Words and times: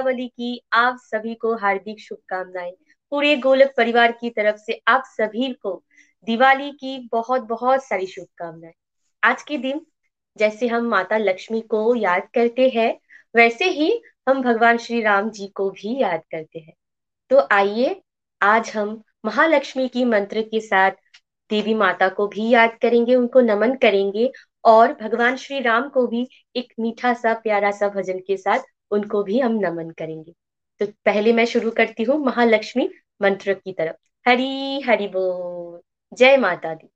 दीपावली 0.00 0.26
की 0.26 0.60
आप 0.72 0.96
सभी 1.00 1.34
को 1.34 1.54
हार्दिक 1.56 2.00
शुभकामनाएँ। 2.00 2.72
पूरे 3.10 3.36
गोलक 3.36 3.72
परिवार 3.76 4.12
की 4.12 4.30
तरफ़ 4.30 4.56
से 4.56 4.80
आप 4.88 5.02
सभी 5.06 5.52
को 5.52 5.82
दिवाली 6.26 6.70
की 6.70 7.08
बहुत 7.12 7.42
बहुत 7.42 7.84
सारी 7.84 8.06
शुभकामनाएँ। 8.06 8.72
आज 9.22 9.42
के 9.42 9.58
दिन 9.58 9.84
जैसे 10.38 10.66
हम 10.66 10.84
माता 10.84 11.16
लक्ष्मी 11.16 11.60
को 11.60 11.94
याद 11.94 12.28
करते 12.34 12.68
हैं, 12.68 12.98
वैसे 13.34 13.64
ही 13.64 14.02
हम 14.28 14.42
भगवान 14.42 14.78
श्री 14.78 15.02
राम 15.02 15.30
जी 15.30 15.46
को 15.46 15.70
भी 15.70 16.00
याद 16.00 16.22
करते 16.30 16.58
हैं। 16.58 16.74
तो 17.30 17.46
आइए, 17.52 18.00
आज 18.42 18.72
हम 18.76 19.02
महालक्ष्मी 19.24 19.88
की 19.88 20.04
मंत्र 20.04 20.42
के 20.42 20.60
साथ 20.60 20.90
देवी 21.50 21.74
माता 21.74 22.08
को 22.08 22.26
भी 22.26 22.48
याद 22.48 22.78
करेंगे, 22.82 23.14
उनको 23.14 23.40
नमन 23.40 23.74
करेंगे 23.74 24.30
और 24.64 24.92
भगवान 24.94 25.36
श्री 25.36 25.60
राम 25.60 25.88
को 25.88 26.06
भी 26.06 26.28
एक 26.56 26.72
मीठा 26.80 27.14
सा, 27.14 27.34
प्यारा 27.34 27.70
सा 27.70 27.88
भजन 27.88 28.18
के 28.18 28.36
साथ 28.36 28.58
उनको 28.90 29.22
भी 29.22 29.40
हम 29.40 29.52
नमन 29.52 29.90
करेंगे। 29.90 30.34
तो 30.80 30.86
पहले 30.86 31.32
मैं 31.32 31.44
शुरू 31.44 31.70
करती 31.70 32.02
हूँ 32.02 32.24
महालक्ष्मी 32.24 32.90
मंत्र 33.22 33.54
की 33.54 33.72
तरफ़। 33.72 34.28
हरी 34.28 34.80
हरि 34.80 35.08
बोल, 35.08 35.80
जय 36.16 36.36
माता 36.36 36.74
दी। 36.74 36.88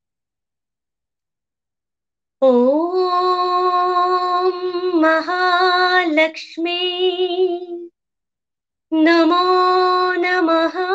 ओम 2.42 4.52
महालक्ष्मी, 5.02 6.78
नमो 8.92 10.12
नमः। 10.12 10.94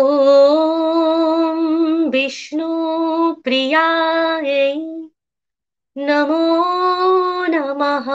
ओम 0.00 2.10
विष्णु 2.10 3.34
प्रियाय, 3.34 4.74
नमो 5.98 6.71
नमः। 7.82 8.08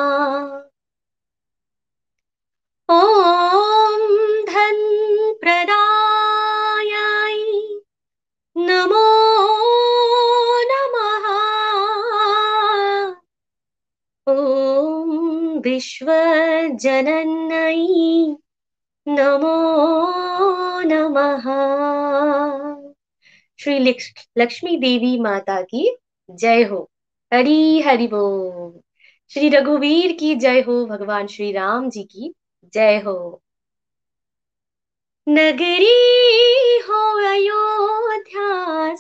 ॐ 2.89 4.03
धन 4.45 4.77
प्रदायाय 5.41 7.35
नमो 8.57 9.03
नमः। 10.71 11.27
ॐ 14.27 15.59
विश्वजनन्यै 15.59 16.65
नमो 19.07 19.57
नमः। 20.83 21.45
श्री 23.59 23.79
लक्ष्मी 24.37 24.77
देवी 24.77 25.19
माता 25.19 25.61
की 25.61 25.97
जय 26.31 26.63
हो। 26.63 26.89
हरी 27.33 27.81
हरि 27.81 28.07
बोल। 28.07 28.86
श्री 29.29 29.49
रघुवीर 29.49 30.11
की 30.19 30.35
जय 30.35 30.59
हो 30.61 30.85
भगवान 30.85 31.27
श्री 31.27 31.51
राम 31.51 31.89
जी 31.89 32.03
की 32.03 32.33
जय 32.73 32.97
हो। 32.99 33.41
नगरी 35.29 36.79
हो 36.79 37.17
अयोध्या 37.27 38.95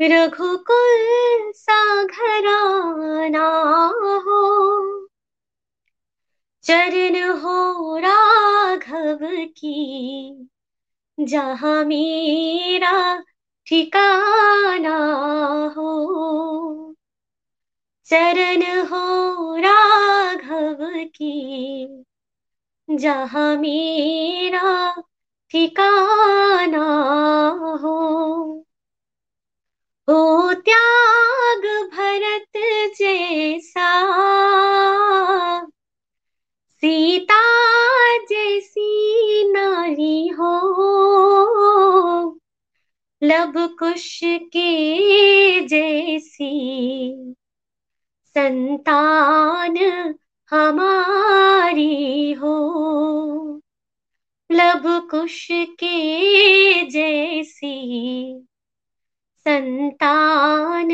रघुकुल 0.00 1.52
सा 1.52 2.04
घराना 2.04 3.48
हो। 4.18 5.08
चरण 6.62 7.30
हो 7.30 7.98
राघव 7.98 9.18
की, 9.32 10.48
जहाँ 11.20 11.84
मेरा 11.84 13.22
ठिकाना 13.66 14.96
हो। 15.76 16.94
चरण 18.06 18.86
हो 18.86 19.56
राघव 19.56 20.76
की, 20.90 22.04
जहाँ 22.90 23.56
मेरा 23.56 25.02
ठिकाना 25.50 26.86
हो। 27.82 28.64
हो 30.08 30.54
त्याग 30.54 31.62
भरत 31.92 32.56
जैसा, 32.98 33.88
सीता 36.70 37.40
जैसी 38.30 39.52
नारी 39.52 40.28
हो, 40.28 40.54
लब 43.22 43.76
कुश 43.78 44.20
के 44.24 44.70
जैसी, 45.60 46.52
संतान 48.24 49.76
हमारी 50.50 52.32
हो, 52.32 52.56
लब 54.52 55.08
कुश 55.10 55.48
के 55.52 55.96
जैसी। 56.86 58.47
संतान 59.48 60.90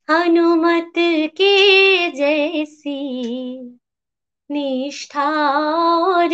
हनुमत 0.10 0.94
के 1.38 2.12
जैसी 2.12 3.00
निष्ठार 4.52 6.30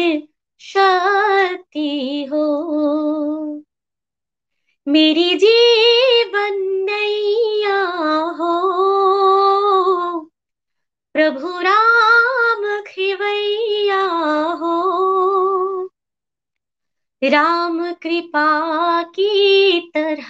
शक्ति 0.59 2.27
हो। 2.31 2.45
मेरी 4.87 5.35
जीवन 5.35 6.59
नैया 6.63 7.83
हो। 8.15 8.53
प्रभु 11.13 11.47
राम 11.47 12.81
खिवैया 12.87 14.03
हो। 14.53 14.73
राम 17.23 17.93
कृपा 17.93 19.03
की 19.03 19.79
तरह 19.97 20.29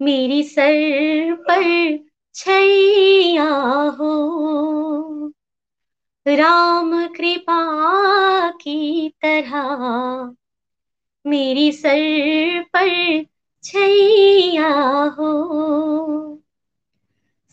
मेरी 0.00 0.42
सर 0.42 1.34
पर 1.48 1.62
छैया 2.34 3.48
हो। 3.98 4.12
राम 6.26 7.06
कृपा 7.06 7.60
की 8.50 9.08
तरह 9.24 9.56
मेरी 11.26 11.72
सर 11.72 12.62
पर 12.76 13.24
छैया 13.64 14.72
हो। 15.18 15.30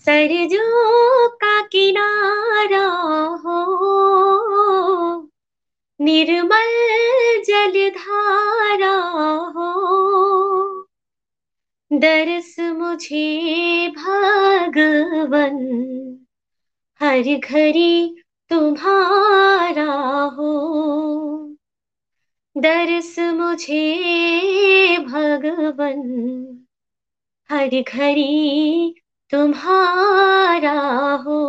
सरजो 0.05 1.27
का 1.27 1.61
किनारा 1.61 2.85
हो। 3.45 3.59
निर्मल 5.99 6.73
जलधारा 7.47 8.95
हो। 9.55 9.69
दरस 11.93 12.55
मुझे 12.59 13.87
भगवन, 13.89 15.57
हर 17.01 17.39
घड़ी 17.39 18.23
तुम्हारा 18.49 19.93
हो। 20.23 20.51
दरस 22.57 23.19
मुझे 23.19 24.97
भगवन, 24.97 26.01
हर 27.51 27.83
घड़ी 27.83 28.95
तुम्हारा 29.31 30.79
हो। 31.15 31.39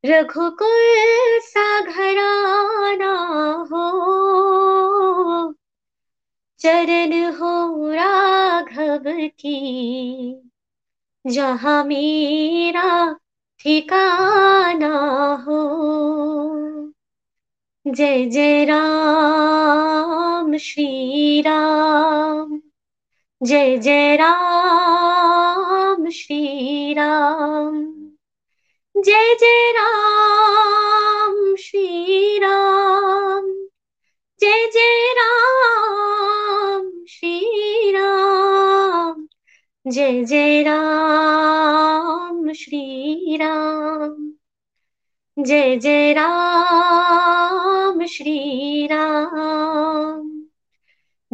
रघुकुल 0.05 1.39
सा 1.43 1.81
घराना 1.81 3.15
हो। 3.71 3.85
चरण 6.59 7.33
हो 7.35 7.91
राघव 7.91 9.29
की। 9.29 10.51
जहाँ 11.27 11.85
मेरा 11.85 13.13
ठिकाना 13.61 14.95
हो। 15.47 15.61
जय 17.87 18.25
जय 18.27 18.65
राम, 18.65 20.57
श्री 20.57 21.41
राम। 21.41 22.61
जय 23.44 23.79
जय 23.79 24.17
राम, 24.17 26.11
श्री 26.11 26.94
राम। 26.94 27.85
जय 28.96 29.35
जय 29.41 29.73
राम, 29.73 31.56
श्री 31.56 32.38
राम। 32.38 33.52
जय 34.41 34.70
जय 34.75 35.14
राम, 35.19 37.05
श्री 37.08 37.93
राम। 37.93 39.29
जय 39.87 40.25
जय 40.25 40.62
राम, 40.62 42.52
श्री 42.52 43.37
राम। 43.37 44.32
जय 45.38 45.76
जय 45.76 46.12
राम, 46.12 48.06
श्री 48.06 48.87
राम। 48.87 50.34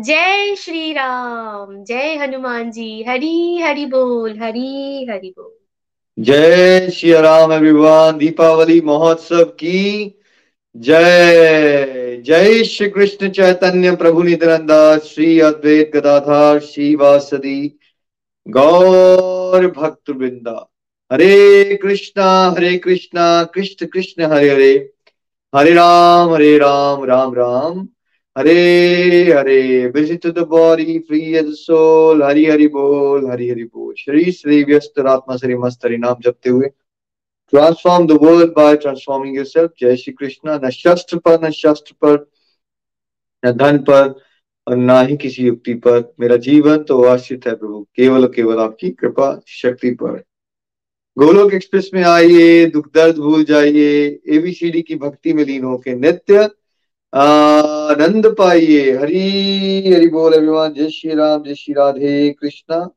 जय 0.01 0.55
श्री 0.55 0.93
राम 0.93 1.85
जय 1.85 2.17
हनुमान 2.17 2.71
जी। 2.71 3.05
हरी, 3.09 3.59
हरि 3.59 3.87
बोल, 3.87 4.39
हरी, 4.43 5.07
हरि 5.11 5.35
बोल। 5.39 6.25
जय 6.25 6.91
श्री 6.91 7.13
राम 7.13 7.53
एवरीवन 7.53 8.19
दीपावली 8.19 8.81
महोत्सव 8.81 9.45
की 9.45 10.15
जय। 10.77 12.23
जय 12.27 12.65
श्री 12.65 12.91
कृष्ण 12.91 13.31
चैतन्य 13.31 13.97
प्रभु 13.97 14.23
नित्यानंद 14.23 15.01
श्री 15.01 15.41
अद्वैत 15.41 15.91
गदाधार 15.95 16.61
श्री 16.61 16.95
वासदी 16.95 17.79
गौर 18.49 19.67
भक्त 19.67 20.11
वृंदा 20.11 20.71
हरे 21.13 21.77
कृष्णा 21.77 22.51
हरे 22.51 22.79
कृष्णा, 22.79 23.45
कृष्ण 23.45 23.87
कृष्ण, 23.87 24.23
हरे 24.23 24.51
हरे। 24.51 24.93
हरे 25.55 25.71
राम 25.71 26.35
हरे 26.35 26.59
राम 26.59 27.05
राम 27.05 27.35
राम 27.35 27.63
राम। 27.63 27.89
हरे 28.39 29.33
हरे 29.33 29.93
to 29.93 30.33
the 30.33 30.45
body 30.47 30.99
free 31.11 31.35
as 31.35 31.49
a 31.71 32.25
Hari 32.25 32.47
Hari 32.47 32.69
बोल, 32.69 33.31
हरि 33.31 33.51
हरि 33.51 33.65
बोल। 33.65 33.95
श्री 33.99 34.33
श्री 34.33 34.65
व्यस्त 34.65 34.99
आत्मा 34.99 35.37
श्री 35.37 35.55
मस्त 35.55 35.85
हरि 35.85 35.97
नाम 35.97 36.17
जपते 36.21 36.51
हुए। 36.51 36.69
Transform 37.55 38.07
the 38.09 38.19
world 38.19 38.49
by 38.59 38.75
transforming 38.77 39.39
yourself 39.39 39.69
जय 39.81 39.97
श्री 39.97 40.13
कृष्णा। 40.13 40.61
न 40.65 40.71
शस्त्र 40.71 41.19
पर, 41.19 41.47
न 41.47 41.51
शस्त्र 41.51 41.95
पर, 42.05 42.31
न 43.47 43.53
धन 43.53 43.79
पर, 43.79 44.21
और 44.69 44.77
ना 44.77 45.01
ही 45.01 45.17
किसी 45.17 45.43
युक्ति 45.43 45.75
पर। 45.75 46.15
मेरा 46.21 46.37
जीवन 46.37 46.83
तो 46.83 47.05
आश्रित 47.05 47.47
है 47.47 47.55
प्रभु। 47.55 47.87
केवल 47.97 48.27
केवल 48.27 48.59
आपकी 48.59 48.91
कृपा 48.91 49.41
शक्ति 49.47 49.91
पर। 49.91 50.25
गोलोक 51.19 51.55
एक्सप्रेस 51.55 51.91
में 51.95 52.03
आइए। 52.03 52.67
दुख 52.67 52.95
दर्द 52.95 53.17
भूल 53.17 53.45
जाइए। 53.45 54.21
एबीसीडी 54.29 54.83
की 54.83 54.95
भक्ति 54.95 55.33
में 55.33 55.45
लीन 55.45 55.65
होके 55.65 55.95
नित्य 55.95 56.51
आनंद 57.15 58.27
पाइए। 58.39 58.97
हरी, 58.97 59.93
हरि 59.93 60.09
बोल 60.09 60.35
एवरीवन 60.35 60.73
जय 60.73 60.91
श्री 60.91 61.15
राम, 61.15 61.43
जय 61.43 61.55
श्री 61.55 61.75
राधे 61.75 62.31
कृष्णा। 62.31 62.91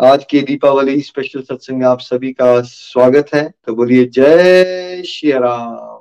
आज 0.00 0.24
के 0.24 0.40
दीपावली 0.40 1.00
स्पेशल 1.00 1.42
सत्संग 1.42 1.82
आप 1.82 2.00
सभी 2.00 2.32
का 2.32 2.60
स्वागत 2.60 3.34
है। 3.34 3.54
तो 3.66 3.74
बोलिए 3.74 4.04
जय 4.04 5.02
श्री 5.02 5.32
राम। 5.32 5.98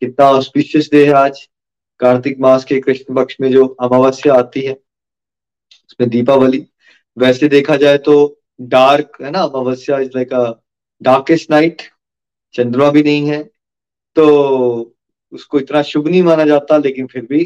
कितना 0.00 0.26
ऑस्पिशियस 0.26 0.88
डे 0.92 1.06
है 1.06 1.12
आज। 1.12 1.48
कार्तिक 2.00 2.40
मास 2.40 2.64
के 2.64 2.80
कृष्ण 2.80 3.14
पक्ष 3.14 3.36
में 3.40 3.50
जो 3.52 3.66
अमावस्या 3.66 4.34
आती 4.34 4.60
है, 4.60 4.72
उसमें 4.72 6.10
दीपावली। 6.10 6.66
वैसे 7.18 7.48
देखा 7.48 7.76
जाए 7.76 7.98
तो 7.98 8.40
डार्क 8.60 9.18
है 9.22 9.30
ना 9.30 9.42
अमावस्या 9.42 9.98
is 9.98 10.10
like 10.16 10.32
a 10.32 10.52
darkest 11.02 11.50
night 11.50 11.82
चंद्रमा 12.54 12.90
भी 12.90 13.02
नहीं 13.02 13.28
है। 13.28 13.42
तो 14.16 14.96
उसको 15.32 15.60
इतना 15.60 15.82
शुभ 15.82 16.08
नहीं 16.08 16.22
माना 16.22 16.44
जाता, 16.44 16.76
लेकिन 16.76 17.06
फिर 17.06 17.22
भी 17.22 17.44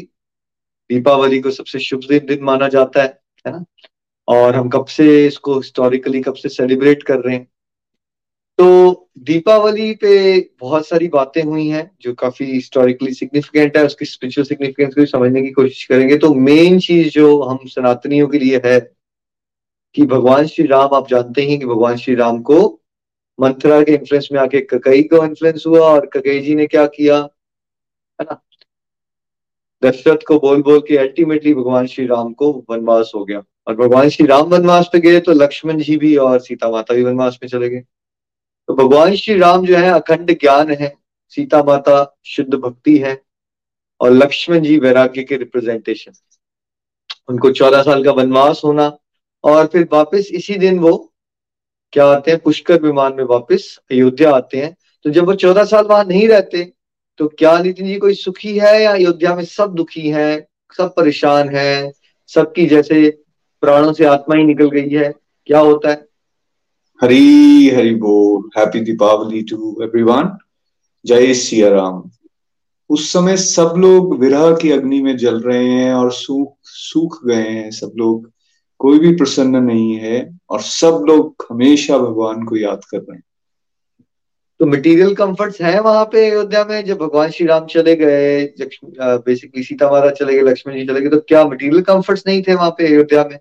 दीपावली 0.89 1.39
को 1.39 1.51
सबसे 1.51 1.79
शुभ 1.79 2.01
दिन 2.09 2.25
दिन 2.25 2.43
माना 2.43 2.67
जाता 2.67 3.03
है 3.03 3.19
है 3.47 3.51
ना? 3.51 3.65
और 4.27 4.55
हम 4.55 4.69
कब 4.69 4.85
से 4.85 5.27
इसको 5.27 5.55
हिस्टोरिकली 5.55 6.21
कब 6.21 6.33
से 6.33 6.49
सेलिब्रेट 6.49 7.03
कर 7.03 7.19
रहे 7.19 7.35
हैं। 7.35 7.47
तो 8.57 9.09
दीपावली 9.17 9.93
पे 9.93 10.39
बहुत 10.61 10.87
सारी 10.87 11.07
बातें 11.07 11.43
हुई 11.43 11.67
हैं, 11.67 11.91
जो 12.01 12.13
काफ़ी 12.13 12.45
हिस्टोरिकली 12.45 13.13
सिग्निफिकेंट 13.13 13.77
है, 13.77 13.85
उसकी 13.85 14.05
स्पिरिचुअल 14.05 14.45
सिग्निफिकेंस 14.45 14.93
को 14.93 15.05
समझने 15.05 15.41
की 15.41 15.51
कोशिश 15.51 15.85
करेंगे। 15.85 16.17
तो 16.17 16.33
मेन 16.33 16.79
चीज़ 16.79 17.09
जो 17.09 17.41
हम 17.41 17.59
सनातनियों 17.65 18.27
के 18.27 18.39
लिए 18.39 18.61
है 18.65 18.79
कि 19.95 20.05
भगवान 20.05 20.47
श्री 20.47 20.65
राम, 20.65 20.89
आप 20.93 21.07
जानते 21.09 21.41
हैं 21.41 21.59
कि 21.59 21.65
भगवान 21.65 21.97
श्री 21.97 22.15
राम 22.15 22.41
को 22.41 22.81
मंथरा 23.41 23.81
के 23.81 23.91
इन्फ्लुएंस 23.91 24.29
में 24.31 24.39
आके 24.39 24.61
ककई 24.61 25.03
को 25.03 25.25
इन्फ्लुएंस 25.25 25.63
हुआ 25.67 25.79
और 25.79 26.05
ककई 26.05 26.39
जी 26.39 26.55
ने 26.55 26.67
क्या 26.67 26.85
किया? 26.85 27.29
है 28.19 28.25
ना 28.31 28.41
दशरथ 29.83 30.23
को 30.27 30.39
बोल 30.39 30.61
बोल 30.63 30.79
के 30.79 30.97
अल्टीमेटली 30.97 31.53
भगवान 31.53 31.87
श्री 31.87 32.05
राम 32.07 32.33
को 32.33 32.51
वनवास 32.69 33.11
हो 33.15 33.23
गया। 33.25 33.41
और 33.67 33.75
भगवान 33.75 34.09
श्री 34.09 34.25
राम 34.27 34.47
वनवास 34.49 34.89
पे 34.93 34.99
गए 34.99 35.19
तो 35.19 35.31
लक्ष्मण 35.31 35.81
जी 35.81 35.97
भी 35.97 36.15
और 36.17 36.39
सीता 36.39 36.69
माता 36.71 36.93
भी 36.93 37.03
वनवास 37.03 37.39
में 37.43 37.49
चले 37.49 37.69
गए। 37.69 37.81
तो 38.69 38.73
भगवान 38.73 39.15
श्री 39.15 39.37
राम 39.39 39.65
जो 39.65 39.77
है, 39.77 39.89
अखंड 39.91 40.31
ज्ञान 40.31 40.71
है, 40.71 40.93
सीता 41.29 41.63
माता 41.63 42.17
शुद्ध 42.25 42.53
भक्ति 42.53 42.97
है 42.97 43.21
और 44.01 44.11
लक्ष्मण 44.11 44.59
जी 44.59 44.77
वैराग्य 44.79 45.23
के 45.23 45.37
रिप्रेजेंटेशन 45.37 46.11
उनको 47.29 47.51
चौदह 47.51 47.81
साल 47.81 48.03
का 48.03 48.11
वनवास 48.11 48.61
होना 48.65 48.91
और 49.43 49.65
फिर 49.67 49.87
वापस 49.91 50.29
इसी 50.31 50.55
दिन 50.55 50.79
वो 50.79 50.95
क्या 51.93 52.05
आते 52.07 52.31
हैं, 52.31 52.39
पुष्कर 52.39 52.81
विमान 52.81 53.13
में 53.13 53.23
वापस 53.23 53.79
अयोध्या 53.91 54.33
आते 54.35 54.61
हैं। 54.61 54.75
तो 55.05 55.09
जब 55.09 55.25
वो 55.25 55.33
चौदह 55.35 55.63
साल 55.65 55.85
वहाँ 55.85 56.03
नहीं 56.03 56.27
रहते 56.27 56.63
तो 57.17 57.27
क्या 57.27 57.59
नितिन 57.59 57.87
जी 57.87 57.95
कोई 57.95 58.13
सुखी 58.13 58.57
है 58.59 58.83
या 58.83 58.91
अयोध्या 58.91 59.35
में 59.35 59.45
सब 59.45 59.73
दुखी 59.73 60.09
है, 60.09 60.47
सब 60.77 60.93
परेशान 60.95 61.49
है, 61.49 61.91
सबकी 62.27 62.65
जैसे 62.65 63.09
प्राणों 63.61 63.93
से 63.93 64.05
आत्मा 64.05 64.35
ही 64.35 64.43
निकल 64.43 64.69
गई 64.69 64.89
है? 64.89 65.13
क्या 65.45 65.59
होता 65.59 65.89
है? 65.89 66.07
हरी 67.01 67.69
हरी 67.69 67.95
बोल। 67.95 68.49
हैप्पी 68.57 68.79
दीपावली 68.79 69.41
टू 69.41 69.79
एवरीवन 69.83 70.37
जय 71.05 71.33
श्री 71.33 71.61
राम 71.61 72.11
उस 72.89 73.13
समय 73.13 73.37
सब 73.37 73.73
लोग 73.77 74.19
विरह 74.19 74.55
की 74.55 74.71
अग्नि 74.71 75.01
में 75.01 75.17
जल 75.17 75.39
रहे 75.41 75.69
हैं 75.69 75.93
और 75.93 76.11
सूख 76.11 76.57
सूख 76.63 77.25
गए 77.27 77.49
हैं 77.49 77.71
सब 77.71 77.91
लोग। 77.97 78.31
कोई 78.79 78.99
भी 78.99 79.15
प्रसन्न 79.15 79.55
नहीं 79.55 79.95
है 79.95 80.39
और 80.49 80.61
सब 80.61 81.05
लोग 81.07 81.45
हमेशा 81.51 81.97
भगवान 81.97 82.43
को 82.43 82.57
याद 82.57 82.81
कर 82.91 82.97
रहे 82.97 83.15
हैं। 83.15 83.23
तो 84.59 84.65
मटेरियल 84.65 85.13
कंफर्ट्स 85.15 85.61
हैं 85.61 85.79
वहाँ 85.79 86.03
पे 86.05 86.29
अयोध्या 86.29 86.63
में? 86.65 86.83
जब 86.85 86.97
भगवान 86.97 87.29
श्री 87.31 87.45
राम 87.47 87.65
चले 87.65 87.95
गए 87.95 88.45
बेसिकली 88.61 89.63
सीता 89.63 89.89
माता 89.91 90.09
चले 90.11 90.33
गए, 90.33 90.41
लक्ष्मण 90.41 90.75
जी 90.75 90.85
चले 90.87 91.01
गए 91.01 91.09
तो 91.09 91.19
क्या 91.19 91.43
मटेरियल 91.47 91.81
कंफर्ट्स 91.83 92.23
नहीं 92.27 92.41
थे 92.43 92.55
वहाँ 92.55 92.69
पे 92.69 92.87
अयोध्या 92.87 93.23
में? 93.31 93.37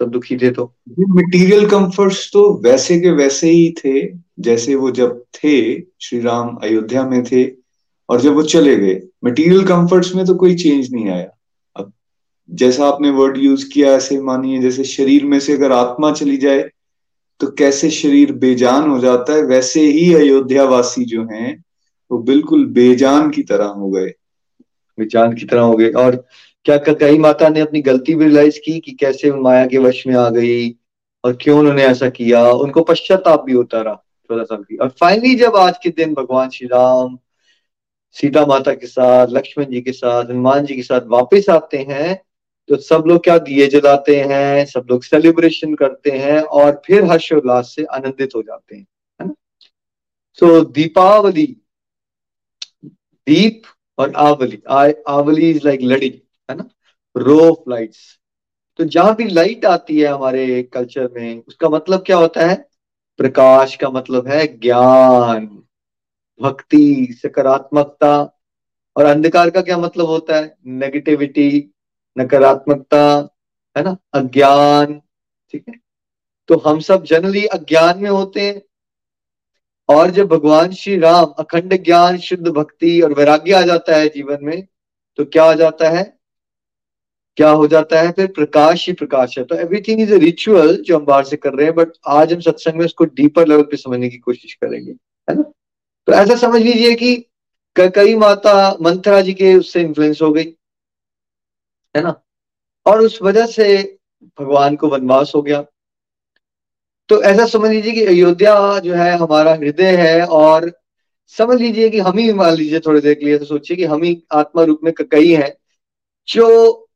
सब 0.00 0.10
दुखी 0.10 0.36
थे 0.36 0.50
तो। 0.50 0.64
मटेरियल 1.10 1.66
कंफर्ट्स 1.68 2.30
तो 2.32 2.42
वैसे 2.64 2.98
के 3.00 3.10
वैसे 3.12 3.50
ही 3.50 3.70
थे, 3.78 4.06
जैसे 4.40 4.74
वो 4.74 4.90
जब 4.90 5.22
थे, 5.34 5.80
श्री 6.00 6.20
राम 6.20 6.56
अयोध्या 6.62 7.08
में 7.08 7.22
थे, 7.24 7.44
और 8.08 8.20
जब 8.20 8.34
वो 8.34 8.42
चले 8.44 8.76
गए। 8.76 9.00
मटेरियल 9.24 9.64
कंफर्ट्स 9.66 10.14
में 10.14 10.24
तो 10.26 10.34
कोई 10.34 10.54
चेंज 10.56 10.92
नहीं 10.92 11.08
आया। 11.08 11.28
अब 11.76 11.92
जैसा 12.50 12.86
आपने 12.86 13.10
वर्ड 13.10 13.38
यूज़ 13.38 13.68
किया, 13.72 13.92
ऐसे 13.92 14.20
मानिए, 14.20 14.60
जैसे 14.60 14.84
शरीर 14.86 15.24
में 15.24 15.38
से 15.40 15.52
अगर 15.52 15.72
आत्मा 15.72 16.12
चली 16.12 16.36
जाए 16.36 16.68
तो 17.40 17.46
कैसे 17.46 17.90
शरीर 17.90 18.32
बेजान 18.32 18.90
हो 18.90 18.98
जाता 18.98 19.32
है, 19.32 19.42
वैसे 19.42 19.80
ही 19.80 20.14
अयोध्या 20.14 20.64
वासी 20.64 21.04
जो 21.04 21.24
हैं, 21.24 21.64
वो 22.10 22.18
बिल्कुल 22.18 22.66
बेजान 22.66 23.30
की 23.30 23.42
तरह 23.42 23.64
हो 23.64 23.90
गए। 23.90 24.14
बेजान 24.98 25.34
की 25.34 25.46
तरह 25.46 25.60
हो 25.60 25.76
गए। 25.76 25.90
और 25.90 26.26
क्या 26.64 26.76
कई 26.76 27.18
माता 27.18 27.48
ने 27.48 27.60
अपनी 27.60 27.80
गलती 27.80 28.14
भी 28.14 28.24
रियलाइज़ 28.24 28.58
की 28.64 28.80
कि 28.80 28.92
कैसे 28.92 29.32
माया 29.32 29.66
के 29.66 29.78
वश 29.78 30.06
में 30.06 30.14
आ 30.14 30.30
गई, 30.30 30.76
और 31.24 31.38
क्यों 31.40 31.58
उन्होंने 31.58 31.84
ऐसा 31.84 32.08
किया? 32.08 32.50
उनको 32.50 32.82
पश्चाताप 32.82 33.44
भी 33.44 33.52
होता 33.52 33.80
रहा 33.82 33.94
चौदह 33.94 34.42
साल 34.42 34.58
की 34.58 34.76
और 34.76 34.88
फाइनली 34.88 35.34
जब 35.34 35.56
आज 35.56 35.78
के 35.82 35.90
दिन 35.90 36.14
भगवान 36.14 36.48
श्री 36.48 36.66
राम, 36.66 37.18
सीता 38.12 38.46
माता 38.46 38.72
के 38.72 38.86
साथ, 38.86 39.26
लक्ष्मण 39.30 39.64
जी 39.64 39.80
के 39.80 39.92
साथ, 39.92 40.24
हनुमान 40.24 40.64
जी 40.66 40.74
के 40.74 40.82
साथ 40.82 41.00
वापस 41.06 41.46
आते 41.50 41.78
हैं 41.78 42.20
तो 42.68 42.76
सब 42.76 43.04
लोग 43.06 43.22
क्या 43.24 43.36
दिए 43.38 43.66
जलाते 43.68 44.16
हैं, 44.20 44.64
सब 44.66 44.86
लोग 44.90 45.02
सेलिब्रेशन 45.02 45.74
करते 45.74 46.10
हैं 46.10 46.40
और 46.40 46.80
फिर 46.86 47.04
हर्षोल्लास 47.04 47.72
से 47.76 47.84
आनंदित 47.84 48.34
हो 48.36 48.42
जाते 48.42 48.76
हैं, 48.76 48.86
है 49.20 49.26
ना? 49.26 49.34
सो 50.38 50.60
दीपावली, 50.64 51.46
दीप 53.26 53.62
और 53.98 54.12
आवली 54.16 54.62
आवली 55.08 55.50
इज़ 55.50 55.64
लाइक 55.64 55.82
लड़ी, 55.82 56.10
है 56.48 56.56
ना? 56.56 56.68
रो 57.16 57.38
ऑफ़ 57.50 57.70
लाइट्स 57.70 58.18
तो 58.78 58.84
जहाँ 58.86 59.14
भी 59.16 59.24
लाइट 59.24 59.64
आती 59.64 59.98
है 60.00 60.08
हमारे 60.08 60.62
कल्चर 60.64 61.08
में, 61.12 61.42
उसका 61.48 61.68
मतलब 61.68 62.02
क्या 62.06 62.16
होता 62.16 62.46
है? 62.46 62.54
प्रकाश 63.18 63.74
का 63.76 63.88
मतलब 63.90 64.28
है 64.28 64.46
ज्ञान, 64.58 65.46
भक्ति, 66.40 67.18
सकारात्मकता 67.22 68.14
और 68.96 69.04
अंधकार 69.04 69.50
का 69.50 69.60
क्या 69.62 69.78
मतलब 69.78 70.06
होता 70.06 70.36
है? 70.36 70.54
नेगेटिविटी 70.66 71.70
नकारात्मकता, 72.18 73.04
है 73.76 73.84
ना? 73.84 73.96
अज्ञान, 74.14 75.00
ठीक 75.52 75.64
है? 75.68 75.74
तो 76.48 76.56
हम 76.56 76.80
सब 76.80 77.04
जनरली 77.04 77.44
अज्ञान 77.46 77.98
में 77.98 78.10
होते 78.10 78.40
हैं। 78.40 78.62
और 79.88 80.10
जब 80.10 80.28
भगवान 80.28 80.72
श्री 80.72 80.98
राम 80.98 81.24
अखंड 81.38 81.74
ज्ञान, 81.84 82.18
शुद्ध 82.18 82.48
भक्ति 82.48 83.00
और 83.00 83.12
वैराग्य 83.12 83.52
आ 83.52 83.62
जाता 83.62 83.96
है 83.96 84.08
जीवन 84.08 84.38
में 84.42 84.66
तो 85.18 85.24
क्या 85.24 85.44
आ 85.44 85.54
जाता 85.54 85.88
है? 85.88 86.02
क्या 87.36 87.50
हो 87.50 87.66
जाता 87.66 88.00
है? 88.00 88.10
फिर 88.12 88.26
प्रकाश 88.26 88.86
ही 88.86 88.92
प्रकाश 88.92 89.38
है। 89.38 89.44
तो 89.44 89.54
एवरीथिंग 89.54 90.00
इज़ 90.00 90.12
ए 90.14 90.18
रिचुअल 90.18 90.76
जो 90.76 90.98
हम 90.98 91.04
बाहर 91.04 91.24
से 91.24 91.36
कर 91.36 91.52
रहे 91.52 91.66
हैं 91.66 91.74
बट 91.74 91.88
आज 92.06 92.32
हम 92.32 92.40
सत्संग 92.40 92.74
में 92.74 92.84
उसको 92.84 93.04
डीपर 93.04 93.48
लेवल 93.48 93.62
पे 93.62 93.76
समझने 93.76 94.08
की 94.08 94.18
कोशिश 94.18 94.54
करेंगे, 94.54 94.92
है 95.28 95.34
ना? 95.36 95.42
तो 95.42 96.12
ऐसा 96.12 96.36
समझ 96.36 96.62
लीजिए 96.62 96.94
कि 96.94 97.16
कई 97.76 98.14
माता 98.14 98.76
मंथरा 98.82 99.20
जी 99.20 99.32
के 99.32 99.54
उससे 99.54 99.80
इन्फ्लुएंस 99.80 100.22
हो 100.22 100.32
गई। 100.32 100.54
है 101.96 102.02
ना? 102.02 102.20
और 102.86 103.00
उस 103.00 103.18
वजह 103.22 103.46
से 103.46 103.98
भगवान 104.40 104.76
को 104.76 104.88
वनवास 104.88 105.32
हो 105.34 105.42
गया। 105.42 105.64
तो 107.08 107.22
ऐसा 107.22 107.46
समझ 107.46 107.70
लीजिए 107.70 107.92
कि 107.92 108.04
अयोध्या 108.04 108.78
जो 108.78 108.94
है, 108.94 109.12
हमारा 109.12 109.54
हृदय 109.54 109.96
है 109.96 110.26
और 110.26 110.72
समझ 111.26 111.60
लीजिए 111.60 111.90
कि 111.90 111.98
हम 111.98 112.18
ही, 112.18 112.32
मान 112.32 112.52
लीजिए 112.54 112.80
थोड़ी 112.80 113.00
देर 113.00 113.14
के 113.14 113.26
लिए 113.26 113.38
तो 113.38 113.44
सोचिए 113.44 113.76
कि 113.76 113.84
हम 113.84 114.02
ही 114.02 114.22
आत्मा 114.32 114.62
रूप 114.62 114.80
में 114.84 114.92
कई 115.02 115.32
हैं, 115.32 115.52
जो 116.28 116.88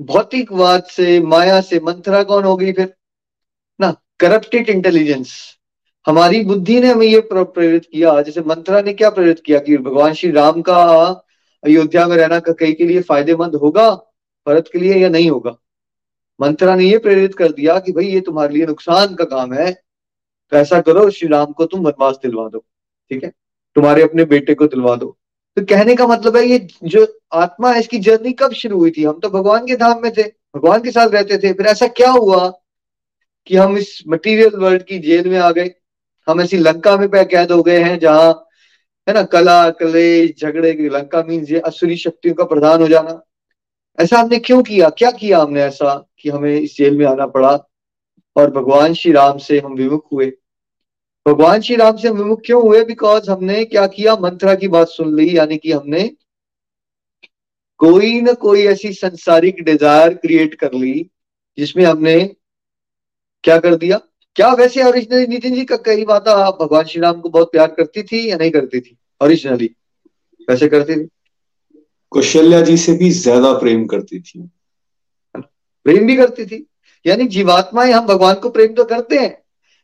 भौतिकवाद 0.00 0.84
से, 0.84 1.20
माया 1.20 1.60
से, 1.60 1.80
मंत्रा 1.80 2.22
कौन 2.22 2.44
हो 2.44 2.56
गई 2.56 2.72
फिर? 2.72 2.94
ना 3.80 3.94
करप्टेड 4.20 4.68
इंटेलिजेंस 4.68 5.58
हमारी 6.06 6.40
बुद्धि 6.44 6.80
ने 6.80 6.88
हमें 6.88 7.06
ये 7.06 7.20
प्रेरित 7.32 7.84
किया, 7.92 8.20
जैसे 8.22 8.40
मंत्रा 8.40 8.80
ने 8.80 8.92
क्या 8.92 9.10
प्रेरित 9.10 9.42
किया 9.46 9.58
कि 9.58 9.76
भगवान 9.78 10.12
श्री 10.12 10.30
राम 10.30 10.62
का 10.62 11.23
अयोध्या 11.64 12.06
में 12.06 12.16
रहना 12.16 12.38
कई 12.40 12.72
के 12.72 12.84
लिए 12.84 13.00
फ़ायदेमंद 13.00 13.54
होगा, 13.54 13.90
भरत 14.46 14.68
के 14.72 14.78
लिए 14.78 14.94
या 14.94 15.08
नहीं 15.08 15.30
होगा? 15.30 15.56
मंत्रा 16.40 16.74
ने 16.76 16.84
ये 16.84 16.98
प्रेरित 16.98 17.34
कर 17.34 17.52
दिया 17.52 17.78
कि 17.78 17.92
भाई 17.92 18.06
ये 18.06 18.20
तुम्हारे 18.20 18.54
लिए 18.54 18.66
नुकसान 18.66 19.14
का 19.14 19.24
काम 19.24 19.52
है। 19.52 19.72
तो 19.72 20.56
ऐसा 20.56 20.80
करो, 20.80 21.10
श्री 21.10 21.28
राम 21.28 21.52
को 21.52 21.66
तुम 21.66 21.80
वनवास 21.80 22.16
दिलवा 22.22 22.48
दो, 22.48 22.58
ठीक 23.10 23.24
है? 23.24 23.32
तुम्हारे 23.76 24.02
अपने 24.02 24.24
बेटे 24.24 24.54
को 24.54 24.66
दिलवा 24.66 24.96
दो। 24.96 25.16
तो 25.56 25.64
कहने 25.64 25.94
का 25.96 26.06
मतलब 26.06 26.36
है, 26.36 26.46
ये 26.46 26.66
जो 26.84 27.06
आत्मा 27.32 27.72
है, 27.72 27.80
इसकी 27.80 27.98
जर्नी 27.98 28.32
कब 28.32 28.52
शुरू 28.52 28.78
हुई 28.78 28.90
थी? 28.90 29.04
हम 29.04 29.18
तो 29.20 29.30
भगवान 29.30 29.66
के 29.66 29.76
धाम 29.76 30.02
में 30.02 30.12
थे, 30.12 30.22
भगवान 30.56 30.82
के 30.82 30.90
साथ 30.90 31.08
रहते 31.08 31.38
थे। 31.38 31.52
फिर 31.52 31.66
ऐसा 31.66 31.86
क्या 31.86 32.10
हुआ 32.10 32.48
कि 33.46 33.56
हम 33.56 33.76
इस 33.76 34.02
मटेरियल 34.08 34.56
वर्ल्ड 34.56 34.82
की 34.82 34.98
जेल 34.98 35.28
में 35.28 35.38
आ 35.38 35.50
गए? 35.50 35.70
हम 36.28 36.40
ऐसी 36.40 36.56
लंका 36.56 36.96
में 36.96 37.08
कैद 37.10 37.52
हो 37.52 37.62
गए 37.62 37.78
हैं 37.78 37.98
जहाँ 37.98 38.43
है 39.08 39.14
ना, 39.14 39.22
कला, 39.22 39.70
कलेश, 39.70 40.34
झगड़े 40.40 40.74
की 40.74 40.88
लंका 40.88 41.22
मीन्स 41.22 41.50
ये 41.50 41.60
असुरी 41.60 41.96
शक्तियों 41.96 42.34
का 42.34 42.44
प्रधान 42.44 42.80
हो 42.82 42.88
जाना। 42.88 43.22
ऐसा 44.00 44.18
हमने 44.18 44.38
क्यों 44.38 44.62
किया? 44.62 44.88
क्या 44.88 45.10
किया 45.10 45.38
हमने 45.38 45.62
ऐसा 45.62 46.10
कि 46.18 46.30
हमें 46.30 46.60
इस 46.60 46.76
जेल 46.76 46.98
में 46.98 47.06
आना 47.06 47.26
पड़ा? 47.26 47.70
और 48.36 48.50
भगवान 48.50 48.94
श्री 48.94 49.12
राम 49.12 49.38
से 49.38 49.60
हम 49.60 49.74
विमुख 49.74 50.12
हुए। 50.12 50.32
भगवान 51.28 51.60
श्री 51.60 51.76
राम 51.76 51.96
से 51.96 52.08
हम 52.08 52.16
विमुख 52.16 52.40
क्यों 52.46 52.62
हुए? 52.62 52.84
बिकॉज़ 52.84 53.30
हमने 53.30 53.64
क्या 53.64 53.86
किया? 53.86 54.16
मंत्रा 54.16 54.54
की 54.54 54.68
बात 54.68 54.88
सुन 54.88 55.16
ली, 55.16 55.38
यानी 55.38 55.56
कि 55.56 55.72
हमने 55.72 56.16
कोई 57.78 58.20
ना 58.20 58.32
कोई 58.32 58.66
ऐसी 58.66 58.92
संसारिक 58.92 59.62
डिज़ायर 59.62 60.14
क्रिएट 60.14 60.54
कर 60.54 60.72
ली, 60.72 61.10
जिसमें 61.58 61.84
हमने 61.84 62.36
क्या 63.42 63.58
कर 63.58 63.74
दिया? 63.74 64.00
क्या 64.36 64.48
वैसे 64.54 64.82
ओरिजिनली 64.82 65.26
नितिन 65.26 65.54
जी 65.54 65.64
का 65.64 65.76
कई 65.76 66.04
बात 66.04 66.28
आप 66.28 66.58
भगवान 66.60 66.84
श्री 66.84 67.00
राम 67.00 67.20
को 67.20 67.28
बहुत 67.28 67.50
प्यार 67.52 67.66
करती 67.68 68.02
थी 68.02 68.30
या 68.30 68.36
नहीं 68.36 68.50
करती 68.50 68.80
थी? 68.80 68.96
ओरिजिनली 69.20 69.70
वैसे 70.48 70.68
करती 70.68 70.94
थी? 70.94 71.08
कौशल्या 72.12 72.60
जी 72.60 72.76
से 72.76 72.92
भी 72.92 73.10
ज़्यादा 73.10 73.52
प्रेम 73.58 73.86
करती 73.86 74.20
थी। 74.20 74.48
प्रेम 75.34 76.06
भी 76.06 76.16
करती 76.16 76.46
थी? 76.46 76.66
यानी 77.04 77.26
जीवात्माएँ 77.26 77.92
हम 77.92 78.06
भगवान 78.06 78.34
को 78.34 78.50
प्रेम 78.50 78.74
तो 78.74 78.84
करते 78.84 79.18
हैं 79.18 79.36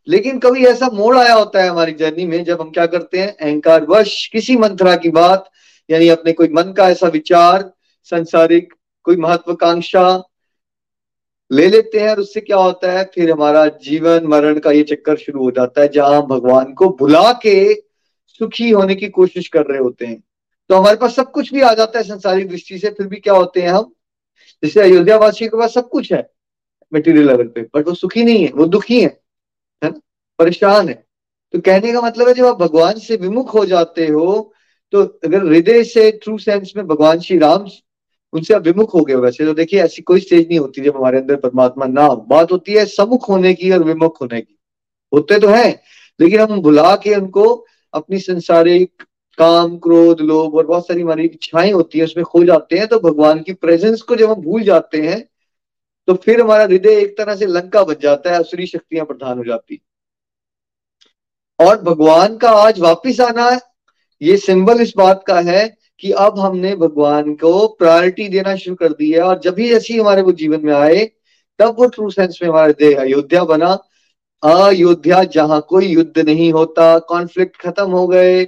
लेकिन 0.09 0.39
कभी 0.39 0.65
ऐसा 0.67 0.89
मोड़ 0.93 1.17
आया 1.19 1.35
होता 1.35 1.63
है 1.63 1.69
हमारी 1.69 1.93
जर्नी 1.93 2.27
में 2.27 2.43
जब 2.45 2.61
हम 2.61 2.71
क्या 2.71 2.87
करते 2.87 3.19
हैं? 3.19 3.37
अहंकार 3.37 3.87
वश 3.89 4.27
किसी 4.33 4.57
मंत्रा 4.57 4.95
की 4.97 5.09
बात 5.11 5.51
यानी 5.89 6.09
अपने 6.09 6.33
कोई 6.33 6.49
मन 6.49 6.73
का 6.73 6.89
ऐसा 6.91 7.09
विचार 7.09 7.71
संसारिक 8.05 8.73
कोई 9.07 9.17
महत्वाकांक्षा 9.17 10.03
ले 11.51 11.67
लेते 11.69 12.01
हैं 12.01 12.11
और 12.11 12.21
उससे 12.21 12.41
क्या 12.41 12.57
होता 12.57 12.93
है? 12.93 13.05
फिर 13.15 13.31
हमारा 13.31 13.67
जीवन, 13.83 14.27
मरण 14.27 14.59
का 14.59 14.71
ये 14.71 14.83
चक्कर 14.83 15.17
शुरू 15.17 15.43
हो 15.43 15.51
जाता 15.51 15.81
है, 15.83 15.89
जहाँ 15.89 16.27
भगवान 16.27 16.73
को 16.75 16.89
बुला 16.91 17.33
के 17.43 17.75
सुखी 18.41 18.71
होने 18.71 18.95
की 18.95 19.09
कोशिश 19.11 19.49
कर 19.49 19.67
रहे 19.67 19.79
होते 19.79 20.07
हैं। 20.07 20.23
तो 20.71 20.75
हमारे 20.75 20.97
पास 20.97 21.15
सब 21.17 21.31
कुछ 21.31 21.53
भी 21.55 21.61
आ 21.61 21.73
जाता 21.75 21.99
है 21.99 22.05
संसारिक 22.05 22.49
दृष्टि 22.49 22.79
से, 22.79 22.91
फिर 22.91 23.07
भी 23.07 23.17
क्या 23.17 23.35
होते 23.35 23.63
हैं 23.63 23.69
हम? 23.69 23.93
जैसे 24.63 24.81
अयोध्या 24.81 25.17
वासी 25.19 25.49
के 25.49 25.57
पास 25.57 25.75
सब 25.75 25.89
कुछ 25.89 26.13
है 26.13 26.29
मटेरियल 26.93 27.27
लेवल 27.27 27.47
पे 27.47 27.63
बट 27.75 27.89
वो 27.89 27.95
सुखी 27.95 28.25
नहीं 28.25 28.45
है, 28.45 28.53
वो 28.53 28.67
दुखी 28.67 29.01
है 29.01 29.09
है 29.83 29.91
ना? 29.91 30.01
परेशान 30.39 30.89
है। 30.89 30.95
तो 31.55 31.61
कहने 31.61 31.93
का 31.93 32.01
मतलब 32.01 32.29
है, 32.29 32.35
जब 32.35 32.47
आप 32.47 32.59
भगवान 32.59 32.99
से 32.99 33.17
विमुख 33.17 33.55
हो 33.55 33.65
जाते 33.67 34.07
हो 34.07 34.53
तो 34.93 35.03
अगर 35.25 35.45
हृदय 35.45 35.85
से 35.85 36.11
ट्रू 36.13 36.37
सेंस 36.39 36.73
में 36.77 36.87
भगवान 36.87 37.21
श्री 37.21 37.39
राम 37.39 37.67
उनसे 38.33 38.55
आप 38.55 38.63
विमुख 38.63 38.95
हो 38.95 39.01
गए 39.01 39.15
वैसे। 39.17 39.45
तो 39.47 39.55
देखिए, 39.55 39.83
ऐसी 39.83 40.03
कोई 40.03 40.21
स्टेज 40.21 40.47
नहीं 40.49 40.59
होती 40.59 40.83
जब 40.83 40.97
हमारे 40.97 41.19
अंदर 41.19 41.37
परमात्मा 41.37 41.87
ना 41.87 42.09
बात 42.09 42.53
होती 42.53 42.73
है 42.73 42.85
समुख 42.87 43.29
होने 43.29 43.55
की 43.55 43.71
और 43.71 43.83
विमुख 43.85 44.21
होने 44.23 44.41
की। 44.41 44.59
होते 45.13 45.39
तो 45.39 45.49
है, 45.49 45.71
लेकिन 46.21 46.41
हम 46.41 46.61
भुला 46.63 46.95
के 46.97 47.15
उनको 47.15 47.45
अपनी 47.95 48.19
संसारिक 48.21 49.03
काम, 49.39 49.77
क्रोध, 49.79 50.21
लोभ 50.21 50.55
और 50.55 50.67
बहुत 50.67 50.87
सारी 50.87 51.03
हमारी 51.03 51.25
इच्छाएँ 51.25 51.73
होती 51.73 51.99
है, 51.99 52.05
उसमें 52.05 52.25
खो 52.25 52.45
जाते 52.45 52.79
हैं। 52.79 52.87
तो 52.87 52.99
भगवान 53.01 53.43
की 53.43 53.53
प्रेजेंस 53.55 54.03
को 54.03 54.17
जब 54.17 54.31
हम 54.31 54.43
भूल 54.43 54.63
जाते 54.63 55.01
हैं 55.03 55.25
तो 56.09 56.15
फिर 56.15 56.41
हमारा 56.41 56.65
हृदय 56.65 56.95
एक 56.95 57.17
तरह 57.19 57.35
से 57.37 57.47
लंका 57.47 57.83
बन 57.85 57.97
जाता 58.03 58.33
है, 58.33 58.39
असुरी 58.39 58.67
शक्तियाँ 58.67 59.05
प्रधान 59.07 59.39
हो 59.39 59.45
जाती। 59.45 59.81
और 61.59 61.81
भगवान 61.83 62.37
का 62.37 62.51
आज 62.51 62.81
वापिस 62.81 63.21
आना, 63.21 63.59
ये 64.21 64.37
सिंबल 64.37 64.81
इस 64.81 64.93
बात 64.97 65.23
का 65.27 65.41
है 65.41 65.67
कि 66.01 66.11
अब 66.11 66.39
हमने 66.39 66.77
भगवान 66.77 67.35
को 67.35 67.69
प्रायोरिटी 67.69 68.29
देना 68.29 68.57
शुरू 68.57 68.77
कर 68.77 68.89
दी 68.89 69.13
है 69.13 69.21
और 69.21 69.41
जब 69.41 69.55
भी 69.55 69.73
ऐसी 69.73 69.99
हमारे 69.99 70.23
वो 70.23 70.33
जीवन 70.33 70.61
में 70.65 70.75
आए 70.75 71.11
तब 71.59 71.77
वो 71.79 71.87
ट्रू 71.87 72.11
सेंस 72.11 72.39
में 72.43 72.49
हमारे 72.49 72.73
देह 72.73 73.01
अयोध्या 73.01 73.45
बना। 73.45 73.79
अयोध्या 74.43 75.25
जहाँ 75.25 75.67
कोई 75.69 75.87
युद्ध 75.87 76.19
नहीं 76.19 76.53
होता 76.53 76.99
कॉन्फ्लिक्ट 76.99 77.57
खत्म 77.57 77.91
हो 77.91 78.07
गए 78.09 78.45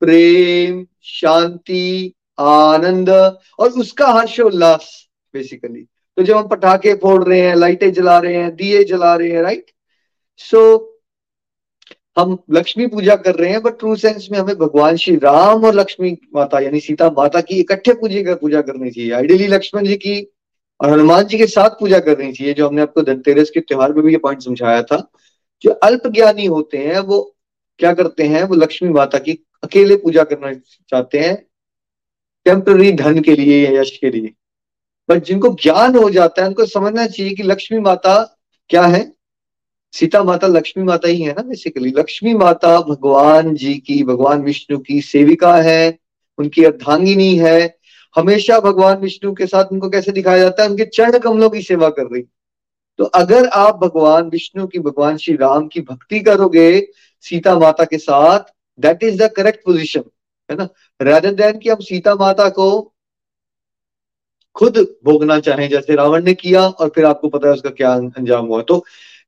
प्रेम 0.00 0.86
शांति 1.02 2.14
आनंद 2.38 3.10
और 3.58 3.70
उसका 3.70 4.06
हर्षोल्लास 4.06 5.08
बेसिकली 5.34 5.80
तो 6.16 6.22
जब 6.22 6.36
हम 6.36 6.48
पटाखे 6.48 6.94
फोड़ 6.94 7.24
रहे 7.24 7.40
हैं 7.40 7.56
लाइटें 7.56 7.92
जला 7.92 8.18
रहे 8.18 8.34
हैं 8.34 8.56
दिए 8.56 8.84
जला 8.84 9.16
रहे 9.16 9.30
हैं 9.30 9.42
राइट 9.42 9.66
सो 10.36 10.76
so, 10.76 10.97
हम 12.18 12.38
लक्ष्मी 12.50 12.86
पूजा 12.86 13.16
कर 13.16 13.34
रहे 13.34 13.50
हैं 13.50 13.62
बट 13.62 13.78
ट्रू 13.78 13.96
सेंस 13.96 14.28
में 14.32 14.38
हमें 14.38 14.56
भगवान 14.56 14.96
श्री 14.96 15.16
राम 15.16 15.64
और 15.64 15.74
लक्ष्मी 15.74 16.18
माता, 16.34 16.60
यानी 16.60 16.80
सीता 16.80 17.10
माता 17.10 17.40
की 17.40 17.60
इकट्ठे 17.60 17.92
पूजे 17.92 18.22
पूजा 18.22 18.34
पूजा 18.34 18.60
करनी 18.60 18.90
चाहिए। 18.90 19.12
आइडियली 19.12 19.46
लक्ष्मण 19.46 19.86
जी 19.86 19.96
की 19.96 20.32
और 20.82 20.90
हनुमान 20.90 21.24
जी 21.24 21.38
के 21.38 21.46
साथ 21.46 21.70
पूजा 21.70 21.98
करनी 21.98 22.32
चाहिए, 22.32 22.54
जो 22.54 22.68
हमने 22.68 22.82
आपको 22.82 23.02
धनतेरस 23.02 23.50
के 23.50 23.60
त्योहार 23.60 23.92
में 23.92 24.04
भी 24.04 24.12
ये 24.12 24.18
पॉइंट 24.18 24.42
समझाया 24.42 24.82
था। 24.82 25.12
जो 25.62 25.70
अल्प 25.70 26.06
ज्ञानी 26.06 26.46
होते 26.46 26.78
हैं, 26.78 26.98
वो 26.98 27.36
क्या 27.78 27.92
करते 27.94 28.22
हैं, 28.22 28.44
वो 28.44 28.54
लक्ष्मी 28.54 28.88
माता 28.88 29.18
की 29.18 29.44
अकेले 29.62 29.96
पूजा 29.96 30.24
करना 30.24 30.52
चाहते 30.90 31.18
हैं 31.18 31.46
टेम्पररी 32.44 32.92
धन 32.92 33.20
के 33.20 33.36
लिए 33.36 33.70
या 33.70 33.80
यश 33.80 33.98
के 34.00 34.10
लिए। 34.10 34.34
बट 35.10 35.24
जिनको 35.24 35.48
ज्ञान 35.48 35.96
हो 35.96 36.10
जाता 36.10 36.42
है, 36.42 36.48
उनको 36.48 36.66
समझना 36.66 37.06
चाहिए 37.06 37.34
कि 37.34 37.42
लक्ष्मी 37.42 37.78
माता 37.78 38.38
क्या 38.68 38.82
है 38.82 39.17
सीता 39.92 40.22
माता, 40.22 40.46
लक्ष्मी 40.46 40.84
माता 40.84 41.08
ही 41.08 41.22
है 41.22 41.32
ना 41.32 41.42
बेसिकली 41.42 41.90
लक्ष्मी 41.90 42.34
माता 42.34 42.80
भगवान 42.80 43.54
जी 43.54 43.74
की, 43.74 44.02
भगवान 44.04 44.42
विष्णु 44.42 44.78
की 44.78 45.00
सेविका 45.00 45.56
है, 45.56 45.98
उनकी 46.38 46.64
अर्धांगिनी 46.64 47.36
है। 47.36 47.78
हमेशा 48.16 48.60
भगवान 48.60 48.96
विष्णु 48.96 49.34
के 49.34 49.46
साथ 49.46 49.64
उनको 49.64 49.90
कैसे 49.90 50.12
दिखाया 50.12 50.38
जाता 50.38 50.62
है? 50.62 50.68
उनके 50.68 50.84
चरण 50.84 51.18
कमलों 51.18 51.50
की 51.50 51.62
सेवा 51.62 51.88
कर 51.88 52.02
रही। 52.02 52.22
तो 52.98 53.04
अगर 53.04 53.46
आप 53.46 53.76
भगवान 53.76 54.28
विष्णु 54.28 54.66
की, 54.66 54.78
भगवान 54.78 55.16
श्री 55.16 55.36
राम 55.36 55.68
की 55.68 55.80
भक्ति 55.80 56.20
करोगे 56.20 56.88
सीता 57.20 57.58
माता 57.58 57.84
के 57.84 57.98
साथ 57.98 58.40
that 58.80 59.02
is 59.02 59.22
the 59.22 59.30
correct 59.30 59.64
position 59.64 60.02
है 60.50 60.56
ना? 60.56 60.68
रादर 61.02 61.32
देन 61.32 61.58
कि 61.58 61.70
हम 61.70 61.80
सीता 61.80 62.14
माता 62.14 62.48
को 62.48 62.92
खुद 64.54 64.78
भोगना 65.04 65.40
चाहें, 65.40 65.68
जैसे 65.68 65.94
रावण 65.94 66.24
ने 66.24 66.34
किया, 66.34 66.68
और 66.68 66.88
फिर 66.88 67.04
आपको 67.04 67.28
पता 67.28 67.48
है 67.48 67.54
उसका 67.54 67.70
क्या 67.70 67.92
अंजाम 67.92 68.46
हुआ। 68.46 68.62
तो 68.62 68.84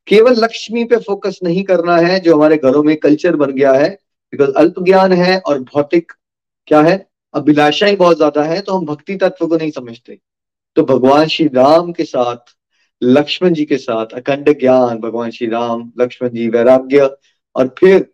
केवल 0.09 0.35
लक्ष्मी 0.35 0.85
पे 0.85 0.97
फोकस 0.97 1.39
नहीं 1.45 1.63
करना 1.65 1.97
है, 1.97 2.21
जो 2.21 2.37
हमारे 2.37 2.57
घरों 2.57 2.83
में 2.83 2.97
कल्चर 2.97 3.37
बन 3.37 3.51
गया 3.51 3.73
है 3.73 3.89
बिकॉज़ 4.33 4.51
अल्प 4.51 4.75
ज्ञान 4.83 5.13
है 5.13 5.39
और 5.39 5.59
भौतिक 5.61 6.13
क्या 6.67 6.81
है? 6.81 7.09
अभिलाषाएँ 7.35 7.97
बहुत 7.97 8.17
ज़्यादा 8.17 8.43
है 8.43 8.61
तो 8.61 8.75
हम 8.75 8.87
भक्ति 8.87 9.17
तत्व 9.17 9.47
को 9.47 9.57
नहीं 9.57 9.71
समझते। 9.71 10.19
तो 10.77 10.83
भगवान 10.83 11.27
श्री 11.27 11.47
राम 11.47 11.93
के 11.93 12.05
साथ, 12.05 12.37
लक्ष्मण 13.03 13.53
जी 13.53 13.65
के 13.65 13.77
साथ 13.77 14.07
अखंड 14.07 14.61
ज्ञान, 14.61 14.99
भगवान 14.99 15.31
श्री 15.31 15.49
राम, 15.49 15.93
लक्ष्मण 16.01 16.29
जी 16.29 16.49
वैराग्य, 16.49 17.11
और 17.57 17.75
फिर 17.79 18.11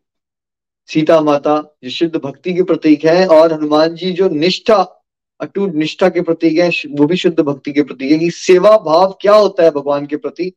सीता 0.87 1.21
माता, 1.21 1.79
जो 1.85 1.91
शुद्ध 1.91 2.17
भक्ति 2.17 2.55
के 2.55 2.63
प्रतीक 2.63 3.05
है, 3.05 3.27
और 3.27 3.53
हनुमान 3.53 3.95
जी 3.95 4.13
जो 4.13 4.29
निष्ठा, 4.29 5.03
अटूट 5.41 5.75
निष्ठा 5.75 6.09
के 6.09 6.21
प्रतीक 6.21 6.59
है, 6.59 6.69
वो 6.69 7.07
भी 7.07 7.17
शुद्ध 7.17 7.41
भक्ति 7.41 7.73
के 7.73 7.83
प्रतीक 7.83 8.13
है। 8.13 8.19
कि 8.19 8.31
सेवा 8.31 8.77
भाव 8.79 9.19
क्या 9.21 9.35
होता 9.35 9.63
है 9.63 9.71
भगवान 9.71 10.07
के 10.07 10.17
प्रति? 10.17 10.53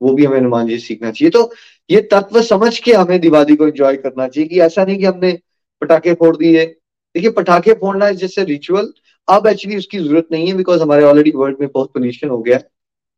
वो 0.00 0.12
भी 0.14 0.24
हमें 0.24 0.38
हनुमान 0.38 0.66
जी 0.68 0.78
सीखना 0.78 1.10
चाहिए। 1.10 1.30
तो 1.30 1.50
ये 1.90 2.00
तत्व 2.12 2.40
समझ 2.42 2.78
के 2.78 2.92
हमें 2.92 3.20
दिवाली 3.20 3.56
को 3.56 3.66
एंजॉय 3.66 3.96
करना 3.96 4.28
चाहिए 4.28 4.48
कि 4.48 4.60
ऐसा 4.60 4.84
नहीं 4.84 4.98
कि 4.98 5.04
हमने 5.04 5.38
पटाखे 5.82 6.14
फोड़ 6.14 6.36
दिए। 6.36 6.64
देखिए, 6.64 7.30
पटाखे 7.30 7.72
फोड़ना 7.74 8.10
जैसे 8.12 8.44
रिचुअल 8.44 8.92
अब 9.28 9.46
एक्चुअली 9.46 9.76
उसकी 9.76 9.98
ज़रूरत 9.98 10.28
नहीं 10.32 10.46
है 10.48 10.54
बिकॉज़ 10.54 10.82
हमारे 10.82 11.04
ऑलरेडी 11.04 11.30
वर्ल्ड 11.30 11.56
में 11.60 11.68
बहुत 11.74 11.92
पोल्यूशन 11.92 12.28
हो 12.28 12.38
गया। 12.38 12.56
है 12.56 12.68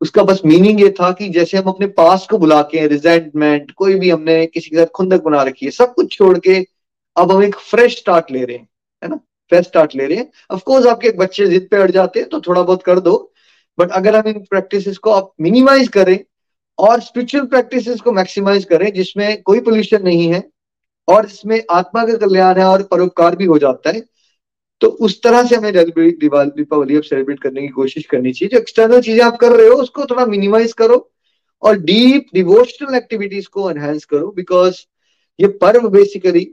उसका 0.01 0.23
बस 0.23 0.41
मीनिंग 0.45 0.81
ये 0.81 0.89
था 0.89 1.11
कि 1.11 1.27
जैसे 1.29 1.57
हम 1.57 1.69
अपने 1.69 1.87
पास 1.95 2.27
को 2.29 2.37
बुला 2.37 2.61
के 2.61 2.85
रिजेंटमेंट 2.87 3.71
कोई 3.71 3.95
भी 3.95 4.09
हमने 4.09 4.45
किसी 4.45 4.69
के 4.69 4.77
साथ 4.77 4.85
खुंदक 4.85 5.23
बना 5.23 5.41
रखी 5.43 5.65
है, 5.65 5.71
सब 5.71 5.93
कुछ 5.93 6.11
छोड़ 6.11 6.37
के 6.39 6.55
अब 7.15 7.31
हम 7.31 7.43
एक 7.43 7.55
फ्रेश 7.55 7.97
स्टार्ट 7.97 8.31
ले 8.31 8.43
रहे 8.45 8.57
हैं, 8.57 8.67
है 9.03 9.09
ना? 9.09 9.15
फ्रेश 9.51 9.65
स्टार्ट 9.65 9.95
ले 9.95 10.05
रहे 10.05 10.17
हैं। 10.17 10.29
अफकोर्स 10.51 10.85
आपके 10.85 11.09
बच्चे 11.11 11.47
जिद 11.47 11.67
पे 11.71 11.77
अड़ 11.77 11.89
जाते 11.91 12.19
हैं 12.19 12.29
तो 12.29 12.39
थोड़ा 12.41 12.61
बहुत 12.61 12.83
कर 12.83 12.99
दो। 12.99 13.15
बट 13.77 13.91
अगर 13.91 14.15
हम 14.15 14.27
इन 14.27 14.39
प्रैक्टिस 14.49 14.97
को 14.97 15.11
आप 15.11 15.31
मिनिमाइज 15.41 15.87
करें 15.87 16.17
और 16.79 16.99
स्पिरिचुअल 17.01 17.45
प्रैक्टिस 17.47 18.01
को 18.01 18.11
मैक्सिमाइज 18.11 18.65
करें, 18.65 18.91
जिसमें 18.93 19.41
कोई 19.41 19.59
पोल्यूशन 19.61 20.03
नहीं 20.03 20.31
है 20.31 20.43
और 21.07 21.25
जिसमें 21.25 21.61
आत्मा 21.71 22.05
का 22.05 22.15
कल्याण 22.17 22.57
है 22.57 22.65
और 22.65 22.83
परोपकार 22.83 23.35
भी 23.35 23.45
हो 23.45 23.57
जाता 23.59 23.89
है। 23.89 24.03
तो 24.81 24.87
उस 24.87 25.21
तरह 25.23 25.43
से 25.43 25.55
हमें 25.55 25.73
दिवाली 25.73 26.51
दीपावली 26.51 26.95
अब 26.95 27.03
सेलिब्रेट 27.03 27.39
करने 27.39 27.61
की 27.61 27.67
कोशिश 27.69 28.05
करनी 28.05 28.31
चाहिए। 28.33 28.49
जो 28.49 28.57
एक्सटर्नल 28.57 29.01
चीज़ें 29.01 29.23
आप 29.25 29.37
कर 29.37 29.51
रहे 29.51 29.67
हो, 29.67 29.75
उसको 29.75 30.05
थोड़ा 30.05 30.25
मिनिमाइज 30.25 30.73
करो 30.73 31.09
और 31.63 31.77
डीप 31.79 32.25
डिवोशनल 32.33 32.95
एक्टिविटीज़ 32.95 33.47
को 33.47 33.69
एनहेंस 33.71 34.05
करो 34.05 34.31
बिकॉज़ 34.31 34.75
ये 35.39 35.47
पर्व 35.57 35.87
बेसिकली 35.89 36.43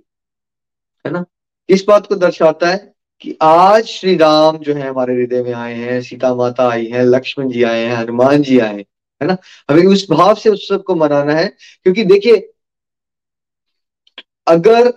है 1.05 1.13
ना, 1.13 1.25
इस 1.69 1.85
बात 1.89 2.07
को 2.07 2.15
दर्शाता 2.17 2.69
है 2.69 2.95
कि 3.23 3.37
आज 3.43 3.85
श्री 3.85 4.17
राम 4.17 4.59
जो 4.59 4.75
है 4.75 4.89
हमारे 4.89 5.15
हृदय 5.15 5.43
में 5.43 5.53
आए 5.53 5.75
हैं, 5.75 6.01
सीता 6.03 6.35
माता 6.35 6.69
आई 6.71 6.87
है, 6.87 7.05
लक्ष्मण 7.05 7.49
जी 7.49 7.63
आए 7.63 7.85
हैं, 7.85 7.95
हनुमान 7.97 8.43
जी 8.43 8.59
आए 8.59 8.75
हैं। 8.75 8.85
है 9.21 9.27
ना? 9.29 9.37
हमें 9.71 9.85
उस 9.85 10.07
भाव 10.11 10.35
से 10.35 10.51
उत्सव 10.51 10.79
को 10.79 10.95
मनाना 10.95 11.35
है, 11.35 11.47
क्योंकि 11.83 12.05
देखिए, 12.05 12.53
अगर 14.47 14.93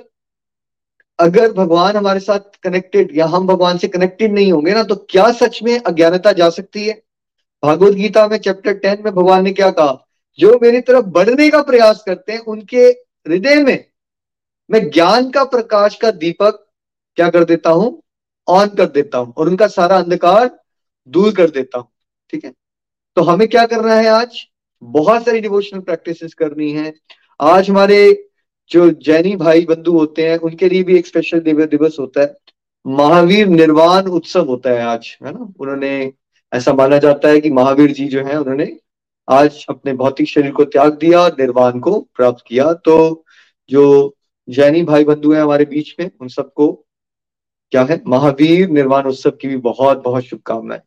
अगर 1.20 1.52
भगवान 1.54 1.96
हमारे 1.98 2.20
साथ 2.20 2.40
कनेक्टेड 2.64 3.10
या 3.16 3.26
हम 3.26 3.48
भगवान 3.48 3.78
से 3.78 3.88
कनेक्टेड 3.88 4.34
नहीं 4.34 4.52
होंगे 4.52 4.74
ना 4.74 4.84
तो 4.84 4.96
क्या 5.10 5.32
सच 5.32 5.60
में 5.64 5.78
अज्ञानता 5.80 6.32
जा 6.32 6.50
सकती 6.50 6.88
है? 6.88 6.94
भागवत 7.64 7.94
गीता 7.94 8.28
में 8.28 8.38
चैप्टर 8.38 8.74
टेन 8.74 9.02
में 9.06 9.14
भगवान 9.14 9.44
ने 9.44 9.52
क्या 9.54 9.70
कहा? 9.72 10.06
जो 10.40 10.60
मेरी 10.62 10.82
तरफ़ 10.82 11.06
बढ़ने 11.08 11.50
का 11.50 11.62
प्रयास 11.62 12.04
करते 12.08 12.32
हैं, 12.34 12.40
उनके 12.40 12.84
हृदय 13.26 13.64
में, 13.64 13.86
मैं 14.70 14.90
ज्ञान 14.90 15.30
का 15.32 15.44
प्रकाश 15.46 15.96
का 15.96 16.12
दीपक 16.12 16.66
क्या 17.18 17.30
कर 17.30 17.44
देता 17.44 17.70
हूँ? 17.70 18.02
ऑन 18.48 18.68
कर 18.68 18.86
देता 18.86 19.18
हूँ 19.18 19.34
और 19.38 19.50
उनका 19.50 19.68
सारा 19.68 19.98
अंधकार 19.98 20.50
दूर 21.10 21.34
कर 21.36 21.50
देता 21.50 21.78
हूँ, 21.78 21.88
ठीक 22.30 22.46
है? 22.46 22.54
तो 23.20 23.24
हमें 23.24 23.48
क्या 23.48 23.66
करना 23.66 23.94
है 23.94 24.08
आज? 24.08 24.48
बहुत 24.84 25.26
सारी 25.26 25.40
डिवोशनल 25.40 25.80
प्रैक्टिसेस 25.80 26.34
करनी 26.34 26.72
है। 26.72 26.94
आज 27.42 27.70
हमारे 27.70 28.30
जो 28.70 28.90
जैनी 28.90 29.36
भाई 29.36 29.66
बंधु 29.66 29.92
होते 29.92 30.30
हैं, 30.30 30.38
उनके 30.38 30.70
लिए 30.70 30.84
भी 30.84 30.98
एक 30.98 31.08
स्पेशल 31.08 31.40
दिवस 31.40 31.98
होता 32.00 32.22
है। 32.22 32.38
महावीर 32.88 33.48
निर्वाण 33.48 34.04
उत्सव 34.04 34.46
होता 34.46 34.70
है 34.70 34.82
आज, 34.82 35.18
है 35.26 35.32
ना? 35.32 35.54
उन्होंने 35.60 36.14
ऐसा 36.54 36.74
माना 36.74 36.98
जाता 36.98 37.28
है 37.28 37.40
कि 37.40 37.50
महावीर 37.50 37.92
जी 37.92 38.08
जो 38.08 38.24
है, 38.24 38.40
उन्होंने 38.40 38.80
आज 39.30 39.66
अपने 39.70 39.94
भौतिक 39.94 40.28
शरीर 40.28 40.52
को 40.52 40.66
त्याग 40.66 40.98
दिया 40.98 41.20
और 41.20 41.36
निर्वाण 41.40 41.80
को 41.80 42.00
प्राप्त 42.16 42.44
किया। 42.48 42.74
तो 42.74 43.26
जो 43.70 44.16
जैनी 44.50 44.84
भाई 44.84 45.04
बंधु 45.04 45.34
हैं 45.34 45.42
हमारे 45.42 45.66
बीच 45.66 45.96
में, 46.00 46.12
उन 46.22 46.28
सबको 46.28 46.86
क्या 47.72 47.84
है? 47.84 48.02
महावीर 48.08 48.70
निर्वाण 48.70 49.04
उत्सव 49.04 49.32
की 49.32 49.48
भी 49.48 49.58
बहुत 49.58 50.04
बहुत 50.04 50.24
शुभकामनाएँ। 50.24 50.82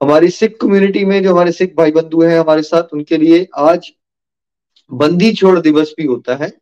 हमारी 0.00 0.28
सिख 0.30 0.56
कम्युनिटी 0.60 1.04
में 1.04 1.22
जो 1.22 1.32
हमारे 1.32 1.52
सिख 1.52 1.74
भाई 1.76 1.92
बंधु 1.92 2.22
हैं 2.22 2.38
हमारे 2.38 2.62
साथ, 2.62 2.92
उनके 2.92 3.16
लिए 3.16 3.46
आज 3.58 3.92
बंदी 4.90 5.32
छोड़ 5.32 5.58
दिवस 5.60 5.94
भी 5.98 6.04
होता 6.06 6.34
है। 6.34 6.52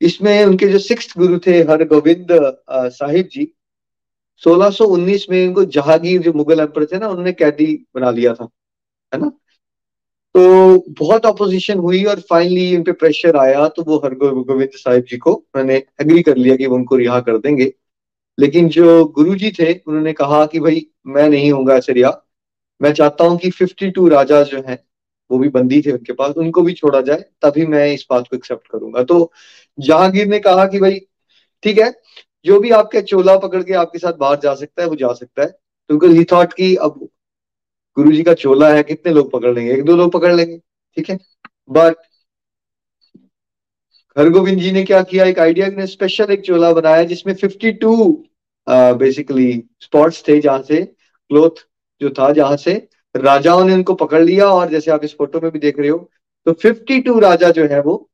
इसमें 0.00 0.44
उनके 0.44 0.66
जो 0.68 0.78
सिक्स 0.78 1.12
गुरु 1.18 1.38
थे 1.46 1.58
हर 1.62 1.84
गोविंद 1.84 2.28
साहिब 2.70 3.28
जी 3.32 3.46
1619 4.42 5.26
में 5.30 5.42
इनको 5.44 5.64
जहांगीर 5.66 6.22
जो 6.22 6.32
मुगल 6.32 6.60
एम्पर 6.60 6.84
थे 6.86 6.98
ना, 6.98 7.08
उन्होंने 7.08 7.32
कैदी 7.32 7.66
बना 7.94 8.10
लिया 8.10 8.34
था, 8.34 8.48
है 9.12 9.20
ना? 9.20 9.28
तो 10.34 10.84
बहुत 10.98 11.26
अपोजिशन 11.26 11.78
हुई 11.78 12.04
और 12.04 12.20
फाइनली 12.20 12.76
उन 12.76 12.82
पे 12.82 12.92
प्रेशर 12.94 13.36
आया 13.36 13.66
तो 13.68 13.82
वो 13.82 13.96
हर 13.98 14.14
गोविंद 14.16 14.70
साहिब 14.74 15.04
जी 15.04 15.16
को 15.18 15.32
उन्होंने 15.32 15.76
एग्री 16.00 16.22
कर 16.22 16.36
लिया 16.36 16.56
कि 16.56 16.66
वो 16.66 16.76
उनको 16.76 16.96
रिहा 16.96 17.20
कर 17.20 17.38
देंगे। 17.38 17.72
लेकिन 18.38 18.68
जो 18.68 19.04
गुरु 19.06 19.34
जी 19.34 19.50
थे, 19.50 19.72
उन्होंने 19.86 20.12
कहा 20.12 20.44
कि 20.46 20.60
भाई, 20.60 20.86
मैं 21.06 21.28
नहीं 21.28 21.52
होऊँगा 21.52 21.76
ऐसे 21.76 21.92
रिहा। 21.92 22.10
मैं 22.80 22.92
चाहता 22.92 23.24
हूँ 23.24 23.38
कि 23.38 23.50
52 23.52 24.08
राजा 24.08 24.42
जो 24.42 24.62
हैं, 24.68 24.78
वो 25.30 25.38
भी 25.38 25.48
बंदी 25.48 25.80
थे 25.82 25.92
उनके 25.92 26.12
पास, 26.12 26.34
उनको 26.36 26.62
भी 26.62 26.72
छोड़ा 26.72 27.00
जाए, 27.00 27.24
तभी 27.42 27.66
मैं 27.66 27.86
इस 27.94 28.06
बात 28.10 28.28
को 28.28 28.36
एक्सेप्ट 28.36 28.68
करूँगा। 28.68 29.02
तो 29.04 29.32
जहांगीर 29.78 30.26
ने 30.26 30.38
कहा 30.38 30.66
कि 30.66 30.78
भाई, 30.80 31.00
ठीक 31.62 31.78
है, 31.78 31.92
जो 32.44 32.58
भी 32.60 32.70
आपके 32.70 33.00
चोला 33.02 33.36
पकड़ 33.38 33.62
के 33.62 33.72
आपके 33.74 33.98
साथ 33.98 34.12
बाहर 34.12 34.38
जा 34.40 34.54
सकता 34.54 34.82
है, 34.82 34.88
वो 34.88 34.96
जा 34.96 35.12
सकता 35.12 35.42
है। 35.42 35.48
बिकॉज़ 35.90 36.12
ही 36.12 36.24
थॉट 36.32 36.52
कि 36.52 36.74
अब 36.76 37.08
गुरु 37.96 38.12
जी 38.12 38.22
का 38.22 38.34
चोला 38.34 38.68
है, 38.74 38.82
कितने 38.82 39.12
लोग 39.12 39.30
पकड़ 39.30 39.54
लेंगे? 39.54 39.72
एक 39.72 39.84
दो 39.84 39.96
लोग 39.96 40.12
पकड़ 40.12 40.32
लेंगे, 40.34 40.58
ठीक 40.96 41.10
है? 41.10 41.18
बट 41.70 41.96
हरगोविंद 44.16 44.58
जी 44.58 44.70
ने 44.72 44.82
क्या 44.84 45.02
किया? 45.02 45.24
एक 45.24 45.38
आइडिया 45.38 45.66
ने 45.68 45.86
स्पेशल 45.86 46.32
एक 46.32 46.40
चोला 46.40 46.72
बनाया, 46.72 47.02
जिसमें 47.04 47.34
52 47.36 48.24
बेसिकली 48.66 49.52
स्पॉट्स 49.80 50.22
थे, 50.28 50.38
जहाँ 50.40 50.62
से 50.62 50.82
क्लोथ 50.84 51.66
जो 52.00 52.10
था, 52.10 52.30
जहाँ 52.32 52.56
से 52.56 52.72
राजाओं 53.14 53.64
ने 53.64 53.74
उनको 53.74 53.94
पकड़ 53.94 54.22
लिया 54.22 54.46
और 54.46 54.68
जैसे 54.70 54.90
आप 54.90 55.04
इस 55.04 55.14
फ़ोटो 55.18 55.40
में 55.40 55.50
भी 55.52 55.58
देख 55.58 55.78
रहे 55.78 55.88
हो 55.88 55.98
तो 56.46 56.52
52 56.54 57.18
राजा 57.20 57.50
जो 57.50 57.64
है 57.64 57.80
वो, 57.82 58.08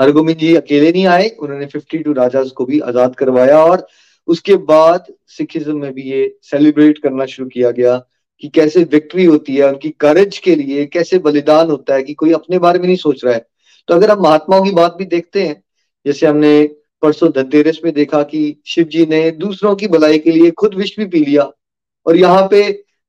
हरगोविंद 0.00 0.38
जी 0.38 0.54
अकेले 0.56 0.90
नहीं 0.92 1.06
आए, 1.06 1.28
उन्होंने 1.30 1.66
52 1.66 2.14
राजा 2.16 2.42
को 2.56 2.64
भी 2.64 2.80
आज़ाद 2.80 3.14
करवाया 3.16 3.58
और 3.58 3.86
उसके 4.28 4.54
बाद 4.66 5.06
सिखिज्म 5.28 5.76
में 5.76 5.92
भी 5.94 6.02
ये 6.02 6.36
सेलिब्रेट 6.42 6.98
करना 6.98 7.26
शुरू 7.26 7.48
किया 7.48 7.70
गया 7.70 7.96
कि 8.42 8.48
कैसे 8.48 8.82
विक्ट्री 8.84 9.24
होती 9.24 9.56
है, 9.56 9.68
उनकी 9.68 9.90
करेज 9.90 10.38
के 10.38 10.54
लिए 10.54 10.86
कैसे 10.86 11.18
बलिदान 11.18 11.70
होता 11.70 11.94
है 11.94 12.02
कि 12.02 12.14
कोई 12.14 12.32
अपने 12.32 12.58
बारे 12.58 12.78
में 12.78 12.86
नहीं 12.86 12.96
सोच 12.96 13.24
रहा 13.24 13.34
है। 13.34 13.46
तो 13.88 13.94
अगर 13.94 14.10
हम 14.10 14.22
महात्माओं 14.22 14.64
की 14.64 14.70
बात 14.70 14.96
भी 14.98 15.04
देखते 15.04 15.42
हैं, 15.42 15.62
जैसे 16.06 16.26
हमने 16.26 16.62
परसों 17.02 17.30
धनतेरस 17.32 17.80
में 17.84 17.92
देखा 17.94 18.22
कि 18.22 18.60
शिव 18.66 18.84
जी 18.84 19.06
ने 19.06 19.30
दूसरों 19.30 19.74
की 19.76 19.88
भलाई 19.88 20.18
के 20.18 20.30
लिए 20.30 20.50
खुद 20.50 20.74
विष 20.74 20.96
भी 20.98 21.06
पी 21.06 21.24
लिया 21.24 21.50
और 22.06 22.16
यहाँ 22.16 22.48
पे 22.48 22.62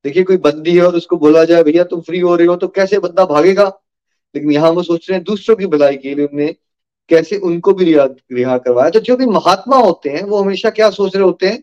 देखिए 0.04 0.22
कोई 0.22 0.36
बंदी 0.36 0.76
है 0.76 0.82
और 0.82 0.96
उसको 0.96 1.16
बोला 1.16 1.44
जाए, 1.44 1.62
भैया, 1.62 1.84
तुम 1.84 2.00
फ्री 2.00 2.20
हो 2.20 2.36
रहे 2.36 2.46
हो 2.46 2.56
तो 2.56 2.68
कैसे 2.68 2.98
बंदा 2.98 3.24
भागेगा? 3.24 3.80
लेकिन 4.34 4.52
यहाँ 4.52 4.70
वो 4.70 4.82
सोच 4.82 5.10
रहे 5.10 5.16
हैं, 5.16 5.24
दूसरों 5.24 5.56
की 5.56 5.66
भलाई 5.66 5.96
के 5.96 6.14
लिए 6.14 6.26
उन्हें 6.26 6.54
कैसे 7.08 7.36
उनको 7.36 7.72
भी 7.72 7.84
रिहा 7.84 8.04
रिहा 8.32 8.58
करवाया। 8.58 8.90
तो 8.90 9.00
जो 9.00 9.16
भी 9.16 9.26
महात्मा 9.26 9.76
होते 9.76 10.10
हैं, 10.10 10.22
वो 10.22 10.42
हमेशा 10.42 10.70
क्या 10.70 10.90
सोच 10.90 11.16
रहे 11.16 11.24
होते 11.24 11.46
हैं? 11.46 11.62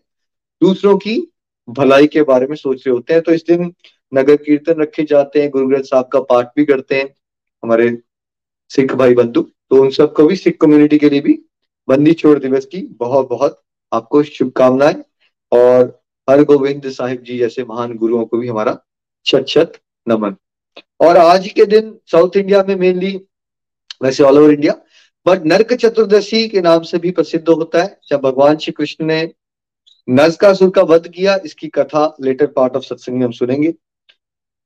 दूसरों 0.62 0.98
की 0.98 1.32
भलाई 1.70 2.08
के 2.08 2.22
बारे 2.22 2.48
में 2.48 2.56
सोच 2.56 2.88
रहे 2.88 2.94
होते 2.94 3.14
हैं। 3.14 3.22
तो 3.22 3.32
इस 3.32 3.44
दिन 3.48 3.74
नगर 4.14 4.36
कीर्तन 4.36 4.82
रखे 4.82 5.04
जाते 5.04 5.42
हैं, 5.42 5.50
गुरु 5.50 5.68
ग्रंथ 5.68 5.84
साहब 5.84 6.08
का 6.08 6.20
पाठ 6.20 6.48
भी 6.56 6.66
करते 6.66 6.96
हैं, 6.96 7.16
हमारे 7.64 7.98
सिख 8.70 8.94
भाई 8.94 9.14
बंधु। 9.14 9.42
तो 9.42 9.82
उन 9.82 9.90
सबको 9.90 10.26
भी, 10.28 10.36
सिख 10.36 10.58
कम्युनिटी 10.62 10.98
के 10.98 11.10
लिए 11.10 11.22
भी 11.22 11.40
बंदी 11.88 12.14
छोड़ 12.14 12.40
दिवस 12.40 12.66
की 12.66 12.82
बहुत 12.82 13.30
बहुत 13.30 13.62
आपको 13.94 14.24
शुभकामनाएँ। 14.24 15.04
और 15.52 16.05
हर 16.30 16.44
गोविंद 16.44 16.90
साहिब 16.90 17.24
जी 17.24 17.38
जैसे 17.38 17.64
महान 17.64 17.96
गुरुओं 17.96 18.26
को 18.26 18.38
भी 18.38 18.48
हमारा 18.48 18.78
छत 19.26 19.46
छत 19.48 19.80
नमन। 20.08 20.36
और 21.00 21.18
आज 21.18 21.48
के 21.48 21.66
दिन 21.66 21.98
साउथ 22.12 22.38
इंडिया 22.38 22.64
में 22.64 22.76
मेनली 22.76 23.16
वैसे 24.04 24.24
all 24.24 24.40
over 24.40 24.54
India 24.54 24.74
but 25.26 25.46
Narak 25.46 25.74
Chaturdashi 25.74 26.48
के 26.50 26.62
नाम 26.62 26.82
से 26.84 26.98
भी 26.98 27.12
प्रसिद्ध 27.12 27.48
होता 27.50 27.84
है। 27.84 28.00
जब 28.10 28.22
भगवान 28.22 28.58
श्री 28.58 28.72
कृष्ण 28.72 29.06
ने 29.06 29.32
नजकासुर 30.10 30.70
का 30.70 30.82
वध 30.82 31.08
किया, 31.08 31.38
इसकी 31.46 31.68
कथा 31.68 32.16
लेटर 32.22 32.48
पार्ट 32.48 32.76
ऑफ़ 32.76 32.84
सत्संग 32.84 33.16
में 33.16 33.26
हम 33.26 33.32
सुनेंगे। 33.32 33.74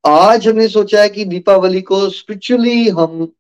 आज 0.04 0.48
हमने 0.48 0.68
सोचा 0.68 1.02
है 1.02 1.10
कि 1.10 1.26
दीपावली 1.26 1.82
को 1.82 2.10
स्पिरिचुअली 2.10 2.90
हम 2.90 3.32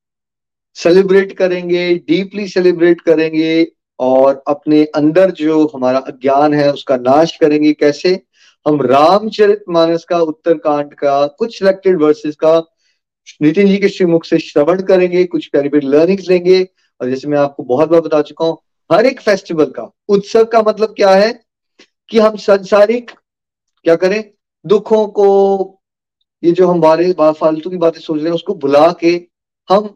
सेलिब्रेट 0.76 1.32
करेंगे 1.38 1.94
डीपली 2.08 2.48
सेलिब्रेट 2.48 3.02
करेंगे। 3.02 3.64
और 4.00 4.44
अपने 4.48 4.84
अंदर 4.86 5.32
जो 5.32 5.66
हमारा 5.76 6.00
अज्ञान 6.00 6.54
है, 6.54 6.72
उसका 6.74 6.98
नाश 6.98 7.38
करेंगे 7.38 7.74
कैसे? 7.74 8.22
हम 8.68 8.82
रामचरित 8.82 9.64
मानस 9.70 10.04
का 10.04 10.20
उत्तरकांड 10.20 10.94
का, 10.94 11.28
कुछ 11.28 11.60
सिलेक्टेड 11.60 12.02
वर्सेस 12.02 12.36
का, 12.36 12.60
नितिन 13.42 13.68
जी 13.68 13.78
के 13.78 13.90
श्रीमुख 13.90 14.26
से 14.26 14.40
श्रवण 14.40 14.82
करेंगे, 14.82 15.24
कुछ 15.24 15.48
प्यारी 15.48 15.70
प्यारी 15.70 15.88
लर्निंग्स 15.88 16.30
लेंगे। 16.30 16.64
और 17.02 17.10
जैसे 17.10 17.28
मैं 17.28 17.38
आपको 17.38 17.64
बहुत 17.64 17.90
बार 17.90 18.02
बता 18.02 18.22
चुका 18.22 18.46
हूँ, 18.46 18.58
हर 18.92 19.06
एक 19.06 19.22
फेस्टिवल 19.22 19.66
का, 19.66 19.92
उत्सव 20.10 20.46
का 20.46 20.62
मतलब 20.62 20.94
क्या 20.98 21.10
है? 21.10 21.32
कि 22.10 22.20
हम 22.20 22.36
संसारिक, 22.36 23.12
क्या 23.84 23.96
करें? 23.96 24.24
दुखों 24.66 25.08
को, 25.08 25.28
ये 26.44 26.52
जो 26.52 26.68
हमारे 26.68 27.14
फालतू 27.20 27.70
की 27.70 27.78
बातें 27.78 28.00
सोच 28.00 28.18
रहे 28.18 28.26
हैं, 28.26 28.36
उसको 28.36 28.54
भुला 28.54 28.92
के 29.00 29.28
हम 29.70 29.88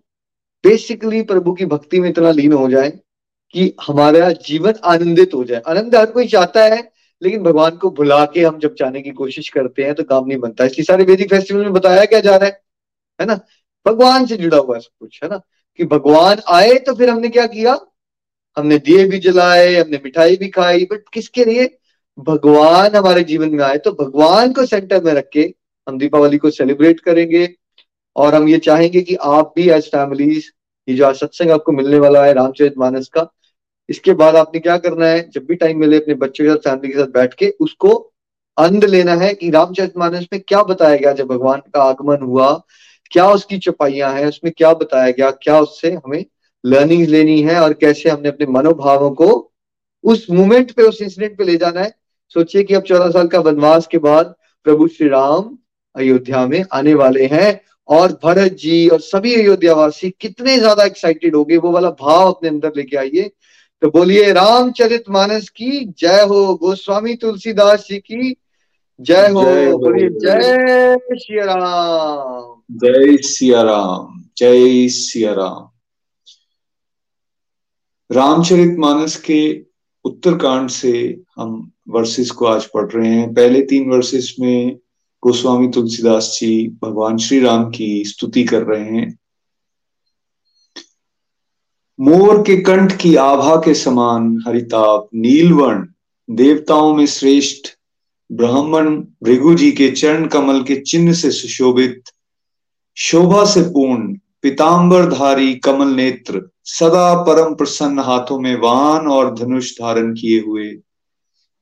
बेसिकली 0.63 1.21
प्रभु 1.21 1.53
की 1.53 1.65
भक्ति 1.65 1.99
में 1.99 2.09
इतना 2.09 2.31
लीन 2.31 2.53
हो 2.53 2.69
जाए। 2.69 2.93
कि 3.53 3.73
हमारा 3.81 4.29
जीवन 4.45 4.73
आनंदित 4.85 5.33
हो 5.33 5.43
जाए। 5.43 5.61
आनंद 5.67 5.95
हर 5.95 6.05
कोई 6.11 6.27
चाहता 6.27 6.63
है, 6.65 6.81
लेकिन 7.21 7.43
भगवान 7.43 7.77
को 7.77 7.89
भुला 7.91 8.23
के 8.25 8.43
हम 8.43 8.59
जब 8.59 8.75
जाने 8.75 9.01
की 9.01 9.11
कोशिश 9.11 9.49
करते 9.49 9.83
हैं 9.83 9.93
तो 9.93 10.03
काम 10.03 10.27
नहीं 10.27 10.37
बनता। 10.39 10.65
इसलिए 10.65 10.85
सारे 10.85 11.03
वेदिक 11.03 11.29
फेस्टिवल 11.29 11.61
में 11.61 11.73
बताया 11.73 12.05
क्या 12.05 12.19
जा 12.19 12.35
रहा 12.35 12.45
है 12.45 12.61
है 13.19 13.25
ना? 13.25 13.39
भगवान 13.85 14.25
से 14.25 14.37
जुड़ा 14.37 14.57
हुआ 14.57 14.77
सब 14.79 14.91
कुछ, 14.99 15.19
है 15.23 15.29
ना? 15.29 15.37
कि 15.79 15.85
भगवान 15.85 16.41
आए 16.49 16.73
तो 16.79 16.93
फिर 16.95 17.09
हमने 17.09 17.29
क्या 17.29 17.45
किया? 17.47 17.79
हमने 18.57 18.77
दिए 18.79 19.05
भी 19.05 19.19
जलाए, 19.19 19.73
हमने 19.75 19.99
मिठाई 20.03 20.35
भी 20.35 20.47
खाई 20.49 20.87
बट 20.91 21.03
किसके 21.13 21.45
लिए? 21.45 21.69
भगवान 22.17 22.95
हमारे 22.95 23.23
जीवन 23.23 23.49
में 23.49 23.63
आए 23.63 23.77
तो 23.77 23.91
भगवान 23.91 24.51
को 24.53 24.65
सेंटर 24.65 25.03
में 25.03 25.13
रख 25.13 25.29
के 25.33 25.53
हम 25.87 25.97
दीपावली 25.97 26.37
को 26.37 26.49
सेलिब्रेट 26.49 26.99
करेंगे। 26.99 27.47
और 28.15 28.35
हम 28.35 28.47
ये 28.47 28.57
चाहेंगे 28.59 29.01
कि 29.01 29.15
आप 29.15 29.53
भी 29.55 29.69
एज 29.69 29.87
फैमिलीज़ 29.87 30.49
ये 30.87 30.95
जो 30.95 31.05
आज 31.05 31.15
सत्संग 31.15 31.51
आपको 31.51 31.71
मिलने 31.71 31.99
वाला 31.99 32.23
है 32.25 32.33
रामचरित 32.33 32.77
मानस 32.77 33.07
का 33.07 33.21
इसके 33.89 34.13
बाद 34.13 34.35
आपने 34.35 34.59
क्या 34.59 34.77
करना 34.77 35.05
है? 35.05 35.29
जब 35.29 35.45
भी 35.45 35.55
टाइम 35.55 35.79
मिले 35.79 35.97
अपने 35.97 36.13
बच्चों 36.15 36.45
के 36.45 36.51
साथ 36.51 36.71
फैमिली 36.71 36.93
के 36.93 36.99
साथ 36.99 37.11
बैठ 37.13 37.33
के 37.33 37.49
उसको 37.59 37.93
अंध 38.57 38.85
लेना 38.85 39.13
है 39.15 39.33
कि 39.33 39.49
रामचरित 39.49 39.97
मानस 39.97 40.27
में 40.33 40.41
क्या 40.47 40.61
बताया 40.63 40.95
गया 40.95 41.11
जब 41.13 41.27
भगवान 41.27 41.61
का 41.73 41.83
आगमन 41.83 42.23
हुआ? 42.23 42.51
क्या 43.11 43.27
उसकी 43.29 43.57
चपाइयाँ 43.59 44.13
हैं? 44.13 44.25
उसमें 44.27 44.53
क्या 44.57 44.73
बताया 44.73 45.11
गया? 45.11 45.31
क्या 45.31 45.59
उससे 45.59 45.91
हमें 45.93 46.25
लर्निंग 46.63 47.07
लेनी 47.07 47.41
है? 47.41 47.59
और 47.61 47.73
कैसे 47.73 48.09
हमने 48.09 48.29
अपने 48.29 48.45
मनोभावों 48.45 49.11
को 49.11 49.51
उस 50.03 50.27
मोमेंट 50.31 50.71
पे, 50.71 50.83
उस 50.83 51.01
इंसिडेंट 51.01 51.37
पे 51.37 51.43
ले 51.43 51.55
जाना 51.57 51.81
है? 51.81 51.91
सोचिए 52.35 52.63
कि 52.63 52.73
अब 52.73 52.83
चौदह 52.83 53.09
साल 53.11 53.27
का 53.27 53.39
वनवास 53.39 53.87
के 53.87 53.97
बाद 53.97 54.33
प्रभु 54.65 54.87
श्री 54.87 55.07
राम 55.09 55.57
अयोध्या 55.95 56.45
में 56.47 56.63
आने 56.73 56.93
वाले 56.93 57.25
हैं 57.25 57.59
और 57.89 58.11
भरत 58.23 58.51
जी 58.51 58.87
और 58.87 58.99
सभी 59.01 59.35
अयोध्यावासी 59.35 60.09
कितने 60.21 60.57
ज़्यादा 60.57 60.83
एक्साइटेड 60.83 61.35
हो 61.35 61.43
गए 61.45 61.57
वो 61.57 61.71
वाला 61.71 61.89
भाव 61.91 62.31
अपने 62.31 62.49
अंदर 62.49 62.71
लेके 62.77 62.97
आइए। 62.97 63.31
तो 63.83 63.89
बोलिए 63.89 64.33
रामचरित 64.33 65.03
मानस 65.09 65.49
की 65.49 65.85
जय 65.85 66.21
हो 66.21 66.55
गोस्वामी 66.55 67.15
तुलसीदास 67.15 67.87
जी 67.89 67.97
की 67.97 68.35
जय 69.01 69.27
हो 69.27 69.77
बोलिए 69.77 70.09
जय 70.09 70.97
श्री 71.19 71.37
राम 71.37 72.61
जय 72.71 73.17
सिया 73.17 73.61
राम 73.61 74.23
जय 74.37 74.89
सिया 74.89 75.33
राम 75.33 75.69
रामचरित 78.11 78.75
मानस 78.79 79.15
के 79.15 79.65
उत्तरकांड 80.05 80.69
से 80.69 81.21
हम 81.37 81.71
वर्सेस 81.89 82.31
को 82.31 82.45
आज 82.45 82.65
पढ़ 82.65 82.91
रहे 82.91 83.09
हैं। 83.09 83.33
पहले 83.33 83.61
तीन 83.61 83.89
वर्सेस 83.89 84.35
में 84.39 84.77
गोस्वामी 85.23 85.67
तुलसीदास 85.67 86.37
जी 86.41 86.69
भगवान 86.69 87.17
श्री 87.17 87.39
राम 87.39 87.69
की 87.69 88.03
स्तुति 88.05 88.43
कर 88.43 88.63
रहे 88.63 88.85
हैं। 88.85 89.19
मोर 92.03 92.41
के 92.41 92.57
कंठ 92.57 92.97
की 92.97 93.15
आभा 93.15 93.55
के 93.55 93.73
समान, 93.73 94.43
हरिताप, 94.47 95.09
नीलवर्ण, 95.15 95.87
देवताओं 96.29 96.95
में 96.95 97.05
श्रेष्ठ, 97.05 97.67
ब्राह्मण 98.31 99.03
भृगु 99.23 99.55
जी 99.55 99.71
के 99.71 99.91
चरण 99.91 100.27
कमल 100.27 100.63
के 100.63 100.75
चिन्ह 100.75 101.13
से 101.13 101.31
सुशोभित, 101.31 102.03
शोभा 102.95 103.45
से 103.45 103.61
पूर्ण, 103.61 104.13
पिताम्बरधारी 104.41 105.55
कमल 105.55 105.87
नेत्र, 105.87 106.49
सदा 106.65 107.23
परम 107.23 107.55
प्रसन्न 107.55 107.99
हाथों 107.99 108.39
में 108.39 108.55
वान 108.55 109.07
और 109.07 109.35
धनुष 109.35 109.71
धारण 109.71 110.13
किए 110.13 110.39
हुए, 110.39 110.77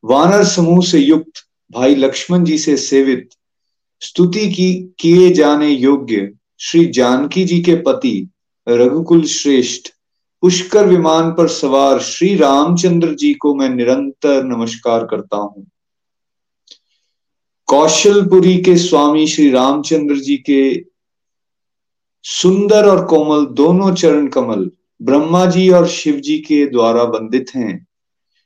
वानर 0.04 0.44
समूह 0.44 0.86
से 0.86 1.00
युक्त, 1.00 1.32
भाई 1.72 1.96
लक्ष्मण 1.96 2.44
जी 2.44 2.58
से 2.58 2.78
सेवित, 2.78 3.30
स्तुति 4.02 4.50
की, 4.52 4.96
किए 5.00 5.32
जाने 5.32 5.70
योग्य, 5.70 6.34
श्री 6.60 6.86
जानकी 6.86 7.46
जी 7.46 7.62
के 7.62 7.76
पति, 7.76 8.30
रघुकुल 8.70 9.24
श्रेष्ठ 9.24 9.90
पुष्कर 10.42 10.86
विमान 10.86 11.32
पर 11.32 11.48
सवार 11.48 12.00
श्री 12.00 12.36
रामचंद्र 12.36 13.14
जी 13.16 13.34
को 13.34 13.56
मैं 13.56 13.70
निरंतर 13.70 14.44
नमस्कार 14.44 15.06
करता 15.06 15.38
हूँ। 15.38 15.66
कौशलपुरी 17.66 18.58
के 18.58 18.78
स्वामी 18.78 19.28
श्री 19.28 19.52
रामचंद्र 19.52 20.16
जी 20.16 20.38
के 20.38 20.86
सुंदर 22.24 22.86
और 22.86 23.06
कोमल 23.06 23.46
दोनों 23.46 23.94
चरण 23.96 24.28
कमल 24.28 24.70
ब्रह्मा 25.02 25.46
जी 25.46 25.70
और 25.70 25.88
शिव 25.88 26.16
जी 26.16 26.38
के 26.38 26.66
द्वारा 26.66 27.04
वंदित 27.04 27.52
हैं। 27.56 27.88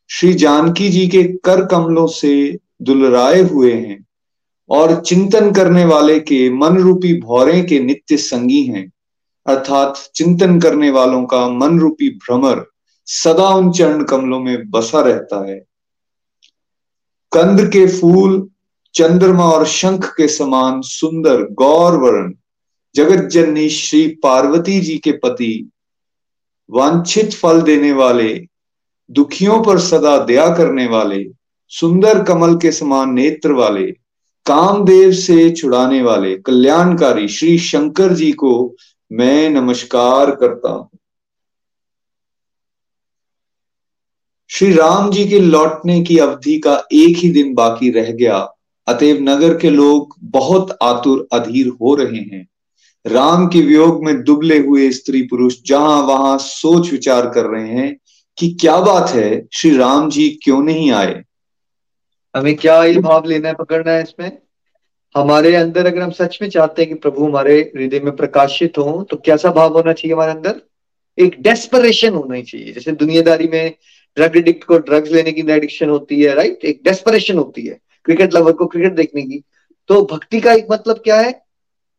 श्री 0.09 0.33
जानकी 0.33 0.89
जी 0.89 1.07
के 1.07 1.23
कर 1.23 1.65
कमलों 1.65 2.07
से 2.07 2.59
दुलराए 2.81 3.41
हुए 3.41 3.73
हैं 3.73 4.05
और 4.69 5.01
चिंतन 5.01 5.51
करने 5.53 5.85
वाले 5.85 6.19
के 6.19 6.49
मन 6.49 6.77
रूपी 6.77 7.19
भौरे 7.21 7.61
के 7.61 7.79
नित्य 7.79 8.17
संगी 8.17 8.63
हैं। 8.63 8.91
अर्थात 9.47 10.11
चिंतन 10.15 10.59
करने 10.59 10.89
वालों 10.89 11.25
का 11.25 11.49
मन 11.49 11.79
रूपी 11.79 12.09
भ्रमर 12.09 12.65
सदा 13.05 13.49
उन 13.49 13.71
चरण 13.71 14.03
कमलों 14.03 14.39
में 14.39 14.69
बसा 14.69 15.01
रहता 15.01 15.47
है। 15.47 15.59
कंद 17.31 17.69
के 17.69 17.87
फूल, 17.87 18.49
चंद्रमा 18.93 19.45
और 19.45 19.65
शंख 19.65 20.13
के 20.17 20.27
समान 20.27 20.81
सुंदर 20.81 21.41
गौर 21.41 21.97
वर्ण 21.97 22.33
जगत 22.95 23.29
जननी 23.29 23.69
श्री 23.69 24.07
पार्वती 24.07 24.79
जी 24.79 24.97
के 24.97 25.11
पति, 25.11 25.69
वांछित 26.69 27.33
फल 27.33 27.61
देने 27.61 27.91
वाले, 27.91 28.47
दुखियों 29.11 29.63
पर 29.63 29.79
सदा 29.79 30.17
दया 30.17 30.49
करने 30.49 30.87
वाले, 30.87 31.25
सुंदर 31.67 32.23
कमल 32.23 32.55
के 32.55 32.71
समान 32.71 33.13
नेत्र 33.13 33.51
वाले, 33.51 33.91
कामदेव 34.45 35.11
से 35.11 35.51
छुड़ाने 35.51 36.01
वाले 36.01 36.35
कल्याणकारी 36.35 37.27
श्री 37.27 37.57
शंकर 37.57 38.13
जी 38.13 38.31
को 38.31 38.75
मैं 39.11 39.49
नमस्कार 39.49 40.29
करता 40.35 40.69
हूँ। 40.69 40.89
श्री 44.49 44.71
राम 44.73 45.11
जी 45.11 45.27
के 45.27 45.39
लौटने 45.39 46.01
की 46.03 46.17
अवधि 46.17 46.57
का 46.59 46.75
एक 46.93 47.17
ही 47.17 47.29
दिन 47.29 47.53
बाकी 47.53 47.89
रह 47.89 48.11
गया, 48.11 48.37
अतएव 48.87 49.21
नगर 49.21 49.57
के 49.57 49.69
लोग 49.69 50.15
बहुत 50.23 50.77
आतुर 50.83 51.27
अधीर 51.33 51.67
हो 51.81 51.95
रहे 51.95 52.19
हैं। 52.19 52.47
राम 53.05 53.47
के 53.47 53.61
वियोग 53.61 54.03
में 54.05 54.23
दुबले 54.23 54.57
हुए 54.59 54.91
स्त्री 54.91 55.21
पुरुष 55.21 55.55
जहाँ 55.65 56.01
वहाँ 56.01 56.37
सोच 56.37 56.91
विचार 56.91 57.29
कर 57.29 57.45
रहे 57.45 57.69
हैं 57.69 57.95
कि 58.37 58.49
क्या 58.61 58.77
बात 58.77 59.09
है, 59.09 59.47
श्री 59.53 59.75
राम 59.77 60.09
जी 60.09 60.29
क्यों 60.43 60.61
नहीं 60.63 60.91
आए? 60.91 61.23
हमें 62.35 62.55
क्या 62.55 62.83
ये 62.83 62.99
भाव 62.99 63.25
लेना 63.25 63.47
है, 63.47 63.53
पकड़ना 63.53 63.91
है 63.91 64.03
इसमें? 64.03 64.44
हमारे 65.15 65.53
अंदर 65.55 65.85
अगर 65.85 66.01
हम 66.01 66.11
सच 66.11 66.37
में 66.41 66.49
चाहते 66.49 66.81
हैं 66.81 66.89
कि 66.89 66.95
प्रभु 66.99 67.25
हमारे 67.25 67.59
हृदय 67.75 67.99
में 67.99 68.15
प्रकाशित 68.15 68.77
हो 68.77 69.01
तो 69.11 69.17
कैसा 69.25 69.51
भाव 69.51 69.73
होना 69.73 69.93
चाहिए 69.93 70.13
हमारे 70.13 70.31
अंदर? 70.31 70.61
एक 71.17 71.35
डेस्परेशन 71.41 72.13
होना 72.13 72.41
चाहिए। 72.41 72.73
जैसे 72.73 72.91
दुनियादारी 72.93 73.47
में 73.47 73.73
ड्रग 74.17 74.35
एडिक्ट 74.37 74.63
को 74.63 74.77
ड्रग्स 74.79 75.11
लेने 75.11 75.31
की 75.31 75.41
एडिक्शन 75.51 75.89
होती 75.89 76.21
है 76.21 76.33
राइट 76.35 76.65
एक 76.65 76.81
डेस्परेशन 76.85 77.37
होती 77.37 77.65
है 77.67 77.79
क्रिकेट 78.05 78.33
लवर 78.35 78.51
को 78.53 78.65
क्रिकेट 78.67 78.95
देखने 78.95 79.21
की। 79.21 79.41
तो 79.89 80.01
भक्ति 80.11 80.39
का 80.41 80.53
एक 80.53 80.67
मतलब 80.71 80.99
क्या 81.03 81.19
है? 81.19 81.31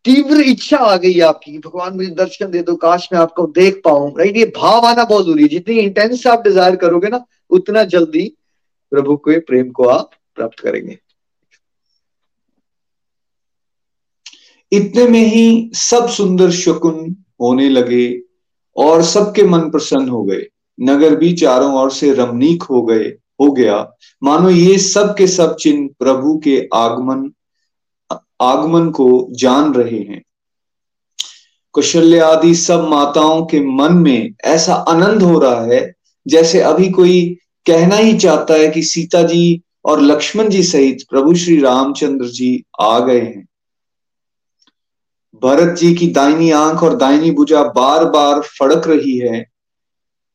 तीव्र 0.05 0.41
इच्छा 0.43 0.77
आ 0.79 0.97
गई 0.97 1.21
आपकी 1.23 1.57
भगवान 1.59 1.95
मुझे 1.97 2.11
दर्शन 2.15 2.51
दे 2.51 2.63
दो, 2.63 2.75
काश 2.77 3.09
मैं 3.13 3.21
आपको 3.21 3.47
देख 3.55 3.81
पाऊँ 3.85 4.13
राइट 4.19 4.37
ये 4.37 4.45
भाव 4.57 4.87
आना 4.87 5.05
बहुत 5.05 5.25
ज़रूरी 5.25 5.43
है। 5.43 5.49
जितनी 5.49 5.79
इंटेंस 5.79 6.27
आप 6.27 6.43
डिज़ायर 6.43 6.77
करोगे 6.77 7.09
ना, 7.09 7.25
उतना 7.51 7.85
जल्दी 7.87 8.27
प्रभु 8.93 9.17
के 9.19 9.39
प्रेम 9.41 9.71
को 9.71 9.89
आप 9.89 10.11
प्राप्त 10.37 10.61
करेंगे। 10.61 10.99
इतने 14.73 15.09
में 15.09 15.25
ही 15.25 15.71
सब 15.75 16.09
सुंदर 16.09 16.51
शकुन 16.51 17.17
होने 17.41 17.69
लगे 17.69 18.21
और 18.77 19.03
सबके 19.03 19.43
मन 19.43 19.71
प्रसन्न 19.71 20.09
हो 20.09 20.23
गए। 20.25 20.47
नगर 20.79 21.15
भी 21.17 21.33
चारों 21.33 21.73
ओर 21.75 21.91
से 21.91 22.13
रमणीक 22.15 22.63
हो 22.63 22.83
गए, 22.83 23.05
हो 23.41 23.51
गया। 23.53 23.79
मानो 24.23 24.51
ये 24.51 24.79
सब 24.79 25.15
के 25.19 25.27
सब 25.27 25.57
चिन्ह 25.57 25.89
प्रभु 25.99 26.37
के 26.39 26.59
आगमन 26.75 27.31
आगमन 28.41 28.91
को 28.91 29.29
जान 29.33 29.73
रहे 29.75 29.99
हैं। 29.99 30.23
कौशल्य 31.75 32.19
आदि 32.19 32.55
सब 32.55 32.89
माताओं 32.89 33.45
के 33.47 33.61
मन 33.61 33.93
में 33.93 34.35
ऐसा 34.45 34.75
आनंद 34.75 35.23
हो 35.23 35.39
रहा 35.39 35.65
है, 35.65 35.95
जैसे 36.27 36.61
अभी 36.61 36.91
कोई 36.91 37.39
कहना 37.67 37.97
ही 37.97 38.17
चाहता 38.19 38.55
है 38.55 38.69
कि 38.69 38.83
सीता 38.83 39.23
जी 39.23 39.63
और 39.85 40.01
लक्ष्मण 40.01 40.49
जी 40.49 40.63
सहित 40.63 41.05
प्रभु 41.11 41.35
श्री 41.35 41.61
रामचंद्र 41.61 42.27
जी 42.27 42.65
आ 42.81 42.99
गए 42.99 43.21
हैं। 43.21 43.47
भरत 45.43 45.77
जी 45.79 45.95
की 45.95 46.07
दाहिनी 46.07 46.51
आँख 46.51 46.83
और 46.83 46.97
दाहिनी 46.97 47.31
भुजा 47.31 47.63
बार 47.63 48.05
बार 48.05 48.41
फड़क 48.41 48.87
रही 48.87 49.19
है। 49.19 49.47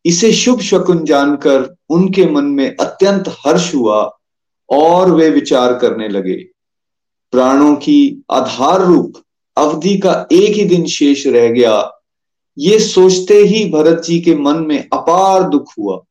इसे 0.06 0.32
शुभ 0.32 0.60
शकुन 0.60 1.06
जानकर 1.06 1.76
उनके 1.90 2.26
मन 2.26 2.44
में 2.44 2.76
अत्यंत 2.80 3.24
हर्ष 3.28 3.76
हुआ 3.76 4.18
और 4.70 5.12
वे 5.12 5.30
विचार 5.30 5.74
करने 5.78 6.08
लगे। 6.08 6.36
प्राणों 7.32 7.76
की 7.76 8.24
आधार 8.32 8.82
रूप 8.82 9.14
अवधि 9.58 9.98
का 9.98 10.28
एक 10.32 10.56
ही 10.56 10.66
दिन 10.66 10.86
शेष 10.86 11.28
रह 11.28 11.48
गया। 11.48 11.92
ये 12.58 12.80
सोचते 12.80 13.34
ही 13.34 13.70
भरत 13.70 14.04
जी 14.04 14.20
के 14.20 14.36
मन 14.36 14.58
में 14.58 14.90
अपार 14.94 15.44
दुख 15.44 15.74
हुआ। 15.80 16.02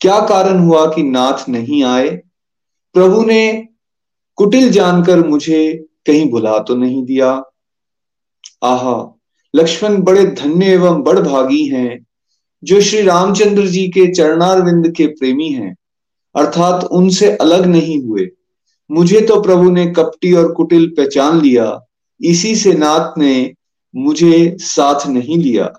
क्या 0.00 0.20
कारण 0.20 0.58
हुआ 0.58 0.86
कि 0.86 1.02
नाथ 1.02 1.48
नहीं 1.48 1.84
आए? 1.84 2.08
प्रभु 2.94 3.22
ने 3.22 3.68
कुटिल 4.36 4.70
जानकर 4.70 5.26
मुझे 5.26 5.86
कहीं 6.06 6.30
भुला 6.30 6.58
तो 6.58 6.76
नहीं 6.76 7.04
दिया। 7.04 7.44
आहा, 8.62 9.20
लक्ष्मण 9.54 10.00
बड़े 10.02 10.24
धन्य 10.26 10.66
एवं 10.66 11.02
बड़ 11.02 11.18
भागी 11.18 11.66
हैं, 11.66 12.06
जो 12.62 12.80
श्री 12.80 13.02
रामचंद्र 13.02 13.66
जी 13.66 13.86
के 13.88 14.06
चरणारविंद 14.14 14.92
के 14.96 15.06
प्रेमी 15.06 15.48
हैं, 15.48 15.74
अर्थात 16.34 16.84
उनसे 16.84 17.30
अलग 17.36 17.66
नहीं 17.66 18.02
हुए। 18.02 18.28
मुझे 18.90 19.20
तो 19.20 19.40
प्रभु 19.42 19.70
ने 19.70 19.86
कपटी 19.86 20.32
और 20.32 20.52
कुटिल 20.52 20.88
पहचान 20.96 21.40
लिया, 21.40 21.80
इसी 22.20 22.54
से 22.56 22.72
नाथ 22.72 23.18
ने 23.18 23.52
मुझे 23.94 24.56
साथ 24.60 25.06
नहीं 25.06 25.38
लिया। 25.38 25.72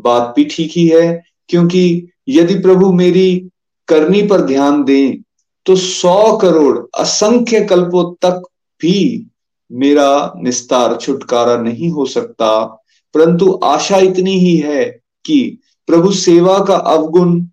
बात 0.00 0.32
भी 0.36 0.44
ठीक 0.44 0.70
ही 0.76 0.86
है, 0.88 1.22
क्योंकि 1.48 2.08
यदि 2.28 2.54
प्रभु 2.54 2.92
मेरी 2.92 3.48
करनी 3.88 4.22
पर 4.22 4.40
ध्यान 4.40 4.84
दें 4.84 5.22
तो 5.66 5.76
सौ 5.76 6.36
करोड़ 6.36 6.78
असंख्य 6.94 7.60
कल्पों 7.64 8.14
तक 8.14 8.42
भी 8.80 9.27
मेरा 9.70 10.32
निस्तार 10.36 10.96
छुटकारा 10.96 11.56
नहीं 11.56 11.90
हो 11.90 12.06
सकता, 12.06 12.64
परंतु 13.14 13.52
आशा 13.64 13.98
इतनी 13.98 14.38
ही 14.38 14.56
है 14.56 14.84
कि 15.24 15.58
प्रभु 15.88 16.12
सेवा 16.12 16.58
का 16.64 16.76
अवगुण, 16.76 17.46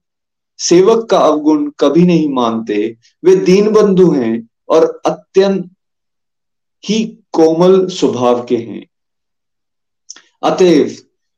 सेवक 0.60 1.06
का 1.06 1.20
अवगुण 1.20 1.70
कभी 1.80 2.04
नहीं 2.04 2.30
मानते। 2.30 2.96
वे 3.24 3.36
दीन 3.36 3.72
बंधु 3.72 4.10
हैं 4.12 4.48
और 4.70 5.02
अत्यंत 5.06 5.70
ही 6.84 7.04
कोमल 7.32 7.86
स्वभाव 7.88 8.44
के 8.46 8.58
हैं। 8.58 8.86
अतएव 10.44 10.96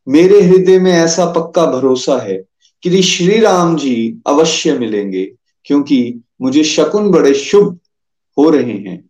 मेरे 0.07 0.41
हृदय 0.41 0.79
में 0.79 0.91
ऐसा 0.91 1.25
पक्का 1.33 1.65
भरोसा 1.65 2.17
है 2.17 2.37
कि 2.83 3.01
श्री 3.03 3.39
राम 3.39 3.75
जी 3.77 4.21
अवश्य 4.27 4.77
मिलेंगे, 4.79 5.25
क्योंकि 5.65 6.21
मुझे 6.41 6.63
शकुन 6.63 7.09
बड़े 7.11 7.33
शुभ 7.33 7.79
हो 8.37 8.49
रहे 8.49 8.73
हैं। 8.73 9.06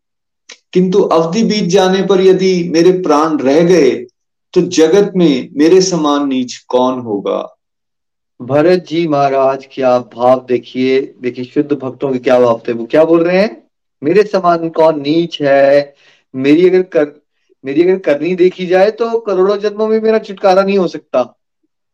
किंतु 0.74 1.02
अवधि 1.02 1.44
बीत 1.44 1.70
जाने 1.70 2.02
पर 2.02 2.22
यदि 2.22 2.70
मेरे 2.70 2.92
प्राण 3.02 3.38
रह 3.40 3.62
गए 3.64 3.92
तो 4.54 4.62
जगत 4.62 5.12
में 5.16 5.50
मेरे 5.58 5.82
समान 5.82 6.28
नीच 6.28 6.56
कौन 6.68 7.00
होगा? 7.00 7.40
भरत 8.40 8.86
जी 8.90 9.08
महाराज, 9.08 9.68
क्या 9.72 9.98
भाव 10.00 10.46
देखिए? 10.50 11.02
देखिए, 11.22 11.46
शुद्ध 11.46 11.72
भक्तों 11.74 12.12
के 12.14 12.20
क्या 12.20 12.40
भाव 12.40 12.62
थे 12.68 12.74
वो 12.74 12.86
क्या 12.86 13.04
बोल 13.06 13.24
रहे 13.24 13.38
हैं? 13.38 13.64
मेरे 14.02 14.24
समान 14.24 14.70
कौन 14.70 15.02
नीच 15.02 15.42
है? 15.42 15.94
मेरी 16.34 16.70
अगर 16.70 16.82
कर, 16.82 17.12
मेरी 17.64 17.84
अगर 17.84 17.98
करनी 18.00 18.36
देखी 18.36 18.66
जाए 18.66 18.92
तो 18.92 19.20
करोड़ों 19.20 19.58
जन्मों 19.58 19.88
में 19.88 20.00
मेरा 20.02 20.20
छुटकारा 20.20 20.64
नहीं 20.64 20.78
हो 20.78 20.88
सकता। 20.88 21.24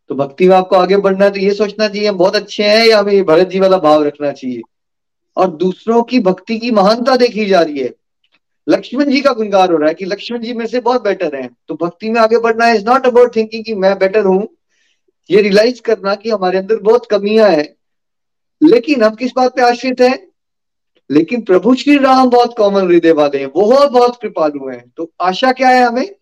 तो 0.10 0.16
भक्ति 0.16 0.48
में 0.48 0.56
आपको 0.56 0.76
आगे 0.76 0.98
बढ़ना 0.98 1.26
है 1.26 1.32
तो 1.32 1.40
ये 1.40 1.54
सोचना 1.54 1.88
चाहिए, 1.88 2.08
हम 2.08 2.18
बहुत 2.18 2.36
अच्छे 2.36 2.64
हैं, 2.64 2.86
या 2.88 3.00
हमें 3.00 3.24
भरत 3.26 3.48
जी 3.48 3.60
वाला 3.60 3.78
भाव 3.78 4.04
रखना 4.04 4.32
चाहिए? 4.32 4.62
और 5.38 5.52
दूसरों 5.56 6.04
की 6.04 6.20
भक्ति 6.20 6.60
की 6.60 6.72
महानता 6.72 7.16
देखी 7.16 7.46
जा 7.46 7.62
रही 7.62 7.80
है। 7.80 7.94
लक्ष्मण 8.70 9.06
जी 9.06 9.22
का 9.22 9.34
गुणगार 9.34 9.72
हो 9.72 9.78
रहा 9.78 9.88
है 9.88 9.94
कि 9.94 10.06
लक्ष्मण 10.06 10.40
जी 10.40 10.54
में 10.54 10.66
से 10.66 10.80
बहुत 10.80 11.04
बेटर 11.04 11.36
है। 11.36 11.50
तो 11.68 11.76
भक्ति 11.76 12.10
में 12.10 12.22
आगे 12.22 12.38
बढ़ना 12.38 12.70
इज़ 12.70 12.86
नॉट 12.86 13.06
अबाउट 13.06 13.36
थिंकिंग 13.36 13.66
कि 13.66 13.76
मैं 13.76 14.00
बेटर 14.00 14.26
हूँ। 14.26 14.48
ये 15.32 15.42
रियलाइज़ 15.42 15.82
करना 15.82 16.16
कि 16.16 16.30
हमारे 16.30 16.58
अंदर 16.58 16.76
बहुत 16.76 17.06
कमियाँ 17.06 17.50
है। 17.50 17.76
लेकिन 18.64 19.04
हम 19.04 19.16
किस 19.16 19.32
बात 19.36 19.56
पे 19.56 19.62
आश्रित 19.62 20.02
हैं? 20.02 20.28
लेकिन 21.12 21.42
प्रभु 21.42 21.76
श्री 21.76 21.98
राम 21.98 22.30
बहुत 22.30 22.56
कॉमन 22.58 22.82
हृदय 22.82 23.12
वाले 23.12 23.38
हैं। 23.38 23.52
बहुत 23.52 23.92
बहुत 23.92 24.18
कृपालु 24.22 24.70
हैं। 24.70 24.92
तो 24.98 25.12
आशा 25.22 25.52
क्या 25.52 25.70
है 25.70 25.84
हमें? 25.84 26.16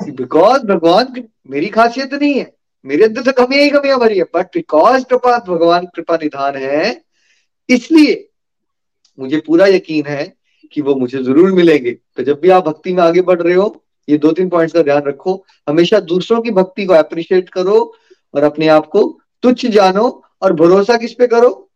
बिकॉज़ 0.00 0.62
भगवान 0.62 1.28
मेरी 1.50 1.66
खासियत 1.66 2.14
नहीं 2.14 2.34
है। 2.34 2.54
मेरे 2.84 3.04
अंदर 3.04 3.22
तो 3.22 3.32
कमियाँ 3.32 3.64
ही 3.64 3.70
कमियाँ 3.70 3.98
भरी 3.98 4.18
है। 4.18 4.24
बट 4.24 4.46
बिकॉज़ 4.46 5.04
कृपा 5.04 5.38
भगवान 5.38 5.86
कृपा 5.86 6.16
निधान 6.16 6.56
है, 6.56 7.02
इसलिए 7.68 8.28
मुझे 9.18 9.40
पूरा 9.40 9.66
यकीन 9.66 10.06
है 10.06 10.35
कि 10.72 10.80
वो 10.80 10.94
मुझे 10.94 11.22
ज़रूर 11.22 11.52
मिलेंगे। 11.52 11.92
तो 11.92 12.22
जब 12.22 12.40
भी 12.40 12.50
आप 12.50 12.64
भक्ति 12.64 12.92
में 12.92 13.02
आगे 13.02 13.22
बढ़ 13.22 13.42
रहे 13.42 13.54
हो, 13.54 13.84
ये 14.08 14.18
दो 14.18 14.32
तीन 14.32 14.48
पॉइंट्स 14.48 14.74
का 14.74 14.82
ध्यान 14.82 15.02
रखो। 15.02 15.44
हमेशा 15.68 16.00
दूसरों 16.00 16.40
की 16.42 16.50
भक्ति 16.50 16.86
को 16.86 16.92
अप्रिशिएट 16.92 17.48
करो 17.48 17.94
और 18.34 18.42
अपने 18.42 18.68
आप 18.68 18.86
को 18.86 19.20
तुच्छ 19.42 19.66
जानो 19.66 20.22
और 20.42 20.52
भरोसा 20.52 20.96
किस 20.96 21.14
पे 21.14 21.26
करो? 21.26 21.70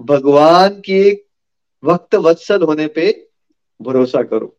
भगवान 0.00 0.68
के 0.68 1.10
वक्त 1.82 2.14
वत्सल 2.14 2.62
होने 2.62 2.86
पे 2.86 3.28
भरोसा 3.80 4.22
करो। 4.22 4.52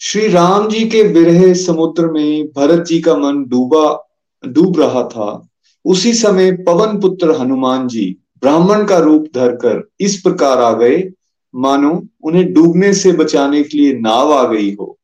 श्री 0.00 0.28
राम 0.28 0.68
जी 0.68 0.84
के 0.88 1.02
विरह 1.02 1.52
समुद्र 1.54 2.06
में 2.06 2.46
भरत 2.46 2.84
जी 2.84 3.00
का 3.00 3.16
मन 3.16 3.44
डूबा, 3.44 4.08
डूब 4.44 4.80
रहा 4.80 5.02
था। 5.02 5.48
उसी 5.84 6.12
समय 6.14 6.52
पवन 6.52 7.00
पुत्र 7.00 7.30
हनुमान 7.30 7.88
जी 7.88 8.16
ब्राह्मण 8.46 8.86
का 8.86 8.98
रूप 8.98 9.26
धरकर 9.34 9.88
इस 10.00 10.20
प्रकार 10.20 10.58
आ 10.58 10.72
गए। 10.72 11.10
मानो, 11.54 12.06
उन्हें 12.22 12.52
डूबने 12.52 12.94
से 12.94 13.12
बचाने 13.12 13.62
के 13.62 13.78
लिए 13.78 13.98
नाव 13.98 14.32
आ 14.32 14.52
गई 14.52 14.74
हो। 14.74 14.98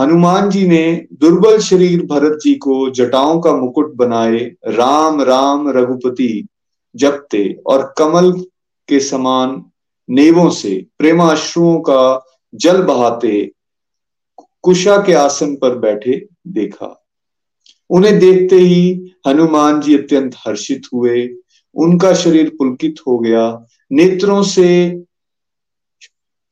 हनुमान 0.00 0.50
जी 0.50 0.66
ने 0.66 1.06
दुर्बल 1.12 1.58
शरीर 1.58 2.06
भरत 2.06 2.38
जी 2.42 2.54
को 2.54 2.90
जटाओं 2.90 3.40
का 3.40 3.52
मुकुट 3.52 3.94
बनाए, 3.94 4.52
राम 4.66 5.22
राम, 5.22 5.68
रघुपति 5.68 6.46
जपते 6.96 7.56
और 7.66 7.94
कमल 7.98 8.32
के 8.88 9.00
समान 9.00 9.64
नेवों 10.10 10.50
से 10.50 10.86
प्रेमाश्रुओं 10.98 11.80
का 11.80 12.24
जल 12.54 12.82
बहाते 12.82 13.52
कुशा 14.62 14.96
के 14.96 15.12
आसन 15.12 15.56
पर 15.56 15.78
बैठे 15.78 16.28
देखा। 16.48 17.04
उन्हें 17.90 18.18
देखते 18.18 18.56
ही 18.56 19.12
हनुमान 19.26 19.80
जी 19.80 19.98
अत्यंत 19.98 20.34
हर्षित 20.46 20.82
हुए। 20.94 21.28
उनका 21.74 22.12
शरीर 22.14 22.48
पुलकित 22.48 22.96
हो 23.06 23.18
गया। 23.18 23.66
नेत्रों 23.92 24.42
से 24.42 24.68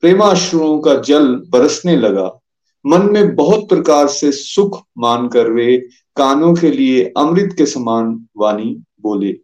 प्रेमाश्रुओं 0.03 0.79
का 0.79 0.95
जल 0.95 1.27
बरसने 1.49 1.95
लगा। 1.95 2.39
मन 2.85 3.01
में 3.01 3.35
बहुत 3.35 3.69
प्रकार 3.69 4.07
से 4.07 4.31
सुख 4.31 4.81
मानकर 4.97 5.49
वे 5.51 5.77
कानों 6.15 6.53
के 6.55 6.71
लिए 6.71 7.13
अमृत 7.17 7.55
के 7.57 7.65
समान 7.65 8.25
वाणी 8.37 8.83
बोले। 9.01 9.35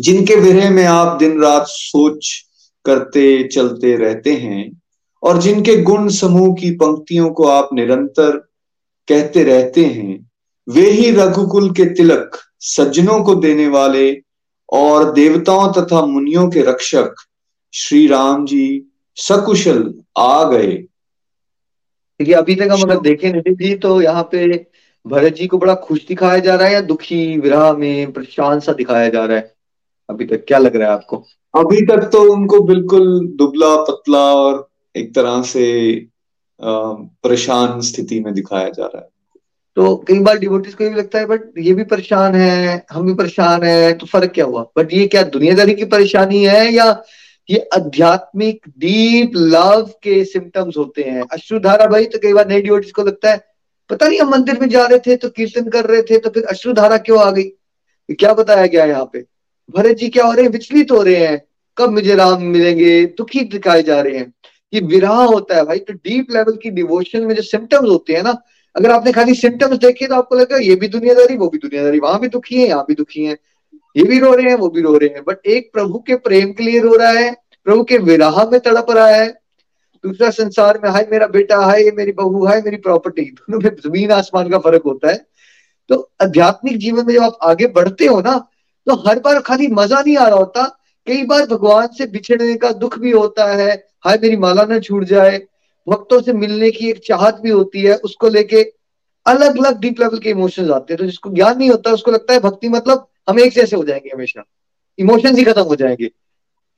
जिनके 0.00 0.34
विरह 0.34 0.70
में 0.70 0.84
आप 0.84 1.18
दिन 1.18 1.40
रात 1.42 1.64
सोच 1.68 2.28
करते 2.84 3.42
चलते 3.44 3.96
रहते 3.96 4.32
हैं 4.32 4.80
और 5.22 5.40
जिनके 5.40 5.76
गुण 5.82 6.08
समूह 6.08 6.54
की 6.54 6.70
पंक्तियों 6.70 7.30
को 7.30 7.44
आप 7.44 7.68
निरंतर 7.72 8.36
कहते 9.08 9.42
रहते 9.44 9.84
हैं, 9.84 10.30
वे 10.68 10.90
ही 10.90 11.10
रघुकुल 11.10 11.70
के 11.70 11.84
तिलक 11.84 12.36
सज्जनों 12.60 13.22
को 13.24 13.34
देने 13.34 13.68
वाले 13.68 14.10
और 14.72 15.12
देवताओं 15.12 15.72
तथा 15.72 16.04
मुनियों 16.06 16.48
के 16.50 16.62
रक्षक 16.62 17.14
श्री 17.74 18.06
राम 18.06 18.44
जी 18.46 18.82
सकुशल 19.16 19.82
आ 20.18 20.42
गए। 20.50 20.72
क्योंकि 22.20 22.32
अभी 22.32 22.54
तक 22.54 22.68
हम 22.70 22.82
अगर 22.82 23.00
देखें 23.00 23.32
नितिन 23.32 23.54
जी 23.54 23.74
तो 23.74 24.00
यहाँ 24.02 24.22
पे 24.32 24.46
भरत 25.06 25.34
जी 25.34 25.46
को 25.46 25.58
बड़ा 25.58 25.74
खुश 25.74 26.06
दिखाया 26.06 26.38
जा 26.38 26.54
रहा 26.54 26.68
है 26.68 26.72
या 26.74 26.80
दुखी 26.80 27.38
विरह 27.38 27.72
में 27.72 28.12
परेशान 28.12 28.60
सा 28.60 28.72
दिखाया 28.72 29.08
जा 29.08 29.24
रहा 29.24 29.36
है? 29.36 29.54
अभी 30.08 30.24
तक 30.26 30.44
क्या 30.48 30.58
लग 30.58 30.76
रहा 30.76 30.88
है 30.88 30.94
आपको? 30.94 31.16
अभी 31.54 31.80
तक 31.86 32.08
तो 32.12 32.22
उनको 32.32 32.60
बिल्कुल 32.60 33.28
दुबला 33.28 33.74
पतला 33.84 34.24
और 34.34 34.68
एक 34.94 35.14
तरह 35.14 35.42
से 35.42 35.66
परेशान 36.60 37.80
स्थिति 37.80 38.20
में 38.20 38.32
दिखाया 38.34 38.68
जा 38.68 38.84
रहा 38.84 39.02
है। 39.02 39.08
तो 39.76 39.96
कई 40.08 40.18
बार 40.18 40.38
डिवोटिस 40.38 40.74
को 40.74 40.84
ये 40.84 40.90
भी 40.90 40.96
लगता 40.96 41.18
है, 41.18 41.26
बट 41.26 41.58
ये 41.58 41.72
भी 41.74 41.84
परेशान 41.84 42.34
है, 42.34 42.84
हम 42.92 43.06
भी 43.06 43.14
परेशान 43.14 43.62
है 43.62 43.92
तो 43.92 44.06
फ़र्क 44.06 44.32
क्या 44.34 44.44
हुआ? 44.44 44.62
बट 44.78 44.92
ये 44.92 45.06
क्या 45.06 45.22
दुनियादारी 45.30 45.74
की 45.74 45.84
परेशानी 45.86 46.44
है 46.44 46.72
या 46.72 46.86
ये 47.48 47.58
आध्यात्मिक 47.74 48.68
डीप 48.78 49.32
लव 49.36 49.90
के 50.02 50.24
सिम्टम्स 50.24 50.76
होते 50.76 51.02
हैं? 51.02 51.22
अश्रुधारा, 51.32 51.86
भाई 51.86 52.04
तो 52.04 52.18
कई 52.18 52.32
बार 52.32 52.48
नई 52.48 52.60
डिवोटिस 52.62 52.92
को 52.92 53.02
लगता 53.02 53.30
है, 53.30 53.44
पता 53.90 54.08
नहीं, 54.08 54.20
हम 54.20 54.30
मंदिर 54.30 54.60
में 54.60 54.68
जा 54.68 54.86
रहे 54.86 54.98
थे 54.98 55.16
तो 55.16 55.28
कीर्तन 55.28 55.68
कर 55.70 55.86
रहे 55.86 56.02
थे 56.02 56.18
तो 56.18 56.30
फिर 56.30 56.44
अश्रुधारा 56.46 56.96
क्यों 56.98 57.20
आ 57.20 57.30
गई? 57.30 57.48
क्या 58.08 58.32
बताया 58.34 58.66
गया 58.66 58.84
यहाँ 58.84 59.04
पे? 59.12 59.24
भरत 59.68 59.96
जी, 59.96 60.08
क्या 60.08 60.24
हो 60.24 60.32
रहे 60.32 60.44
हैं? 60.44 60.50
विचलित 60.52 60.90
हो 60.92 61.02
रहे 61.02 61.16
हैं। 61.16 61.42
कब 61.76 61.90
मुझे 61.90 62.14
राम 62.14 62.42
मिलेंगे? 62.42 63.04
दुखी 63.18 63.40
दिखाए 63.40 63.82
जा 63.82 64.00
रहे 64.00 64.18
हैं। 64.18 64.32
ये 64.72 64.80
विराह 64.80 65.22
होता 65.24 65.56
है, 65.56 65.64
भाई 65.64 65.78
तो 65.78 65.92
डीप 65.94 66.30
लेवल 66.30 66.56
की 66.62 66.70
डिवोशन 66.70 67.26
में 67.26 67.34
जो 67.34 67.42
सिम्टम्स 67.42 67.88
होते 67.88 68.12
हैं 68.12 68.22
ना 68.22 68.32
अगर 68.76 68.90
आपने 68.90 69.12
खाली 69.12 69.34
सिम्टम्स 69.34 69.78
देखे 69.78 70.06
तो 70.06 70.14
आपको 70.14 70.36
लगेगा, 70.36 70.58
ये 70.58 70.74
भी 70.74 70.88
दुनियादारी, 70.88 71.36
वो 71.36 71.48
भी 71.48 71.58
दुनियादारी। 71.58 71.98
वहाँ 71.98 72.20
भी 72.20 72.28
दुखी 72.28 72.56
है, 72.56 72.68
यहाँ 72.68 72.84
भी 72.88 72.94
दुखी 72.94 73.24
है। 73.24 73.36
ये 73.96 74.02
भी 74.04 74.18
रो 74.18 74.32
रहे 74.34 74.48
हैं, 74.48 74.56
वो 74.56 74.68
भी 74.68 74.82
रो 74.82 74.96
रहे 74.96 75.08
हैं। 75.08 75.22
बट 75.24 75.46
एक 75.46 75.70
प्रभु 75.72 75.98
के 75.98 76.14
प्रेम 76.16 76.52
के 76.52 76.64
लिए 76.64 76.80
रो 76.80 76.94
रहा 76.94 77.10
है, 77.10 77.32
प्रभु 77.66 77.84
के 77.84 77.98
विराह 77.98 78.44
में 78.50 78.58
तड़प 78.60 78.90
रहा 78.90 79.06
है। 79.06 79.28
दूसरा 80.04 80.30
संसार 80.30 80.80
में, 80.84 80.90
हाय 80.90 81.06
मेरा 81.12 81.26
बेटा, 81.26 81.56
हाय 81.56 81.90
मेरी 81.96 82.12
बहू, 82.12 82.44
हाय 82.46 82.62
मेरी 82.62 82.76
प्रॉपर्टी 82.76 83.22
दोनों 83.30 83.60
में 83.60 83.70
ज़मीन 83.84 84.12
आसमान 84.12 84.50
का 84.50 84.58
फ़र्क 84.58 84.82
होता 84.86 85.08
है। 85.08 85.26
तो 85.90 86.10
आध्यात्मिक 86.22 86.78
जीवन 86.78 87.06
में 87.06 87.14
जब 87.14 87.22
आप 87.22 87.38
आगे 87.42 87.66
बढ़ते 87.66 88.06
हो 88.06 88.20
ना 88.20 88.36
तो 88.86 88.94
हर 89.08 89.18
बार 89.18 89.40
खाली 89.40 89.66
मज़ा 89.68 90.00
नहीं 90.00 90.16
आ 90.16 90.26
रहा 90.28 90.38
होता। 90.38 90.62
कई 91.06 91.24
बार 91.24 91.46
भगवान 91.46 91.86
से 91.88 92.06
बिछड़ने 92.06 92.54
का 92.54 92.70
दुख 92.72 92.98
भी 92.98 93.10
होता 93.10 93.44
है। 93.54 93.70
हाय 94.04 94.18
मेरी 94.22 94.36
माला 94.36 94.64
ना 94.64 94.78
छूट 94.78 95.04
जाए 95.04 95.38
भक्तों 95.88 96.22
से 96.22 96.32
मिलने 96.32 96.70
की 96.70 96.90
एक 96.90 97.00
चाहत 97.06 97.40
भी 97.40 97.50
होती 97.50 97.82
है, 97.82 97.96
उसको 97.96 98.28
लेके 98.28 98.72
अलग 99.26 99.58
अलग 99.58 99.80
डीप 99.80 100.00
लेवल 100.00 100.18
के 100.18 100.30
इमोशंस 100.30 100.70
आते 100.70 100.92
हैं। 100.92 100.98
तो 100.98 101.04
जिसको 101.04 101.30
ज्ञान 101.30 101.58
नहीं 101.58 101.70
होता, 101.70 101.90
उसको 101.90 102.10
लगता 102.10 102.32
है 102.32 102.40
भक्ति 102.40 102.68
मतलब 102.68 103.06
हम 103.28 103.40
एक 103.40 103.52
जैसे 103.52 103.76
हो 103.76 103.84
जाएँगे 103.84 104.10
हमेशा। 104.14 104.44
इमोशंस 104.98 105.38
ही 105.38 105.44
खत्म 105.44 105.62
हो 105.62 105.76
जाएँगे। 105.76 106.10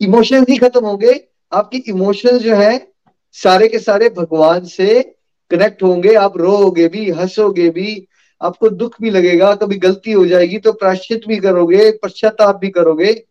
इमोशंस 0.01 0.47
ही 0.49 0.57
खत्म 0.57 0.85
होंगे, 0.85 1.29
आपकी 1.53 1.79
इमोशंस 1.79 2.43
जो 2.43 2.55
है, 2.55 2.93
सारे 3.33 3.69
के 3.69 3.79
सारे 3.79 4.09
भगवान 4.09 4.65
से 4.65 5.15
कनेक्ट 5.51 5.83
होंगे। 5.83 6.15
आप 6.15 6.37
रोओगे 6.37 6.89
भी, 6.89 7.11
हंसोगे 7.11 7.71
भी, 7.71 8.09
आपको 8.43 8.69
दुख 8.69 9.03
भी 9.03 9.11
लगेगा, 9.11 9.55
कभी 9.55 9.77
गलती 9.77 10.13
हो 10.13 10.27
जाएगी 10.27 10.59
तो 10.59 10.73
प्राश्चित 10.73 11.21
भी 11.29 11.37
करोगे, 11.37 11.91
पश्चाताप 11.91 12.57
भी 12.57 12.69
करोगे। 12.69 13.25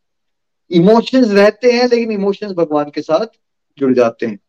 इमोशंस 0.71 1.31
रहते 1.31 1.71
हैं, 1.71 1.89
लेकिन 1.89 2.11
इमोशंस 2.11 2.51
भगवान 2.51 2.85
के 2.85 3.01
साथ 3.01 3.25
जुड़ 3.77 3.93
जाते 3.93 4.25
हैं। 4.25 4.39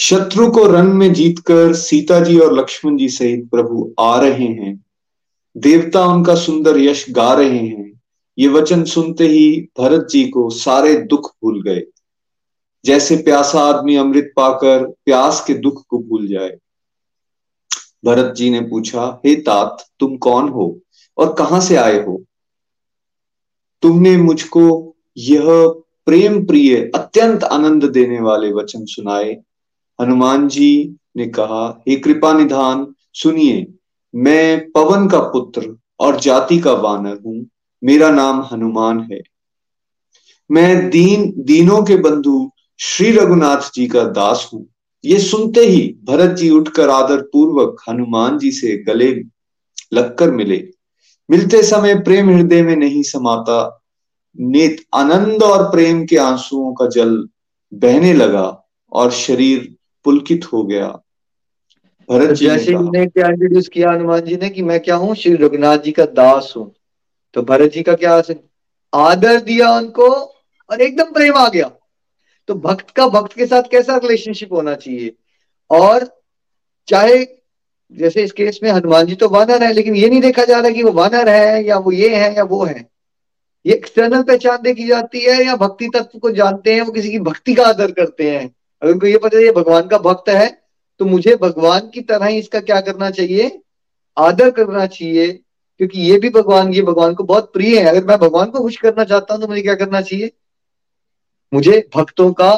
शत्रु 0.00 0.50
को 0.50 0.66
रण 0.66 0.92
में 0.92 1.12
जीतकर 1.12 1.74
सीता 1.74 2.20
जी 2.20 2.38
और 2.38 2.58
लक्ष्मण 2.58 2.96
जी 2.96 3.08
सहित 3.08 3.50
प्रभु 3.50 3.94
आ 3.98 4.20
रहे 4.20 4.46
हैं। 4.46 4.84
देवता 5.56 6.06
उनका 6.06 6.34
सुंदर 6.34 6.78
यश 6.78 7.06
गा 7.10 7.34
रहे 7.34 7.58
हैं। 7.58 8.00
ये 8.38 8.48
वचन 8.48 8.84
सुनते 8.84 9.26
ही 9.26 9.68
भरत 9.78 10.08
जी 10.10 10.28
को 10.28 10.50
सारे 10.50 10.94
दुख 10.94 11.34
भूल 11.42 11.62
गए। 11.62 11.82
जैसे 12.84 13.16
प्यासा 13.16 13.60
आदमी 13.60 13.96
अमृत 13.96 14.32
पाकर 14.36 14.84
प्यास 15.04 15.44
के 15.46 15.54
दुख 15.54 15.84
को 15.88 15.98
भूल 15.98 16.28
जाए। 16.28 16.56
भरत 18.04 18.34
जी 18.34 18.50
ने 18.50 18.60
पूछा, 18.60 19.20
हे 19.26 19.34
तात, 19.34 19.84
तुम 20.00 20.16
कौन 20.16 20.48
हो 20.48 20.80
और 21.18 21.34
कहाँ 21.34 21.60
से 21.60 21.76
आए 21.76 22.04
हो? 22.06 22.24
तुमने 23.82 24.16
मुझको 24.16 24.96
यह 25.16 25.44
प्रेम 26.06 26.46
प्रिय, 26.46 26.90
अत्यंत 26.94 27.44
आनंद 27.44 27.84
देने 27.84 28.20
वाले 28.20 28.52
वचन 28.52 28.84
सुनाए। 28.84 29.36
हनुमान 29.98 30.48
जी 30.48 30.96
ने 31.16 31.26
कहा, 31.26 31.82
हे 31.88 31.96
कृपा 31.96 32.32
निधान, 32.32 32.86
सुनिए, 33.14 33.66
मैं 34.14 34.70
पवन 34.70 35.08
का 35.08 35.20
पुत्र 35.20 35.76
और 36.00 36.20
जाति 36.20 36.58
का 36.58 36.72
वानर 36.72 37.18
हूँ, 37.26 37.46
मेरा 37.82 38.10
नाम 38.10 38.46
हनुमान 38.52 39.00
है। 39.12 39.20
मैं 40.50 40.88
दीन, 40.90 41.32
दीनों 41.38 41.82
के 41.82 41.96
बंधु 41.96 42.50
श्री 42.80 43.10
रघुनाथ 43.12 43.70
जी 43.74 43.86
का 43.86 44.04
दास 44.04 44.48
हूँ। 44.54 44.66
ये 45.04 45.18
सुनते 45.18 45.60
ही 45.60 45.82
भरत 46.04 46.36
जी 46.36 46.50
उठकर 46.50 46.90
आदर 46.90 47.20
पूर्वक 47.22 47.82
हनुमान 47.88 48.38
जी 48.38 48.50
से 48.50 48.76
गले 48.84 49.10
लगकर 49.92 50.30
मिले। 50.30 50.68
मिलते 51.28 51.62
समय 51.62 51.94
प्रेम 51.98 52.30
हृदय 52.30 52.62
में 52.62 52.76
नहीं 52.76 53.02
समाता, 53.02 53.82
नेत 54.36 54.84
आनंद 54.94 55.42
और 55.42 55.62
प्रेम 55.70 56.04
के 56.06 56.16
आंसुओं 56.16 56.72
का 56.74 56.86
जल 56.86 57.16
बहने 57.72 58.12
लगा 58.12 58.46
और 58.92 59.10
शरीर 59.10 59.74
पुलकित 60.04 60.44
हो 60.52 60.62
गया। 60.64 60.86
भरत 62.08 62.30
जी 62.30 62.46
जैसे 62.46 62.72
ने 62.72 63.06
क्या 63.06 63.28
इंट्रोड्यूस 63.28 63.68
किया 63.68 63.90
हनुमान 63.90 64.20
जी 64.20 64.36
ने 64.36 64.48
कि 64.50 64.62
मैं 64.62 64.80
क्या 64.80 64.96
हूँ? 64.96 65.14
श्री 65.14 65.34
रघुनाथ 65.34 65.78
जी 65.78 65.92
का 65.92 66.04
दास 66.06 66.52
हूँ। 66.56 66.72
तो 67.34 67.42
भरत 67.42 67.72
जी 67.72 67.82
का 67.82 67.94
क्या 67.94 68.22
आदर 68.92 69.40
दिया 69.40 69.70
उनको 69.70 70.08
और 70.70 70.80
एकदम 70.80 71.12
प्रेम 71.12 71.34
आ 71.34 71.48
गया। 71.48 71.70
तो 72.48 72.54
भक्त 72.56 72.90
का 72.90 73.06
भक्त 73.08 73.32
के 73.32 73.46
साथ 73.46 73.62
कैसा 73.70 73.96
रिलेशनशिप 73.96 74.52
होना 74.52 74.74
चाहिए? 74.74 75.14
और 75.70 76.06
चाहे 76.88 77.24
जैसे 77.92 78.22
इस 78.22 78.32
केस 78.32 78.60
में 78.62 78.70
हनुमान 78.70 79.06
जी 79.06 79.14
तो 79.14 79.28
वानर 79.28 79.62
है 79.62 79.72
लेकिन 79.72 79.94
ये 79.96 80.08
नहीं 80.08 80.20
देखा 80.20 80.44
जा 80.44 80.58
रहा 80.60 80.70
कि 80.70 80.82
वो 80.82 80.92
वानर 80.92 81.28
है 81.28 81.64
या 81.64 81.76
वो 81.78 81.92
ये 81.92 82.14
है 82.16 82.34
या 82.36 82.44
वो 82.44 82.64
है। 82.64 82.88
ये 83.66 83.74
एक्सटर्नल 83.74 84.22
पहचान 84.22 84.62
देखी 84.62 84.86
जाती 84.86 85.20
है 85.20 85.44
या 85.46 85.56
भक्ति 85.56 85.88
तत्व 85.94 86.18
को 86.18 86.30
जानते 86.30 86.74
हैं 86.74 86.82
वो 86.82 86.92
किसी 86.92 87.10
की 87.10 87.18
भक्ति 87.18 87.54
का 87.54 87.64
आदर 87.64 87.92
करते 87.92 88.30
हैं। 88.30 88.50
अगर 88.82 88.92
उनको 88.92 89.06
ये 89.06 89.18
पता 89.18 89.38
है, 89.38 89.44
ये 89.44 89.52
भगवान 89.52 89.86
का 89.88 89.98
भक्त 90.00 90.28
है 90.30 90.48
तो 91.00 91.04
मुझे 91.04 91.34
भगवान 91.36 91.88
की 91.90 92.00
तरह 92.02 92.26
ही 92.26 92.38
इसका 92.38 92.60
क्या 92.60 92.80
करना 92.80 93.10
चाहिए? 93.10 93.60
आदर 94.16 94.50
करना 94.50 94.86
चाहिए, 94.86 95.28
क्योंकि 95.80 96.00
ये 96.00 96.18
भी 96.18 96.28
भगवान, 96.30 96.72
ये 96.74 96.82
भगवान 96.82 97.14
को 97.14 97.24
बहुत 97.24 97.52
प्रिय 97.52 97.78
है। 97.78 97.84
अगर 97.86 98.04
मैं 98.04 98.18
भगवान 98.18 98.50
को 98.50 98.62
खुश 98.62 98.76
करना 98.76 99.04
चाहता 99.04 99.34
हूँ 99.34 99.42
तो 99.42 99.48
मुझे 99.48 99.62
क्या 99.62 99.74
करना 99.74 100.00
चाहिए? 100.00 100.30
मुझे 101.52 101.78
भक्तों 101.96 102.32
का 102.32 102.50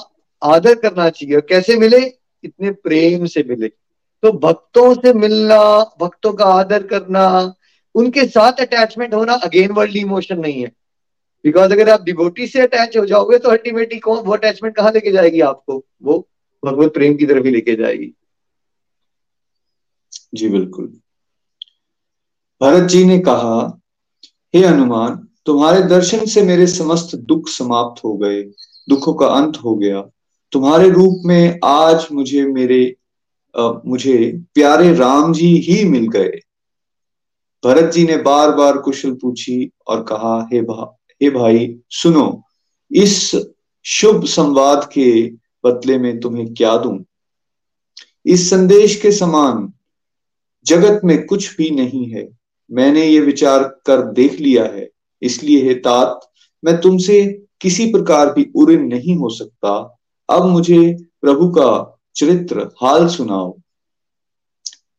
आदर 0.42 0.74
करना 0.76 1.08
चाहिए। 1.10 1.34
और 1.34 1.40
कैसे 1.40 1.76
मिले? 1.76 2.00
इतने 2.44 2.70
प्रेम 2.72 3.26
से 3.26 3.44
मिले। 3.48 3.68
तो 4.22 4.32
भक्तों 4.38 4.94
से 4.94 5.12
मिलना, 5.14 5.58
भक्तों 6.00 6.32
का 6.32 6.44
आदर 6.54 6.86
करना, 6.86 7.54
उनके 7.94 8.24
साथ 8.28 8.60
अटैचमेंट 8.60 9.14
होना 9.14 9.34
अगेन 9.34 9.72
वर्ल्ड 9.72 9.96
इमोशन 9.96 10.38
नहीं 10.38 10.62
है। 10.62 10.72
बिकॉज़ 11.44 11.72
अगर 11.72 11.90
आप 11.90 12.02
डिबोटी 12.02 12.46
से 12.46 12.60
अटैच 12.60 12.96
हो 12.96 13.04
जाओगे 13.06 13.38
तो 13.38 13.48
अल्टीमेटली 13.48 13.98
कौन 13.98 14.18
वो 14.18 14.32
अटैचमेंट 14.32 14.76
कहाँ 14.76 14.92
लेके 14.92 15.12
जाएगी 15.12 15.40
आपको? 15.40 15.84
वो 16.02 16.28
भगवत 16.62 16.94
प्रेम 16.94 17.16
की 17.16 17.26
तरफ़ 17.26 17.44
ही 17.44 17.50
लेके 17.50 17.76
जाएगी। 17.76 18.12
जी 20.34 20.48
बिल्कुल। 20.48 20.86
भरत 22.60 22.88
जी 22.88 23.04
ने 23.04 23.18
कहा 23.18 23.80
हे 24.54 24.66
हनुमान 24.66 25.28
तुम्हारे 25.46 25.82
दर्शन 25.82 26.24
से 26.26 26.42
मेरे 26.42 26.66
समस्त 26.66 27.14
दुख 27.16 27.48
समाप्त 27.48 28.04
हो 28.04 28.16
गए 28.16 28.42
दुखों 28.88 29.14
का 29.14 29.26
अंत 29.26 29.56
हो 29.56 29.74
गया। 29.76 30.00
तुम्हारे 30.52 30.90
रूप 30.90 31.22
में 31.26 31.58
आज 31.64 32.06
मुझे 32.12 32.44
मेरे 32.44 32.96
आ, 33.54 33.72
मुझे 33.86 34.16
प्यारे 34.54 34.92
राम 34.94 35.32
जी 35.32 35.56
ही 35.56 35.84
मिल 35.84 36.08
गए। 36.08 36.40
भरत 37.64 37.92
जी 37.92 38.04
ने 38.06 38.16
बार 38.16 38.50
बार 38.50 38.78
कुशल 38.78 39.12
पूछी 39.12 39.70
और 39.86 40.02
कहा 40.02 40.48
हे 40.52 40.60
भा 40.62 40.96
हे 41.22 41.30
भाई, 41.30 41.78
सुनो, 41.90 42.42
इस 42.92 43.36
शुभ 43.84 44.24
संवाद 44.24 44.90
के 44.92 45.32
बदले 45.64 45.98
में 45.98 46.20
तुम्हें 46.20 46.54
क्या 46.54 46.76
दूँ? 46.76 47.04
इस 48.26 48.50
संदेश 48.50 49.00
के 49.00 49.12
समान 49.12 49.72
जगत 50.64 51.00
में 51.04 51.26
कुछ 51.26 51.56
भी 51.56 51.70
नहीं 51.70 52.10
है। 52.10 52.38
मैंने 52.72 53.06
ये 53.06 53.20
विचार 53.20 53.80
कर 53.86 54.12
देख 54.12 54.40
लिया 54.40 54.64
है। 54.64 54.90
इसलिए 55.22 55.64
हे 55.64 55.74
तात, 55.74 56.20
मैं 56.64 56.80
तुमसे 56.80 57.44
किसी 57.60 57.92
प्रकार 57.92 58.32
भी 58.32 58.50
उऋण 58.54 58.88
नहीं 58.88 59.16
हो 59.16 59.28
सकता। 59.30 59.98
अब 60.30 60.44
मुझे 60.44 60.96
प्रभु 61.20 61.48
का 61.48 61.98
चरित्र 62.16 62.70
हाल 62.82 63.08
सुनाओ। 63.08 63.58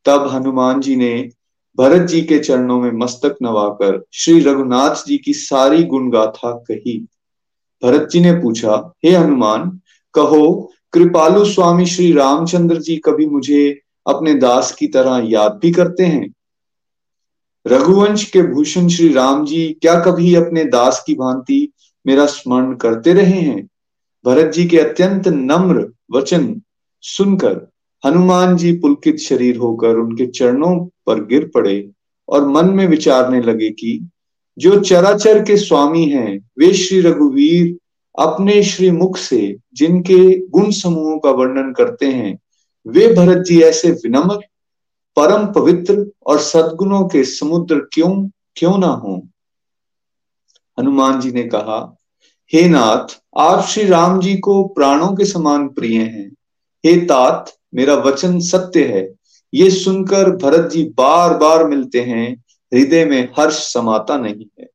तब 0.05 0.27
हनुमान 0.27 0.81
जी 0.81 0.95
ने 0.95 1.29
भरत 1.77 2.01
जी 2.01 2.21
के 2.21 2.39
चरणों 2.39 2.81
में 2.81 2.91
मस्तक 2.91 3.35
नवाकर 3.41 4.03
श्री 4.13 4.39
रघुनाथ 4.39 4.95
जी 5.07 5.17
की 5.17 5.33
सारी 5.33 5.83
गुण 5.83 6.11
गाथा 6.11 6.51
कही। 6.51 7.07
भरत 7.83 8.09
जी 8.09 8.19
ने 8.19 8.33
पूछा, 8.33 8.93
हे 9.05 9.11
हनुमान, 9.11 9.79
कहो, 10.13 10.71
कृपालु 10.91 11.45
स्वामी 11.45 11.85
श्री 11.85 12.13
रामचंद्र 12.13 12.81
जी 12.81 12.97
कभी 12.97 13.25
मुझे 13.25 13.81
अपने 14.07 14.33
दास 14.33 14.71
की 14.71 14.87
तरह 14.87 15.21
याद 15.25 15.59
भी 15.61 15.71
करते 15.71 16.03
हैं? 16.03 16.33
रघुवंश 17.67 18.23
के 18.23 18.41
भूषण 18.41 18.87
श्री 18.87 19.13
राम 19.13 19.45
जी 19.45 19.77
क्या 19.81 19.99
कभी 19.99 20.35
अपने 20.35 20.65
दास 20.65 21.03
की 21.07 21.15
भांति 21.15 21.71
मेरा 22.07 22.25
स्मरण 22.25 22.75
करते 22.75 23.13
रहे 23.13 23.41
हैं? 23.41 23.69
भरत 24.25 24.53
जी 24.53 24.65
के 24.65 24.79
अत्यंत 24.79 25.27
नम्र 25.27 25.93
वचन 26.11 26.61
सुनकर 27.01 27.70
हनुमान 28.05 28.57
जी 28.57 28.71
पुलकित 28.73 29.17
शरीर 29.17 29.57
होकर 29.57 29.95
उनके 29.95 30.25
चरणों 30.25 30.89
पर 31.05 31.25
गिर 31.25 31.51
पड़े 31.53 31.91
और 32.29 32.47
मन 32.47 32.65
में 32.65 32.87
विचारने 32.87 33.41
लगे 33.41 33.69
कि 33.69 34.09
जो 34.57 34.79
चराचर 34.79 35.43
के 35.43 35.57
स्वामी 35.57 36.05
हैं, 36.05 36.49
वे 36.59 36.73
श्री 36.73 37.01
रघुवीर 37.01 37.77
अपने 38.19 38.63
श्री 38.63 38.91
मुख 38.91 39.17
से 39.17 39.57
जिनके 39.73 40.47
गुण 40.47 40.71
समूहों 40.71 41.19
का 41.19 41.31
वर्णन 41.31 41.73
करते 41.73 42.05
हैं, 42.05 42.39
वे 42.87 43.13
भरत 43.13 43.45
जी 43.45 43.61
ऐसे 43.61 43.91
विनम्र, 43.91 44.35
परम 45.15 45.45
पवित्र 45.53 46.11
और 46.27 46.39
सदगुणों 46.39 47.07
के 47.07 47.23
समुद्र 47.23 47.89
क्यों 47.93 48.29
क्यों 48.55 48.77
ना 48.77 48.87
हो? 48.87 49.27
हनुमान 50.79 51.19
जी 51.19 51.31
ने 51.31 51.43
कहा, 51.43 51.97
हे 52.53 52.69
नाथ, 52.69 53.21
आप 53.37 53.65
श्री 53.65 53.85
राम 53.85 54.19
जी 54.19 54.37
को 54.37 54.63
प्राणों 54.63 55.15
के 55.15 55.25
समान 55.25 55.67
प्रिय 55.67 56.01
हैं। 56.01 56.31
हे 56.85 57.05
तात 57.05 57.51
मेरा 57.73 57.95
वचन 57.95 58.39
सत्य 58.39 58.83
है। 58.83 59.13
ये 59.53 59.69
सुनकर 59.69 60.29
भरत 60.35 60.69
जी 60.71 60.83
बार 60.97 61.37
बार 61.37 61.67
मिलते 61.67 62.01
हैं, 62.01 62.43
हृदय 62.73 63.05
में 63.05 63.29
हर्ष 63.39 63.73
समाता 63.73 64.17
नहीं 64.17 64.45
है। 64.59 64.69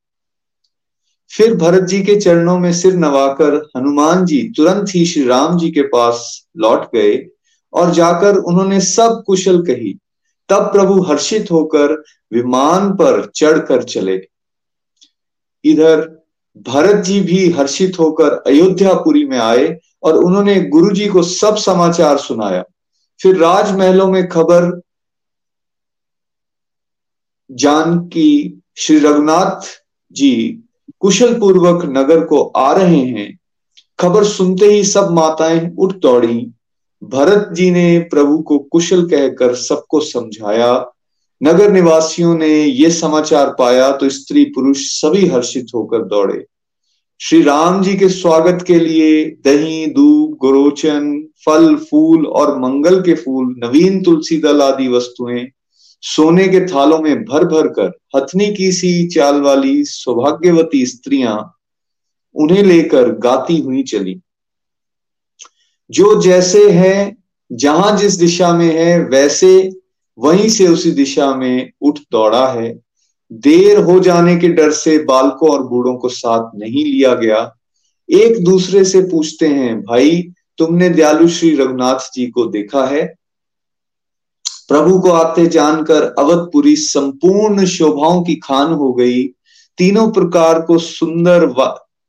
फिर 1.31 1.55
भरत 1.55 1.83
जी 1.83 2.03
के 2.03 2.15
चरणों 2.15 2.59
में 2.59 2.73
सिर 2.73 2.95
नवाकर 2.95 3.55
हनुमान 3.77 4.25
जी 4.25 4.41
तुरंत 4.57 4.87
ही 4.95 5.05
श्री 5.05 5.23
राम 5.27 5.57
जी 5.57 5.71
के 5.71 5.81
पास 5.81 6.47
लौट 6.57 6.85
गए 6.95 7.27
और 7.73 7.91
जाकर 7.91 8.35
उन्होंने 8.35 8.81
सब 8.81 9.23
कुशल 9.27 9.61
कही। 9.61 9.97
तब 10.49 10.71
प्रभु 10.71 11.01
हर्षित 11.01 11.51
होकर 11.51 11.93
विमान 12.33 12.91
पर 12.91 13.31
चढ़कर 13.35 13.83
चले 13.83 14.27
इधर 15.65 16.25
भरत 16.57 17.03
जी 17.05 17.19
भी 17.21 17.49
हर्षित 17.49 17.99
होकर 17.99 18.31
अयोध्यापुरी 18.47 19.25
में 19.25 19.37
आए 19.39 19.77
और 20.03 20.15
उन्होंने 20.15 20.61
गुरु 20.61 20.95
जी 20.95 21.07
को 21.07 21.23
सब 21.23 21.55
समाचार 21.55 22.17
सुनाया। 22.17 22.63
फिर 23.21 23.35
राजमहलों 23.35 24.07
में 24.07 24.27
खबर 24.29 24.81
जान 27.51 27.99
की 27.99 28.61
श्री 28.75 28.99
रघुनाथ 28.99 29.61
जी 30.11 30.63
कुशल 30.99 31.39
पूर्वक 31.39 31.85
नगर 31.85 32.25
को 32.25 32.43
आ 32.43 32.73
रहे 32.73 33.05
हैं। 33.05 33.39
खबर 33.99 34.23
सुनते 34.23 34.65
ही 34.65 34.83
सब 34.83 35.11
माताएँ 35.11 35.75
उठ 35.77 35.93
दौड़ी। 35.93 36.51
भरत 37.03 37.49
जी 37.53 37.71
ने 37.71 37.99
प्रभु 37.99 38.37
को 38.37 38.59
कुशल 38.59 39.09
कहकर 39.09 39.55
सबको 39.55 39.99
समझाया। 39.99 40.91
नगर 41.43 41.71
निवासियों 41.71 42.37
ने 42.37 42.63
ये 42.63 42.91
समाचार 42.91 43.55
पाया 43.59 43.91
तो 43.91 44.09
स्त्री 44.09 44.45
पुरुष 44.45 44.77
सभी 44.77 45.27
हर्षित 45.27 45.67
होकर 45.75 46.03
दौड़े। 46.03 46.45
श्री 47.21 47.41
राम 47.41 47.83
जी 47.83 47.97
के 47.97 48.09
स्वागत 48.09 48.63
के 48.63 48.79
लिए 48.79 49.25
दही, 49.25 49.85
दूध 49.85 50.26
गोरोचन, 50.37 51.27
फल, 51.45 51.75
फूल 51.75 52.25
और 52.25 52.59
मंगल 52.59 53.01
के 53.01 53.13
फूल, 53.13 53.55
नवीन 53.63 54.03
तुलसी 54.03 54.37
दल 54.37 54.61
आदि 54.61 54.87
वस्तुएँ 54.87 55.45
सोने 56.01 56.47
के 56.47 56.65
थालों 56.65 56.99
में 56.99 57.23
भर 57.23 57.43
भर 57.45 57.67
कर, 57.67 57.91
हथनी 58.15 58.53
की 58.53 58.71
सी 58.71 59.07
चाल 59.07 59.41
वाली 59.41 59.83
सौभाग्यवती 59.83 60.85
स्त्रियाँ 60.85 61.53
उन्हें 62.35 62.63
लेकर 62.63 63.11
गाती 63.11 63.57
हुई 63.57 63.83
चली। 63.83 64.21
जो 65.89 66.21
जैसे 66.21 66.71
है, 66.71 67.17
जहाँ 67.51 67.97
जिस 67.97 68.13
दिशा 68.13 68.53
में 68.53 68.79
है, 68.79 68.99
वैसे 68.99 69.69
वहीं 70.19 70.49
से 70.49 70.67
उसी 70.67 70.91
दिशा 70.91 71.35
में 71.35 71.71
उठ 71.81 71.99
दौड़ा 72.11 72.47
है। 72.47 72.79
देर 73.33 73.79
हो 73.79 73.99
जाने 73.99 74.35
के 74.35 74.47
डर 74.47 74.71
से 74.71 74.97
बालकों 75.03 75.49
और 75.49 75.63
बूढ़ों 75.63 75.97
को 75.97 76.09
साथ 76.09 76.51
नहीं 76.55 76.85
लिया 76.85 77.13
गया। 77.13 77.56
एक 78.09 78.43
दूसरे 78.43 78.85
से 78.85 79.01
पूछते 79.01 79.47
हैं 79.47 79.81
भाई 79.81 80.29
तुमने 80.57 80.89
दयालु 80.89 81.27
श्री 81.27 81.55
रघुनाथ 81.55 82.11
जी 82.13 82.27
को 82.27 82.45
देखा 82.45 82.85
है? 82.85 83.15
प्रभु 84.67 84.99
को 84.99 85.09
आते 85.09 85.47
जानकर 85.47 86.15
अवधपुरी 86.19 86.75
संपूर्ण 86.75 87.65
शोभाओं 87.65 88.23
की 88.23 88.35
खान 88.35 88.73
हो 88.73 88.93
गई। 88.93 89.27
तीनों 89.77 90.11
प्रकार 90.11 90.61
को 90.61 90.77
सुंदर 90.77 91.45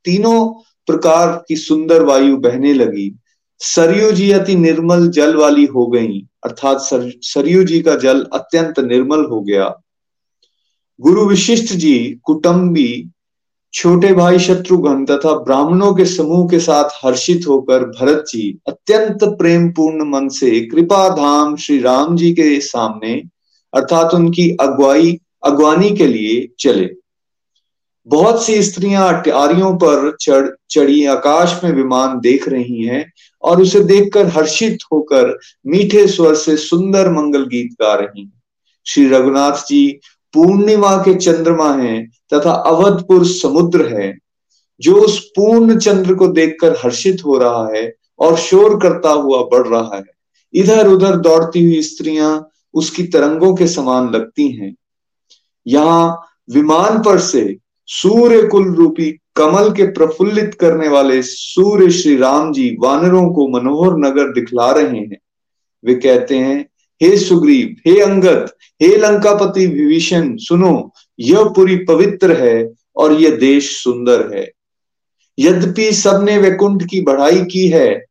तीनों 0.05 0.49
प्रकार 0.87 1.45
की 1.49 1.57
सुंदर 1.57 2.03
वायु 2.03 2.37
बहने 2.37 2.73
लगी। 2.73 3.19
सरयू 3.59 4.13
जी 4.13 4.31
अति 4.31 4.55
निर्मल 4.55 5.09
जल 5.09 5.37
वाली 5.37 5.65
हो 5.65 5.87
गई 5.87 6.27
अर्थात 6.45 6.81
सर, 6.81 7.13
सरयू 7.23 7.65
जी 7.65 7.81
का 7.81 7.95
जल 7.95 8.27
अत्यंत 8.33 8.81
निर्मल 8.81 9.25
हो 9.25 9.41
गया। 9.41 9.83
गुरु 11.01 11.25
विशिष्ट 11.25 11.73
जी 11.75 12.21
कुटुंबी 12.23 13.11
छोटे 13.73 14.13
भाई 14.13 14.39
शत्रुघ्न 14.39 15.05
तथा 15.05 15.33
ब्राह्मणों 15.39 15.95
के 15.95 16.05
समूह 16.05 16.49
के 16.49 16.59
साथ 16.61 16.91
हर्षित 17.05 17.47
होकर 17.49 17.85
भरत 17.85 18.25
जी 18.29 18.59
अत्यंत 18.69 19.25
प्रेम 19.25 19.69
पूर्ण 19.71 20.05
मन 20.05 20.29
से 20.29 20.61
कृपा 20.61 21.09
धाम 21.09 21.57
श्री 21.57 21.79
राम 21.79 22.17
जी 22.17 22.33
के 22.33 22.61
सामने, 22.61 23.15
अर्थात 23.75 24.15
उनकी 24.15 24.51
अगुवाई, 24.61 25.19
अगवानी 25.45 25.91
के 25.91 26.07
लिए 26.07 26.49
चले। 26.61 26.91
बहुत 28.09 28.45
सी 28.45 28.63
स्त्रियाँ 28.63 29.09
अटारियों 29.15 29.75
पर 29.77 30.17
चढ़, 30.21 30.49
चढ़ी 30.71 31.05
आकाश 31.07 31.61
में 31.65 31.71
विमान 31.73 32.21
देख 32.21 32.49
रही 32.49 32.83
हैं 32.83 33.13
और 33.43 33.63
उसे 33.63 33.81
देखकर 33.81 34.27
हर्षित 34.27 34.79
होकर 34.93 35.39
मीठे 35.67 36.07
स्वर 36.07 36.35
से 36.35 36.57
सुंदर 36.57 37.11
मंगल 37.11 37.45
गीत 37.45 37.73
गा 37.73 37.95
रही 37.95 38.23
हैं। 38.23 38.43
श्री 38.87 39.09
रघुनाथ 39.09 39.69
जी 39.69 40.01
पूर्णिमा 40.35 40.97
के 40.97 41.15
चंद्रमा 41.15 41.73
हैं 41.75 42.07
तथा 42.35 42.53
अवधपुर 42.53 43.25
समुद्र 43.27 43.87
है, 43.89 44.17
जो 44.81 44.95
उस 44.95 45.19
पूर्ण 45.37 45.79
चंद्र 45.79 46.15
को 46.15 46.29
देखकर 46.29 46.77
हर्षित 46.85 47.25
हो 47.25 47.39
रहा 47.39 47.67
है 47.75 47.93
और 48.19 48.37
शोर 48.39 48.79
करता 48.81 49.11
हुआ 49.13 49.43
बढ़ 49.43 49.67
रहा 49.67 49.97
है। 49.97 50.05
इधर 50.55 50.89
उधर 50.89 51.17
दौड़ती 51.19 51.65
हुई 51.65 51.81
स्त्रियाँ 51.83 52.49
उसकी 52.75 53.03
तरंगों 53.05 53.55
के 53.55 53.67
समान 53.67 54.11
लगती 54.11 54.49
हैं। 54.49 54.75
यहाँ 55.67 56.21
विमान 56.51 57.03
पर 57.03 57.19
से 57.21 57.57
सूर्य 57.89 58.43
कुल 58.43 58.75
रूपी 58.75 59.11
कमल 59.37 59.71
के 59.73 59.87
प्रफुल्लित 59.93 60.55
करने 60.55 60.89
वाले 60.89 61.21
सूर्य 61.23 61.91
श्री 61.91 62.17
राम 62.17 62.53
जी 62.53 62.71
वानरों 62.81 63.29
को 63.31 63.49
मनोहर 63.49 63.97
नगर 63.99 64.33
दिखला 64.33 64.71
रहे 64.71 64.99
हैं। 64.99 65.19
वे 65.85 65.95
कहते 65.95 66.39
हैं 66.39 66.65
हे 67.03 67.17
सुग्रीव, 67.17 67.77
हे 67.87 68.01
अंगत 68.01 68.55
हे 68.83 68.97
लंकापति 68.97 69.67
विभीषण, 69.67 70.37
सुनो, 70.37 70.93
यह 71.21 71.45
पूरी 71.45 71.77
पवित्र 71.77 72.33
है 72.33 72.71
और 72.97 73.13
यह 73.13 73.37
देश 73.37 73.71
सुंदर 73.83 74.37
है। 74.37 74.51
यद्यपि 75.39 75.93
सबने 75.93 76.39
वैकुंठ 76.39 76.83
की 76.83 77.01
बढ़ाई 77.01 77.45
की 77.45 77.69
है, 77.69 78.05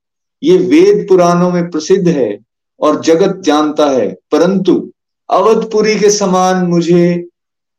ये 0.43 0.57
वेद 0.57 1.05
पुराणों 1.09 1.51
में 1.51 1.69
प्रसिद्ध 1.69 2.07
है 2.07 2.37
और 2.79 3.01
जगत 3.01 3.41
जानता 3.43 3.89
है, 3.89 4.09
परंतु 4.31 4.91
अवधपुरी 5.29 5.95
के 5.99 6.09
समान 6.09 6.65
मुझे 6.65 7.27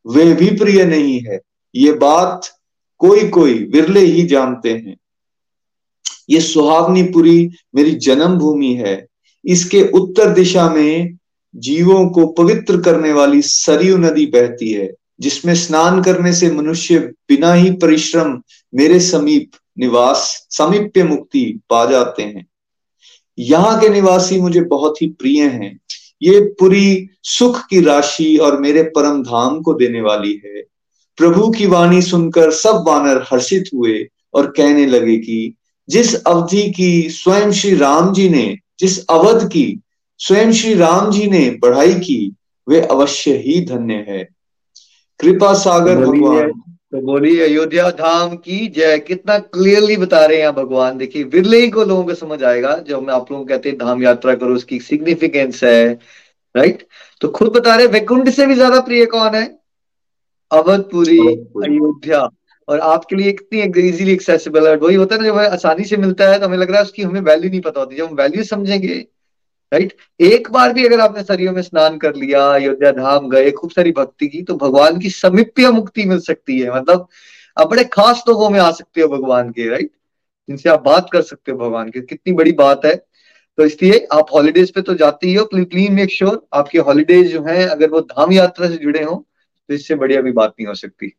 वे 0.06 0.32
भी 0.32 0.50
प्रिय 0.50 0.84
नहीं 0.84 1.20
है। 1.20 1.40
ये 1.74 1.92
बात 1.92 2.46
कोई 2.98 3.28
कोई 3.28 3.54
विरले 3.64 4.00
ही 4.00 4.22
जानते 4.22 4.70
हैं। 4.70 4.96
ये 6.30 6.40
सुहावनीपुरी 6.40 7.50
मेरी 7.74 7.90
जन्मभूमि 7.90 8.72
है। 8.74 9.06
इसके 9.45 9.82
उत्तर 9.89 10.28
दिशा 10.28 10.68
में 10.70 11.18
जीवों 11.57 12.09
को 12.09 12.26
पवित्र 12.26 12.80
करने 12.80 13.12
वाली 13.12 13.43
सरयू 13.43 13.97
नदी 13.97 14.26
बहती 14.26 14.72
है, 14.72 14.95
जिसमें 15.20 15.55
स्नान 15.55 16.03
करने 16.03 16.32
से 16.32 16.51
मनुष्य 16.51 16.99
बिना 16.99 17.53
ही 17.53 17.70
परिश्रम 17.70 18.43
मेरे 18.74 19.01
समीप 19.01 19.51
निवास, 19.78 20.47
समीप्य 20.51 21.03
मुक्ति 21.03 21.61
पा 21.70 21.84
जाते 21.86 22.22
हैं। 22.22 22.47
यहाँ 23.39 23.80
के 23.80 23.89
निवासी 23.89 24.41
मुझे 24.41 24.61
बहुत 24.61 25.03
ही 25.03 25.07
प्रिय 25.09 25.43
हैं। 25.43 25.80
ये 26.22 26.41
पूरी 26.41 27.09
सुख 27.22 27.66
की 27.66 27.80
राशि 27.80 28.36
और 28.36 28.61
मेरे 28.61 28.82
परम 28.82 29.22
धाम 29.22 29.61
को 29.61 29.74
देने 29.74 30.01
वाली 30.01 30.43
है। 30.47 30.62
प्रभु 31.16 31.51
की 31.51 31.66
वाणी 31.66 32.03
सुनकर 32.03 32.51
सब 32.51 32.84
वानर 32.89 33.24
हर्षित 33.32 33.70
हुए 33.74 34.09
और 34.34 34.47
कहने 34.47 34.86
लगे 34.86 35.16
कि 35.16 35.55
जिस 35.89 36.14
अवधि 36.14 36.62
की 36.70 37.11
स्वयं 37.11 37.53
श्री 37.53 37.74
राम 37.74 38.12
जी 38.12 38.28
ने 38.28 38.59
जिस 38.81 38.99
अवध 39.09 39.49
की 39.49 39.66
स्वयं 40.20 40.53
श्री 40.53 40.74
राम 40.74 41.11
जी 41.11 41.26
ने 41.31 41.49
बढ़ाई 41.62 41.95
की 41.95 42.20
वे 42.68 42.81
अवश्य 42.83 43.37
ही 43.37 43.61
धन्य 43.66 44.05
है। 44.09 44.22
कृपा 45.20 45.53
सागर 45.55 45.97
भगवान। 45.97 46.51
तो 46.93 47.01
बोली 47.03 47.39
अयोध्या 47.41 47.91
धाम 47.91 48.37
की 48.37 48.66
जय। 48.68 48.99
कितना 48.99 49.39
क्लियरली 49.39 49.97
बता 49.97 50.24
रहे 50.26 50.41
हैं 50.43 50.53
भगवान। 50.55 50.99
देखिए 50.99 51.24
विरले 51.24 51.61
ही 51.61 51.68
को 51.70 51.85
लोगों 51.85 52.05
को 52.05 52.14
समझ 52.14 52.43
आएगा 52.45 52.76
जो 52.79 52.97
हम 52.97 53.11
आप 53.11 53.31
लोगों 53.33 53.45
को 53.45 53.49
कहते 53.49 53.68
हैं 53.68 53.79
धाम 53.79 54.03
यात्रा 54.03 54.35
करो 54.35 54.55
उसकी 54.55 54.79
सिग्निफिकेंस 54.81 55.62
है 55.64 55.93
राइट 56.55 56.87
तो 57.20 57.29
खुद 57.29 57.49
बता 57.53 57.74
रहे 57.76 57.87
वैकुंठ 57.89 58.29
से 58.29 58.47
भी 58.47 58.55
ज़्यादा 58.55 58.81
प्रिय 58.81 59.05
कौन 59.07 59.35
है? 59.35 59.45
अवधपुरी। 60.51 61.18
अयोध्या। 61.18 62.29
और 62.68 62.80
आपके 62.82 63.16
लिए 63.16 63.32
कितनी 63.32 63.88
इजीली 63.88 64.12
एक्सेसिबल 64.12 64.68
है 64.68 64.74
वही 64.78 64.94
होता 64.96 65.14
है 65.14 65.20
ना, 65.20 65.26
जब 65.26 65.38
आसानी 65.52 65.84
से 65.84 65.96
मिलता 65.98 66.28
है 66.28 66.38
तो 66.40 66.46
हमें 66.46 66.56
लग 66.58 66.70
रहा 66.70 66.78
है 66.78 66.84
उसकी 66.84 67.02
हमें 67.02 67.20
वैल्यू 67.22 67.50
नहीं 67.50 67.60
पता 67.60 67.80
होती, 67.80 67.96
जब 67.96 68.04
हम 68.04 68.14
वैल्यू 68.16 68.44
समझेंगे 68.46 69.06
राइट 69.72 69.92
एक 70.20 70.50
बार 70.50 70.72
भी 70.72 70.84
अगर 70.86 71.00
आपने 71.00 71.22
सरियों 71.24 71.52
में 71.52 71.62
स्नान 71.62 71.96
कर 71.98 72.14
लिया, 72.14 72.44
अयोध्या 72.44 72.90
धाम 72.92 73.28
गए, 73.30 73.50
खूब 73.50 73.70
सारी 73.70 73.92
भक्ति 73.92 74.28
की 74.28 74.42
तो 74.42 74.54
भगवान 74.56 74.98
की 74.98 75.10
समीप्य 75.12 75.70
मुक्ति 75.72 76.04
मिल 76.06 76.18
सकती 76.20 76.58
है। 76.60 76.70
मतलब 76.74 77.06
आप 77.56 77.70
बड़े 77.70 77.84
खास 77.86 78.22
लोगों 78.28 78.48
में 78.50 78.58
आ 78.60 78.70
सकते 78.72 79.00
हो 79.00 79.08
भगवान 79.08 79.50
के 79.50 79.68
राइट 79.68 79.90
जिनसे 80.48 80.68
आप 80.68 80.82
बात 80.82 81.08
कर 81.12 81.22
सकते 81.22 81.52
हो 81.52 81.58
भगवान 81.58 81.90
के, 81.90 82.00
कितनी 82.00 82.32
बड़ी 82.34 82.52
बात 82.54 82.84
है। 82.84 82.94
तो 83.58 83.64
इसलिए 83.64 84.06
आप 84.12 84.26
हॉलीडेज 84.34 84.70
पे 84.72 84.82
तो 84.82 84.94
जाते 84.96 85.26
ही 85.26 85.34
हो 85.34 85.44
प्लीज़ 85.46 85.90
मेक 85.92 86.10
श्योर 86.12 86.46
आपके 86.54 86.78
हॉलीडेज 86.80 87.32
जो 87.32 87.42
है, 87.44 87.66
अगर 87.66 87.90
वो 87.90 88.00
धाम 88.02 88.32
यात्रा 88.32 88.68
से 88.68 88.76
जुड़े 88.76 89.02
हों 89.02 89.16
तो 89.16 89.74
इससे 89.74 89.94
बढ़िया 89.96 90.20
भी 90.22 90.32
बात 90.32 90.50
नहीं 90.50 90.66
हो 90.66 90.74
सकती। 90.76 91.14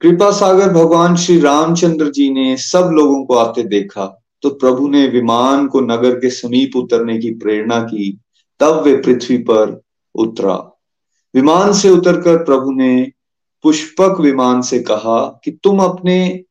कृपा 0.00 0.30
सागर 0.30 0.68
भगवान 0.68 1.16
श्री 1.16 1.38
रामचंद्र 1.40 2.10
जी 2.10 2.28
ने 2.30 2.56
सब 2.56 2.90
लोगों 2.92 3.24
को 3.24 3.34
आते 3.34 3.62
देखा 3.62 4.04
तो 4.42 4.50
प्रभु 4.50 4.88
ने 4.88 5.06
विमान 5.08 5.66
को 5.66 5.80
नगर 5.80 6.14
के 6.14 6.30
समीप 6.30 6.76
उतरने 6.76 7.18
की 7.18 7.30
प्रेरणा 7.30 7.78
की, 7.80 8.18
तब 8.60 8.82
वे 8.84 8.96
पृथ्वी 8.96 9.38
पर 9.38 9.80
उतरा। 10.14 10.54
विमान 11.34 11.72
से 11.72 11.90
उतरकर 11.90 12.36
प्रभु 12.44 12.70
ने 12.70 13.12
पुष्पक 13.64 14.20
विमान 14.20 14.60
से 14.62 14.78
कहा 14.80 15.40
कि 15.44 15.50
तुम 15.62 15.80
अपने, 15.80 16.44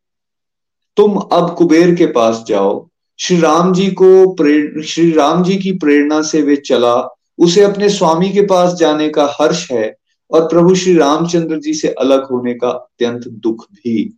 तुम 0.98 1.16
अब 1.16 1.54
कुबेर 1.58 1.96
के 1.96 2.06
पास 2.06 2.44
जाओ। 2.48 2.88
श्री 3.20 3.40
राम 3.40 3.74
जी 3.74 3.90
को 4.02 4.82
श्री 4.84 5.12
राम 5.12 5.44
जी 5.44 5.58
की 5.58 5.72
प्रेरणा 5.72 6.22
से 6.22 6.42
वे 6.42 6.56
चला। 6.56 6.96
उसे 7.38 7.64
अपने 7.64 7.90
स्वामी 7.90 8.30
के 8.30 8.42
पास 8.42 8.74
जाने 8.74 9.10
का 9.10 9.36
हर्ष 9.40 9.72
है 9.72 9.96
और 10.32 10.48
प्रभु 10.48 10.76
श्री 10.76 10.96
रामचंद्र 10.96 11.60
जी 11.60 11.74
से 11.74 11.88
अलग 11.88 12.24
होने 12.24 12.54
का 12.54 12.70
अत्यंत 12.70 13.28
दुख 13.28 13.66
भी। 13.72 14.14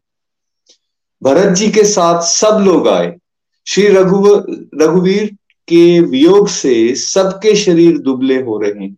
भरत 1.23 1.55
जी 1.57 1.69
के 1.71 1.83
साथ 1.83 2.21
सब 2.21 2.63
लोग 2.65 2.87
आए। 2.87 3.15
श्री 3.67 3.87
रघु 3.87 4.35
रघुवीर 4.81 5.35
के 5.67 5.99
वियोग 5.99 6.47
से 6.47 6.95
सबके 6.95 7.55
शरीर 7.55 7.97
दुबले 7.97 8.41
हो 8.41 8.57
रहे 8.57 8.83
हैं। 8.83 8.95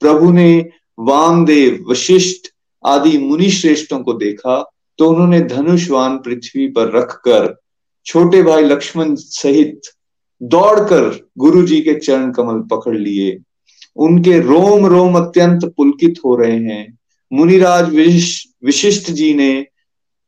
प्रभु 0.00 0.32
ने 0.32 0.70
वामदेव, 0.98 1.84
वशिष्ठ 1.90 2.46
आदि 2.84 3.18
मुनि 3.18 3.50
श्रेष्ठों 3.50 4.00
को 4.00 4.12
देखा 4.12 4.70
तो 4.98 5.08
उन्होंने 5.10 5.40
धनुषवान 5.40 6.18
पृथ्वी 6.18 6.66
पर 6.68 6.90
रखकर 6.92 7.54
छोटे 8.06 8.42
भाई 8.42 8.64
लक्ष्मण 8.64 9.14
सहित 9.14 9.80
दौड़कर 10.42 11.28
गुरु 11.38 11.62
जी 11.66 11.80
के 11.80 11.94
चरण 11.94 12.32
कमल 12.32 12.60
पकड़ 12.60 12.96
लिए। 12.96 13.38
उनके 13.96 14.38
रोम 14.40 14.86
रोम 14.86 15.16
अत्यंत 15.16 15.64
पुलकित 15.76 16.14
हो 16.24 16.34
रहे 16.36 16.56
हैं। 16.56 16.98
मुनिराज 17.32 17.88
विशिष्ट 18.64 19.10
जी 19.10 19.32
ने 19.34 19.66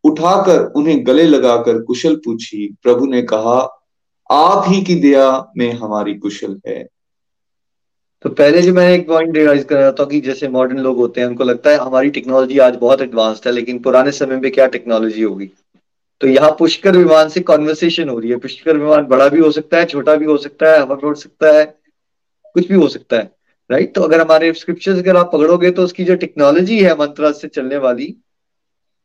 उठाकर 0.05 0.65
उन्हें 0.77 1.07
गले 1.07 1.23
लगाकर 1.23 1.81
कुशल 1.83 2.17
पूछी, 2.17 2.67
प्रभु 2.83 3.07
ने 3.07 3.23
कहा, 3.23 3.59
आप 4.31 4.65
ही 4.69 4.83
की 4.83 4.95
दया 4.95 5.53
में 5.59 5.73
हमारी 5.73 6.15
कुशल 6.15 6.61
है। 6.67 6.87
तो 8.25 8.31
पहले 8.31 8.63
जो 8.63 8.73
मैंने 8.75 8.95
एक 8.95 9.07
पॉइंट 9.09 9.37
रियलाइज़ 9.37 9.65
कर 9.65 9.77
रहा 9.77 9.91
था 9.93 10.05
कि 10.05 10.21
जैसे 10.21 10.49
मॉडर्न 10.49 10.79
लोग 10.79 10.97
होते 10.97 11.21
हैं, 11.21 11.29
उनको 11.29 11.45
लगता 11.45 11.71
है 11.71 11.77
हमारी 11.77 12.11
टेक्नोलॉजी 12.11 12.59
आज 12.59 12.77
बहुत 12.77 13.01
एडवांस्ड 13.01 13.47
है, 13.47 13.53
लेकिन 13.53 13.79
पुराने 13.79 14.13
समय 14.13 14.37
में 14.37 14.51
क्या 14.53 14.67
टेक्नोलॉजी 14.67 15.23
होगी? 15.23 15.51
तो 16.21 16.27
यहाँ 16.27 16.51
पुष्कर 16.51 16.97
विमान 16.97 17.29
से 17.29 17.41
कॉन्वर्सेशन 17.43 18.09
हो 18.09 18.19
रही 18.19 18.31
है। 18.31 18.37
पुष्कर 18.37 18.77
विमान 18.77 19.07
बड़ा 19.07 19.29
भी 19.29 19.41
हो 19.41 19.51
सकता 19.51 19.79
है, 19.79 19.85
छोटा 19.85 20.15
भी 20.17 20.25
हो 20.25 20.37
सकता 20.37 20.73
है 20.73 20.81
हवा 20.81 20.99
हो 21.05 21.15
सकता 21.15 21.57
है, 21.59 21.65
कुछ 22.55 22.69
भी 22.69 22.75
हो 22.75 22.89
सकता 22.89 23.17
है। 23.17 23.36
राइट 23.71 23.95
तो 23.95 24.03
अगर 24.03 24.21
हमारे 24.21 24.53
स्क्रिप्चर्स 24.53 24.99
अगर 24.99 25.17
आप 25.17 25.31
पकड़ोगे 25.33 25.71
तो 25.71 25.83
उसकी 25.83 26.05
जो 26.05 26.15
टेक्नोलॉजी 26.17 26.79
है 26.81 26.95
मंत्र 26.99 27.33
से 27.33 27.49
चलने 27.49 27.77
वाली 27.77 28.15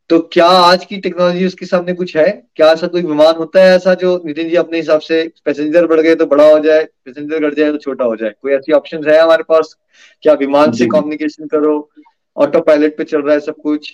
तो 0.09 0.19
क्या 0.33 0.45
आज 0.45 0.83
की 0.85 0.97
टेक्नोलॉजी 0.97 1.45
उसके 1.45 1.65
सामने 1.65 1.93
कुछ 1.93 2.15
है? 2.17 2.29
क्या 2.55 2.71
ऐसा 2.71 2.87
कोई 2.87 3.01
विमान 3.01 3.35
होता 3.35 3.63
है 3.63 3.75
ऐसा 3.75 3.93
जो 3.93 4.21
नितिन 4.25 4.49
जी 4.49 4.55
अपने 4.55 4.77
हिसाब 4.77 4.99
से 4.99 5.21
पैसेंजर 5.45 5.87
बढ़ 5.87 6.01
गए 6.01 6.15
तो 6.15 6.25
बड़ा 6.25 6.49
हो 6.51 6.59
जाए 6.59 6.83
पैसेंजर 7.05 7.49
घट 7.49 7.55
जाए 7.57 7.71
तो 7.71 7.77
छोटा 7.77 8.05
हो 8.05 8.15
जाए? 8.15 8.31
कोई 8.41 8.53
ऐसी 8.53 8.71
ऑप्शन 8.71 9.09
है 9.09 9.19
हमारे 9.21 9.43
पास? 9.43 9.75
क्या 10.23 10.33
विमान 10.33 10.71
से 10.71 10.85
कम्युनिकेशन 10.85 11.47
करो 11.47 11.89
ऑटो 12.37 12.59
पायलट 12.61 12.97
पे 12.97 13.03
चल 13.03 13.21
रहा 13.21 13.33
है 13.33 13.39
सब 13.39 13.55
कुछ? 13.63 13.93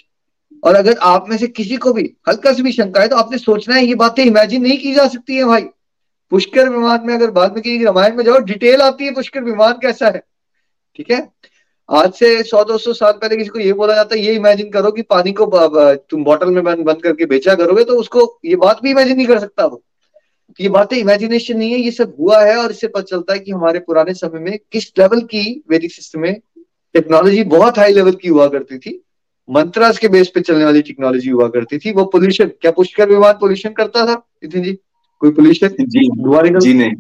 और 0.64 0.76
अगर 0.76 0.96
आप 1.04 1.26
में 1.30 1.38
से 1.38 1.48
किसी 1.50 1.78
को 1.78 1.94
भी 1.94 2.04
हल्का 2.30 2.54
से 2.54 2.64
भी 2.64 2.72
शंका 2.72 3.02
है 3.02 3.08
तो 3.08 3.16
आपने 3.16 3.38
सोचना 3.38 3.76
है 3.76 3.86
ये 3.86 3.96
बातें 3.96 4.24
इमेजिन 4.26 4.62
नहीं 4.62 4.78
की 4.78 4.94
जा 4.94 5.08
सकती 5.08 5.36
है 5.36 5.46
भाई। 5.46 5.66
पुष्कर 6.32 6.70
विमान 6.70 7.06
में 7.06 7.14
अगर 7.14 7.32
बाद 7.32 7.58
में 7.58 7.84
रामायण 7.84 8.16
में 8.16 8.24
जाओ 8.24 8.40
डिटेल 8.46 8.82
आती 8.82 9.06
है 9.06 9.14
पुष्कर 9.14 9.44
विमान 9.44 9.74
कैसा 9.82 10.08
है? 10.08 10.24
ठीक 10.98 11.12
है? 11.12 11.28
आज 11.90 12.12
से 12.14 12.42
सौ 12.44 12.64
दो 12.64 12.78
सौ 12.78 12.94
साल 12.94 13.12
पहले 13.14 13.36
किसी 13.38 13.50
को 13.50 13.60
ये 13.60 13.74
बोला 13.74 13.94
जाता 13.96 14.16
है 14.16 14.22
ये 14.22 14.34
इमेजिन 14.36 14.70
करो 14.70 14.92
कि 14.92 15.02
पानी 15.04 15.32
को 15.32 15.46
तुम 16.10 16.24
बॉटल 16.24 16.50
में 16.52 16.64
बंद 16.64 16.86
बंद 16.86 17.02
करके 17.04 17.26
बेचा 17.26 17.56
करोगे 17.56 17.84
तो 17.84 17.98
उसको 18.00 18.24
ये 18.46 18.56
बात 18.58 18.82
भी 18.84 18.92
इमेजिन 18.92 19.18
नहीं 19.18 19.28
कर 19.28 19.40
सकता 19.40 19.66
वो। 19.66 19.82
ये 20.60 20.70
बातें 20.70 20.96
इमेजिनेशन 20.98 21.58
नहीं 21.58 21.72
है 21.72 21.80
ये 21.80 21.92
सब 21.92 22.16
हुआ 22.20 22.44
है 22.44 22.56
और 22.58 22.72
इससे 22.72 22.88
पता 22.88 23.02
चलता 23.02 23.34
है 23.34 23.40
कि 23.40 23.52
हमारे 23.52 23.80
पुराने 23.80 24.14
समय 24.14 24.40
में 24.40 24.58
किस 24.72 24.92
लेवल 25.00 25.22
की 25.26 25.44
वैदिक 25.70 25.92
सिस्टम 25.92 26.20
में 26.20 26.34
टेक्नोलॉजी 26.96 27.44
बहुत 27.46 27.78
हाई 27.78 27.94
लेवल 27.94 28.12
की 28.14 28.28
हुआ 28.28 28.48
करती 28.48 28.78
थी। 28.78 29.02
मंत्रास 29.50 29.98
के 29.98 30.08
बेस 30.08 30.28
पे 30.28 30.42
चलने 30.42 30.66
वाली 30.66 30.82
टेक्नोलॉजी 30.82 31.30
हुआ 31.30 31.48
करती 31.50 31.78
थी। 31.78 31.92
वो 31.92 32.06
पोल्यूशन 32.08 32.52
क्या 32.62 32.72
पुष्कर 32.72 33.10
विमान 33.10 33.34
पोल्यूशन 33.40 33.74
करता 33.74 34.06
था? 34.06 34.14
नितिन 34.44 34.64
जी 34.64 34.74
कोई 35.22 35.32
पोल्यूशन 35.32 35.76
जी 35.80 36.08
धुआँ 36.24 36.44
जी 36.60 36.74
नहीं। 36.74 36.92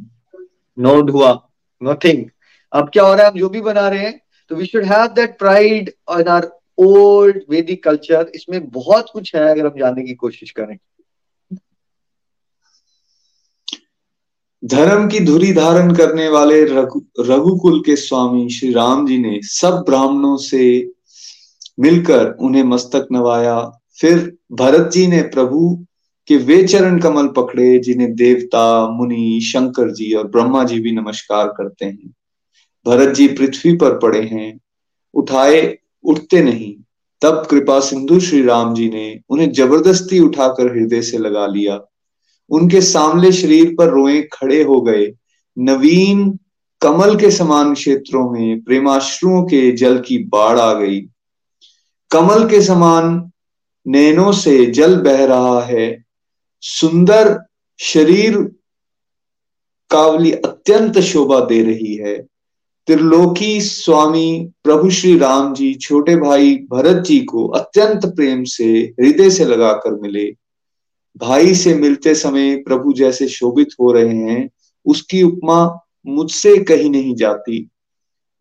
नो 0.78 1.02
धुआँ। 1.04 1.34
नथिंग 1.82 2.26
अब 2.74 2.89
क्या 2.89 3.03
हो 3.03 3.13
रहा 3.13 3.26
है? 3.26 3.32
हम 3.32 3.38
जो 3.39 3.49
भी 3.49 3.61
बना 3.61 3.88
रहे 3.89 3.99
हैं 3.99 4.20
तो 4.51 4.55
we 4.55 4.65
should 4.65 4.84
have 4.84 5.07
that 5.07 5.38
pride 5.39 5.91
in 6.11 6.28
our 6.28 6.49
old 6.78 7.41
Vedic 7.49 7.84
culture 7.84 8.32
इसमें 8.36 8.70
बहुत 8.70 9.09
कुछ 9.13 9.36
है 9.36 9.49
अगर 9.51 9.65
हम 9.65 9.80
जानने 9.80 10.03
की 10.03 10.13
कोशिश 10.13 10.51
करें। 10.51 10.78
धर्म 14.65 15.07
की 15.07 15.20
धुरी 15.20 15.53
धारण 15.53 15.93
करने 15.95 16.28
वाले 16.30 16.63
रघु, 16.63 17.01
रघुकुल 17.20 17.80
के 17.80 17.95
स्वामी 17.95 18.49
श्री 18.49 18.72
राम 18.74 19.07
जी 19.07 19.18
ने 19.18 19.39
सब 19.43 19.84
ब्राह्मणों 19.86 20.38
से 20.38 20.91
मिलकर 21.80 22.32
उन्हें 22.32 22.63
मस्तक 22.63 23.07
नवाया। 23.11 23.59
फिर 23.99 24.38
भरत 24.51 24.91
जी 24.91 25.07
ने 25.07 25.22
प्रभु 25.22 25.86
के 26.28 26.38
वे 26.38 26.63
चरण 26.68 26.99
कमल 26.99 27.28
पकड़े, 27.28 27.80
जिन्हें 27.80 28.15
देवता, 28.15 28.89
मुनि, 28.89 29.39
शंकर 29.43 29.91
जी 29.91 30.13
और 30.13 30.28
ब्रह्मा 30.28 30.63
जी 30.63 30.80
भी 30.80 30.91
नमस्कार 30.91 31.47
करते 31.47 31.86
हैं। 31.86 32.13
भरत 32.88 33.16
जी 33.16 33.28
पृथ्वी 33.28 33.76
पर 33.76 33.98
पड़े 34.00 34.22
हैं, 34.22 34.60
उठाए, 35.14 35.78
उठते 36.04 36.42
नहीं। 36.42 36.74
तब 37.22 37.48
कृपा 37.52 37.80
सिंधु 37.80 38.20
श्री 38.20 38.42
राम 38.42 38.74
जी 38.74 38.90
ने 38.90 39.20
उन्हें 39.30 39.52
ज़बरदस्ती 39.52 40.20
उठाकर 40.20 40.78
हृदय 40.78 41.02
से 41.02 41.18
लगा 41.18 41.48
लिया। 41.48 41.80
उनके 42.50 42.82
सामने 42.82 43.32
शरीर 43.32 43.76
पर 43.78 43.90
रोए 43.90 44.22
खड़े 44.34 44.64
हो 44.64 44.82
गए। 44.82 45.14
नवीन, 45.60 46.40
कमल 46.82 47.16
के 47.16 47.32
समान 47.32 47.74
क्षेत्रों 47.74 48.30
में 48.32 48.62
प्रेमाश्रुओं 48.62 49.44
के 49.44 49.72
जल 49.72 50.00
की 50.00 50.18
बाढ़ 50.24 50.60
आ 50.60 50.74
गई। 50.74 51.02
कमल 52.12 52.50
के 52.50 52.62
समान 52.62 53.32
नैनों 53.88 54.32
से 54.32 54.66
जल 54.66 54.96
बह 54.96 55.26
रहा 55.26 55.62
है। 55.62 56.04
सुंदर 56.62 57.40
शरीर 57.80 58.38
कावली 59.90 60.32
अत्यंत 60.32 61.00
शोभा 61.00 61.40
दे 61.40 61.64
रही 61.64 61.96
है। 61.96 62.28
त्रिलोकी 62.88 63.62
स्वामी 63.62 64.50
प्रभु 64.64 64.90
श्री 64.90 65.18
राम 65.18 65.54
जी 65.54 65.74
छोटे 65.74 66.16
भाई 66.16 66.56
भरत 66.72 67.04
जी 67.04 67.20
को 67.20 67.48
अत्यंत 67.48 68.06
प्रेम 68.06 68.44
से, 68.44 68.66
हृदय 68.66 69.30
से 69.30 69.46
लगाकर 69.46 69.92
मिले। 69.92 70.36
भाई 71.18 71.56
से 71.56 71.76
मिलते 71.76 72.16
समय 72.16 72.56
प्रभु 72.56 72.94
जैसे 72.94 73.28
शोभित 73.28 73.70
हो 73.82 73.92
रहे 73.92 74.16
हैं, 74.16 74.50
उसकी 74.86 75.24
उपमा 75.24 75.80
मुझसे 76.08 76.58
कहीं 76.58 76.90
नहीं 76.90 77.16
जाती। 77.16 77.70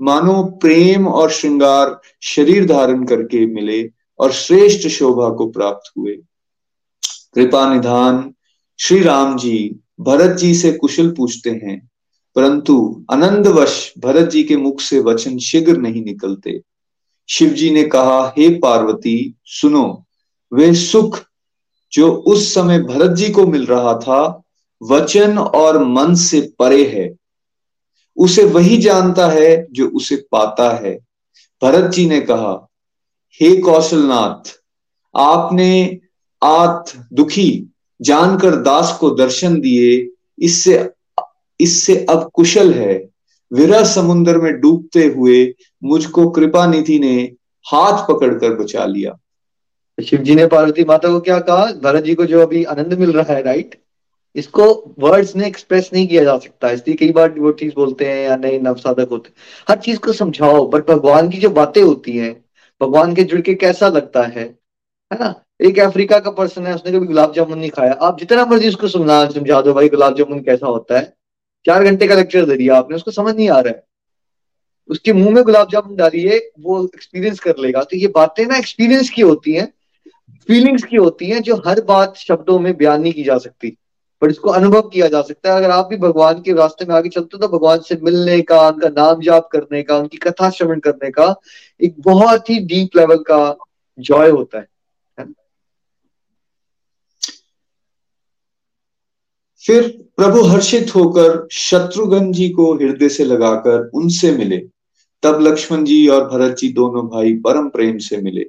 मानो 0.02 0.44
प्रेम 0.44 1.08
और 1.08 1.30
श्रृंगार 1.30 2.00
शरीर 2.22 2.66
धारण 2.66 3.04
करके 3.04 3.46
मिले 3.46 3.90
और 4.18 4.32
श्रेष्ठ 4.32 4.88
शोभा 4.88 5.28
को 5.30 5.50
प्राप्त 5.50 5.92
हुए। 5.98 6.16
कृपा 7.34 7.74
निधान, 7.74 8.34
श्री 8.78 9.02
राम 9.02 9.36
जी, 9.36 9.76
भरत 10.00 10.36
जी 10.36 10.54
से 10.54 10.72
कुशल 10.72 11.10
पूछते 11.10 11.50
हैं 11.50 11.90
परंतु 12.36 13.04
आनंदवश 13.10 13.94
भरत 13.98 14.30
जी 14.30 14.44
के 14.44 14.56
मुख 14.56 14.80
से 14.80 15.00
वचन 15.00 15.38
शीघ्र 15.38 15.76
नहीं 15.76 16.04
निकलते। 16.04 16.62
शिव 17.28 17.48
जी 17.48 17.70
ने 17.70 17.82
कहा, 17.82 18.34
हे 18.38 18.58
पार्वती, 18.58 19.34
सुनो, 19.44 20.04
वे 20.52 20.74
सुख 20.74 21.20
जो 21.92 22.12
उस 22.12 22.54
समय 22.54 22.78
भरत 22.78 23.10
जी 23.10 23.28
को 23.30 23.46
मिल 23.46 23.66
रहा 23.66 23.94
था, 23.94 24.42
वचन 24.82 25.38
और 25.38 25.84
मन 25.84 26.14
से 26.14 26.52
परे 26.58 26.84
है। 26.84 27.16
उसे 28.16 28.44
वही 28.44 28.76
जानता 28.76 29.28
है 29.28 29.66
जो 29.72 29.88
उसे 29.88 30.16
पाता 30.16 30.70
है। 30.76 30.98
भरत 31.62 31.90
जी 31.90 32.06
ने 32.06 32.20
कहा, 32.20 32.68
हे 33.40 33.56
कौशलनाथ, 33.56 34.52
आपने 35.16 35.98
आत 36.44 37.08
दुखी 37.12 37.66
जानकर 38.00 38.56
दास 38.56 38.96
को 39.00 39.10
दर्शन 39.10 39.60
दिए, 39.60 40.08
इससे 40.38 40.90
इससे 41.60 42.04
अब 42.10 42.30
कुशल 42.34 42.72
है। 42.72 43.08
विरह 43.52 43.84
समुद्र 43.84 44.38
में 44.38 44.60
डूबते 44.60 45.04
हुए 45.06 45.54
मुझको 45.84 46.28
कृपा 46.30 46.66
निधि 46.66 46.98
ने 46.98 47.32
हाथ 47.66 48.06
पकड़कर 48.08 48.54
बचा 48.54 48.84
लिया। 48.84 49.18
शिव 49.98 50.20
जी 50.20 50.34
ने 50.34 50.46
पार्वती 50.46 50.84
माता 50.84 51.08
को 51.08 51.20
क्या 51.20 51.38
कहा? 51.38 51.66
भरत 51.82 52.04
जी 52.04 52.14
को 52.14 52.26
जो 52.26 52.40
अभी 52.40 52.64
आनंद 52.64 52.94
मिल 52.94 53.12
रहा 53.12 53.34
है 53.34 53.42
राइट 53.42 53.80
इसको 54.36 54.94
वर्ड्स 54.98 55.36
ने 55.36 55.46
एक्सप्रेस 55.46 55.90
नहीं 55.92 56.06
किया 56.08 56.24
जा 56.24 56.36
सकता। 56.38 56.70
इसलिए 56.70 56.96
कई 56.96 57.12
बार 57.12 57.30
वो 57.38 57.52
चीज़ 57.52 57.72
बोलते 57.74 58.04
हैं, 58.04 58.28
या 58.28 58.36
नहीं 58.36 58.60
नवसाधक 58.60 59.08
होते 59.10 59.30
हर 59.68 59.78
चीज़ 59.78 59.98
को 59.98 60.12
समझाओ 60.12 60.66
बट 60.68 60.86
भगवान 60.86 61.28
की 61.28 61.38
जो 61.38 61.50
बातें 61.50 61.82
होती 61.82 62.16
हैं, 62.18 62.44
भगवान 62.82 63.14
के 63.14 63.24
जुड़ 63.24 63.40
के 63.40 63.54
कैसा 63.54 63.88
लगता 63.88 64.22
है? 64.22 64.44
है 65.12 65.18
ना? 65.20 65.34
एक 65.62 65.78
अफ्रीका 65.78 66.18
का 66.18 66.30
पर्सन 66.30 66.66
है, 66.66 66.74
उसने 66.74 66.92
कभी 66.92 67.06
गुलाब 67.06 67.32
जामुन 67.32 67.58
नहीं 67.58 67.70
खाया। 67.70 67.92
आप 67.92 68.18
जितना 68.18 68.46
मर्ज़ी 68.46 68.68
उसको 68.68 68.88
सुना 68.88 69.24
समझा 69.30 69.62
दो 69.62 69.72
भाई, 69.72 69.88
गुलाब 69.88 70.16
जामुन 70.16 70.40
कैसा 70.40 70.66
होता 70.66 70.98
है? 70.98 71.15
चार 71.66 71.84
घंटे 71.84 72.06
का 72.06 72.14
लेक्चर 72.14 72.44
दे 72.44 72.56
दिया 72.56 72.76
आपने, 72.76 72.96
उसको 72.96 73.10
समझ 73.10 73.34
नहीं 73.36 73.50
आ 73.50 73.60
रहा 73.60 73.72
है। 73.74 73.84
उसके 74.88 75.12
मुँह 75.12 75.30
में 75.30 75.44
गुलाब 75.44 75.68
जामुन 75.70 75.96
डालिए 75.96 76.50
वो 76.60 76.84
एक्सपीरियंस 76.84 77.40
कर 77.40 77.54
लेगा। 77.58 77.82
तो 77.82 77.96
ये 77.96 78.06
बातें 78.06 78.46
ना 78.46 78.56
एक्सपीरियंस 78.56 79.10
की 79.10 79.22
होती 79.22 79.52
हैं 79.52 79.72
फीलिंग्स 80.48 80.82
की 80.82 80.96
होती 80.96 81.26
हैं, 81.26 81.42
जो 81.42 81.62
हर 81.66 81.80
बात 81.80 82.16
शब्दों 82.16 82.58
में 82.58 82.76
बयान 82.76 83.00
नहीं 83.02 83.12
की 83.12 83.22
जा 83.22 83.38
सकती। 83.38 83.76
पर 84.22 84.30
इसको 84.30 84.50
अनुभव 84.50 84.82
किया 84.82 85.06
जा 85.08 85.22
सकता 85.22 85.50
है। 85.50 85.56
अगर 85.56 85.70
आप 85.70 85.86
भी 85.86 85.96
भगवान 85.96 86.40
के 86.42 86.52
रास्ते 86.52 86.84
में 86.84 86.94
आगे 86.94 87.08
चलते 87.08 87.36
हो 87.36 87.46
तो 87.46 87.58
भगवान 87.58 87.78
से 87.78 87.98
मिलने 88.02 88.40
का, 88.42 88.68
उनका 88.68 88.88
नाम 88.88 89.20
जाप 89.20 89.48
करने 89.52 89.82
का, 89.82 89.96
उनकी 89.96 90.16
कथा 90.16 90.50
श्रवण 90.50 90.80
करने 90.80 91.10
का 91.10 91.34
एक 91.82 91.94
बहुत 91.98 92.50
ही 92.50 92.58
डीप 92.58 92.96
लेवल 92.96 93.16
का 93.16 93.56
जॉय 93.98 94.30
होता 94.30 94.58
है। 94.58 94.66
फिर 99.66 99.82
प्रभु 100.16 100.42
हर्षित 100.42 100.94
होकर 100.94 101.48
शत्रुघ्न 101.52 102.32
जी 102.32 102.48
को 102.48 102.72
हृदय 102.74 103.08
से 103.08 103.24
लगाकर 103.24 103.90
उनसे 103.94 104.30
मिले। 104.32 104.56
तब 105.22 105.40
लक्ष्मण 105.40 105.84
जी 105.84 106.06
और 106.08 106.28
भरत 106.28 106.56
जी 106.56 106.68
दोनों 106.68 107.06
भाई 107.06 107.32
परम 107.34 107.68
प्रेम 107.68 107.98
से 107.98 108.16
मिले। 108.16 108.44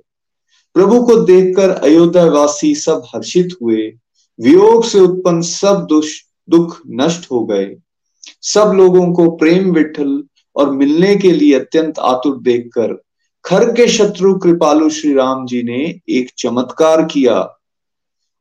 प्रभु 0.75 1.01
को 1.03 1.15
देखकर 1.15 1.69
अयोध्या 1.69 2.25
वासी 2.25 2.75
सब 2.75 3.03
हर्षित 3.15 3.55
हुए। 3.61 3.87
वियोग 4.39 4.85
से 4.85 4.99
उत्पन्न 4.99 5.41
सब 5.41 5.87
दुख 6.49 6.77
नष्ट 6.87 7.31
हो 7.31 7.43
गए। 7.45 7.75
सब 8.41 8.73
लोगों 8.75 9.11
को 9.13 9.29
प्रेम 9.31 9.71
विठल 9.71 10.23
और 10.55 10.71
मिलने 10.71 11.15
के 11.15 11.31
लिए 11.31 11.59
अत्यंत 11.59 11.99
आतुर 11.99 12.37
देखकर 12.41 12.93
खर 13.45 13.71
के 13.73 13.87
शत्रु 13.87 14.33
कृपालु 14.35 14.89
श्री 14.89 15.13
राम 15.13 15.45
जी 15.45 15.63
ने 15.63 15.99
एक 16.09 16.31
चमत्कार 16.37 17.03
किया। 17.05 17.37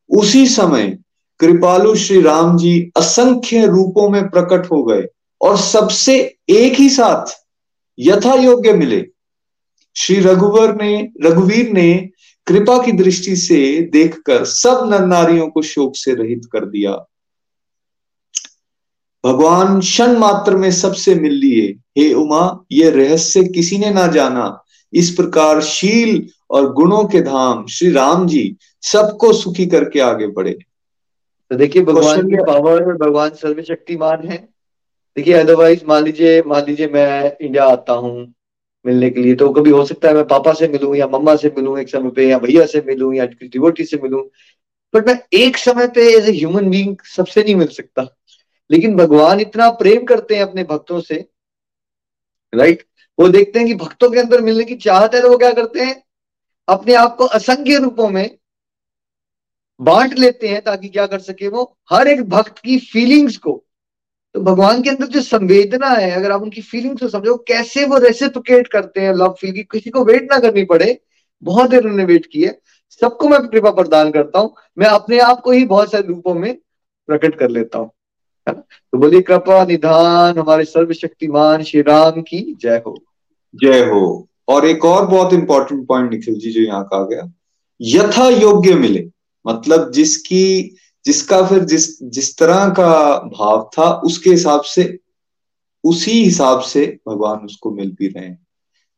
उसी 0.09 0.47
समय 0.47 0.97
कृपालु 1.39 1.95
श्री 1.95 2.21
राम 2.21 2.57
जी 2.57 2.91
असंख्य 2.97 3.65
रूपों 3.65 4.09
में 4.09 4.29
प्रकट 4.29 4.71
हो 4.71 4.83
गए 4.83 5.07
और 5.41 5.57
सबसे 5.57 6.35
एक 6.49 6.73
ही 6.73 6.89
साथ 6.89 7.45
यथा 7.99 8.33
योग्य 8.33 8.73
मिले। 8.73 9.05
श्री 9.95 10.19
रघुवर 10.19 10.75
ने, 10.75 11.09
रघुवीर 11.23 11.71
ने 11.71 12.09
कृपा 12.47 12.83
की 12.83 12.91
दृष्टि 12.91 13.35
से 13.35 13.81
देखकर 13.81 14.45
सब 14.45 14.89
नर 14.89 15.05
नारियों 15.05 15.47
को 15.47 15.61
शोक 15.61 15.95
से 15.95 16.13
रहित 16.13 16.49
कर 16.51 16.65
दिया। 16.65 16.91
भगवान 19.25 19.79
क्षण 19.79 20.17
मात्र 20.17 20.55
में 20.55 20.71
सबसे 20.71 21.15
मिल 21.15 21.33
लिए। 21.33 21.75
हे 21.97 22.13
उमा 22.13 22.65
ये 22.71 22.89
रहस्य 22.89 23.43
किसी 23.43 23.77
ने 23.77 23.89
ना 23.89 24.07
जाना। 24.07 24.63
इस 24.93 25.11
प्रकार 25.11 25.61
शील 25.61 26.29
और 26.51 26.73
गुणों 26.73 27.05
के 27.05 27.21
धाम 27.21 27.65
श्री 27.67 27.91
राम 27.91 28.27
जी 28.27 28.55
सबको 28.81 29.33
सुखी 29.33 29.65
करके 29.65 29.99
आगे 29.99 30.27
बढ़े। 30.27 30.59
तो 31.51 31.55
देखिए 31.55 31.81
भगवान 31.83 32.29
की 32.29 32.43
पावर 32.43 32.83
भगवान 32.95 33.29
सर्वशक्तिमान 33.35 34.27
है। 34.27 34.37
देखिए 35.17 35.33
अदरवाइज़ 35.33 35.85
मान 35.85 36.03
लीजिए 36.03 36.41
मान 36.41 36.65
लीजिए 36.65 36.87
मैं 36.87 37.37
इंडिया 37.37 37.65
आता 37.65 37.93
हूँ 37.93 38.33
मिलने 38.85 39.09
के 39.09 39.21
लिए 39.21 39.35
तो 39.35 39.49
कभी 39.53 39.69
हो 39.69 39.83
सकता 39.85 40.07
है 40.07 40.13
मैं 40.13 40.25
पापा 40.27 40.53
से 40.53 40.67
मिलूं 40.67 40.93
या 40.95 41.07
मम्मा 41.07 41.35
से 41.35 41.51
मिलूं 41.57 41.77
एक 41.79 41.89
समय 41.89 42.09
पे 42.09 42.27
या 42.27 42.37
भैया 42.39 42.65
से 42.65 42.81
मिलूं 42.87 43.13
या 43.13 43.25
डिवोटी 43.25 43.83
से 43.83 43.97
मिलूं। 44.03 44.21
बट 44.93 45.07
मैं 45.07 45.19
एक 45.33 45.57
समय 45.57 45.87
पे 45.87 46.07
एज 46.17 46.29
ए 46.29 46.31
ह्यूमन 46.31 46.69
बींग 46.69 46.95
सबसे 47.15 47.43
नहीं 47.43 47.55
मिल 47.55 47.67
सकता। 47.67 48.07
लेकिन 48.69 48.95
भगवान 48.95 49.39
इतना 49.39 49.69
प्रेम 49.71 50.03
करते 50.03 50.35
हैं 50.35 50.43
अपने 50.43 50.63
भक्तों 50.63 50.99
से 51.01 51.25
राइट 52.53 52.83
वो 53.19 53.27
देखते 53.29 53.59
हैं 53.59 53.67
कि 53.67 53.73
भक्तों 53.75 54.09
के 54.11 54.19
अंदर 54.19 54.41
मिलने 54.41 54.63
की 54.63 54.75
चाहत 54.75 55.15
है 55.15 55.21
तो 55.21 55.29
वो 55.29 55.37
क्या 55.37 55.51
करते 55.51 55.79
हैं? 55.79 56.03
अपने 56.67 56.93
आप 56.95 57.15
को 57.15 57.25
असंख्य 57.25 57.77
रूपों 57.77 58.09
में 58.09 58.37
बांट 59.81 60.17
लेते 60.19 60.47
हैं 60.47 60.61
ताकि 60.61 60.89
क्या 60.89 61.05
कर 61.07 61.19
सके 61.19 61.47
वो 61.47 61.77
हर 61.91 62.07
एक 62.07 62.21
भक्त 62.29 62.59
की 62.59 62.77
फीलिंग्स 62.77 63.37
को। 63.37 63.63
तो 64.35 64.41
भगवान 64.41 64.81
के 64.81 64.89
अंदर 64.89 65.05
जो 65.05 65.21
संवेदना 65.21 65.87
है, 65.87 66.11
अगर 66.11 66.31
आप 66.31 66.41
उनकी 66.41 66.61
फीलिंग्स 66.61 67.01
को 67.01 67.07
समझो, 67.07 67.35
कैसे 67.37 67.85
वो 67.85 67.97
रेसिप्रिकेट 67.97 68.67
करते 68.67 69.01
हैं 69.01 69.13
लव 69.13 69.35
फील 69.41 69.51
की, 69.51 69.63
किसी 69.63 69.89
को 69.89 70.03
वेट 70.05 70.27
ना 70.31 70.39
करनी 70.39 70.63
पड़े। 70.63 70.99
बहुत 71.43 71.69
देर 71.69 71.83
उन्होंने 71.83 72.05
वेट 72.05 72.25
की 72.25 72.43
है। 72.43 72.59
सबको 73.01 73.27
मैं 73.27 73.39
कृपा 73.47 73.71
प्रदान 73.71 74.11
करता 74.11 74.39
हूँ। 74.39 74.53
मैं 74.77 74.87
अपने 74.87 75.19
आप 75.19 75.41
को 75.41 75.51
ही 75.51 75.65
बहुत 75.65 75.91
सारे 75.91 76.07
रूपों 76.07 76.33
में 76.33 76.53
प्रकट 77.09 77.35
कर 77.35 77.49
लेता 77.49 77.79
हूँ। 77.79 77.91
तो 78.47 78.97
बोलिए, 78.97 79.21
कृपा 79.21 79.63
निधान 79.65 80.37
हमारे 80.37 80.65
सर्वशक्तिमान 80.65 81.63
श्री 81.63 81.81
राम 81.81 82.21
की। 82.21 82.57
जय 82.61 82.81
हो। 82.87 82.95
जय 83.55 83.79
हो। 83.85 84.27
और 84.47 84.65
एक 84.65 84.85
और 84.85 85.07
बहुत 85.07 85.33
इंपॉर्टेंट 85.33 85.87
पॉइंट 85.87 86.11
निखिल 86.11 86.35
जी, 86.35 86.51
जो 86.51 86.61
यहाँ 86.61 86.83
कहा 86.83 87.03
गया, 87.03 87.31
यथा 87.81 88.29
योग्य 88.29 88.75
मिले। 88.75 89.09
मतलब 89.47 89.91
जिसकी, 89.91 90.75
जिसका 91.05 91.45
फिर 91.45 91.59
जिस 91.59 92.03
जिस 92.03 92.37
तरह 92.37 92.69
का 92.69 93.19
भाव 93.19 93.69
था, 93.77 93.93
उसके 93.93 94.29
हिसाब 94.29 94.61
से, 94.61 94.99
उसी 95.83 96.23
हिसाब 96.23 96.59
से 96.61 96.99
भगवान 97.07 97.39
उसको 97.39 97.71
मिल 97.71 97.91
भी 97.91 98.07
रहे 98.07 98.25
हैं। 98.25 98.47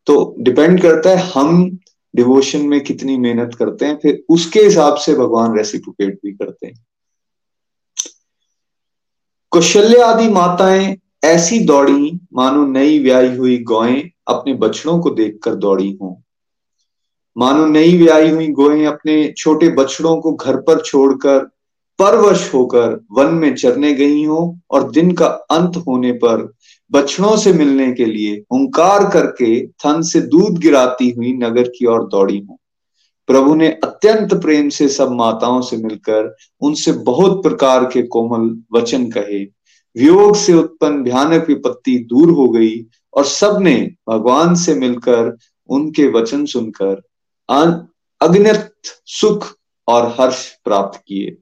तो 0.06 0.36
डिपेंड 0.40 0.82
करता 0.82 1.10
है 1.10 1.18
हम 1.18 1.80
डिवोशन 2.16 2.62
में 2.62 2.84
कितनी 2.84 3.18
मेहनत 3.18 3.56
करते 3.56 3.86
हैं, 3.86 4.00
फिर 4.02 4.24
उसके 4.30 4.60
हिसाब 4.60 4.96
से 4.96 5.16
भगवान 5.16 5.58
रेसिप्रोकेट 5.58 6.20
भी 6.26 6.32
करते 6.32 6.68
हैं। 6.68 6.86
कौशल्य 9.52 10.02
आदि 10.02 10.28
माताएँ 10.28 10.98
ऐसी 11.24 11.60
दौड़ी, 11.60 12.20
मानो 12.34 12.66
नई 12.66 13.00
व्याई 13.00 13.36
हुई 13.36 13.58
गौएँ 13.60 14.12
अपने 14.28 14.54
बछड़ों 14.54 15.00
को 15.00 15.10
देखकर 15.10 15.56
दौड़ी 15.56 15.98
हों। 16.02 16.29
मानो 17.40 17.66
नई 17.66 17.98
व्याही 17.98 18.30
हुई 18.30 18.48
गोएँ 18.48 18.86
अपने 18.86 19.34
छोटे 19.38 19.70
बछड़ों 19.70 20.16
को 20.22 20.32
घर 20.32 20.56
पर 20.56 20.82
छोड़कर, 20.82 21.40
परवश 22.00 22.54
होकर 22.54 23.00
वन 23.12 23.34
में 23.34 23.56
चरने 23.56 23.94
गई 23.94 24.24
हो 24.26 24.58
और 24.72 24.92
दिन 24.92 25.12
का 25.12 25.26
अंत 25.26 25.78
होने 25.78 26.12
पर 26.12 26.54
बछड़ों 26.92 27.38
से 27.38 27.54
मिलने 27.54 27.92
के 27.94 28.06
लिए 28.06 28.36
हुंकार 28.52 29.10
करके 29.10 29.68
थन 29.68 30.02
से 30.02 30.22
दूध 30.22 30.60
गिराती 30.60 31.10
हुई 31.10 31.34
नगर 31.34 31.68
की 31.68 31.86
ओर 31.86 32.08
दौड़ी 32.08 32.40
हो। 32.40 32.60
प्रभु 33.28 33.56
ने 33.56 33.68
अत्यंत 33.84 34.34
प्रेम 34.34 34.70
से 34.70 34.88
सब 34.90 35.12
माताओं 35.12 35.62
से 35.62 35.78
मिलकर 35.78 36.36
उनसे 36.62 36.92
बहुत 36.92 37.44
प्रकार 37.44 37.86
के 37.86 38.02
कोमल 38.02 38.64
वचन 38.74 39.10
कहे। 39.10 39.44
वियोग 39.96 40.36
से 40.36 40.54
उत्पन्न 40.54 41.04
भयानक 41.04 41.48
विपत्ति 41.48 41.98
दूर 42.10 42.32
हो 42.32 42.50
गई 42.50 42.86
और 43.14 43.26
सबने 43.26 43.76
भगवान 44.10 44.56
से 44.56 44.76
मिलकर 44.76 45.38
उनके 45.70 46.08
वचन 46.08 46.46
सुनकर 46.46 47.02
अग्नित 47.50 48.72
सुख 49.06 49.48
और 49.88 50.16
हर्ष 50.20 50.46
प्राप्त 50.64 51.00
किए। 51.08 51.38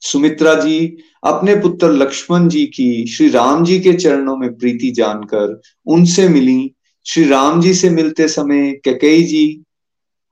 सुमित्रा 0.00 0.54
जी, 0.54 0.96
अपने 1.24 1.54
पुत्र 1.54 1.90
लक्ष्मण 1.92 2.48
जी 2.48 2.64
की 2.66 3.06
श्री 3.06 3.28
राम 3.28 3.64
जी 3.64 3.80
के 3.80 3.92
चरणों 3.92 4.36
में 4.36 4.54
प्रीति 4.54 4.90
जानकर 4.90 5.60
उनसे 5.86 6.28
मिली। 6.28 6.74
श्री 7.06 7.24
राम 7.24 7.60
जी 7.60 7.74
से 7.74 7.90
मिलते 7.90 8.28
समय 8.28 8.72
कैकई 8.84 9.22
जी 9.22 9.46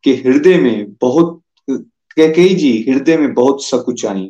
के 0.05 0.11
हृदय 0.11 0.59
में 0.59 0.93
बहुत 1.01 1.43
कैकई 1.71 2.55
जी 2.55 2.87
हृदय 2.89 3.17
में 3.17 3.35
बहुत 3.35 3.65
सकुच 3.65 4.05
आई। 4.07 4.29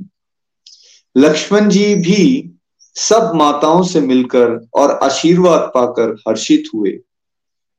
लक्ष्मण 1.16 1.68
जी 1.68 1.94
भी 1.94 2.50
सब 2.96 3.32
माताओं 3.34 3.82
से 3.82 4.00
मिलकर 4.00 4.68
और 4.74 4.90
आशीर्वाद 5.02 5.70
पाकर 5.74 6.14
हर्षित 6.28 6.64
हुए। 6.74 6.98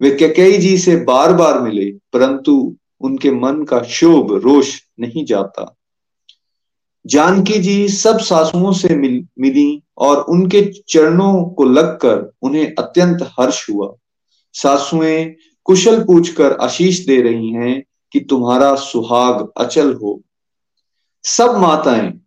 वे 0.01 0.11
कैकई 0.11 0.57
जी 0.57 0.77
से 0.77 0.95
बार 0.95 1.33
बार 1.33 1.61
मिले 1.61 1.91
परंतु 1.91 2.77
उनके 3.01 3.31
मन 3.31 3.63
का 3.63 3.81
शोभ 3.81 4.33
रोष 4.43 4.81
नहीं 4.99 5.25
जाता। 5.25 5.77
जानकी 7.05 7.59
जी 7.59 7.89
सब 7.89 8.19
सासुओं 8.19 8.73
से 8.73 8.95
मिल, 8.95 9.27
मिली 9.39 9.83
और 9.97 10.17
उनके 10.17 10.71
चरणों 10.87 11.45
को 11.45 11.63
लगकर 11.63 12.33
उन्हें 12.41 12.75
अत्यंत 12.79 13.33
हर्ष 13.39 13.69
हुआ। 13.69 13.93
सासुएँ 14.53 15.35
कुशल 15.63 16.03
पूछकर 16.03 16.51
आशीष 16.51 17.05
दे 17.05 17.21
रही 17.21 17.49
हैं 17.49 17.83
कि 18.11 18.19
तुम्हारा 18.19 18.75
सुहाग 18.75 19.51
अचल 19.57 19.93
हो। 19.93 20.21
सब 21.23 21.57
माताएँ 21.57 22.21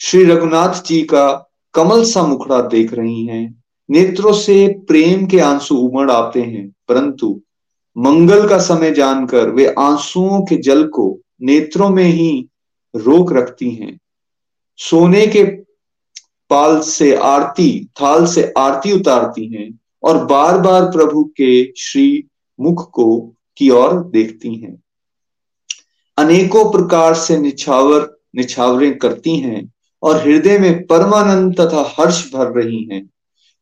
श्री 0.00 0.24
रघुनाथ 0.24 0.84
जी 0.84 1.02
का 1.02 1.50
कमल 1.74 2.04
सा 2.04 2.22
मुखड़ा 2.22 2.60
देख 2.60 2.94
रही 2.94 3.26
हैं। 3.26 3.61
नेत्रों 3.88 4.32
से 4.32 4.66
प्रेम 4.88 5.26
के 5.26 5.38
आँसू 5.40 5.76
उमड़ 5.76 6.10
आते 6.10 6.42
हैं, 6.42 6.68
परंतु 6.88 7.40
मंगल 7.96 8.48
का 8.48 8.58
समय 8.58 8.90
जानकर 8.90 9.48
वे 9.48 9.66
आंसुओं 9.78 10.42
के 10.42 10.56
जल 10.56 10.86
को 10.86 11.20
नेत्रों 11.42 11.90
में 11.90 12.04
ही 12.04 12.48
रोक 12.96 13.32
रखती 13.32 13.70
हैं। 13.70 13.98
सोने 14.78 15.26
के 15.26 15.44
पाल 16.50 16.80
से 16.80 17.14
आरती, 17.16 17.88
थाल 18.00 18.26
से 18.26 18.52
आरती 18.58 18.92
उतारती 18.92 19.46
हैं 19.46 19.78
और 20.02 20.24
बार 20.24 20.58
बार 20.58 20.84
प्रभु 20.84 21.24
के 21.24 21.72
श्री 21.76 22.24
मुख 22.60 22.90
को 22.90 23.34
की 23.56 23.70
ओर 23.70 24.04
देखती 24.04 24.54
हैं। 24.54 24.82
अनेकों 26.18 26.64
प्रकार 26.72 27.14
से 27.14 27.38
निछावर, 27.38 28.20
निछावरें 28.36 28.98
करती 28.98 29.36
हैं 29.36 29.72
और 30.02 30.16
हृदय 30.16 30.58
में 30.58 30.86
परमानंद 30.86 31.60
तथा 31.60 31.94
हर्ष 31.98 32.32
भर 32.32 32.46
रही 32.46 32.84
हैं। 32.92 33.10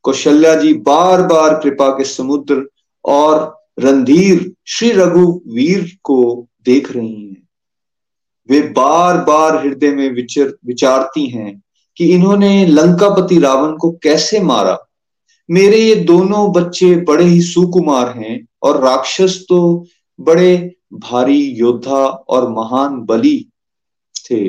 कौशल्या 0.03 0.55
जी 0.55 0.73
बार 0.73 1.23
बार 1.23 1.55
कृपा 1.55 1.89
के 1.89 2.05
समुद्र 2.05 2.69
और 3.05 3.61
रणधीर 3.79 4.53
श्री 4.67 4.91
रघुवीर 4.91 5.99
को 6.05 6.49
देख 6.65 6.93
रही 6.97 7.25
हैं। 7.25 7.49
वे 8.51 8.61
बार 8.61 9.25
बार 9.25 9.67
हृदय 9.67 9.91
में 9.91 10.11
विचर, 10.11 10.55
विचारती 10.67 11.27
हैं 11.27 11.63
कि 11.97 12.13
इन्होंने 12.13 12.67
लंकापति 12.67 13.39
रावण 13.39 13.77
को 13.77 13.91
कैसे 13.91 14.41
मारा? 14.41 14.79
मेरे 15.51 15.77
ये 15.77 15.95
दोनों 15.95 16.53
बच्चे 16.53 16.97
बड़े 16.97 17.25
ही 17.25 17.41
सुकुमार 17.41 18.19
हैं 18.19 18.47
और 18.63 18.81
राक्षस 18.81 19.45
तो 19.49 19.87
बड़े 20.21 20.77
भारी 20.93 21.41
योद्धा 21.43 22.05
और 22.07 22.49
महान 22.49 23.01
बलि 23.01 23.51
थे। 24.31 24.49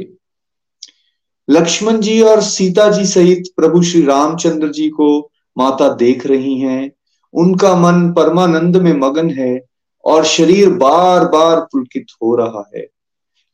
लक्ष्मण 1.49 1.99
जी 1.99 2.21
और 2.21 2.41
सीता 2.41 2.91
जी 2.91 3.05
सहित 3.05 3.43
प्रभु 3.55 3.81
श्री 3.81 4.01
रामचंद्र 4.05 4.69
जी 4.69 4.89
को 4.89 5.31
माता 5.57 5.93
देख 5.93 6.25
रही 6.25 6.59
हैं। 6.59 6.91
उनका 7.33 7.75
मन 7.75 8.11
परमानंद 8.13 8.77
में 8.77 8.93
मगन 8.93 9.29
है 9.29 9.65
और 10.05 10.25
शरीर 10.25 10.69
बार 10.69 11.25
बार 11.25 11.59
पुलकित 11.61 12.07
हो 12.23 12.35
रहा 12.35 12.69
है। 12.75 12.87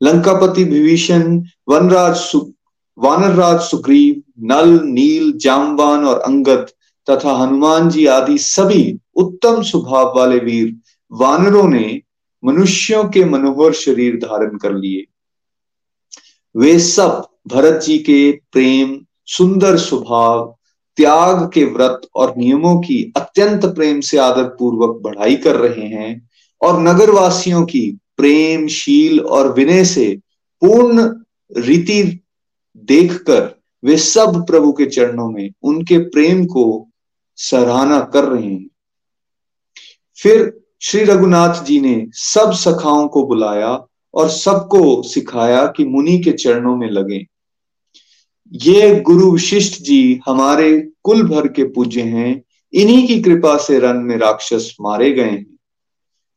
लंकापति 0.04 0.64
विभीषण 0.64 1.44
वनराज 1.70 2.16
सु, 2.16 2.54
वानरराज 2.98 3.60
सुग्रीव 3.62 4.22
नल 4.40 4.80
नील 4.84 5.32
जामवान 5.38 6.06
और 6.06 6.20
अंगद 6.20 6.70
तथा 7.10 7.32
हनुमान 7.32 7.90
जी 7.90 8.06
आदि 8.06 8.38
सभी 8.38 9.00
उत्तम 9.16 9.62
स्वभाव 9.62 10.16
वाले 10.16 10.38
वीर 10.38 10.76
वानरों 11.12 11.68
ने 11.70 12.02
मनुष्यों 12.44 13.04
के 13.04 13.26
मनोहर 13.26 13.74
शरीर 13.74 14.16
धारण 14.16 14.58
कर 14.58 14.74
लिए। 14.74 15.06
वे 16.56 16.80
सब 16.80 17.28
भरत 17.48 17.82
जी 17.84 17.98
के 17.98 18.32
प्रेम 18.32 19.06
सुंदर 19.26 19.78
स्वभाव 19.78 20.57
त्याग 20.98 21.52
के 21.54 21.64
व्रत 21.66 22.02
और 22.16 22.34
नियमों 22.38 22.80
की 22.80 23.14
अत्यंत 23.18 23.66
प्रेम 23.66 24.00
से 24.00 24.18
आदर 24.18 24.44
पूर्वक 24.44 25.02
बढ़ाई 25.02 25.36
कर 25.36 25.56
रहे 25.56 25.88
हैं 25.88 26.30
और 26.62 26.82
नगरवासियों 26.82 27.66
की 27.66 27.98
प्रेम, 28.18 28.68
शील 28.68 29.20
और 29.20 29.54
विनय 29.54 29.86
से 29.86 30.18
पूर्ण 30.62 31.20
रीति 31.58 32.20
देखकर 32.78 33.56
वे 33.84 33.98
सब 33.98 34.46
प्रभु 34.48 34.72
के 34.72 34.86
चरणों 34.86 35.32
में 35.32 35.52
उनके 35.64 35.98
प्रेम 35.98 36.46
को 36.46 36.88
सराहना 37.36 38.00
कर 38.00 38.24
रहे 38.24 38.54
हैं। 38.54 38.70
फिर 40.18 40.62
श्री 40.82 41.04
रघुनाथ 41.04 41.64
जी 41.64 41.80
ने 41.82 42.08
सब 42.12 42.52
सखाओं 42.52 43.08
को 43.08 43.26
बुलाया 43.26 43.86
और 44.14 44.30
सबको 44.30 45.04
सिखाया 45.04 45.66
कि 45.66 45.86
मुनि 45.86 46.20
के 46.20 46.32
चरणों 46.32 46.76
में 46.76 46.90
लगे। 46.90 47.26
ये 48.54 49.00
गुरु 49.00 49.32
विशिष्ट 49.32 49.82
जी 49.82 50.20
हमारे 50.26 50.90
कुल 51.04 51.24
भर 51.24 51.48
के 51.48 51.64
पूज्य 51.64 52.02
हैं, 52.02 52.44
इन्हीं 52.74 53.08
की 53.08 53.22
कृपा 53.22 53.58
से 53.58 53.80
रन 53.80 53.98
में 53.98 54.18
राक्षस 54.18 54.76
मारे 54.82 55.12
गए 55.12 55.24
हैं। 55.24 55.58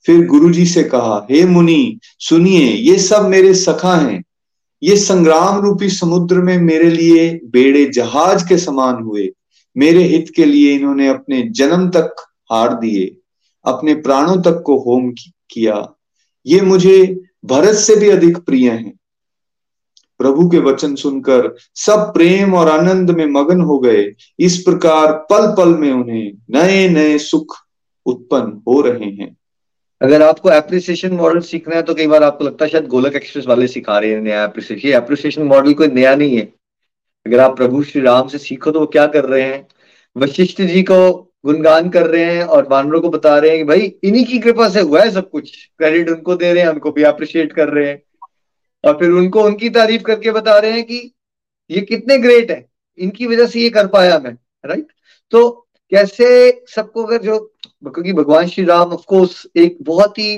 फिर 0.07 0.27
गुरु 0.27 0.51
जी 0.51 0.67
से 0.67 0.83
कहा, 0.83 1.27
हे 1.31 1.45
मुनि, 1.45 2.01
सुनिए, 2.19 2.73
ये 2.73 2.99
सब 2.99 3.27
मेरे 3.27 3.55
सखा 3.55 3.97
हैं। 3.97 4.25
ये 4.83 4.97
संग्राम 4.97 5.61
रूपी 5.61 5.89
समुद्र 5.89 6.39
में 6.39 6.59
मेरे 6.59 6.91
लिए 6.91 7.41
बेड़े 7.45 7.85
जहाज़ 7.85 8.49
के 8.49 8.59
समान 8.59 9.03
हुए। 9.03 9.33
मेरे 9.77 10.03
हित 10.03 10.33
के 10.37 10.45
लिए 10.45 10.75
इन्होंने 10.75 11.09
अपने 11.09 11.43
जन्म 11.43 11.89
तक 11.89 12.15
हार 12.53 12.75
दिए, 12.75 13.17
अपने 13.65 13.95
प्राणों 13.95 14.37
तक 14.37 14.63
को 14.67 14.79
होम 14.79 15.11
किया। 15.51 15.99
ये 16.47 16.61
मुझे 16.61 17.21
भरत 17.45 17.75
से 17.75 17.97
भी 17.97 18.09
अधिक 18.09 18.39
प्रिय 18.39 18.71
हैं। 18.71 19.00
प्रभु 20.21 20.49
के 20.49 20.59
वचन 20.61 20.95
सुनकर 20.95 21.55
सब 21.77 22.13
प्रेम 22.15 22.55
और 22.55 22.69
आनंद 22.69 23.11
में 23.11 23.27
मगन 23.27 23.61
हो 23.61 23.79
गए। 23.79 24.05
इस 24.39 24.57
प्रकार 24.63 25.13
पल 25.31 25.47
पल 25.59 25.75
में 25.75 25.91
उन्हें 25.93 26.33
नए 26.51 26.89
नए 26.89 27.19
सुख 27.19 27.57
उत्पन्न 28.07 28.63
हो 28.69 28.81
रहे 28.81 29.11
हैं। 29.11 29.37
अगर 30.01 30.23
आपको 30.23 30.51
एप्रिसिएशन 30.51 31.13
मॉडल 31.13 31.41
सीखना 31.41 31.77
है 31.77 31.83
तो 31.83 31.95
कई 31.95 32.07
बार 32.07 32.23
आपको 32.23 32.45
लगता 32.45 32.65
है 32.65 32.71
शायद 32.71 32.87
गोलक 32.87 33.17
एक्सप्रेस 33.17 33.47
वाले 33.47 33.67
सिखा 33.67 33.99
रहे 33.99 34.11
हैं, 34.11 34.21
नया 34.21 34.45
एप्रिसिएशन 34.45 34.89
एप्रिसिएशन 34.89 35.43
मॉडल 35.43 35.73
कोई 35.73 35.89
नया 35.89 36.15
नहीं 36.15 36.37
है। 36.37 36.53
अगर 37.27 37.41
आप 37.41 37.57
प्रभु 37.57 37.83
श्री 37.83 38.03
राम 38.03 38.29
से 38.29 38.39
सीखो 38.39 38.71
तो 38.71 38.81
वो 38.81 38.87
क्या 38.87 39.07
कर 39.07 39.25
रहे 39.25 39.43
हैं? 39.43 39.67
वशिष्ठ 40.17 40.63
जी 40.63 40.83
को 40.83 41.01
गुणगान 41.47 41.89
कर 41.89 42.07
रहे 42.07 42.25
हैं 42.25 42.45
और 42.45 42.69
वानरों 42.71 43.01
को 43.01 43.09
बता 43.09 43.39
रहे 43.39 43.51
हैं 43.51 43.59
कि 43.59 43.65
भाई, 43.65 43.81
इन्हीं 44.05 44.25
की 44.25 44.39
कृपा 44.39 44.69
से 44.69 44.81
हुआ 44.81 45.03
है 45.03 45.11
सब 45.11 45.31
कुछ। 45.31 45.51
क्रेडिट 45.79 46.11
उनको 46.11 46.35
दे 46.35 46.53
रहे 46.53 46.63
हैं, 46.63 46.71
उनको 46.71 46.91
भी 46.91 47.03
अप्रिशिएट 47.03 47.53
कर 47.53 47.69
रहे 47.69 47.89
हैं। 47.89 48.03
और 48.85 48.99
फिर 48.99 49.11
उनको 49.11 49.43
उनकी 49.43 49.71
तारीफ़ 49.71 50.03
करके 50.03 50.33
बता 50.33 50.59
रहे 50.59 50.73
हैं 50.73 50.85
कि 50.85 51.01
ये 51.71 51.81
कितने 51.83 52.19
ग्रेट 52.19 52.51
है। 52.51 52.65
इनकी 52.99 53.27
वजह 53.27 53.47
से 53.47 53.61
ये 53.61 53.71
कर 53.71 53.87
पाया 53.87 54.19
मैं 54.19 54.37
राइट 54.65 54.87
तो 55.33 55.49
कैसे 55.93 56.29
सबको 56.69 57.05
अगर 57.05 57.23
जो, 57.23 57.39
क्योंकि 57.83 58.13
भगवान 58.13 58.47
श्री 58.49 58.65
राम 58.65 58.93
ऑफकोर्स 58.93 59.47
एक 59.57 59.79
बहुत 59.83 60.19
ही 60.19 60.37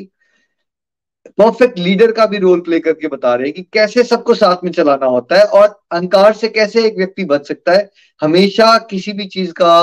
परफेक्ट 1.39 1.79
लीडर 1.79 2.13
का 2.13 2.27
भी 2.27 2.39
रोल 2.39 2.61
प्ले 2.61 2.79
करके 2.81 3.09
बता 3.09 3.35
रहे 3.35 3.47
हैं 3.47 3.55
कि 3.55 3.63
कैसे 3.73 4.03
सबको 4.05 4.35
साथ 4.35 4.65
में 4.65 4.71
चलाना 4.73 5.07
होता 5.07 5.39
है 5.39 5.45
और 5.45 5.67
अहंकार 5.93 6.33
से 6.33 6.49
कैसे 6.49 6.85
एक 6.87 6.97
व्यक्ति 6.97 7.25
बच 7.25 7.47
सकता 7.49 7.73
है। 7.73 7.91
हमेशा 8.23 8.77
किसी 8.91 9.13
भी 9.13 9.27
चीज़ 9.27 9.53
का 9.53 9.75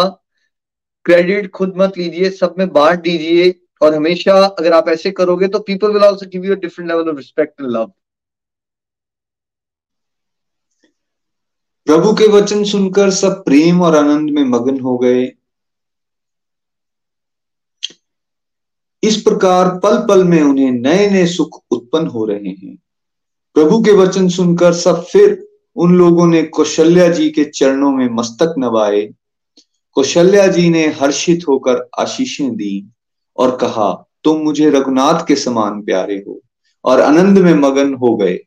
क्रेडिट 1.06 1.50
खुद 1.52 1.74
मत 1.78 1.98
लीजिए, 1.98 2.30
सब 2.30 2.56
में 2.58 2.68
बांट 2.70 3.02
दीजिए 3.02 3.54
और 3.82 3.96
हमेशा 3.96 4.34
अगर 4.34 4.74
आप 4.74 4.90
ऐसे 4.90 5.12
करोगे 5.12 5.48
तो 5.48 5.60
people 5.62 5.92
will 5.92 6.04
also 6.04 6.30
give 6.30 6.46
you 6.46 6.56
different 6.58 6.90
level 6.92 7.10
of 7.10 7.18
respect 7.18 7.62
and 7.62 7.70
love 7.72 7.92
प्रभु 11.88 12.14
के 12.14 12.28
वचन 12.28 12.64
सुनकर 12.64 13.10
सब 13.12 13.44
प्रेम 13.44 13.82
और 13.82 13.96
आनंद 13.96 14.30
में 14.30 14.44
मगन 14.44 14.80
हो 14.80 14.98
गए। 14.98 15.32
इस 19.04 19.22
प्रकार 19.22 19.70
पल 19.80 19.98
पल 19.98 20.24
में 20.24 20.42
उन्हें 20.42 20.72
नए 20.72 21.10
नए 21.10 21.26
सुख 21.26 21.60
उत्पन्न 21.72 22.08
हो 22.08 22.26
रहे 22.26 22.50
हैं। 22.50 22.76
प्रभु 23.56 23.82
के 23.84 23.92
वचन 23.92 24.28
सुनकर 24.30 24.74
सब 24.74 25.04
फिर 25.04 25.48
उन 25.76 25.96
लोगों 25.96 26.28
ने 26.28 26.44
कौशल्या 26.44 27.08
जी 27.10 27.30
के 27.30 27.44
चरणों 27.46 27.92
में 27.92 28.10
मस्तक 28.10 28.54
नवाए। 28.58 29.02
कौशल्या 29.96 30.48
जी 30.48 30.70
ने 30.70 30.86
हर्षित 30.88 31.48
होकर 31.48 31.90
आशीषें 32.00 32.56
दी 32.56 32.86
और 33.38 33.56
कहा, 33.58 33.92
तुम 34.24 34.42
मुझे 34.42 34.70
रघुनाथ 34.70 35.26
के 35.28 35.36
समान 35.36 35.82
प्यारे 35.82 36.24
हो 36.28 36.40
और 36.86 37.02
आनंद 37.02 37.38
में 37.38 37.54
मगन 37.54 37.94
हो 37.94 38.16
गए। 38.18 38.38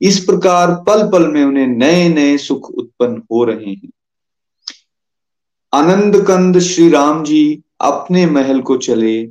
इस 0.00 0.24
प्रकार 0.24 0.70
पल 0.70 1.10
पल 1.10 1.26
में 1.26 1.44
उन्हें 1.44 1.66
नए 1.66 2.08
नए 2.08 2.38
सुख 2.38 2.70
उत्पन्न 2.70 3.22
हो 3.32 3.44
रहे 3.44 3.70
हैं। 3.70 3.90
आनंद 5.72 6.24
कंद 6.24 6.58
श्री 6.58 6.88
राम 6.88 7.24
जी 7.24 7.62
अपने 7.80 8.26
महल 8.26 8.60
को 8.60 8.76
चले, 8.76 9.24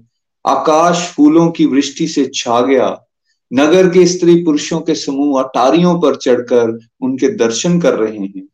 आकाश 0.47 1.13
फूलों 1.15 1.51
की 1.51 1.65
वृष्टि 1.65 2.07
से 2.07 2.31
छा 2.35 2.61
गया। 2.61 3.01
नगर 3.53 3.89
के 3.89 4.05
स्त्री 4.05 4.43
पुरुषों 4.43 4.79
के 4.81 4.95
समूह 4.95 5.41
अटारियों 5.43 6.01
पर 6.01 6.15
चढ़कर 6.15 6.79
उनके 7.01 7.27
दर्शन 7.35 7.81
कर 7.81 7.93
रहे 7.93 8.17
हैं। 8.17 8.47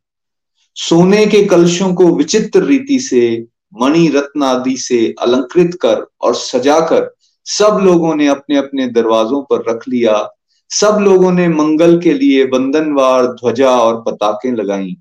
सोने 0.74 1.26
के 1.26 1.44
कलशों 1.44 1.94
को 1.94 2.06
विचित्र 2.06 2.62
रीति 2.62 3.00
से 3.00 3.46
मणि 3.80 4.08
रत्न 4.08 4.42
आदि 4.42 4.76
से 4.76 5.14
अलंकृत 5.20 5.78
कर 5.80 6.06
और 6.20 6.34
सजाकर 6.34 7.14
सब 7.44 7.80
लोगों 7.82 8.14
ने 8.14 8.26
अपने 8.26 8.56
अपने 8.56 8.86
दरवाजों 8.86 9.42
पर 9.42 9.70
रख 9.70 9.88
लिया 9.88 10.30
सब 10.72 10.98
लोगों 11.00 11.32
ने 11.32 11.48
मंगल 11.48 12.00
के 12.00 12.12
लिए 12.12 12.46
बंधनवार 12.46 13.26
ध्वजा 13.26 13.70
और 13.70 14.02
पताके 14.02 14.50
लगाई। 14.50 14.96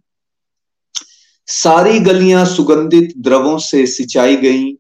सारी 1.47 1.99
गलियाँ 1.99 2.45
सुगंधित 2.45 3.13
द्रवों 3.17 3.57
से 3.57 3.87
सिंचाई 3.87 4.35
गईं। 4.35 4.75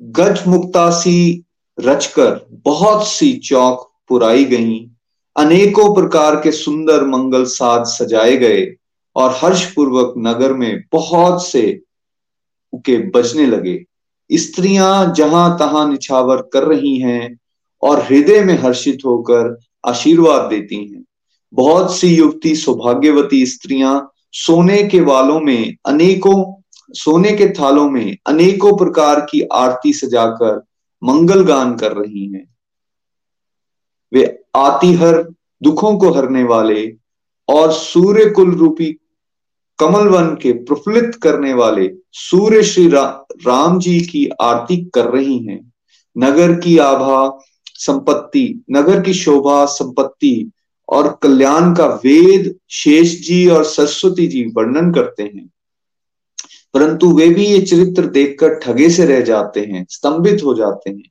गज 0.00 0.46
मुक्तासी 0.46 1.44
रचकर 1.80 2.46
बहुत 2.52 3.08
सी 3.08 3.32
चौक 3.38 3.92
पुराई 4.08 4.44
गईं। 4.44 4.90
अनेकों 5.36 5.94
प्रकार 5.94 6.36
के 6.36 6.52
सुंदर 6.52 7.04
मंगल 7.04 7.44
साज 7.44 7.86
सजाए 7.86 8.36
गए 8.36 8.76
और 9.16 9.30
हर्षपूर्वक 9.42 10.14
नगर 10.18 10.52
में 10.52 10.84
बहुत 10.92 11.46
से 11.46 11.82
उके 12.72 12.98
बजने 12.98 13.46
लगे। 13.46 13.84
स्त्रियाँ 14.30 15.14
जहाँ 15.14 15.58
तहां 15.58 15.90
निछावर 15.90 16.42
कर 16.42 16.64
रही 16.64 16.98
हैं 16.98 17.38
और 17.82 18.02
हृदय 18.02 18.40
में 18.44 18.58
हर्षित 18.58 18.98
होकर 19.04 19.58
आशीर्वाद 19.84 20.50
देती 20.50 20.76
हैं। 20.76 21.04
बहुत 21.54 21.96
सी 21.96 22.16
युवती 22.16 22.54
सौभाग्यवती 22.56 23.46
स्त्रियाँ 23.46 24.10
सोने 24.32 24.82
के 24.82 25.00
वालों 25.00 25.40
में 25.40 25.76
अनेकों 25.86 26.62
सोने 26.94 27.32
के 27.32 27.48
थालों 27.48 27.90
में 27.90 28.16
अनेकों 28.26 28.76
प्रकार 28.76 29.20
की 29.20 29.40
आरती 29.52 29.92
सजाकर 29.92 30.62
मंगल 31.02 31.44
गान 31.44 31.76
कर 31.76 31.92
रही 31.92 32.26
हैं। 32.32 32.54
वे 34.12 34.38
आती 34.56 34.92
हर 34.92 35.34
दुखों 35.62 35.96
को 35.98 36.10
हरने 36.10 36.42
वाले 36.44 36.92
और 37.48 37.72
सूर्य 37.72 38.30
कुल 38.30 38.54
रूपी 38.54 38.96
कमल 39.78 40.08
वन 40.08 40.34
के 40.34 40.52
प्रफुल्लित 40.52 41.14
करने 41.14 41.54
वाले 41.54 41.90
सूर्य 42.12 42.62
श्री 42.62 42.88
रा, 42.88 43.26
राम 43.46 43.78
जी 43.78 44.00
की 44.00 44.28
आरती 44.40 44.76
कर 44.94 45.04
रही 45.04 45.38
हैं। 45.38 45.72
नगर 46.18 46.54
की 46.54 46.78
आभा 46.78 47.38
संपत्ति, 47.84 48.64
नगर 48.70 49.00
की 49.00 49.14
शोभा, 49.14 49.64
संपत्ति 49.64 50.50
और 50.88 51.18
कल्याण 51.22 51.74
का 51.74 51.86
वेद 51.86 52.56
शेष 52.70 53.20
जी 53.20 53.48
और 53.48 53.64
सरस्वती 53.64 54.26
जी 54.26 54.44
वर्णन 54.44 54.92
करते 54.92 55.22
हैं। 55.22 55.50
परंतु 56.74 57.10
वे 57.10 57.28
भी 57.28 57.46
ये 57.46 57.60
चरित्र 57.62 58.06
देखकर 58.06 58.54
ठगे 58.54 58.90
से 58.90 59.06
रह 59.06 59.20
जाते 59.20 59.60
हैं, 59.60 59.86
स्तंभित 59.90 60.44
हो 60.44 60.54
जाते 60.54 60.90
हैं। 60.90 61.02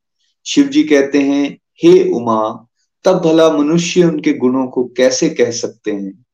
शिव 0.46 0.68
जी 0.68 0.84
कहते 0.84 1.20
हैं, 1.20 1.58
हे 1.84 2.12
उमा, 2.12 2.66
तब 3.04 3.20
भला 3.20 3.58
मनुष्य 3.58 4.04
उनके 4.04 4.34
गुणों 4.34 4.68
को 4.68 4.84
कैसे 4.84 5.30
कह 5.30 5.52
सकते 5.52 5.92
हैं? 5.92 6.26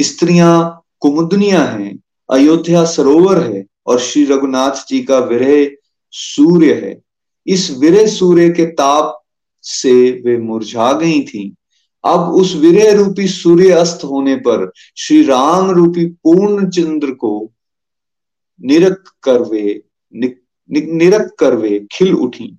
स्त्रियाँ 0.00 0.82
कुमुदनिया 1.00 1.64
हैं, 1.64 1.98
अयोध्या 2.30 2.84
सरोवर 2.84 3.42
है 3.42 3.66
और 3.86 4.00
श्री 4.00 4.24
रघुनाथ 4.24 4.88
जी 4.88 5.02
का 5.02 5.18
विरह 5.18 5.76
सूर्य 6.10 6.74
है। 6.74 7.00
इस 7.46 7.70
विरह 7.70 8.06
सूर्य 8.06 8.50
के 8.50 8.66
ताप 8.66 9.21
से 9.62 10.22
वे 10.24 10.38
मुरझा 10.38 10.92
गई 10.92 11.24
थी। 11.24 11.54
अब 12.04 12.20
उस 12.20 12.54
विरह 12.54 12.92
रूपी 12.92 13.28
सूर्य 13.28 13.70
अस्त 13.70 14.04
होने 14.04 14.36
पर 14.36 14.72
श्री 14.96 15.22
राम 15.22 15.70
रूपी 15.70 16.06
पूर्ण 16.06 16.70
चंद्र 16.70 17.10
को 17.10 17.52
निरक 18.62 19.04
कर 19.22 19.42
वे 19.42 19.82
नि, 20.14 20.26
नि, 20.70 20.80
निरक 20.80 21.34
कर 21.38 21.56
वे 21.56 21.86
खिल 21.92 22.14
उठी। 22.14 22.58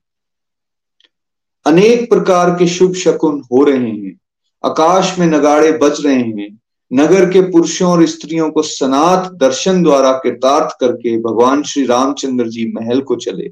अनेक 1.65 2.09
प्रकार 2.09 2.49
के 2.49 2.67
शुभ 2.67 2.93
शकुन 2.93 3.43
हो 3.51 3.63
रहे 3.63 3.89
हैं। 3.89 4.19
आकाश 4.65 5.19
में 5.19 5.27
नगाड़े 5.27 5.71
बज 5.71 6.05
रहे 6.05 6.15
हैं। 6.15 6.59
नगर 6.93 7.29
के 7.29 7.41
पुरुषों 7.41 7.91
और 7.91 8.05
स्त्रियों 8.05 8.51
को 8.51 8.61
सनात 8.61 9.31
दर्शन 9.33 9.83
द्वारा 9.83 10.13
कृतार्थ 10.13 10.77
करके 10.79 11.17
भगवान 11.17 11.63
श्री 11.63 11.85
रामचंद्र 11.85 12.47
जी 12.47 12.71
महल 12.71 13.01
को 13.01 13.15
चले। 13.15 13.51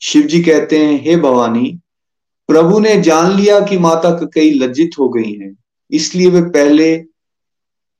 शिव 0.00 0.22
जी 0.22 0.42
कहते 0.42 0.78
हैं 0.78 1.04
हे 1.04 1.16
भवानी 1.16 1.78
प्रभु 2.48 2.78
ने 2.78 2.96
जान 3.02 3.36
लिया 3.36 3.60
कि 3.60 3.78
माता 3.78 4.10
कई 4.24 4.50
लज्जित 4.50 4.90
हो 4.98 5.08
गई 5.08 5.32
हैं। 5.32 5.56
इसलिए 5.90 6.28
वे 6.28 6.40
पहले 6.40 7.04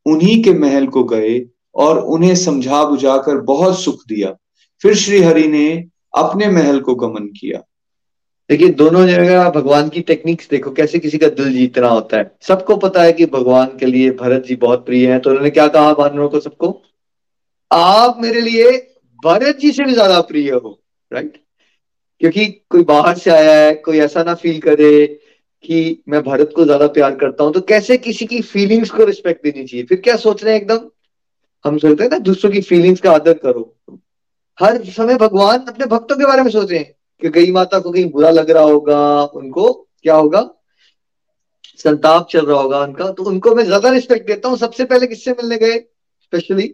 उन्हीं 0.06 0.42
के 0.44 0.52
महल 0.52 0.86
को 0.86 1.04
गए 1.04 1.40
और 1.74 1.98
उन्हें 1.98 2.34
समझा 2.34 2.84
बुझाकर 2.84 3.40
बहुत 3.40 3.80
सुख 3.80 4.00
दिया। 4.08 4.36
फिर 4.82 4.94
श्री 4.94 5.22
हरि 5.22 5.46
ने 5.48 5.88
अपने 6.16 6.48
महल 6.48 6.80
को 6.80 6.94
गमन 6.94 7.26
किया। 7.26 7.62
देखिए, 8.50 8.68
दोनों 8.68 9.06
जगह 9.06 9.50
भगवान 9.50 9.88
की 9.88 10.00
टेक्निक्स 10.00 10.48
देखो, 10.50 10.70
कैसे 10.70 10.98
किसी 10.98 11.18
का 11.18 11.28
दिल 11.28 11.52
जीतना 11.52 11.88
होता 11.88 12.16
है। 12.16 12.36
सबको 12.42 12.76
पता 12.76 13.02
है 13.02 13.12
कि 13.12 13.26
भगवान 13.26 13.76
के 13.80 13.86
लिए 13.86 14.10
भरत 14.10 14.44
जी 14.44 14.56
बहुत 14.56 14.86
प्रिय 14.86 15.10
हैं। 15.10 15.20
तो 15.20 15.30
उन्होंने 15.30 15.50
क्या 15.50 15.68
कहा 15.68 15.92
बानरों 15.92 16.28
को 16.28 16.40
सबको? 16.40 16.82
आप 17.70 18.18
मेरे 18.20 18.40
लिए 18.40 18.70
भरत 19.24 19.56
जी 19.56 19.72
से 19.72 19.84
भी 19.84 19.92
ज़्यादा 19.92 20.20
प्रिय 20.20 20.50
हो 20.50 20.80
राइट 21.12 21.41
क्योंकि 22.22 22.46
कोई 22.70 22.84
बाहर 22.84 23.16
से 23.18 23.30
आया 23.30 23.66
है, 23.66 23.74
कोई 23.74 23.98
ऐसा 23.98 24.22
ना 24.22 24.34
फील 24.34 24.60
करे 24.60 25.06
कि 25.64 26.02
मैं 26.08 26.22
भारत 26.22 26.52
को 26.56 26.64
ज़्यादा 26.64 26.86
प्यार 26.86 27.14
करता 27.14 27.44
हूँ। 27.44 27.52
तो 27.52 27.60
कैसे 27.60 27.96
किसी 27.96 28.26
की 28.26 28.40
फीलिंग्स 28.42 28.90
को 28.90 29.04
रिस्पेक्ट 29.04 29.42
देनी 29.44 29.66
चाहिए? 29.66 29.86
फिर 29.86 30.00
क्या 30.00 30.16
सोच 30.16 30.44
रहे 30.44 30.54
हैं 30.54 30.60
एकदम? 30.60 30.88
हम 31.64 31.78
सोचते 31.78 32.04
हैं 32.04 32.10
ना, 32.10 32.18
दूसरों 32.18 32.50
की 32.52 32.60
फीलिंग्स 32.60 33.00
का 33.00 33.12
आदर 33.12 33.32
करो। 33.32 33.74
हर 34.58 34.84
समय 34.84 35.14
भगवान 35.14 35.58
अपने 35.58 35.86
भक्तों 35.86 36.16
के 36.16 36.24
बारे 36.24 36.42
में 36.42 36.50
सोच 36.50 36.70
रहे 36.70 36.78
हैं 36.78 36.94
कि 37.22 37.28
गई 37.28 37.50
माता 37.52 37.78
को 37.78 37.92
कहीं 37.92 38.10
बुरा 38.10 38.30
लग 38.30 38.50
रहा 38.50 38.62
होगा, 38.62 39.24
उनको 39.24 39.72
क्या 40.02 40.14
होगा? 40.14 40.50
संताप 41.78 42.28
चल 42.30 42.46
रहा 42.46 42.60
होगा 42.60 42.80
उनका। 42.80 43.10
तो 43.12 43.24
उनको 43.24 43.54
मैं 43.54 43.64
ज़्यादा 43.64 43.90
रिस्पेक्ट 43.90 44.26
देता 44.26 44.48
हूँ। 44.48 44.56
सबसे 44.56 44.84
पहले 44.84 45.06
किससे 45.06 45.32
मिलने 45.32 45.56
गए? 45.56 45.78
स्पेशली 46.22 46.68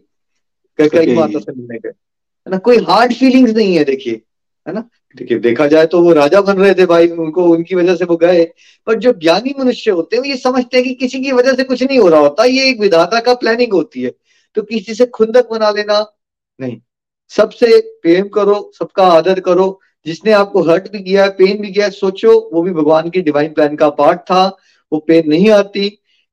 कई 0.79 1.15
माता 1.15 1.39
से 1.39 1.53
मिलने 1.53 1.79
गए। 1.79 1.89
है 1.89 2.51
ना? 2.51 2.59
कोई 2.59 2.77
हार्ड 2.79 3.13
फीलिंग्स 3.13 3.53
नहीं 3.53 3.77
है, 3.77 3.85
देखिए। 3.85 4.23
है 4.67 4.75
ना? 4.75 4.89
देखिए 5.19 5.39
देखा 5.39 5.67
जाए 5.67 5.87
तो 5.87 6.01
वो 6.03 6.13
राजा 6.13 6.41
बन 6.41 6.57
रहे 6.57 6.75
थे 6.75 6.87
भाई, 6.87 7.09
उनको, 7.09 7.45
उनकी 7.45 7.75
वजह 7.75 7.95
से 7.97 8.05
वो 8.05 8.17
गए। 8.17 8.45
पर 8.87 8.95
जो 8.95 9.13
ज्ञानी 9.13 9.55
मनुष्य 9.61 9.91
होते 9.91 10.17
हैं, 10.17 10.23
वो 10.23 10.29
ये 10.31 10.37
समझते 10.37 10.77
हैं 10.77 10.87
कि 10.87 10.95
किसी 10.95 11.21
की 11.21 11.33
वजह 11.33 11.53
से 11.53 11.65
कुछ 11.65 11.83
नहीं 11.83 11.99
हो 11.99 12.09
रहा 12.09 12.21
होता। 12.21 12.45
ये 12.45 12.69
एक 12.69 12.81
विधाता 12.81 13.21
का 13.21 13.35
प्लानिंग 13.35 13.73
होती 13.73 14.03
है। 14.03 14.13
तो 14.55 14.63
किसी 14.63 14.95
से 14.95 15.07
खुंदक 15.07 15.49
बना 15.51 15.71
लेना, 15.71 16.17
नहीं। 16.61 16.81
सबसे 17.29 17.81
प्रेम 18.03 18.29
करो, 18.29 18.71
सबका 18.79 19.07
आदर 19.07 19.41
करो। 19.41 19.81
जिसने 20.07 20.33
आपको 20.33 20.63
हर्ट 20.63 20.93
भी 20.93 21.01
किया 21.01 21.25
है 21.25 21.31
पेन 21.31 21.61
भी 21.61 21.73
किया 21.73 21.85
है 21.85 21.91
सोचो, 21.91 22.51
वो 22.53 22.63
भी 22.63 22.71
भगवान 22.71 23.11
की 23.11 23.21
डिवाइन 23.21 23.53
प्लान 23.53 23.77
का 23.77 23.91
पार्ट 23.91 24.21
था। 24.21 24.57
वो 24.93 24.99
पेन 24.99 25.29
नहीं 25.29 25.51
आती। 25.51 25.89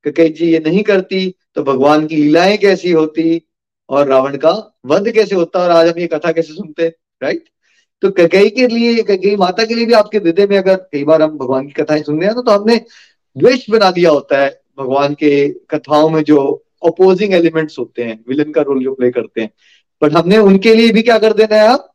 कई 0.08 0.30
जी 0.30 0.52
ये 0.52 0.60
नहीं 0.66 0.84
करती 0.84 1.36
तो 1.56 1.64
भगवान 1.64 2.08
की 2.08 2.16
लीलाएँ 2.16 2.58
कैसी 2.58 2.92
होती? 2.92 3.42
और 3.90 4.08
रावण 4.08 4.38
का 4.38 4.80
वध 4.86 5.12
कैसे 5.12 5.36
होता? 5.36 5.60
और 5.60 5.72
आज 5.72 5.88
हम 5.88 6.00
ये 6.00 6.08
कथा 6.08 6.32
कैसे 6.32 6.54
सुनते? 6.54 6.88
राइट 7.24 7.44
तो 8.02 8.12
कई 8.12 8.50
के 8.50 8.68
लिए 8.68 9.04
कई 9.04 9.36
माता 9.36 9.66
के 9.66 9.76
लिए 9.76 9.86
भी 9.86 9.94
आपके 9.94 10.18
हृदय 10.18 10.48
में 10.48 10.58
अगर 10.58 10.76
कई 10.76 11.04
बार 11.04 11.22
हम 11.22 11.38
भगवान 11.38 11.68
की 11.68 11.74
कथाएँ 11.74 12.02
सुन 12.04 12.20
रहे 12.20 12.30
हैं 12.30 12.42
तो 12.42 12.52
हमने 12.52 12.76
द्वेष 13.38 13.70
बना 13.70 13.92
दिया 13.92 14.12
होता 14.12 14.42
है 14.42 14.62
भगवान 14.78 15.14
के 15.14 15.50
कथाओं 15.70 16.10
में 16.10 16.24
जो 16.24 16.38
अपोजिंग 16.86 17.34
एलिमेंट्स 17.34 17.80
होते 17.80 18.04
हैं 18.04 18.24
विलन 18.30 18.52
का 18.52 18.62
रोल 18.62 18.84
जो 18.84 18.94
प्ले 18.96 19.12
करते 19.12 19.42
हैं। 19.42 19.50
बट 20.02 20.14
हमने 20.14 20.38
उनके 20.38 20.76
लिए 20.76 20.92
भी 20.92 21.02
क्या 21.02 21.18
कर 21.20 21.34
देना 21.34 21.56
है 21.56 21.68
आप? 21.68 21.92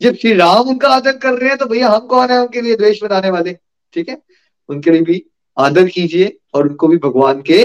जब 0.00 0.14
श्री 0.14 0.32
राम 0.34 0.68
उनका 0.68 0.88
आदर 0.88 1.16
कर 1.16 1.32
रहे 1.32 1.48
हैं 1.48 1.58
तो 1.58 1.66
भैया 1.66 1.88
हम 1.88 2.06
कौन 2.06 2.30
है 2.30 2.38
उनके 2.38 2.60
लिए 2.60 2.76
द्वेष 2.76 3.02
बनाने 3.02 3.30
वाले? 3.30 3.56
ठीक 3.92 4.08
है? 4.08 4.22
उनके 4.68 4.90
लिए 4.90 5.02
भी 5.02 5.24
आदर 5.58 5.88
कीजिए 5.88 6.38
और 6.54 6.68
उनको 6.68 6.88
भी 6.88 6.96
भगवान 6.96 7.42
के 7.42 7.64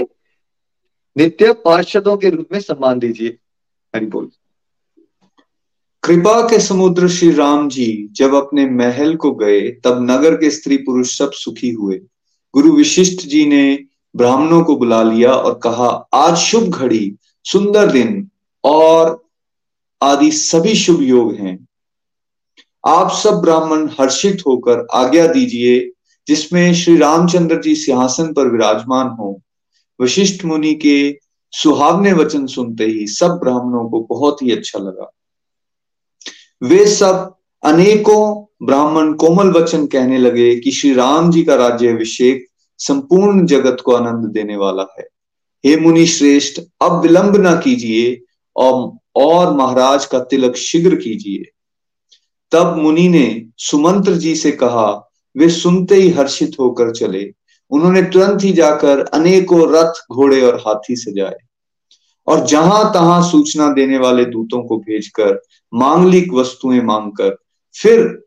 नित्य 1.16 1.52
पार्षदों 1.52 2.16
के 2.16 2.30
रूप 2.30 2.48
में 2.52 2.60
सम्मान 2.60 2.98
दीजिए। 2.98 3.38
हरि 3.96 4.06
बोल। 4.06 4.30
कृपा 6.08 6.42
के 6.42 6.60
समुद्र 6.60 7.08
श्री 7.08 7.30
राम 7.30 7.68
जी 7.68 8.08
जब 8.12 8.34
अपने 8.34 8.70
महल 8.70 9.16
को 9.16 9.32
गए, 9.32 9.60
तब 9.60 10.10
नगर 10.10 10.34
के 10.34 10.50
स्त्री 10.50 10.76
पुरुष 10.76 11.18
सब 11.18 11.30
सुखी 11.32 11.70
हुए। 11.70 12.00
गुरु 12.54 12.72
विशिष्ट 12.72 13.26
जी 13.26 13.46
ने 13.46 13.84
ब्राह्मणों 14.16 14.64
को 14.64 14.76
बुला 14.76 15.02
लिया 15.02 15.32
और 15.32 15.60
कहा, 15.62 15.88
आज 16.14 16.36
शुभ 16.36 16.62
घड़ी, 16.62 17.16
सुंदर 17.44 17.92
दिन 17.92 18.30
और 18.64 19.24
आदि 20.02 20.30
सभी 20.30 20.74
शुभ 20.74 21.02
योग 21.02 21.34
हैं। 21.34 21.68
आप 22.86 23.10
सब 23.12 23.34
ब्राह्मण 23.34 23.88
हर्षित 24.00 24.42
होकर 24.46 24.86
आज्ञा 24.94 25.26
दीजिए, 25.26 25.92
जिसमें 26.28 26.74
श्री 26.74 26.96
रामचंद्र 26.96 27.62
जी 27.62 27.74
सिंहासन 27.74 28.32
पर 28.32 28.48
विराजमान 28.48 29.08
हो। 29.08 29.40
वशिष्ठ 30.02 30.44
मुनि 30.44 30.74
के 30.74 31.18
सुहावने 31.52 32.12
वचन 32.12 32.46
सुनते 32.46 32.84
ही 32.84 33.06
सब 33.06 33.28
ब्राह्मणों 33.28 33.90
को 33.90 34.00
बहुत 34.00 34.42
ही 34.42 34.50
अच्छा 34.50 34.78
लगा। 34.78 35.14
वे 36.62 36.86
सब 36.86 37.34
अनेकों 37.64 38.44
ब्राह्मण 38.66 39.12
कोमल 39.12 39.50
वचन 39.50 39.86
कहने 39.86 40.18
लगे 40.18 40.56
कि 40.56 40.70
श्री 40.70 40.94
राम 40.94 41.30
जी 41.30 41.42
का 41.42 41.54
राज्य 41.54 41.88
अभिषेक 41.88 42.46
संपूर्ण 42.78 43.46
जगत 43.46 43.76
को 43.84 43.92
आनंद 43.92 44.26
देने 44.26 44.56
वाला 44.56 44.86
है। 44.98 45.08
हे 45.66 45.76
मुनि 45.76 46.06
श्रेष्ठ 46.06 46.60
अब 46.82 47.00
विलंब 47.00 47.36
ना 47.36 47.56
कीजिए 47.56 48.20
और, 48.56 48.92
और 49.16 49.56
महाराज 49.56 50.06
का 50.06 50.18
तिलक 50.18 50.56
शीघ्र 50.56 50.94
कीजिए। 50.94 51.50
तब 52.50 52.76
मुनि 52.76 53.08
ने 53.08 53.44
सुमंत्र 53.58 54.12
जी 54.12 54.34
से 54.34 54.52
कहा 54.52 55.10
वे 55.36 55.48
सुनते 55.48 55.94
ही 55.94 56.10
हर्षित 56.10 56.52
होकर 56.60 56.90
चले। 56.90 57.32
उन्होंने 57.70 58.02
तुरंत 58.02 58.44
ही 58.44 58.52
जाकर 58.52 59.00
अनेकों 59.00 59.72
रथ 59.72 59.92
घोड़े 60.12 60.42
और 60.42 60.56
हाथी 60.56 60.96
सजाए। 60.96 61.36
और 62.28 62.46
जहाँ 62.46 62.92
तहां 62.94 63.22
सूचना 63.22 63.72
देने 63.72 63.98
वाले 63.98 64.24
दूतों 64.24 64.62
को 64.62 64.78
भेजकर, 64.78 65.42
मांगलिक 65.74 66.32
वस्तुएँ 66.32 66.80
मांगकर, 66.80 67.36
फिर 67.74 68.24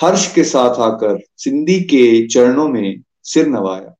हर्ष 0.00 0.34
के 0.34 0.44
साथ 0.44 0.80
आकर 0.80 1.20
सिंधी 1.36 1.80
के 1.80 2.26
चरणों 2.26 2.68
में 2.68 3.02
सिर 3.22 3.46
नवाया। 3.46 3.96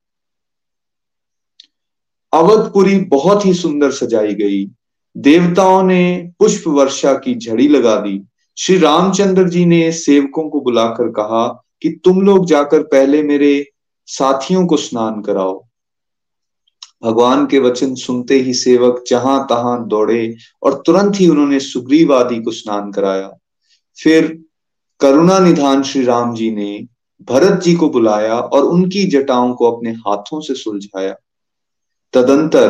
अवधपुरी 2.33 2.99
बहुत 2.99 3.47
ही 3.47 3.55
सुंदर 3.55 3.91
सजाई 3.91 4.35
गई। 4.35 4.71
देवताओं 5.17 5.83
ने 5.83 6.31
पुष्प 6.39 6.69
वर्षा 6.69 7.15
की 7.15 7.35
झड़ी 7.35 7.69
लगा 7.69 7.97
दी। 7.97 8.25
श्री 8.59 8.79
रामचंद्र 8.79 9.49
जी 9.49 9.65
ने 9.65 9.93
सेवकों 9.93 10.51
को 10.51 10.61
बुलाकर 10.61 11.09
कहा 11.09 11.65
कि 11.83 12.01
तुम 12.05 12.23
लोग 12.23 12.47
जाकर 12.47 12.83
पहले 12.83 13.23
मेरे 13.23 13.71
साथियों 14.07 14.67
को 14.67 14.77
स्नान 14.77 15.23
कराओ। 15.23 15.67
भगवान 17.03 17.47
के 17.47 17.59
वचन 17.59 17.95
सुनते 17.95 18.35
ही 18.35 18.55
सेवक 18.55 19.05
जहाँ 19.09 19.47
तहां 19.51 19.79
दौड़े 19.89 20.37
और 20.63 20.83
तुरंत 20.87 21.21
ही 21.21 21.29
उन्होंने 21.29 21.61
सुग्रीव 21.61 22.15
आदि 22.15 22.39
को 22.39 22.51
स्नान 22.51 22.93
कराया। 22.93 23.31
फिर 23.99 24.27
करुणा 25.01 25.39
निधान 25.39 25.83
श्री 25.83 26.05
राम 26.05 26.35
जी 26.35 26.51
ने 26.51 26.87
भरत 27.29 27.61
जी 27.63 27.75
को 27.75 27.89
बुलाया 27.91 28.35
और 28.35 28.65
उनकी 28.65 29.05
जटाओं 29.05 29.55
को 29.55 29.71
अपने 29.71 29.91
हाथों 29.91 30.41
से 30.41 30.55
सुलझाया। 30.55 31.15
तदंतर 32.15 32.69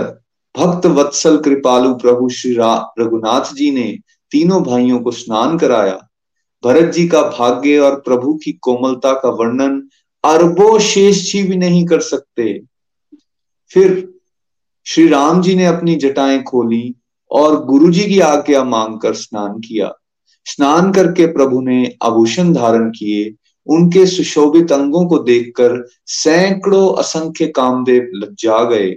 भक्त 0.54 0.86
वत्सल 0.86 1.36
कृपालु 1.36 1.94
प्रभु 1.94 2.28
श्री 2.28 2.54
रघुनाथ 3.00 3.54
जी 3.54 3.70
ने 3.70 3.98
तीनों 4.32 4.62
भाइयों 4.62 4.98
को 5.00 5.10
स्नान 5.10 5.58
कराया। 5.58 5.98
भरत 6.64 6.92
जी 6.92 7.06
का 7.08 7.22
भाग्य 7.22 7.78
और 7.78 8.00
प्रभु 8.00 8.34
की 8.34 8.52
कोमलता 8.52 9.12
का 9.12 9.28
वर्णन 9.28 9.80
अरबों 10.24 10.78
शेष 10.78 11.32
जी 11.32 11.42
भी 11.42 11.56
नहीं 11.56 11.84
कर 11.86 12.00
सकते। 12.00 12.60
फिर 13.70 14.19
श्री 14.84 15.08
राम 15.08 15.42
जी 15.42 15.54
ने 15.54 15.66
अपनी 15.66 15.96
जटाएँ 15.96 16.42
खोली 16.42 16.94
और 17.30 17.64
गुरु 17.64 17.92
जी 17.92 18.04
की 18.04 18.20
आज्ञा 18.20 18.64
मांगकर 18.64 19.14
स्नान 19.14 19.52
किया। 19.52 19.92
स्नान 20.44 20.92
करके 20.92 21.26
प्रभु 21.26 21.60
ने 21.60 21.94
आभूषण 22.02 22.52
धारण 22.52 22.90
किए। 22.90 23.34
उनके 23.66 24.06
सुशोभित 24.06 24.72
अंगों 24.72 25.06
को 25.06 25.18
देखकर 25.18 25.88
सैकड़ों 26.06 26.94
असंख्य 26.94 27.46
कामदेव 27.46 28.10
लज्जा 28.14 28.64
गए। 28.64 28.96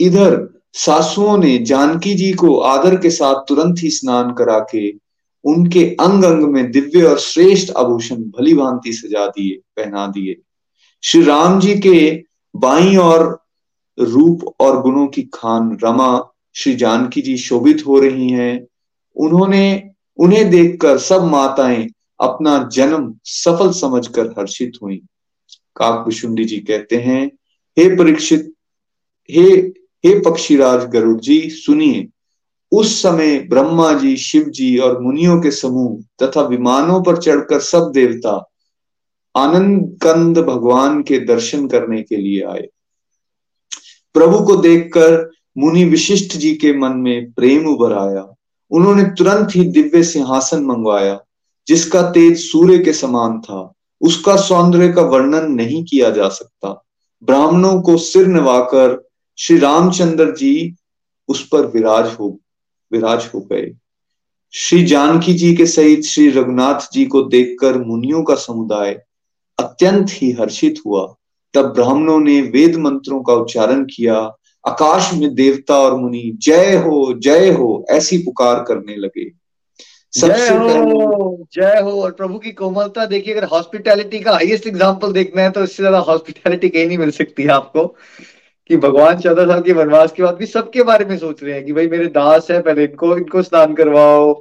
इधर 0.00 0.60
सासुओं 0.72 1.38
ने 1.38 1.58
जानकी 1.58 2.14
जी 2.14 2.32
को 2.32 2.58
आदर 2.58 2.96
के 2.96 3.10
साथ 3.10 3.34
तुरंत 3.34 3.76
ही 3.78 3.90
स्नान 3.90 4.32
करा 4.32 4.58
के 4.58 4.92
उनके 5.44 5.96
अंग 6.00 6.24
अंग 6.24 6.42
में 6.42 6.70
दिव्य 6.70 7.02
और 7.02 7.18
श्रेष्ठ 7.18 7.72
आभूषण 7.72 8.16
भली 8.16 8.54
भांति 8.54 8.92
सजा 8.92 9.26
दिए, 9.26 9.54
पहना 9.76 10.06
दिए। 10.06 10.36
श्री 11.02 11.22
राम 11.22 11.60
जी 11.60 11.78
के 11.78 12.24
बाई 12.56 12.96
और 12.96 13.44
रूप 14.00 14.54
और 14.60 14.82
गुणों 14.82 15.06
की 15.06 15.22
खान 15.22 15.78
रमा 15.84 16.32
श्री 16.54 16.74
जानकी 16.74 17.22
जी 17.22 17.36
शोभित 17.36 17.86
हो 17.86 18.00
रही 18.00 18.28
हैं। 18.28 18.66
उन्होंने 19.16 19.90
उन्हें 20.18 20.50
देखकर 20.50 20.98
सब 20.98 21.24
माताएँ 21.24 21.88
अपना 22.20 22.68
जन्म 22.72 23.14
सफल 23.24 23.70
समझकर 23.70 24.26
हर्षित 24.26 24.72
हुई। 24.82 25.02
काकभुशुंडी 25.76 26.44
जी 26.44 26.56
कहते 26.56 26.96
हैं, 26.96 27.26
हे 27.78 27.96
परीक्षित, 27.96 28.52
हे 29.30 29.72
हे 30.06 30.20
पक्षीराज 30.20 30.84
गरुड़ 30.84 31.20
जी, 31.20 31.50
सुनिए, 31.50 32.08
उस 32.72 33.02
समय 33.02 33.38
ब्रह्मा 33.38 33.92
जी, 33.92 34.16
शिव 34.16 34.44
जी 34.44 34.78
और 34.78 35.00
मुनियों 35.00 35.40
के 35.40 35.50
समूह 35.50 36.02
तथा 36.22 36.42
विमानों 36.42 37.02
पर 37.02 37.16
चढ़कर 37.16 37.60
सब 37.60 37.90
देवता 37.94 38.50
आनंद 39.36 39.98
कंद 40.02 40.38
भगवान 40.38 41.02
के 41.02 41.18
दर्शन 41.18 41.68
करने 41.68 42.02
के 42.02 42.16
लिए 42.16 42.42
आए। 42.42 42.68
प्रभु 44.14 44.44
को 44.44 44.56
देखकर 44.56 45.30
मुनि 45.58 45.84
विशिष्ट 45.84 46.36
जी 46.36 46.54
के 46.54 46.72
मन 46.78 46.92
में 46.92 47.32
प्रेम 47.32 47.66
उभर 47.66 47.92
आया। 47.92 48.34
उन्होंने 48.70 49.04
तुरंत 49.04 49.48
ही 49.56 49.64
दिव्य 49.64 50.02
सिंहासन 50.02 50.64
मंगवाया, 50.64 51.20
जिसका 51.68 52.02
तेज 52.10 52.38
सूर्य 52.38 52.78
के 52.78 52.92
समान 52.92 53.40
था। 53.40 53.72
उसका 54.00 54.36
सौंदर्य 54.36 54.92
का 54.92 55.02
वर्णन 55.02 55.52
नहीं 55.52 55.84
किया 55.84 56.10
जा 56.10 56.28
सकता। 56.28 56.84
ब्राह्मणों 57.22 57.82
को 57.82 57.96
सिर 57.96 58.26
नवाकर 58.26 59.08
श्री 59.38 59.58
रामचंद्र 59.58 60.36
जी 60.36 60.74
उस 61.28 61.48
पर 61.48 61.66
विराज 61.66 62.14
हो 62.20 62.38
विराज 62.92 63.30
हो 63.34 63.40
गए। 63.40 63.72
श्री 64.52 64.84
जानकी 64.84 65.34
जी 65.34 65.56
के 65.56 65.66
सहित 65.66 66.04
श्री 66.04 66.30
रघुनाथ 66.30 66.92
जी 66.92 67.04
को 67.04 67.22
देखकर 67.22 67.78
मुनियों 67.78 68.22
का 68.22 68.34
समुदाय 68.34 69.02
अत्यंत 69.58 70.06
ही 70.10 70.30
हर्षित 70.30 70.80
हुआ। 70.86 71.14
तब 71.54 71.72
ब्राह्मणों 71.74 72.18
ने 72.20 72.40
वेद 72.54 72.76
मंत्रों 72.76 73.22
का 73.22 73.34
उच्चारण 73.34 73.84
किया 73.84 74.14
आकाश 74.64 75.10
में 75.14 75.34
देवता 75.34 75.74
और 75.78 75.96
मुनि 75.96 76.38
जय 76.42 76.76
हो 76.76 77.12
जय 77.18 77.50
हो 77.50 77.86
ऐसी 77.90 78.18
पुकार 78.18 78.64
करने 78.68 78.96
लगे। 78.96 79.30
जय 80.12 80.48
हो 80.48 81.46
जय 81.54 81.80
हो 81.80 81.90
और 82.02 82.10
प्रभु 82.10 82.38
की 82.38 82.52
कोमलता 82.52 83.06
देखिए 83.06 83.34
अगर 83.34 83.44
हॉस्पिटैलिटी 83.44 84.20
का 84.20 84.32
हाईएस्ट 84.32 84.66
एग्जांपल 84.66 85.12
देखना 85.12 85.42
है 85.42 85.50
तो 85.50 85.62
इससे 85.64 85.82
ज़्यादा 85.82 85.98
हॉस्पिटैलिटी 85.98 86.68
कहीं 86.68 86.86
नहीं 86.86 86.98
मिल 86.98 87.10
सकती 87.10 87.42
है 87.42 87.48
आपको 87.48 87.86
कि 88.70 88.76
भगवान 88.76 89.18
चौदह 89.18 89.46
साल 89.46 89.60
के 89.62 89.72
वनवास 89.72 90.12
के 90.12 90.22
बाद 90.22 90.34
भी 90.34 90.46
सबके 90.46 90.82
बारे 90.82 91.04
में 91.04 91.16
सोच 91.18 91.42
रहे 91.42 91.54
हैं 91.54 91.64
कि 91.64 91.72
भाई 91.72 91.88
मेरे 91.88 92.06
दास 92.16 92.50
है 92.50 92.60
पहले 92.62 92.84
इनको 92.84 93.16
इनको 93.16 93.42
स्नान 93.42 93.74
करवाओ 93.74 94.32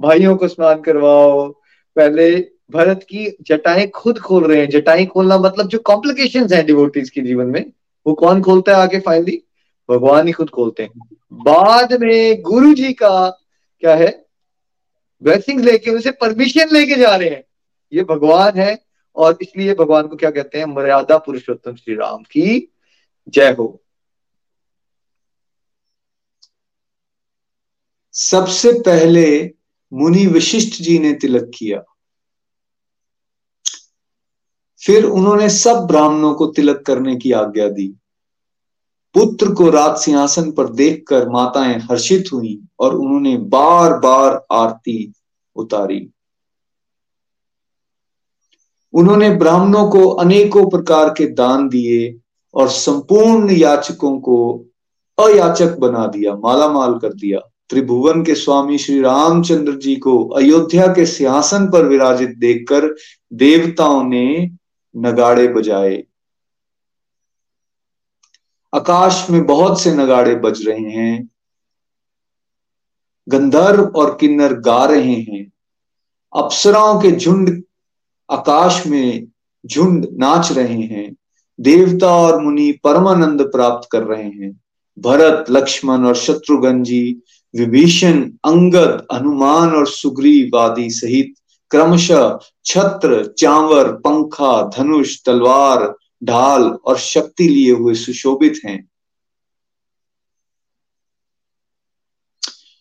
भाइयों 0.00 0.36
को 0.36 0.48
स्नान 0.48 0.80
करवाओ 0.80 1.48
पहले 1.96 2.30
भरत 2.72 3.06
की 3.08 3.36
जटाएँ 3.42 3.88
खुद 3.88 4.18
खोल 4.18 4.44
रहे 4.44 4.60
हैं। 4.60 4.70
जटाएँ 4.70 5.06
खोलना 5.06 5.38
मतलब 5.38 5.68
जो 5.68 5.78
कॉम्प्लिकेशन 5.78 6.48
है 6.52 6.62
डिवोटीज 6.62 7.10
के 7.10 7.20
जीवन 7.20 7.46
में, 7.46 7.72
वो 8.06 8.14
कौन 8.14 8.42
खोलता 8.42 8.76
है 8.76 8.82
आगे 8.82 9.00
फाइनली 9.00 9.42
भगवान 9.90 10.26
ही 10.26 10.32
खुद 10.32 10.50
खोलते 10.50 10.82
हैं। 10.82 10.90
बाद 11.32 12.00
में 12.00 12.42
गुरु 12.42 12.74
जी 12.74 12.92
का 12.92 13.30
क्या 13.80 13.94
है? 13.94 14.26
ब्लेसिंग 15.22 15.60
लेके 15.60 15.90
उनसे 15.90 16.10
परमिशन 16.10 16.68
लेके 16.72 16.94
जा 16.94 17.16
रहे 17.16 17.28
हैं। 17.28 17.44
ये 17.92 18.02
भगवान 18.02 18.52
है 18.56 18.84
और 19.16 19.38
इसलिए 19.42 19.74
भगवान 19.74 20.06
को 20.06 20.16
क्या 20.16 20.30
कहते 20.30 20.58
हैं? 20.58 20.64
मर्यादा 20.64 21.18
पुरुषोत्तम 21.18 21.74
श्री 21.74 21.94
राम 21.94 22.22
की 22.22 22.72
जय 23.28 23.52
हो। 23.52 23.82
सबसे 28.12 28.72
पहले 28.72 29.50
मुनि 29.92 30.26
विशिष्ट 30.26 30.82
जी 30.82 30.98
ने 30.98 31.12
तिलक 31.14 31.50
किया। 31.58 31.84
फिर 34.82 35.04
उन्होंने 35.04 35.48
सब 35.48 35.86
ब्राह्मणों 35.86 36.34
को 36.34 36.46
तिलक 36.46 36.82
करने 36.86 37.16
की 37.16 37.32
आज्ञा 37.32 37.68
दी। 37.68 37.86
पुत्र 39.14 39.52
को 39.52 39.70
राज 39.70 39.96
सिंहासन 39.96 40.50
पर 40.50 40.68
देखकर 40.68 41.28
माताएँ 41.28 41.78
हर्षित 41.90 42.32
हुई 42.32 42.60
और 42.80 42.94
उन्होंने 42.94 43.36
बार 43.36 43.98
बार 43.98 44.46
आरती 44.52 45.12
उतारी। 45.56 46.08
उन्होंने 48.94 49.30
ब्राह्मणों 49.30 49.88
को 49.88 50.08
अनेकों 50.08 50.70
प्रकार 50.70 51.08
के 51.08 51.26
दान 51.26 51.68
दिए 51.68 52.18
और 52.54 52.68
संपूर्ण 52.68 53.50
याचकों 53.50 54.18
को 54.20 54.64
अयाचक 55.18 55.78
बना 55.78 56.06
दिया 56.06 56.34
माला 56.34 56.68
माल 56.68 56.98
कर 56.98 57.12
दिया। 57.12 57.38
त्रिभुवन 57.68 58.24
के 58.24 58.34
स्वामी 58.34 58.78
श्री 58.78 59.00
रामचंद्र 59.00 59.72
जी 59.72 59.96
को 59.96 60.28
अयोध्या 60.28 60.86
के 60.86 61.06
सिंहासन 61.06 61.70
पर 61.70 61.84
विराजित 61.84 62.36
देखकर 62.38 62.94
देवताओं 63.32 64.02
ने 64.04 64.50
नगाड़े 64.96 65.48
बजाए। 65.48 66.04
आकाश 68.74 69.26
में 69.30 69.46
बहुत 69.46 69.80
से 69.80 69.94
नगाड़े 69.94 70.34
बज 70.34 70.68
रहे 70.68 70.90
हैं। 70.90 71.28
गंधर्व 73.28 73.84
और 73.84 74.16
किन्नर 74.20 74.54
गा 74.54 74.84
रहे 74.84 75.14
हैं। 75.14 75.52
अप्सराओं 76.36 77.00
के 77.00 77.10
झुंड 77.12 77.62
आकाश 78.30 78.86
में 78.86 79.26
झुंड 79.66 80.06
नाच 80.12 80.52
रहे 80.52 80.82
हैं। 80.82 81.16
देवता 81.60 82.14
और 82.14 82.40
मुनि 82.40 82.72
परमानंद 82.72 83.42
प्राप्त 83.42 83.88
कर 83.92 84.02
रहे 84.02 84.28
हैं। 84.28 84.60
भरत, 84.98 85.44
लक्ष्मण 85.50 86.04
और 86.04 86.16
शत्रुघ्न 86.16 86.82
जी, 86.82 87.22
विभीषण, 87.56 88.22
अंगद, 88.22 89.06
हनुमान 89.12 89.74
और 89.74 89.86
सुग्रीव 89.86 90.58
आदि 90.58 90.90
सहित 90.90 91.41
क्रमशः 91.72 92.38
छत्र, 92.64 93.24
चांवर, 93.38 93.92
पंखा, 93.92 94.70
धनुष, 94.78 95.24
तलवार, 95.24 95.94
ढाल 96.24 96.62
और 96.62 96.98
शक्ति 96.98 97.48
लिए 97.48 97.72
हुए 97.72 97.94
सुशोभित 97.94 98.60
हैं। 98.64 98.88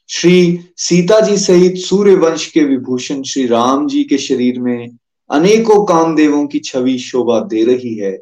श्री 0.09 0.59
सीता 0.77 1.19
जी 1.19 1.37
सहित 1.37 1.77
सूर्य 1.77 2.15
वंश 2.15 2.45
के 2.45 2.63
विभूषण 2.63 3.23
श्री 3.23 3.45
राम 3.47 3.87
जी 3.87 4.03
के 4.03 4.17
शरीर 4.17 4.59
में 4.59 4.97
अनेकों 5.29 5.85
कामदेवों 5.85 6.47
की 6.47 6.59
छवि 6.59 6.97
शोभा 6.99 7.39
दे 7.39 7.63
रही 7.63 7.95
है। 7.95 8.19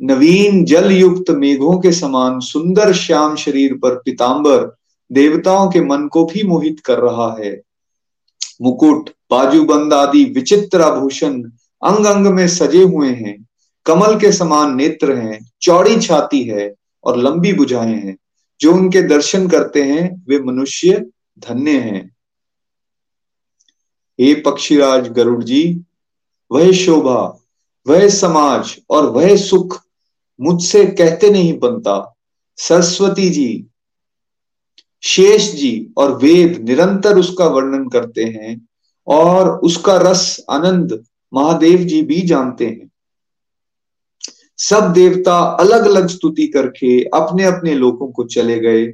नवीन 0.00 0.64
जल 0.64 0.90
युक्त 0.92 1.30
मेघों 1.30 1.78
के 1.80 1.92
समान 1.92 2.40
सुंदर 2.40 2.92
श्याम 2.92 3.36
शरीर 3.36 3.74
पर 3.74 3.94
पिताम्बर 3.94 4.76
देवताओं 5.12 5.70
के 5.70 5.80
मन 5.80 6.08
को 6.08 6.24
भी 6.24 6.42
मोहित 6.42 6.80
कर 6.80 6.98
रहा 6.98 7.36
है। 7.40 7.71
मुकुट, 8.62 9.10
बाजूबंद 9.30 9.94
आदि 9.94 10.24
विचित्र 10.24 10.80
आभूषण 10.80 11.42
अंग 11.84 12.06
अंग 12.06 12.26
में 12.26 12.48
सजे 12.48 12.82
हुए 12.82 13.08
हैं। 13.08 13.46
कमल 13.86 14.20
के 14.20 14.32
समान 14.32 14.76
नेत्र 14.76 15.16
हैं, 15.16 15.50
चौड़ी 15.62 16.00
छाती 16.00 16.42
है 16.42 16.74
और 17.04 17.16
लंबी 17.16 17.52
बुझाएँ 17.52 17.94
हैं। 17.94 18.16
जो 18.60 18.72
उनके 18.72 19.02
दर्शन 19.02 19.48
करते 19.48 19.82
हैं, 19.82 20.24
वे 20.28 20.38
मनुष्य 20.38 21.06
धन्य 21.38 21.70
हैं। 21.70 22.16
हे 24.20 24.34
पक्षीराज 24.34 25.08
गरुड़ 25.08 25.44
जी, 25.44 25.80
वह 26.52 26.72
शोभा, 26.72 27.44
वह 27.86 28.08
समाज 28.08 28.80
और 28.90 29.06
वह 29.06 29.36
सुख 29.36 29.82
मुझसे 30.40 30.86
कहते 30.86 31.30
नहीं 31.30 31.58
बनता। 31.58 32.16
सरस्वती 32.56 33.30
जी 33.30 33.66
शेष 35.02 35.50
जी 35.52 35.92
और 35.98 36.16
वेद 36.16 36.58
निरंतर 36.68 37.18
उसका 37.18 37.46
वर्णन 37.46 37.88
करते 37.88 38.24
हैं 38.24 38.68
और 39.06 39.50
उसका 39.58 39.96
रस 39.96 40.44
आनंद 40.50 41.02
महादेव 41.32 41.78
जी 41.78 42.02
भी 42.02 42.20
जानते 42.20 42.66
हैं। 42.66 42.90
सब 44.58 44.92
देवता 44.92 45.38
अलग 45.60 45.86
अलग 45.86 46.06
स्तुति 46.06 46.46
करके 46.46 47.02
अपने 47.04 47.44
अपने 47.44 47.74
लोगों 47.74 48.10
को 48.12 48.24
चले 48.24 48.58
गए, 48.60 48.86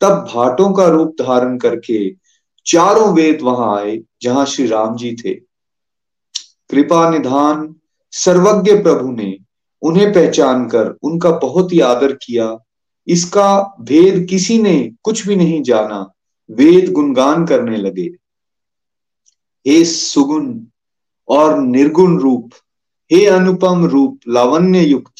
तब 0.00 0.26
भाटों 0.34 0.72
का 0.72 0.86
रूप 0.88 1.14
धारण 1.20 1.58
करके 1.58 1.98
चारों 2.66 3.12
वेद 3.14 3.42
वहाँ 3.42 3.76
आए 3.78 3.98
जहाँ 4.22 4.46
श्री 4.46 4.66
राम 4.66 4.96
जी 4.96 5.14
थे। 5.14 5.34
कृपा 6.70 7.08
निधान 7.10 7.74
सर्वज्ञ 8.12 8.74
प्रभु 8.82 9.10
ने 9.12 9.36
उन्हें 9.82 10.12
पहचान 10.12 10.68
कर 10.68 10.94
उनका 11.02 11.30
बहुत 11.38 11.72
ही 11.72 11.80
आदर 11.80 12.12
किया 12.12 12.46
इसका 13.06 13.76
भेद 13.80 14.26
किसी 14.30 14.62
ने 14.62 14.92
कुछ 15.02 15.26
भी 15.26 15.36
नहीं 15.36 15.62
जाना। 15.62 16.12
वेद 16.50 16.92
गुणगान 16.92 17.46
करने 17.46 17.76
लगे। 17.76 18.10
हे 19.66 19.84
सुगुण 19.84 20.60
और 21.28 21.58
निर्गुण 21.58 22.18
रूप, 22.18 22.50
हे 23.12 23.26
अनुपम 23.26 23.84
रूप 23.84 24.20
लावण्य 24.28 24.80
युक्त 24.80 25.12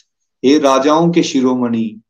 हे 0.44 0.58
राजाओं 0.58 1.10
के 1.10 1.22
शिरोमणि, 1.22 2.00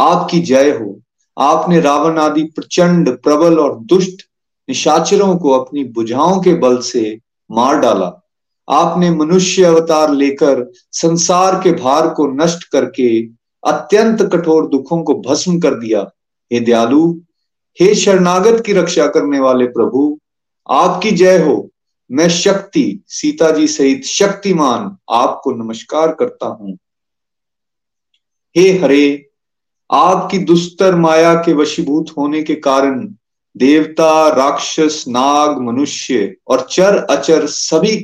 आपकी 0.00 0.40
जय 0.40 0.70
हो। 0.70 1.00
आपने 1.38 1.80
रावण 1.80 2.18
आदि 2.18 2.42
प्रचंड, 2.42 3.08
प्रबल 3.18 3.58
और 3.58 3.78
दुष्ट 3.78 4.22
निशाचरों 4.68 5.36
को 5.36 5.50
अपनी 5.50 5.84
बुझाओं 5.84 6.42
के 6.42 6.54
बल 6.54 6.78
से 6.78 7.18
मार 7.50 7.78
डाला। 7.78 8.28
आपने 8.70 9.10
मनुष्य 9.10 9.64
अवतार 9.64 10.14
लेकर 10.14 10.72
संसार 10.92 11.54
के 11.54 11.72
भार 11.72 12.08
को 12.08 12.26
नष्ट 12.26 12.64
करके 12.64 13.22
अत्यंत 13.66 14.22
कठोर 14.22 14.68
दुखों 14.68 15.02
को 15.02 15.14
भस्म 15.14 15.60
कर 15.60 15.74
दिया। 15.74 16.10
हे 16.52 16.60
दयालु, 16.60 17.20
हे 17.80 17.94
शरणागत 17.94 18.62
की 18.66 18.72
रक्षा 18.72 19.06
करने 19.06 19.40
वाले 19.40 19.66
प्रभु, 19.66 20.20
आपकी 20.70 21.10
जय 21.10 21.38
हो। 21.38 21.70
मैं 22.12 22.28
शक्ति, 22.28 23.04
सीता 23.06 23.50
जी 23.50 23.68
सहित 23.68 24.04
शक्तिमान 24.04 24.96
आपको 25.10 25.50
नमस्कार 25.50 26.14
करता 26.14 26.46
हूँ। 26.46 26.78
हे 28.56 28.78
हरे, 28.78 29.30
आपकी 29.92 30.38
दुस्तर 30.38 30.94
माया 30.94 31.34
के 31.34 31.52
वशीभूत 31.52 32.06
होने 32.18 32.42
के 32.42 32.54
कारण 32.54 33.14
देवता, 33.56 34.28
राक्षस, 34.28 35.04
नाग, 35.08 35.58
मनुष्य 35.58 36.36
और 36.48 36.66
चर 36.70 36.96
अचर 36.96 37.46
सभी 37.46 37.96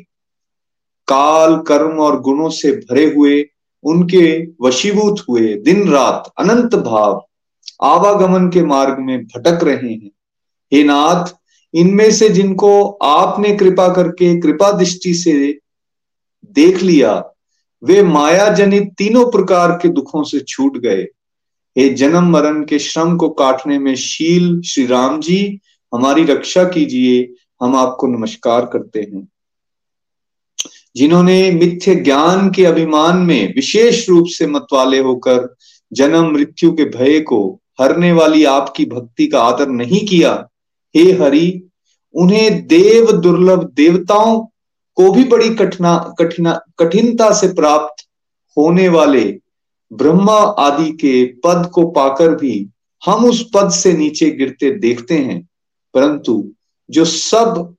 काल 1.09 1.57
कर्म 1.57 1.99
और 1.99 2.21
गुणों 2.21 2.51
से 2.51 2.73
भरे 2.73 3.15
हुए 3.15 3.43
उनके 3.87 4.27
वशीभूत 4.63 5.25
हुए 5.29 5.55
दिन 5.55 5.89
रात 5.89 6.33
अनंत 6.39 6.75
भाव 6.75 7.25
आवागमन 7.83 8.49
के 8.49 8.63
मार्ग 8.63 8.99
में 8.99 9.25
भटक 9.25 9.65
रहे 9.65 9.93
हैं। 9.93 10.11
हे 10.73 10.83
नाथ, 10.85 11.35
इनमें 11.75 12.11
से 12.11 12.29
जिनको 12.29 12.89
आपने 13.03 13.55
कृपा 13.57 13.89
करके 13.89 14.41
कृपा 14.41 14.71
दृष्टि 14.73 15.15
से 15.15 15.59
देख 16.51 16.83
लिया, 16.83 17.13
वे 17.83 18.03
माया 18.03 18.49
जनित 18.49 18.93
तीनों 18.99 19.31
प्रकार 19.31 19.73
के 19.73 19.89
दुखों 19.89 20.23
से 20.25 20.41
छूट 20.41 20.77
गए। 20.79 21.03
हे 21.77 21.89
जन्म 21.89 22.31
मरण 22.31 22.65
के 22.65 22.79
श्रम 22.79 23.17
को 23.17 23.29
काटने 23.29 23.79
में 23.79 23.95
शील 23.95 24.61
श्री 24.63 24.87
राम 24.87 25.21
जी, 25.21 25.61
हमारी 25.95 26.25
रक्षा 26.25 26.65
कीजिए, 26.65 27.33
हम 27.63 27.77
आपको 27.77 28.07
नमस्कार 28.07 28.65
करते 28.65 29.01
हैं। 29.01 29.29
जिन्होंने 30.97 31.51
मिथ्य 31.51 31.95
ज्ञान 31.95 32.51
के 32.51 32.65
अभिमान 32.65 33.19
में 33.19 33.55
विशेष 33.55 34.09
रूप 34.09 34.27
से 34.29 34.47
मतवाले 34.47 34.99
होकर 34.99 35.55
जन्म 35.93 36.31
मृत्यु 36.33 36.73
के 36.73 36.85
भय 36.91 37.21
को 37.21 37.61
हरने 37.81 38.13
वाली 38.13 38.45
आपकी 38.45 38.85
भक्ति 38.85 39.27
का 39.27 39.41
आदर 39.41 39.69
नहीं 39.69 40.07
किया, 40.07 40.33
हे 40.95 41.03
हरि, 41.13 41.63
उन्हें 42.15 42.67
देव 42.67 43.13
दुर्लभ 43.13 43.65
देवताओं 43.75 44.41
को 44.97 45.11
भी 45.13 45.25
बड़ी 45.25 45.55
कठिना 45.55 45.97
कठिना, 46.19 46.61
कठिनता 46.79 47.33
से 47.33 47.49
प्राप्त 47.49 48.05
होने 48.57 48.89
वाले 48.89 49.25
ब्रह्मा 49.91 50.39
आदि 50.59 50.91
के 50.93 51.25
पद 51.45 51.71
को 51.75 51.87
पाकर 51.91 52.35
भी 52.35 52.69
हम 53.03 53.25
उस 53.25 53.49
पद 53.55 53.71
से 53.71 53.93
नीचे 53.93 54.31
गिरते 54.31 54.71
देखते 54.71 55.19
हैं, 55.19 55.41
परंतु 55.95 56.53
जो 56.91 57.05
सब 57.05 57.76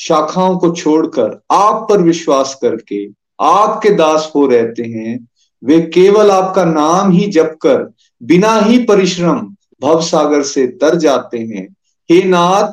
शाखाओं 0.00 0.56
को 0.58 0.70
छोड़कर 0.72 1.40
आप 1.52 1.86
पर 1.88 2.02
विश्वास 2.02 2.58
करके 2.62 3.04
आपके 3.40 3.90
दास 3.90 4.30
हो 4.34 4.46
रहते 4.46 4.82
हैं, 4.84 5.18
वे 5.62 5.80
केवल 5.94 6.30
आपका 6.30 6.64
नाम 6.64 7.10
ही 7.10 7.26
जप 7.30 7.56
कर 7.62 7.92
बिना 8.22 8.54
ही 8.58 8.78
परिश्रम 8.84 9.40
भव 9.82 10.00
सागर 10.02 10.42
से 10.42 10.66
तर 10.76 10.96
जाते 10.98 11.38
हैं। 11.38 11.66
हे 12.10 12.22
नाथ, 12.22 12.72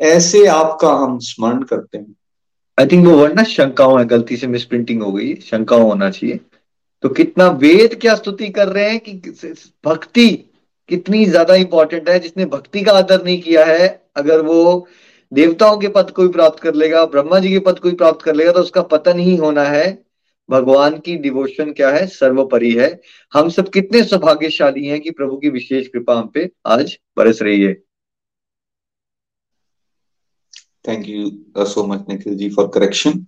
ऐसे 0.00 0.44
आपका 0.46 0.92
हम 0.94 1.18
स्मरण 1.18 1.62
करते 1.62 1.98
हैं। 1.98 2.14
आई 2.78 2.86
थिंक 2.86 3.06
वो 3.06 3.16
वर्ड 3.16 3.34
ना 3.34 3.42
शंकाओं 3.44 3.98
है, 3.98 4.04
गलती 4.06 4.36
से 4.36 4.46
मिसप्रिंटिंग 4.46 5.02
हो 5.02 5.12
गई, 5.12 5.34
शंकाओं 5.34 5.82
होना 5.82 6.10
चाहिए। 6.10 6.40
तो 7.02 7.08
कितना 7.08 7.46
वेद 7.48 7.94
क्या 8.00 8.14
स्तुति 8.14 8.48
कर 8.48 8.68
रहे 8.68 8.90
हैं 8.90 9.00
कि 9.00 9.12
भक्ति 9.86 10.28
कितनी 10.88 11.24
ज़्यादा 11.26 11.54
इंपॉर्टेंट 11.54 12.08
है, 12.08 12.18
जिसने 12.20 12.44
भक्ति 12.46 12.82
का 12.82 12.92
आदर 12.92 13.24
नहीं 13.24 13.40
किया 13.42 13.64
है, 13.64 13.88
अगर 14.16 14.40
वो 14.40 14.86
देवताओं 15.32 15.78
के 15.78 15.88
पद 15.88 16.10
को 16.10 16.22
भी 16.22 16.28
प्राप्त 16.28 16.60
कर 16.62 16.74
लेगा 16.74 17.04
ब्रह्मा 17.04 17.38
जी 17.38 17.48
के 17.48 17.58
पद 17.58 17.78
को 17.78 17.88
भी 17.90 17.96
प्राप्त 17.96 18.22
कर 18.22 18.34
लेगा 18.34 18.52
तो 18.52 18.60
उसका 18.60 18.82
पतन 18.82 19.18
ही 19.18 19.36
होना 19.36 19.62
है। 19.62 19.86
भगवान 20.48 20.98
की 20.98 21.16
डिवोशन 21.16 21.72
क्या 21.72 21.88
है? 21.90 22.06
सर्वोपरि 22.06 22.72
है। 22.72 22.88
हम 23.32 23.48
सब 23.48 23.68
कितने 23.68 24.02
सौभाग्यशाली 24.04 24.86
हैं 24.86 25.00
कि 25.00 25.10
प्रभु 25.10 25.36
की 25.36 25.48
विशेष 25.48 25.88
कृपा 25.88 26.14
हम 26.14 26.26
पे 26.34 26.50
आज 26.66 26.96
बरस 27.16 27.42
रही 27.42 27.62
है। 27.62 27.74
Thank 30.88 31.08
you 31.08 31.64
so 31.66 31.86
much 31.86 32.04
Nikhil 32.08 32.34
ji 32.34 32.50
for 32.50 32.70
correction 32.74 33.24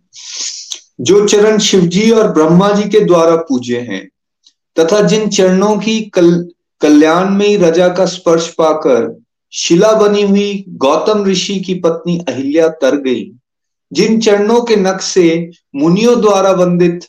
जो 1.01 1.27
चरण 1.29 1.59
शिव 1.59 1.81
जी 1.87 2.11
और 2.11 2.33
ब्रह्मा 2.33 2.71
जी 2.73 2.89
के 2.91 3.01
द्वारा 3.01 3.37
पूजे 3.49 3.81
हैं 3.81 4.07
तथा 4.77 5.01
जिन 5.03 5.29
चरणों 5.29 5.79
की 5.79 6.01
कल, 6.01 6.49
कल्याण 6.81 7.31
में 7.31 7.57
रजा 7.59 7.89
का 7.89 8.07
स्पर्श 8.07 8.49
पाकर 8.55 9.07
शिला 9.53 9.93
बनी 9.93 10.23
हुई 10.23 10.65
गौतम 10.77 11.25
ऋषि 11.25 11.59
की 11.61 11.75
पत्नी 11.81 12.19
अहिल्या 12.29 12.69
तर 12.83 12.97
गई, 13.03 13.31
जिन 13.93 14.21
चरणों 14.21 14.61
के 14.63 14.77
नख 14.77 15.01
से 15.01 15.29
मुनियों 15.77 16.21
द्वारा 16.21 16.51
वंदित 16.53 17.05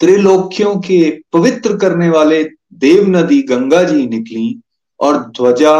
त्रिलोकियों 0.00 0.74
के 0.80 1.00
पवित्र 1.32 1.76
करने 1.76 2.08
वाले 2.08 2.42
देव 2.74 3.08
नदी 3.08 3.40
गंगा 3.42 3.82
जी 3.82 4.06
निकली 4.06 4.60
और 5.00 5.18
ध्वजा, 5.36 5.78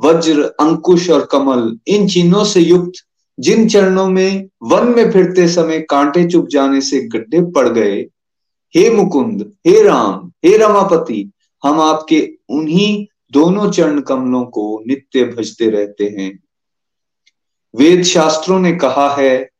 वज्र, 0.00 0.42
अंकुश 0.60 1.08
और 1.10 1.28
कमल 1.32 1.76
इन 1.86 2.06
चिन्हों 2.08 2.44
से 2.44 2.60
युक्त 2.60 3.04
जिन 3.38 3.68
चरणों 3.68 4.06
में 4.08 4.48
वन 4.62 4.88
में 4.88 5.10
फिरते 5.12 5.46
समय 5.48 5.80
कांटे 5.80 6.24
चुप 6.28 6.48
जाने 6.48 6.80
से 6.80 7.00
गड्ढे 7.08 7.40
पड़ 7.52 7.68
गए, 7.68 8.00
हे 8.74 8.88
मुकुंद, 8.90 9.40
हे 9.66 9.82
राम, 9.82 10.30
हे 10.44 10.56
रमापति, 10.56 11.30
हम 11.62 11.80
आपके 11.80 12.20
उन्हीं 12.48 13.06
दोनों 13.32 13.70
चरण 13.70 14.00
कमलों 14.00 14.44
को 14.44 14.84
नित्य 14.86 15.24
भजते 15.24 15.70
रहते 15.70 16.04
हैं। 16.04 16.42
वेद 17.76 18.02
शास्त्रों 18.02 18.60
ने 18.60 18.72
कहा 18.72 19.14
है 19.14 19.50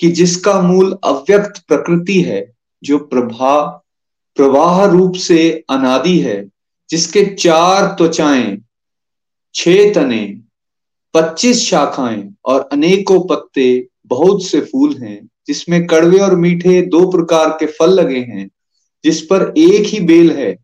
कि 0.00 0.08
जिसका 0.08 0.60
मूल 0.60 0.98
अव्यक्त 1.04 1.62
प्रकृति 1.68 2.22
है, 2.22 2.52
जो 2.84 2.98
प्रभा, 2.98 3.66
प्रवाह 4.36 4.84
रूप 4.84 5.14
से 5.14 5.64
अनादि 5.70 6.18
है, 6.18 6.50
जिसके 6.90 7.24
चार 7.24 7.86
त्वचाएँ, 7.86 8.58
छह 9.54 9.94
तने, 9.94 10.40
पच्चीस 11.14 11.62
शाखाएँ 11.62 12.34
और 12.44 12.68
अनेकों 12.72 13.20
पत्ते 13.20 13.88
बहुत 14.06 14.44
से 14.44 14.60
फूल 14.60 14.96
हैं, 14.96 15.28
जिसमें 15.46 15.86
कड़वे 15.86 16.18
और 16.18 16.36
मीठे 16.36 16.82
दो 16.82 17.10
प्रकार 17.10 17.48
के 17.48 17.66
फल 17.66 17.90
लगे 17.90 18.18
हैं, 18.18 18.50
जिस 19.04 19.22
पर 19.22 19.54
एक 19.58 19.86
ही 19.86 20.00
बेल 20.00 20.32
है, 20.32 20.56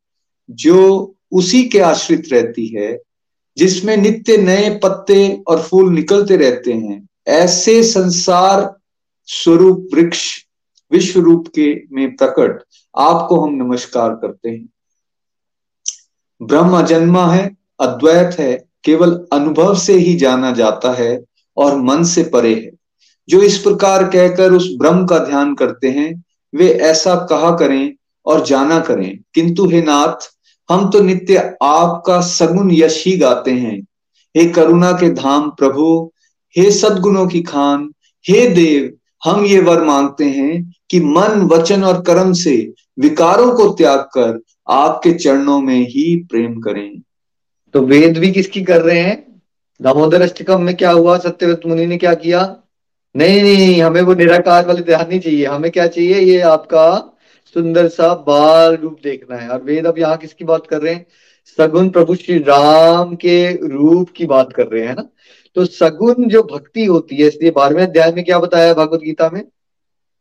जो 0.51 1.15
उसी 1.33 1.65
के 1.65 1.79
आश्रित 1.79 2.29
रहती 2.33 2.67
है, 2.67 3.01
जिसमें 3.57 3.97
नित्य 3.97 4.37
नए 4.37 4.81
पत्ते 4.83 5.43
और 5.47 5.63
फूल 5.63 5.93
निकलते 5.93 6.37
रहते 6.37 6.73
हैं। 6.73 7.09
ऐसे 7.27 7.83
संसार 7.83 8.75
स्वरूप 9.25 9.89
वृक्ष 9.95 10.45
विश्व 10.93 11.21
रूप 11.21 11.49
के 11.49 11.83
में 11.93 12.17
प्रकट। 12.17 12.63
आपको 12.99 13.41
हम 13.41 13.55
नमस्कार 13.55 14.11
करते 14.11 14.51
हैं। 14.51 14.69
ब्रह्म 16.43 16.87
जन्मा 16.87 17.33
है, 17.33 17.57
अद्वैत 17.81 18.39
है, 18.39 18.65
केवल 18.85 19.27
अनुभव 19.33 19.75
से 19.75 19.93
ही 19.93 20.15
जाना 20.15 20.51
जाता 20.51 20.93
है 20.93 21.25
और 21.57 21.77
मन 21.77 22.05
से 22.05 22.23
परे 22.23 22.55
है। 22.55 22.71
जो 23.29 23.43
इस 23.43 23.59
प्रकार 23.59 24.05
कहकर 24.05 24.53
उस 24.53 24.75
ब्रह्म 24.79 25.07
का 25.07 25.19
ध्यान 25.19 25.55
करते 25.55 25.91
हैं, 25.91 26.25
वे 26.55 26.71
ऐसा 26.71 27.15
कहा 27.15 27.57
करें 27.57 27.95
और 28.27 28.47
जाना 28.47 28.81
करें। 28.81 29.19
किंतु 29.35 29.69
हे 29.69 29.83
नाथ 29.83 30.42
हम 30.73 30.91
तो 30.91 31.01
नित्य 31.01 31.57
आपका 31.63 32.21
सगुन 32.21 32.71
यश 32.73 33.07
ही 33.07 33.17
गाते 33.17 33.51
हैं। 33.51 33.87
हे 34.37 34.47
करुणा 34.47 34.93
के 34.93 35.11
धाम 35.11 35.51
प्रभु, 35.51 36.13
हे 36.57 36.71
सदगुणों 36.71 37.27
की 37.27 37.43
खान, 37.43 37.93
हे 38.29 38.49
देव, 38.49 38.97
हम 39.25 39.45
ये 39.45 39.61
वर 39.61 39.83
मांगते 39.83 40.25
हैं 40.25 40.75
कि 40.91 41.01
मन, 41.01 41.49
वचन 41.53 41.85
और 41.85 42.01
कर्म 42.01 42.33
से 42.33 42.73
विकारों 42.99 43.53
को 43.53 43.69
त्याग 43.69 43.99
कर 43.99 44.41
आपके 44.69 45.13
चरणों 45.13 45.61
में 45.61 45.81
ही 45.81 46.17
प्रेम 46.17 46.61
करें। 46.61 47.03
तो 47.75 47.81
वेद 47.81 48.19
भी 48.19 48.33
किसकी 48.33 48.63
कर 48.63 48.83
रहे 48.83 49.01
हैं? 49.01 49.43
दामोदर 49.83 50.23
अष्टकम 50.23 50.63
में 50.63 50.77
क्या 50.77 50.91
हुआ? 50.91 51.19
सत्यव्रत 51.19 51.61
मुनि 51.67 51.87
ने 51.87 51.97
क्या 51.97 52.15
किया? 52.15 52.57
नहीं 53.17 53.43
नहीं 53.43 53.83
हमें 53.83 54.03
वो 54.03 54.15
निराकार 54.15 54.67
वाले 54.67 54.83
ध्यान 54.83 55.09
नहीं 55.09 55.21
चाहिए। 55.21 55.47
हमें 55.47 55.71
क्या 55.71 55.87
चाहिए? 55.87 56.21
ये 56.21 56.41
आपका 56.41 57.12
सुंदर 57.55 57.89
सा 57.89 58.15
बाल 58.15 58.77
रूप 58.77 58.97
देखना 59.03 59.37
है। 59.37 59.49
और 59.49 59.63
वेद 59.63 59.87
अब 59.87 59.99
यहाँ 59.99 60.17
किसकी 60.17 60.45
बात 60.45 60.67
कर 60.67 60.83
रहे 60.83 60.95
हैं? 60.95 61.07
सगुन 61.47 61.91
प्रभु 61.91 62.15
श्री 62.15 62.39
राम 62.39 63.15
के 63.15 63.53
रूप 63.53 64.11
की 64.17 64.27
बात 64.27 64.53
कर 64.53 64.67
रहे 64.67 64.87
हैं 64.87 64.95
ना? 64.95 65.09
तो 65.55 65.65
सगुन 65.65 66.29
जो 66.29 66.43
भक्ति 66.43 66.85
होती 66.85 67.17
है, 67.17 67.27
इसलिए 67.27 67.51
बारहवें 67.51 67.83
अध्याय 67.83 68.13
में 68.13 68.25
क्या 68.25 68.39
बताया 68.39 68.75
भगवत 68.75 69.01
गीता 69.01 69.31
में? 69.31 69.45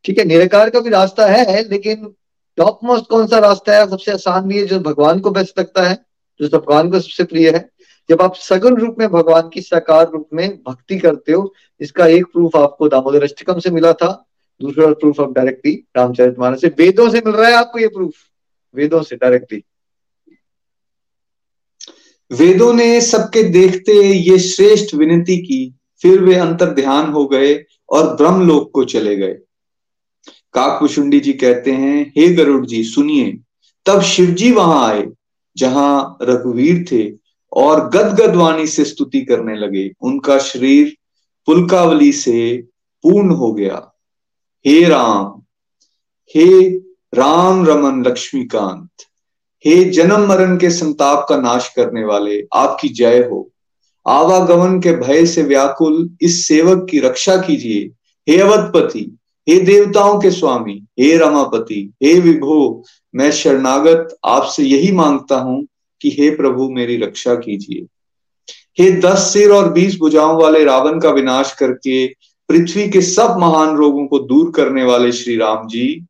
ठीक 0.04 0.20
है, 0.20 0.26
निराकार 0.26 0.70
का 0.70 0.80
भी 0.80 0.90
रास्ता 0.90 1.28
है, 1.28 1.70
लेकिन 1.70 2.14
टॉप 2.58 2.80
मोस्ट 2.84 3.06
कौन 3.06 3.28
सा 3.28 3.38
रास्ता 3.38 3.78
है? 3.78 3.90
सबसे 3.90 4.12
आसान 4.12 4.48
भी 4.48 4.60
है, 4.60 4.66
जो 4.66 4.80
भगवान 4.80 5.20
को 5.20 5.32
बेस्ट 5.32 5.60
लगता 5.60 5.84
है, 5.84 6.06
जो 6.42 6.60
भगवान 6.60 6.92
को 6.92 7.00
सबसे 7.00 7.24
प्रिय 7.24 7.50
है। 7.50 7.70
जब 8.10 8.22
आप 8.22 8.36
सगुन 8.36 8.76
रूप 8.76 8.96
में, 9.00 9.08
भगवान 9.10 9.50
की 9.50 9.62
साकार 9.62 10.10
रूप 10.12 10.30
में 10.34 10.60
भक्ति 10.68 10.98
करते 11.00 11.32
हो, 11.32 11.54
इसका 11.80 12.08
एक 12.08 12.26
प्रूफ 12.26 12.56
आपको 12.56 12.88
दामोदर 12.88 13.24
अष्टकम 13.24 13.60
से 13.60 13.70
मिला 13.70 13.94
था। 13.94 14.28
दूसरा 14.62 14.92
proof 14.94 15.20
of 15.20 15.32
directly 15.32 15.74
Ramcharit 15.98 16.40
Manas 16.40 16.62
से। 16.62 16.68
वेदों 16.68 17.10
से 17.10 17.22
मिल 17.26 17.36
रहा 17.36 17.50
है 17.50 17.56
आपको 17.56 17.80
ये 17.80 17.88
प्रूफ 17.88 18.14
वेदों 18.76 19.02
से 19.02 19.16
डायरेक्टली 19.16 19.64
वेदों 22.32 22.74
ने 22.74 23.02
सबके 23.02 23.44
देखते 23.44 23.94
ये 23.94 24.40
श्रेष्ठ 24.40 24.96
विनती 24.96 25.38
की, 25.38 25.74
फिर 26.02 26.22
वे 26.22 26.36
अंतर 26.36 26.66
ध्यान 26.66 27.12
हो 27.12 27.26
गए 27.28 27.54
और 27.90 28.16
ब्रह्मलोक 28.16 28.72
को 28.74 28.84
चले 28.84 29.16
गए। 29.16 29.34
काकपुशुंडी 30.54 31.20
जी 31.20 31.34
कहते 31.34 31.72
हैं, 31.72 32.14
हे 32.18 32.28
गरुड़ 32.30 32.66
जी, 32.66 32.84
सुनिए। 32.84 33.38
तब 33.86 34.02
शिवजी 34.02 34.52
वहाँ 34.52 34.88
आए, 34.88 35.08
जहाँ 35.58 36.18
रघुवीर 36.22 36.86
थे 36.92 37.12
और 37.52 37.90
गदगद 37.90 38.36
वाणी 38.36 38.68
से 38.68 38.86
स्तुति 38.86 39.22
करने 39.22 39.56
लगे। 39.56 39.92
उनका 40.02 40.38
शरीर 40.40 40.98
पुलकावली 41.46 42.12
से 42.12 42.64
पूर्ण 43.04 43.30
हो 43.30 43.54
गया। 43.54 43.91
हे 44.66 44.84
राम 44.86 45.42
हे 46.36 46.70
राम 47.14 47.66
रमन 47.66 48.04
लक्ष्मीकांत, 48.08 48.90
हे 49.66 49.84
जन्म 49.86 50.28
मरण 50.28 50.58
के 50.58 50.70
संताप 50.70 51.26
का 51.30 51.38
नाश 51.38 51.70
करने 51.76 52.04
वाले 52.04 52.40
आपकी 52.54 52.90
जय 52.90 53.20
हो। 53.32 53.50
आवागमन 54.06 54.80
के 54.80 54.94
भय 54.98 55.26
से 55.26 55.44
व्याकुल 55.44 56.10
इस 56.22 56.48
सेवक 56.48 56.88
की 56.90 57.00
रक्षा 57.00 57.38
कीजिए। 57.38 57.90
हे 58.28 58.40
अवधपति, 58.42 59.18
हे 59.50 59.60
देवताओं 59.60 60.20
के 60.20 60.32
स्वामी, 60.32 60.82
हे 61.00 61.18
रमापति, 61.18 61.94
हे 62.04 62.20
विभो, 62.20 62.84
मैं 63.16 63.32
शरणागत 63.32 64.16
आपसे 64.26 64.64
यही 64.64 64.92
माँगता 64.92 65.36
हूँ 65.36 65.66
कि 66.02 66.16
हे 66.20 66.30
प्रभु 66.36 66.70
मेरी 66.70 66.98
रक्षा 66.98 67.36
कीजिए। 67.36 67.86
हे 68.80 68.92
दस 68.92 69.32
सिर 69.34 69.52
और 69.52 69.72
बीस 69.74 69.98
भुजाओं 70.00 70.42
वाले 70.42 70.64
रावण 70.64 71.00
का 71.00 71.10
विनाश 71.10 71.54
करके 71.54 72.06
पृथ्वी 72.52 72.90
के 72.90 73.02
सब 73.02 73.36
महान 73.38 73.76
रोगों 73.76 74.08
को 74.08 74.20
दूर 74.20 74.52
करने 74.52 74.84
वाले 74.84 75.12
श्री 75.12 75.38
राम 75.38 75.68
जी, 75.68 76.06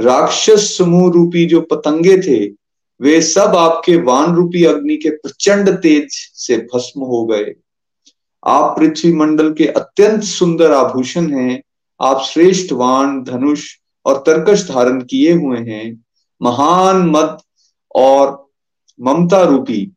राक्षस 0.00 0.78
समूह 0.78 1.12
रूपी 1.12 1.46
जो 1.46 1.60
पतंगे 1.60 2.18
थे, 2.18 2.52
वे 3.00 3.22
सब 3.22 3.56
आपके 3.56 3.96
वान 3.96 4.34
रूपी 4.34 4.64
अग्नि 4.64 4.96
के 4.96 5.10
प्रचंड 5.10 5.70
तेज 5.70 6.06
से 6.34 6.56
भस्म 6.56 7.00
हो 7.00 7.26
गए। 7.26 7.54
आप 8.46 8.78
पृथ्वी 8.78 9.12
मंडल 9.12 9.52
के 9.52 9.66
अत्यंत 9.66 10.22
सुंदर 10.22 10.72
आभूषण 10.72 11.32
हैं। 11.32 11.62
आप 12.02 12.20
श्रेष्ठ 12.20 12.72
वान, 12.72 13.24
धनुष 13.24 13.68
और 14.06 14.16
तर्कश 14.16 14.68
धारण 14.68 15.00
किए 15.00 15.32
हुए 15.32 15.58
हैं। 15.58 16.04
महान 16.42 16.96
मत 16.96 17.38
और 17.94 18.46
ममता 19.00 19.42
रूपी 19.42 19.92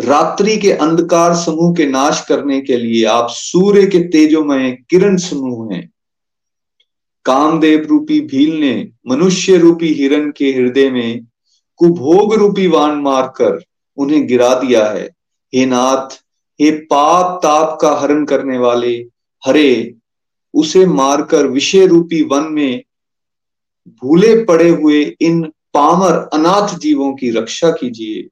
रात्रि 0.00 0.56
के 0.56 0.72
अंधकार 0.72 1.34
समूह 1.34 1.74
के 1.74 1.86
नाश 1.86 2.24
करने 2.28 2.60
के 2.60 2.76
लिए 2.76 3.04
आप 3.04 3.26
सूर्य 3.30 3.86
के 3.86 3.98
तेजोमय 3.98 4.78
किरण 4.90 5.16
समूह 5.16 5.74
हैं। 5.74 5.90
कामदेव 7.24 7.86
रूपी 7.88 8.20
भील 8.20 8.60
ने 8.60 8.88
मनुष्य 9.06 9.56
रूपी 9.56 9.92
हिरण 9.92 10.32
के 10.36 10.52
हृदय 10.52 10.90
में 10.90 11.26
कुभोग 11.76 12.34
रूपी 12.34 12.66
वान 12.66 12.98
मारकर 12.98 13.62
उन्हें 13.96 14.26
गिरा 14.26 14.54
दिया 14.54 14.86
है। 14.86 15.10
हे 15.54 15.66
नाथ, 15.66 16.08
हे 16.60 16.70
पाप 16.70 17.40
ताप 17.42 17.78
का 17.82 17.94
हरण 17.94 18.24
करने 18.24 18.58
वाले, 18.58 19.06
हरे, 19.46 19.94
उसे 20.54 20.86
मारकर 20.86 21.46
विषय 21.46 21.86
रूपी 21.86 22.22
वन 22.22 22.42
में 22.42 22.82
भूले 23.88 24.44
पड़े 24.44 24.68
हुए 24.68 25.16
इन 25.20 25.52
पामर 25.74 26.12
अनाथ 26.12 26.78
जीवों 26.78 27.14
की 27.14 27.30
रक्षा 27.30 27.70
कीजिए। 27.70 28.28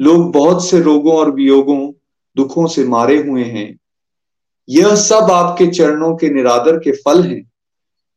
लोग 0.00 0.32
बहुत 0.32 0.66
से 0.68 0.80
रोगों 0.80 1.16
और 1.16 1.30
वियोगों, 1.30 1.92
दुखों 2.36 2.66
से 2.66 2.84
मारे 2.84 3.16
हुए 3.18 3.44
हैं। 3.44 3.78
यह 4.68 4.94
सब 4.94 5.30
आपके 5.32 5.66
चरणों 5.66 6.16
के 6.16 6.28
निरादर 6.28 6.76
के 6.76 6.92
फल 6.92 7.22
हैं। 7.22 7.42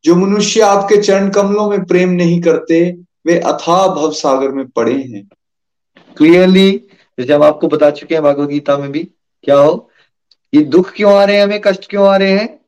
जो 0.04 0.14
मनुष्य 0.14 0.60
आपके 0.60 0.96
चरण 0.96 1.30
कमलों 1.30 1.68
में 1.70 1.84
प्रेम 1.84 2.10
नहीं 2.10 2.40
करते, 2.42 2.90
वे 3.26 3.38
अथाह 3.38 3.86
भव 3.86 4.10
सागर 4.12 4.48
में 4.48 4.68
पड़े 4.68 4.94
हैं। 4.94 5.28
क्लियरली 6.16 6.70
जैसे 7.18 7.32
हम 7.32 7.42
आपको 7.42 7.68
बता 7.68 7.90
चुके 7.90 8.14
हैं 8.14 8.22
भागवत 8.24 8.48
गीता 8.48 8.76
में 8.76 8.90
भी, 8.92 9.02
क्या 9.44 9.56
हो? 9.56 9.90
ये 10.54 10.62
दुख 10.62 10.92
क्यों 10.92 11.12
आ 11.14 11.24
रहे 11.24 11.36
हैं, 11.36 11.44
हमें 11.44 11.60
कष्ट 11.60 11.88
क्यों 11.90 12.06
आ 12.08 12.16
रहे 12.16 12.32
हैं? 12.32 12.58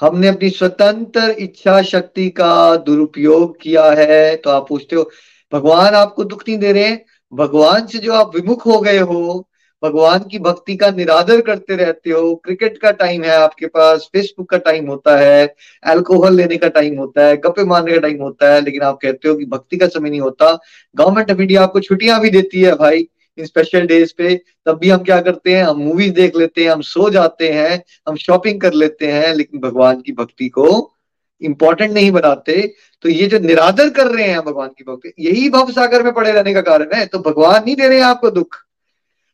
हमने 0.00 0.28
अपनी 0.28 0.50
स्वतंत्र 0.50 1.30
इच्छा 1.38 1.80
शक्ति 1.82 2.28
का 2.30 2.76
दुरुपयोग 2.76 3.60
किया 3.60 3.90
है 3.90 4.36
तो 4.36 4.50
आप 4.50 4.68
पूछते 4.68 4.96
हो, 4.96 5.10
भगवान 5.52 5.94
आपको 5.94 6.24
दुख 6.24 6.42
नहीं 6.48 6.58
दे 6.58 6.72
रहे 6.72 6.84
हैं? 6.84 7.04
भगवान 7.32 7.86
से 7.86 7.98
जो 7.98 8.12
आप 8.12 8.34
विमुख 8.36 8.66
हो 8.66 8.80
गए 8.80 8.98
हो, 8.98 9.46
भगवान 9.82 10.18
की 10.30 10.38
भक्ति 10.38 10.76
का 10.76 10.90
निरादर 10.90 11.40
करते 11.40 11.76
रहते 11.76 12.10
हो, 12.10 12.34
क्रिकेट 12.34 12.78
का 12.78 12.90
टाइम 12.90 13.22
है 13.24 13.36
आपके 13.36 13.66
पास, 13.66 14.08
फेसबुक 14.12 14.50
का 14.50 14.58
टाइम 14.58 14.86
होता 14.86 15.16
है 15.18 15.54
अल्कोहल 15.82 16.34
लेने 16.34 16.56
का 16.56 16.68
टाइम 16.68 16.98
होता 16.98 17.26
है, 17.26 17.36
गप्पे 17.36 17.64
मारने 17.64 17.92
का 17.92 17.98
टाइम 17.98 18.22
होता 18.22 18.54
है, 18.54 18.60
लेकिन 18.60 18.82
आप 18.82 18.98
कहते 19.02 19.28
हो 19.28 19.34
कि 19.34 19.44
भक्ति 19.44 19.76
का 19.76 19.86
समय 19.86 20.10
नहीं 20.10 20.20
होता। 20.20 20.58
गवर्नमेंट 20.96 21.30
ऑफ़ 21.30 21.40
इंडिया 21.40 21.62
आपको 21.62 21.80
छुट्टियाँ 21.80 22.20
भी 22.20 22.30
देती 22.30 22.60
है 22.60 22.74
भाई, 22.74 23.08
इन 23.38 23.44
स्पेशल 23.44 23.86
डेज़ 23.86 24.12
पे। 24.18 24.34
तब 24.66 24.78
भी 24.78 24.88
हम 24.90 25.02
क्या 25.02 25.20
करते 25.20 25.54
हैं, 25.54 25.64
हम 25.64 25.78
मूवीज़ 25.78 26.12
देख 26.14 26.36
लेते 26.36 26.64
हैं, 26.64 26.70
हम 26.70 26.80
सो 26.80 27.10
जाते 27.10 27.48
हैं, 27.48 27.82
हम 28.08 28.16
शॉपिंग 28.16 28.60
कर 28.60 28.72
लेते 28.72 29.06
हैं, 29.06 29.34
लेकिन 29.34 29.60
भगवान 29.60 30.00
की 30.00 30.12
भक्ति 30.12 30.48
को 30.48 30.96
इंपॉर्टेंट 31.42 31.92
नहीं 31.92 32.10
बनाते 32.12 32.62
तो 33.04 33.08
ये 33.08 33.26
जो 33.26 33.38
निरादर 33.38 33.90
कर 33.90 34.06
रहे 34.06 34.26
हैं 34.26 34.40
भगवान 34.40 34.68
की 34.68 34.84
भक्ति, 34.84 35.12
यही 35.18 35.48
भव 35.50 35.70
सागर 35.72 36.02
में 36.02 36.12
पड़े 36.14 36.32
रहने 36.32 36.54
का 36.54 36.60
कारण 36.62 36.94
है 36.94 37.06
तो 37.06 37.18
भगवान 37.20 37.62
नहीं 37.64 37.76
दे 37.76 37.88
रहे 37.88 37.98
हैं 37.98 38.04
आपको 38.04 38.30
दुख। 38.30 38.56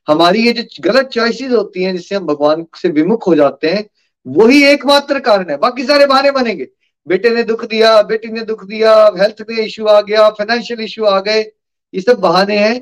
हमारी 0.09 0.47
ये 0.47 0.53
जो 0.53 0.63
गलत 0.83 1.07
चॉइसेस 1.09 1.53
होती 1.53 1.83
हैं, 1.83 1.93
जिससे 1.93 2.15
हम 2.15 2.27
भगवान 2.27 2.65
से 2.77 2.89
विमुख 2.91 3.27
हो 3.27 3.35
जाते 3.35 3.71
हैं, 3.71 3.85
वही 4.27 4.63
एकमात्र 4.65 5.21
कारण 5.21 5.51
है। 5.51 5.57
बाकी 5.59 5.85
सारे 5.85 6.07
बहाने 6.07 6.31
बनेंगे। 6.31 6.69
बेटे 7.07 7.31
ने 7.31 7.43
दुख 7.43 7.65
दिया, 7.65 8.01
बेटी 8.03 8.29
ने 8.29 8.43
दुख 8.43 8.65
दिया 8.65 8.95
हेल्थ 9.19 9.45
में 9.49 9.57
इश्यू 9.57 9.87
आ 9.87 10.01
गया 10.01 10.29
फाइनेंशियल 10.31 10.81
इश्यू 10.81 11.05
आ 11.05 11.19
गए, 11.21 11.41
ये 11.95 12.01
सब 12.01 12.21
बहाने 12.21 12.59
हैं 12.59 12.79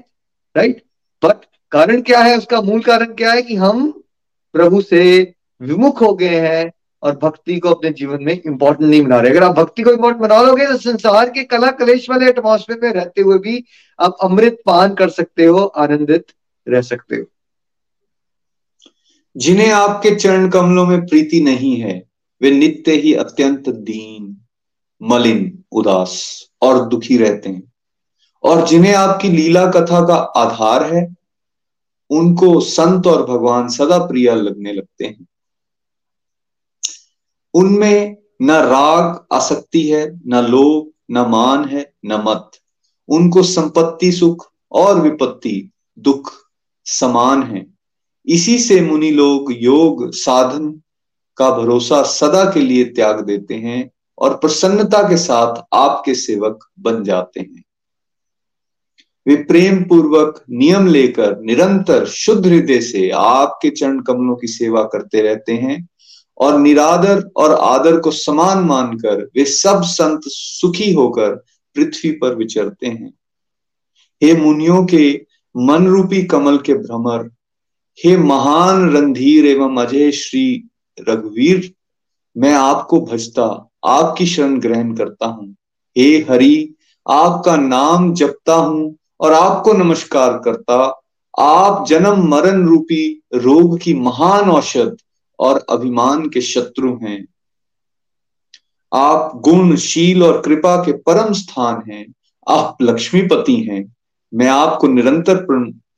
राइट 0.55 0.83
बट 1.23 1.45
कारण 1.73 2.01
क्या 2.03 2.21
है? 2.21 2.37
उसका 2.39 2.61
मूल 2.61 2.81
कारण 2.83 3.15
क्या 3.15 3.33
है 3.33 3.43
कि 3.43 3.55
हम 3.57 3.91
प्रभु 4.55 4.81
से 4.83 5.03
विमुख 5.61 6.01
हो 6.03 6.13
गए 6.15 6.41
हैं 6.41 6.73
और 7.05 7.17
भक्ति 7.17 7.59
को 7.59 7.69
अपने 7.69 7.91
जीवन 7.91 8.23
में 8.23 8.41
इंपॉर्टेंट 8.47 8.91
नहीं 8.91 9.03
बना 9.03 9.21
रहे। 9.21 9.31
अगर 9.31 9.43
आप 9.43 9.57
भक्ति 9.57 9.83
को 9.83 9.91
इंपॉर्टेंट 9.91 10.23
बना 10.23 10.43
लोगे 10.43 10.67
तो 10.67 10.77
संसार 10.77 11.31
के 11.31 11.45
कला 11.45 11.71
कलेश 11.71 12.11
वाले 12.11 12.29
एटमोसफेयर 12.29 12.81
में 12.83 12.93
रहते 12.93 13.23
हुए 13.23 13.39
भी 13.39 13.65
आप 14.01 14.17
अमृत 14.23 14.59
पान 14.67 14.95
कर 14.95 15.09
सकते 15.09 15.45
हो, 15.45 15.59
आनंदित 15.59 16.27
रह 16.69 16.81
सकते 16.81 17.17
हो। 17.17 17.25
जिन्हें 19.37 19.71
आपके 19.73 20.15
चरण 20.15 20.49
कमलों 20.49 20.87
में 20.87 21.07
प्रीति 21.07 21.41
नहीं 21.41 21.77
है, 21.77 22.03
वे 22.43 22.51
नित्य 22.51 22.93
ही 22.93 23.15
अत्यंत 23.15 23.69
दीन, 23.69 24.37
मलिन, 25.03 25.65
उदास 25.73 26.45
और 26.63 26.89
दुखी 26.89 27.17
रहते 27.17 27.49
हैं। 27.49 27.73
और 28.43 28.67
जिन्हें 28.67 28.95
आपकी 28.95 29.29
लीला 29.29 29.67
कथा 29.67 30.07
का 30.07 30.15
आधार 30.15 30.95
है, 30.95 31.15
उनको 32.11 32.61
संत 32.61 33.07
और 33.07 33.27
भगवान 33.27 33.69
सदा 33.69 33.99
प्रिय 33.99 34.35
लगने 34.35 34.73
लगते 34.73 35.05
हैं। 35.05 35.27
उनमें 37.55 38.17
न 38.43 38.51
राग 38.51 39.27
आसक्ति 39.33 39.91
है, 39.91 40.21
न 40.27 40.47
लोभ, 40.47 40.91
न 41.11 41.19
मान 41.19 41.65
है, 41.65 41.93
न 42.07 42.13
मत। 42.13 42.51
उनको 43.09 43.43
संपत्ति 43.43 44.13
सुख 44.13 44.51
और 44.73 45.01
विपत्ति, 45.01 45.71
दुख 45.99 46.33
समान 46.85 47.43
है। 47.43 47.67
इसी 48.27 48.59
से 48.59 48.81
मुनि 48.81 49.11
लोग 49.11 49.53
योग, 49.53 50.15
साधन 50.15 50.81
का 51.37 51.51
भरोसा 51.51 52.03
सदा 52.03 52.45
के 52.45 52.61
लिए 52.61 52.85
त्याग 52.85 53.21
देते 53.21 53.55
हैं 53.55 53.91
और 54.19 54.37
प्रसन्नता 54.37 55.09
के 55.09 55.17
साथ 55.17 55.63
आपके 55.75 56.15
सेवक 56.15 56.65
बन 56.81 57.05
जाते 57.05 57.41
हैं। 57.41 57.65
वे 59.27 59.37
प्रेम 59.37 59.85
पूर्वक 59.85 60.45
नियम 60.51 60.87
लेकर 60.87 61.41
निरंतर 61.41 62.07
शुद्ध 62.07 62.47
हृदय 62.47 62.81
से 62.81 63.11
आपके 63.11 63.71
चरण 63.71 64.01
कमलों 64.01 64.37
की 64.37 64.47
सेवा 64.47 64.83
करते 64.83 65.23
रहते 65.23 65.53
हैं। 65.53 65.89
और 66.39 66.59
निरादर 66.59 67.31
और 67.37 67.55
आदर 67.55 67.99
को 68.01 68.11
समान 68.11 68.65
मानकर 68.65 69.23
वे 69.37 69.45
सब 69.45 69.83
संत 69.83 70.21
सुखी 70.25 70.93
होकर 70.93 71.35
पृथ्वी 71.77 72.11
पर 72.11 72.35
विचरते 72.35 72.87
हैं। 72.87 73.13
हे 74.23 74.35
मुनियों 74.37 74.85
के 74.85 75.27
मन 75.57 75.87
रूपी 75.87 76.23
कमल 76.23 76.59
के 76.59 76.75
भ्रमर, 76.75 77.31
हे 77.99 78.17
महान 78.17 78.91
रणधीर 78.91 79.47
एवं 79.47 79.77
अजय 79.77 80.11
श्री 80.13 80.69
रघुवीर, 81.09 81.73
मैं 82.37 82.55
आपको 82.55 83.01
भजता, 83.01 83.71
आपकी 83.85 84.27
शरण 84.27 84.59
ग्रहण 84.61 84.95
करता 84.95 85.27
हूँ। 85.27 85.55
हे 85.97 86.11
हरि, 86.31 86.75
आपका 87.07 87.57
नाम 87.57 88.13
जपता 88.15 88.55
हूँ 88.55 88.97
और 89.21 89.33
आपको 89.33 89.73
नमस्कार 89.73 90.39
करता, 90.39 90.77
आप 91.39 91.85
जन्म 91.89 92.29
मरण 92.29 92.67
रूपी 92.67 93.23
रोग 93.35 93.79
की 93.79 93.95
महान 93.95 94.51
औषध 94.51 94.97
और 95.39 95.67
अभिमान 95.71 96.29
के 96.29 96.41
शत्रु 96.41 96.99
हैं। 97.03 97.27
आप 98.95 99.33
गुण 99.35 99.77
शील 99.77 100.23
और 100.23 100.41
कृपा 100.41 100.77
के 100.77 100.93
परम 100.93 101.33
स्थान 101.33 101.91
हैं। 101.91 102.15
आप 102.49 102.77
लक्ष्मीपति 102.83 103.57
हैं। 103.57 103.95
मैं 104.35 104.49
आपको 104.49 104.87
निरंतर 104.87 105.47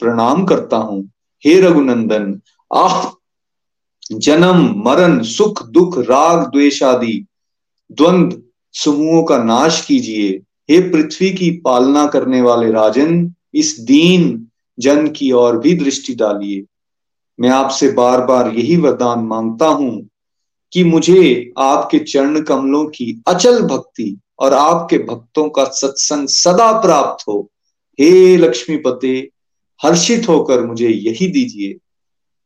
प्रणाम 0.00 0.44
करता 0.44 0.76
हूँ। 0.76 1.10
हे 1.44 1.60
रघुनंदन, 1.60 2.40
आप 2.74 3.18
जन्म, 4.12 4.82
मरण, 4.86 5.22
सुख, 5.22 5.66
दुख, 5.66 5.98
राग, 5.98 6.50
द्वेष 6.52 6.82
आदि 6.82 7.26
द्वंद 7.92 8.42
समूहों 8.72 9.24
का 9.24 9.38
नाश 9.38 9.84
कीजिए। 9.86 10.42
हे 10.70 10.90
पृथ्वी 10.90 11.30
की 11.30 11.50
पालना 11.50 12.06
करने 12.06 12.42
वाले 12.42 12.70
राजन, 12.70 13.34
इस 13.54 13.80
दीन 13.80 14.48
जन 14.78 15.08
की 15.08 15.32
ओर 15.32 15.58
भी 15.58 15.74
दृष्टि 15.74 16.14
डालिए। 16.14 16.64
मैं 17.40 17.48
आपसे 17.48 17.88
बार 17.88 18.20
बार 18.20 18.48
यही 18.48 18.76
वरदान 18.76 19.18
माँगता 19.18 19.66
हूँ 19.66 20.08
कि 20.72 20.84
मुझे 20.84 21.52
आपके 21.58 21.98
चरण 21.98 22.40
कमलों 22.40 22.86
की 22.86 23.22
अचल 23.28 23.62
भक्ति 23.62 24.20
और 24.38 24.52
आपके 24.52 24.98
भक्तों 24.98 25.48
का 25.48 25.64
सत्संग 25.64 26.28
सदा 26.28 26.80
प्राप्त 26.80 27.24
हो। 27.28 27.50
हे 28.00 28.36
लक्ष्मीपते, 28.36 29.30
हर्षित 29.82 30.28
होकर 30.28 30.60
मुझे 30.60 30.88
यही 30.88 31.26
दीजिए। 31.26 31.72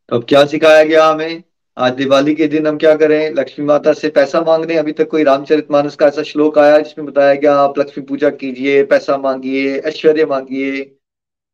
तो 0.09 0.17
अब 0.17 0.27
क्या 0.29 0.47
सिखाया 0.47 0.85
गया 0.85 1.07
हमें? 1.07 1.43
आज 1.79 1.93
दिवाली 1.93 2.35
के 2.35 2.47
दिन 2.47 2.67
हम 2.67 2.79
क्या 2.79 2.97
करें? 2.97 3.35
लक्ष्मी 3.35 3.67
माता 3.67 3.93
से 3.93 4.09
पैसा 4.09 4.41
मांग 4.41 4.65
रहे 4.65 4.75
हैं। 4.75 4.83
अभी 4.83 4.93
तक 4.93 5.09
कोई 5.09 5.23
रामचरित 5.23 5.67
मानस 5.71 5.95
का 5.95 6.07
ऐसा 6.07 6.23
श्लोक 6.23 6.59
आया 6.59 6.79
जिसमें 6.79 7.07
बताया 7.07 7.35
गया, 7.35 7.55
आप 7.55 7.79
लक्ष्मी 7.79 8.05
पूजा 8.05 8.31
कीजिए, 8.31 8.85
पैसा 8.85 9.17
मांगिए, 9.17 9.79
ऐश्वर्य 9.79 10.27
मांगिए, 10.27 10.73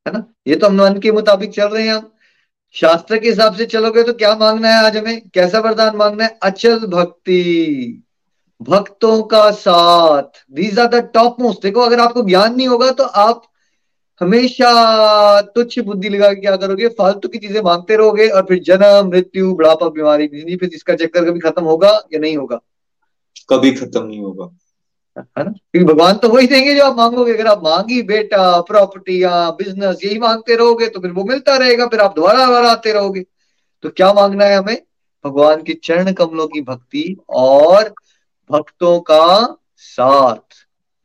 है 0.07 0.13
ना? 0.13 0.35
ये 0.49 0.57
तो 0.57 0.67
हम 0.67 0.75
मन 0.75 1.01
के 1.01 1.13
मुताबिक 1.13 1.51
चल 1.51 1.67
रहे 1.67 1.83
हैं 1.83 1.95
हम 1.95 2.13
शास्त्र 2.77 3.19
के 3.19 3.29
हिसाब 3.29 3.55
से 3.57 3.65
चलोगे 3.67 4.03
तो 4.03 4.13
क्या 4.13 4.35
मांगना 4.37 4.69
है 4.69 4.85
आज 4.87 4.97
हमें? 4.97 5.21
कैसा 5.35 5.59
वरदान 5.61 5.97
मांगना 5.97 6.25
है? 6.25 6.39
अचल 6.43 6.79
भक्ति। 6.87 8.03
भक्तों 8.61 9.23
का 9.23 9.51
साथ। 9.51 10.45
These 10.53 10.79
are 10.79 10.87
the 10.87 11.03
top 11.15 11.41
most 11.41 11.63
देखो, 11.63 11.81
अगर 11.81 12.01
आपको 12.01 12.23
ज्ञान 12.23 12.55
नहीं 12.57 12.69
होगा 12.69 12.91
तो 12.91 13.05
आप 13.05 13.43
हमेशा 14.21 15.41
तुच्छ 15.55 15.79
बुद्धि 15.79 16.09
लगा 16.09 16.33
के 16.33 16.41
क्या 16.41 16.57
करोगे? 16.57 16.89
फालतू 16.91 17.29
की 17.29 17.39
चीज़ें 17.39 17.61
मांगते 17.63 17.97
रहोगे 17.97 18.29
और 18.29 18.43
फिर 18.43 18.63
जन्म, 18.63 19.09
मृत्यु, 19.09 19.55
बुढ़ापा, 19.55 19.89
बीमारी 19.89 20.57
फिर 20.57 20.71
इसका 20.75 20.95
चक्कर 20.95 21.31
कभी 21.31 21.41
खत्म 21.41 21.65
होगा 21.65 21.91
या 22.13 22.19
नहीं 22.19 22.37
होगा? 22.37 22.61
कभी 23.51 23.73
खत्म 23.73 24.07
नहीं 24.07 24.21
होगा। 24.21 24.51
है 25.19 25.45
ना? 25.45 25.51
क्योंकि 25.51 25.85
भगवान 25.85 26.17
तो 26.17 26.29
वही 26.29 26.47
देंगे 26.47 26.75
जो 26.75 26.85
आप 26.85 26.97
मांगोगे। 26.97 27.33
अगर 27.33 27.47
आप 27.47 27.63
मांगी 27.65 28.01
बेटा 28.05 28.61
प्रॉपर्टियाँ 28.63 29.51
बिज़नेस 29.59 30.05
यही 30.05 30.19
मांगते 30.19 30.57
रहोगे 30.57 30.87
तो 30.89 31.01
फिर 31.01 31.11
वो 31.11 31.25
मिलता 31.25 31.57
रहेगा, 31.57 31.87
फिर 31.87 32.01
आप 32.01 32.15
दोबारा 32.17 32.45
दोबारा 32.47 32.71
आते 32.71 32.93
रहोगे। 32.93 33.25
तो 33.85 33.91
क्या 33.91 34.13
मांगना 34.13 34.45
है 34.45 34.57
हमें? 34.57 34.77
भगवान 35.25 35.63
के 35.63 35.75
चरण 35.85 36.13
कमलों 36.13 36.47
की 36.47 36.61
भक्ति 36.63 37.17
और 37.29 37.95
भक्तों 38.51 38.99
का 39.01 39.57
साथ। 39.77 40.65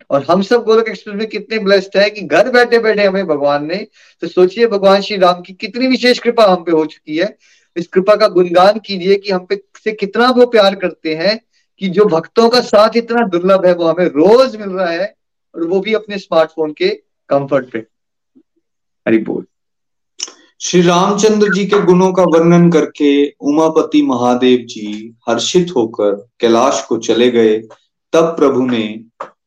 और 0.09 0.25
हम 0.29 0.41
सब 0.41 0.63
गोलक 0.63 0.87
एक्सप्रेस 0.89 1.15
में 1.15 1.27
कितने 1.27 1.59
ब्लेस्ड 1.59 1.97
है 1.97 2.09
कि 2.09 2.21
घर 2.21 2.49
बैठे 2.51 2.79
बैठे 2.79 3.03
हमें 3.03 3.27
भगवान 3.27 3.65
ने 3.65 3.75
तो 4.23 4.27
सोचिए 4.27 4.67
भगवान 4.67 5.01
श्री 5.01 5.17
राम 5.17 5.41
की 5.41 5.53
कितनी 5.53 5.87
विशेष 5.87 6.19
कृपा 6.19 6.45
हम 6.45 6.63
पे 6.63 6.71
हो 6.71 6.85
चुकी 6.85 7.17
है। 7.17 7.35
इस 7.75 7.87
कृपा 7.87 8.15
का 8.15 8.27
गुणगान 8.27 8.79
कीजिए 8.79 9.15
कि 9.15 9.31
हम 9.31 9.45
पे 9.45 9.61
से 9.83 9.91
कितना 9.91 10.29
वो 10.29 10.45
प्यार 10.45 10.75
करते 10.75 11.15
हैं। 11.15 11.39
कि 11.81 11.89
जो 11.89 12.05
भक्तों 12.05 12.49
का 12.49 12.61
साथ 12.61 12.89
इतना 12.95 13.27
दुर्लभ 13.27 13.65
है, 13.65 13.73
वो 13.73 13.87
हमें 13.87 14.05
रोज 14.05 14.55
मिल 14.55 14.69
रहा 14.69 14.89
है 14.89 15.15
और 15.55 15.63
वो 15.63 15.79
भी 15.79 15.93
अपने 15.93 16.17
स्मार्टफ़ोन 16.17 16.71
के 16.71 16.89
कंफर्ट 17.29 17.71
पे। 17.71 17.79
हरि 19.07 19.17
बोल 19.17 19.45
श्री 20.59 20.81
रामचंद्र 20.81 21.53
जी 21.53 21.65
के 21.65 21.81
गुणों 21.81 22.13
का 22.13 22.23
वर्णन 22.23 22.71
करके 22.71 23.29
उमापति 23.29 24.01
महादेव 24.01 24.59
जी 24.59 25.15
हर्षित 25.29 25.73
होकर 25.75 26.27
कैलाश 26.39 26.85
को 26.89 26.97
चले 26.97 27.31
गए। 27.31 27.57
तब 28.13 28.23
प्रभु 28.23 28.65
ने 28.65 29.03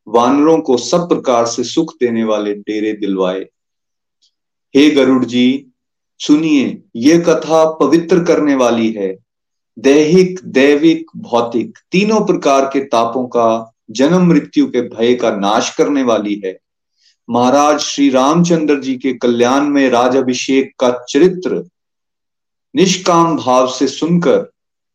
वानरों 0.09 0.59
को 0.61 0.77
सब 0.77 1.09
प्रकार 1.09 1.47
से 1.47 1.65
सुख 1.65 1.95
देने 2.01 2.25
वाले 2.25 2.55
डेरे 2.55 2.93
दिलवाए। 2.93 3.41
हे 4.77 4.91
गरुड़ 4.91 5.25
जी, 5.25 5.67
सुनिए, 6.19 6.83
ये 6.97 7.19
कथा 7.19 7.71
पवित्र 7.71 8.25
करने 8.25 8.55
वाली 8.55 8.91
है। 8.93 9.24
दैहिक 9.79 10.41
दैविक, 10.45 11.07
भौतिक 11.17 11.79
तीनों 11.93 12.27
प्रकार 12.27 12.65
के 12.65 12.81
तापों 12.85 13.27
का, 13.27 13.73
जन्म 13.91 14.27
मृत्यु 14.27 14.67
के 14.67 14.81
भय 14.81 15.15
का 15.15 15.31
नाश 15.31 15.75
करने 15.77 16.03
वाली 16.03 16.43
है। 16.45 16.59
महाराज 17.31 17.81
श्री 17.81 18.11
रामचंद्र 18.11 18.81
जी 18.81 18.97
के 18.97 19.13
कल्याण 19.13 19.61
में 19.61 19.91
राज 19.91 20.17
अभिषेक 20.17 20.73
का 20.79 21.05
चरित्र 21.09 21.69
निष्काम 22.77 23.37
भाव 23.37 23.67
से 23.67 23.89
सुनकर 23.89 24.53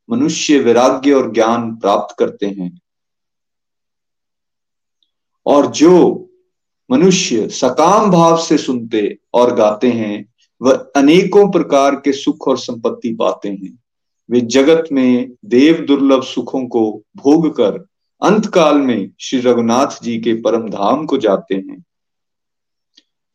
मनुष्य 0.10 0.60
वैराग्य 0.60 1.14
और 1.14 1.34
ज्ञान 1.34 1.76
प्राप्त 1.76 2.16
करते 2.20 2.46
हैं। 2.46 2.82
और 5.46 5.68
जो 5.68 6.26
मनुष्य 6.92 7.50
सकाम 7.50 8.12
भाव 8.12 8.38
से 8.38 8.58
सुनते 8.58 9.18
और 9.34 9.56
गाते 9.56 9.92
हैं, 9.92 10.34
वह 10.62 10.92
अनेकों 10.96 11.52
प्रकार 11.52 11.96
के 11.96 12.14
सुख 12.14 12.48
और 12.48 12.58
संपत्ति 12.58 13.14
पाते 13.14 13.50
हैं। 13.50 13.80
वे 14.32 14.42
जगत 14.42 14.84
में 14.92 15.32
देव 15.46 15.86
दुर्लभ 15.88 16.24
सुखों 16.24 16.68
को 16.68 17.04
भोग 17.18 17.58
कर 17.58 17.86
अंत 18.22 18.46
काल 18.46 18.78
में 18.78 19.12
श्री 19.20 19.40
रघुनाथ 19.40 20.04
जी 20.04 20.20
के 20.20 20.34
परम 20.34 20.70
धाम 20.70 21.06
को 21.06 21.18
जाते 21.18 21.56
हैं। 21.56 21.86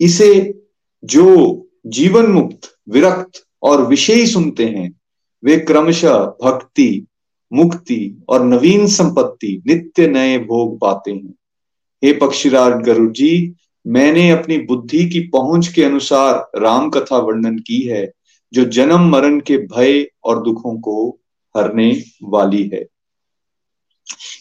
इसे 0.01 0.63
जो 1.05 1.67
जीवन 1.87 2.27
मुक्त, 2.27 2.77
विरक्त 2.89 3.47
और 3.63 3.87
विषयी 3.87 4.27
सुनते 4.27 4.65
हैं, 4.65 5.01
वे 5.45 5.57
क्रमशः 5.57 6.19
भक्ति, 6.19 7.07
मुक्ति 7.53 8.25
और 8.29 8.45
नवीन 8.45 8.87
संपत्ति, 8.87 9.63
नित्य 9.67 10.09
नए 10.09 10.39
भोग 10.39 10.81
पाते 10.81 11.13
हैं। 11.13 11.35
हे 12.05 12.13
पक्षीराज 12.13 12.73
गरुड़ 12.73 13.13
जी, 13.13 13.55
मैंने 13.87 14.31
अपनी 14.31 14.59
बुद्धि 14.59 15.09
की 15.09 15.21
पहुँच 15.21 15.69
के 15.69 15.85
अनुसार 15.85 16.51
राम 16.61 16.91
कथा 16.91 17.19
वर्णन 17.19 17.59
की 17.59 17.81
है। 17.81 18.13
जो 18.55 18.65
जन्म, 18.65 19.09
मरण 19.09 19.41
के 19.41 19.57
भय 19.57 20.07
और 20.25 20.43
दुखों 20.43 20.81
को 20.81 21.19
हरने 21.57 22.05
वाली 22.23 22.71
है। 22.75 22.87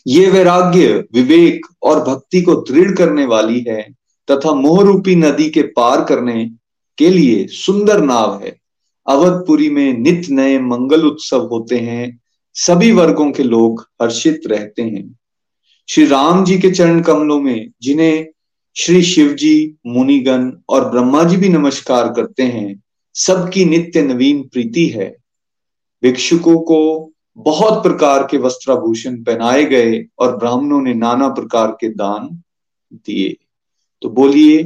ये 0.07 0.29
वैराग्य, 0.29 1.05
विवेक 1.13 1.65
और 1.83 1.99
भक्ति 1.99 2.41
को 2.41 2.55
दृढ़ 2.55 2.95
करने 2.95 3.25
वाली 3.25 3.65
है 3.67 3.93
तथा 4.31 4.53
मोहरूपी 4.53 5.15
नदी 5.15 5.49
के 5.49 5.61
पार 5.61 6.03
करने 6.03 6.51
के 6.97 7.09
लिए 7.09 7.47
सुंदर 7.47 8.01
नाव 8.01 8.41
है। 8.43 8.57
अवधपुरी 9.07 9.69
में 9.69 9.97
नित 9.97 10.29
नए 10.29 10.59
मंगल 10.59 11.05
उत्सव 11.05 11.45
होते 11.45 11.77
हैं। 11.77 12.19
सभी 12.53 12.91
वर्गों 12.91 13.31
के 13.31 13.43
लोग 13.43 13.89
हर्षित 14.01 14.41
रहते 14.47 14.81
हैं। 14.81 15.19
श्री 15.89 16.05
राम 16.05 16.45
जी 16.45 16.59
के 16.59 16.71
चरण 16.71 17.01
कमलों 17.01 17.41
में, 17.41 17.71
जिन्हें 17.81 18.27
श्री 18.75 19.03
शिव 19.03 19.33
जी 19.33 19.75
मुनिगण 19.87 20.51
और 20.69 20.89
ब्रह्मा 20.89 21.23
जी 21.23 21.37
भी 21.37 21.49
नमस्कार 21.49 22.07
करते 22.07 22.43
हैं 22.43 22.82
सबकी 23.13 23.65
नित्य 23.65 24.01
नवीन 24.01 24.43
प्रीति 24.43 24.87
है। 24.87 25.17
भिक्षुकों 26.03 26.57
को 26.57 27.11
बहुत 27.37 27.83
प्रकार 27.83 28.27
के 28.31 28.37
वस्त्राभूषण 28.37 29.23
पहनाए 29.23 29.63
गए 29.63 30.05
और 30.19 30.37
ब्राह्मणों 30.37 30.81
ने 30.81 30.93
नाना 30.93 31.27
प्रकार 31.27 31.67
के 31.67 31.89
दान 31.89 32.43
दिए। 32.93 33.35
तो 34.01 34.09
बोलिए, 34.09 34.63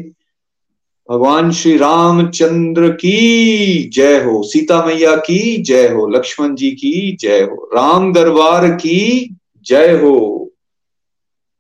भगवान 1.12 1.52
श्री 1.52 1.78
रामचंद्र 1.78 2.90
की 2.90 3.90
जय 3.90 4.24
हो, 4.24 4.44
सीता 4.44 4.86
मैया 4.86 5.16
की 5.16 5.62
जय 5.62 5.88
हो, 5.88 6.08
लक्ष्मण 6.08 6.56
जी 6.56 6.72
की 6.72 7.16
जय 7.16 7.42
हो, 7.42 7.70
राम 7.76 8.14
दरबार 8.14 8.70
की 8.70 9.36
जय 9.66 9.98
हो। 9.98 10.34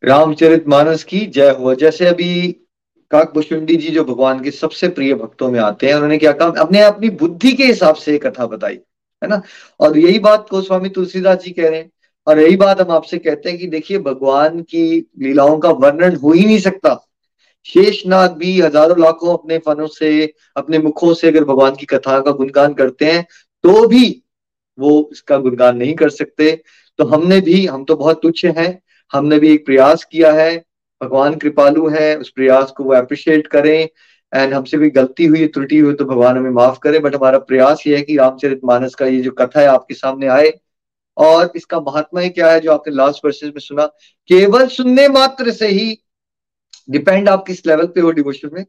रामचरित 0.03 0.67
मानस 0.67 1.03
की 1.03 1.19
जय 1.19 1.49
हो। 1.49 1.75
जैसे 1.75 2.05
अभी 2.05 2.55
काकभुषुंडी 3.11 3.75
जी 3.75 3.89
जो 3.89 4.03
भगवान 4.03 4.43
के 4.43 4.51
सबसे 4.51 4.87
प्रिय 4.87 5.13
भक्तों 5.13 5.49
में 5.51 5.59
आते 5.59 5.87
हैं, 5.87 5.93
उन्होंने 5.93 6.17
क्या 6.17 6.31
कहा? 6.31 6.61
अपने 6.61 6.81
अपनी 6.81 7.09
बुद्धि 7.09 7.51
के 7.53 7.63
हिसाब 7.63 7.95
से 7.95 8.17
कथा 8.17 8.45
बताई, 8.45 8.79
है 9.21 9.29
ना? 9.29 9.41
और 9.79 9.97
यही 9.97 10.19
बात 10.19 10.47
को 10.49 10.61
स्वामी 10.61 10.89
तुलसीदास 10.89 11.37
जी 11.37 11.51
कह 11.51 11.69
रहे 11.69 11.79
हैं, 11.79 11.89
और 12.27 12.39
यही 12.39 12.55
बात 12.55 12.81
हम 12.81 12.91
आपसे 12.91 13.17
कहते 13.17 13.49
हैं 13.49 13.59
कि 13.59 13.67
देखिए, 13.67 13.99
भगवान 13.99 14.61
की 14.61 15.09
लीलाओं 15.19 15.57
का 15.59 15.69
वर्णन 15.71 16.15
हो 16.15 16.31
ही 16.31 16.45
नहीं 16.45 16.59
सकता। 16.59 16.99
शेषनाग 17.65 18.35
भी 18.37 18.59
हज़ारों 18.61 18.99
लाखों 18.99 19.33
अपने 19.33 19.57
फनों 19.57 19.87
से, 19.87 20.33
अपने 20.57 20.79
मुखों 20.79 21.13
से 21.13 21.27
अगर 21.27 21.43
भगवान 21.43 21.75
की 21.75 21.85
कथा 21.85 22.19
का 22.19 22.31
गुणगान 22.31 22.73
करते 22.73 23.05
हैं 23.05 23.25
तो 23.63 23.87
भी 23.87 24.05
वो 24.77 25.09
इसका 25.11 25.37
गुणगान 25.37 25.77
नहीं 25.77 25.93
कर 25.95 26.09
सकते। 26.09 26.51
तो 26.99 27.05
हमने 27.05 27.39
भी, 27.41 27.65
हम 27.65 27.83
तो 27.83 27.95
बहुत 27.95 28.21
तुच्छ 28.21 28.45
हैं, 28.47 28.81
हमने 29.13 29.39
भी 29.39 29.53
एक 29.53 29.65
प्रयास 29.65 30.03
किया 30.03 30.31
है 30.33 30.63
भगवान 31.01 31.35
कृपालु 31.37 31.87
है, 31.89 32.15
उस 32.17 32.29
प्रयास 32.29 32.71
को 32.71 32.83
वो 32.83 32.93
अप्रिशिएट 32.95 33.47
करें 33.47 33.87
एंड 34.33 34.53
हमसे 34.53 34.77
भी 34.77 34.89
गलती 34.91 35.25
हुई, 35.25 35.45
त्रुटि 35.47 35.77
हुई 35.77 35.93
तो 35.93 36.05
भगवान 36.05 36.37
हमें 36.37 36.49
माफ़ 36.51 36.79
करे 36.79 36.99
बट 36.99 37.15
हमारा 37.15 37.37
प्रयास 37.41 37.83
ये 37.87 37.95
है 37.95 38.01
कि 38.01 38.17
रामचरित 38.17 38.61
मानस 38.65 38.95
का 38.95 39.05
ये 39.05 39.21
जो 39.21 39.31
कथा 39.33 39.59
है 39.59 39.67
आपके 39.67 39.93
सामने 39.95 40.27
आए, 40.29 40.51
और 41.17 41.51
इसका 41.55 41.79
महात्मा 41.81 42.21
ही 42.21 42.29
क्या 42.29 42.51
है 42.51 42.59
जो 42.59 42.71
आपने 42.71 42.95
लास्ट 42.95 43.25
वर्सेस 43.25 43.49
में 43.49 43.59
सुना? 43.59 43.85
केवल 44.29 44.67
सुनने 44.69 45.07
मात्र 45.09 45.51
से 45.51 45.67
ही 45.69 45.97
डिपेंड 46.89 47.29
आप 47.29 47.45
किस 47.45 47.65
लेवल 47.67 47.85
पे 47.87 48.01
हो 48.01 48.11
डिवोशन 48.11 48.49
में। 48.53 48.65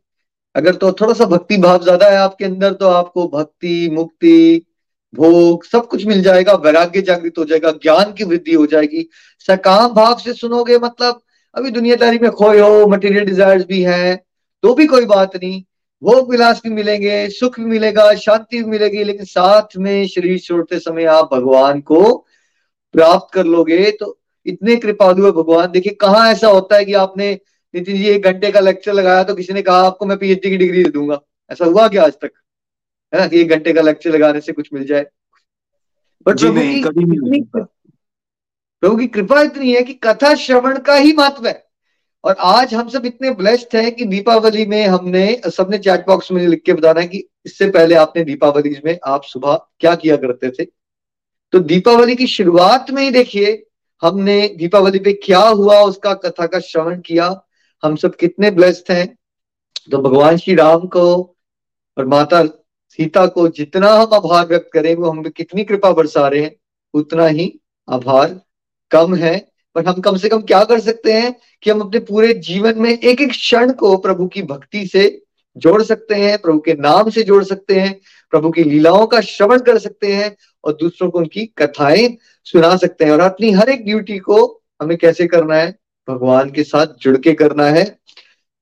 अगर 0.54 0.74
तो 0.74 0.92
थोड़ा 0.92 1.14
सा 1.14 1.24
भक्ति 1.26 1.56
भाव 1.58 1.82
ज़्यादा 1.82 2.06
है 2.10 2.16
आपके 2.18 2.44
अंदर 2.44 2.72
तो 2.74 2.88
आपको 2.88 3.26
भक्ति, 3.28 3.88
मुक्ति, 3.92 4.66
भोग, 5.14 5.64
सब 5.64 5.86
कुछ 5.88 6.04
मिल 6.06 6.22
जाएगा, 6.22 6.52
वैराग्य 6.54 7.00
जागृत 7.02 7.38
हो 7.38 7.44
जाएगा, 7.44 7.70
ज्ञान 7.72 8.12
की 8.12 8.24
वृद्धि 8.24 8.54
हो 8.54 8.66
जाएगी। 8.66 9.08
सकाम 9.48 9.94
भाव 9.94 10.18
से 10.18 10.32
सुनोगे 10.34 10.78
मतलब 10.78 11.20
अभी 11.54 11.70
दुनियादारी 11.70 12.18
में 12.18 12.30
खोए 12.30 12.60
हो 12.60 12.86
मटेरियल 12.86 13.24
डिजायर्स 13.24 13.64
भी 13.66 13.82
हैं 13.82 14.16
तो 14.64 14.74
भी 14.74 14.86
कोई 14.86 15.04
बात 15.06 15.36
नहीं। 15.36 15.62
भोग 16.02 16.30
विलास 16.30 16.60
भी 16.64 16.70
मिलेंगे 16.70 17.28
सुख 17.30 17.58
भी 17.60 17.66
मिलेगा 17.66 18.12
शांति 18.16 18.56
भी 18.56 18.70
मिलेगी 18.70 19.04
लेकिन 19.04 19.24
साथ 19.24 19.76
में 19.76 20.06
शरीर 20.08 20.38
छोड़ते 20.38 20.78
समय 20.78 21.04
आप 21.04 21.34
भगवान 21.34 21.80
को 21.80 22.02
प्राप्त 22.94 23.34
कर 23.34 23.44
लोगे 23.46 23.90
तो 23.90 24.18
इतने 24.46 24.76
कृपालु 24.76 25.24
है 25.26 25.30
भगवान। 25.32 25.70
देखिए 25.70 25.94
कहाँ 26.00 26.30
ऐसा 26.30 26.48
होता 26.48 26.76
है 26.76 26.84
कि 26.84 26.94
आपने 26.94 27.32
नितिन 27.74 27.96
जी 27.96 28.06
एक 28.08 28.24
घंटे 28.24 28.50
का 28.50 28.60
लेक्चर 28.60 28.92
लगाया 28.92 29.24
तो 29.24 29.34
किसी 29.34 29.52
ने 29.52 29.62
कहा 29.62 29.80
आपको 29.86 30.06
मैं 30.06 30.18
पीएचडी 30.18 30.50
की 30.50 30.56
डिग्री 30.56 30.84
दे 30.84 30.90
दूँगा। 30.90 31.20
ऐसा 31.50 31.64
हुआ 31.64 31.88
क्या 31.88 32.04
आज 32.04 32.12
तक? 32.12 32.30
है 33.12 33.20
ना 33.20 33.26
कि 33.26 33.40
एक 33.40 33.48
घंटे 33.48 33.72
का 33.72 33.80
लेक्चर 33.80 34.10
लगाने 34.10 34.40
से 34.40 34.52
कुछ 34.52 34.68
मिल 34.72 34.86
जाए? 34.86 35.06
बट 36.26 36.40
प्रभु 36.40 36.60
की 36.60 37.40
प्रभु 38.80 38.96
की 38.96 39.06
कृपा 39.06 39.42
इतनी 39.42 39.72
है 39.72 39.82
कि 39.82 39.92
कथा 39.92 40.34
श्रवण 40.34 40.78
का 40.78 40.94
ही 40.94 41.12
महत्व 41.12 41.46
है। 41.46 41.68
और 42.24 42.36
आज 42.38 42.74
हम 42.74 42.88
सब 42.88 43.06
इतने 43.06 43.30
ब्लेस्ड 43.30 43.76
हैं 43.76 43.94
कि 43.94 44.04
दीपावली 44.04 44.66
में 44.66 44.86
हमने, 44.86 45.40
सबने 45.56 45.78
चैट 45.78 46.06
बॉक्स 46.06 46.32
में 46.32 46.46
लिख 46.46 46.62
के 46.62 46.72
बताना 46.72 47.00
है 47.00 47.08
कि 47.08 47.28
इससे 47.46 47.70
पहले 47.70 47.94
आपने 47.94 48.24
दीपावली 48.24 48.76
में 48.84 48.98
आप 49.06 49.22
सुबह 49.24 49.60
क्या 49.80 49.94
किया 49.94 50.16
करते 50.16 50.50
थे? 50.50 50.64
तो 51.52 51.58
दीपावली 51.58 52.16
की 52.16 52.26
शुरुआत 52.26 52.90
में 52.90 53.02
ही 53.02 53.10
देखिए, 53.10 53.66
हमने 54.02 54.48
दीपावली 54.48 54.98
पे 54.98 55.12
क्या 55.12 55.40
हुआ, 55.40 55.80
उसका 55.80 56.14
कथा 56.14 56.46
का 56.46 56.60
श्रवण 56.60 57.00
किया। 57.00 57.44
हम 57.84 57.96
सब 57.96 58.16
कितने 58.16 58.50
ब्लेस्ड 58.50 58.92
हैं। 58.92 59.18
तो 59.90 59.98
भगवान 59.98 60.36
श्री 60.36 60.54
राम 60.54 60.86
को 60.86 61.36
और 61.98 62.06
माता 62.06 62.44
सीता 62.88 63.26
को 63.26 63.48
जितना 63.48 63.92
हम 63.92 64.14
आभार 64.14 64.46
व्यक्त 64.46 64.70
करें, 64.72 64.94
वो 64.94 65.10
हम 65.10 65.22
कितनी 65.22 65.64
कृपा 65.64 65.92
बरसा 65.92 66.28
रहे 66.28 66.42
हैं, 66.42 66.56
उतना 66.94 67.26
ही 67.26 67.60
आभार 67.88 68.40
कम 68.90 69.14
है 69.14 69.48
पर 69.74 69.86
हम 69.86 70.00
कम 70.00 70.16
से 70.16 70.28
कम 70.28 70.40
क्या 70.40 70.64
कर 70.64 70.80
सकते 70.80 71.12
हैं 71.12 71.36
कि 71.62 71.70
हम 71.70 71.80
अपने 71.80 72.00
पूरे 72.00 72.34
जीवन 72.34 72.78
में 72.78 72.98
एक 72.98 73.20
एक 73.20 73.30
क्षण 73.30 73.72
को 73.72 73.96
प्रभु 73.96 74.26
की 74.26 74.42
भक्ति 74.42 74.86
से 74.86 75.22
जोड़ 75.56 75.82
सकते 75.82 76.14
हैं, 76.14 76.38
प्रभु 76.38 76.58
के 76.58 76.74
नाम 76.74 77.10
से 77.10 77.22
जोड़ 77.22 77.44
सकते 77.44 77.74
हैं, 77.74 78.00
प्रभु 78.30 78.50
की 78.50 78.64
लीलाओं 78.64 79.06
का 79.06 79.20
श्रवण 79.20 79.58
कर 79.58 79.78
सकते 79.78 80.12
हैं 80.12 80.36
और 80.64 80.72
दूसरों 80.72 81.10
को 81.10 81.18
उनकी 81.18 81.46
कथाएँ 81.46 82.16
सुना 82.44 82.76
सकते 82.76 83.04
हैं। 83.04 83.12
और 83.12 83.20
अपनी 83.20 83.50
हर 83.50 83.68
एक 83.68 83.84
ड्यूटी 83.84 84.18
को 84.18 84.62
हमें 84.82 84.98
कैसे 84.98 85.26
करना 85.26 85.54
है? 85.54 85.78
भगवान 86.08 86.50
के 86.50 86.62
साथ 86.62 86.86
जुड़ 87.00 87.16
के 87.16 87.32
करना 87.32 87.66
है। 87.66 87.84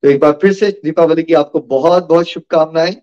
तो 0.03 0.11
एक 0.11 0.20
बार 0.20 0.32
फिर 0.32 0.53
से 0.53 0.81
दीपावली 0.85 1.23
की 1.23 1.35
आपको 1.35 1.61
बहुत 1.61 2.09
बहुत 2.09 2.27
शुभकामनाएँ। 2.27 2.97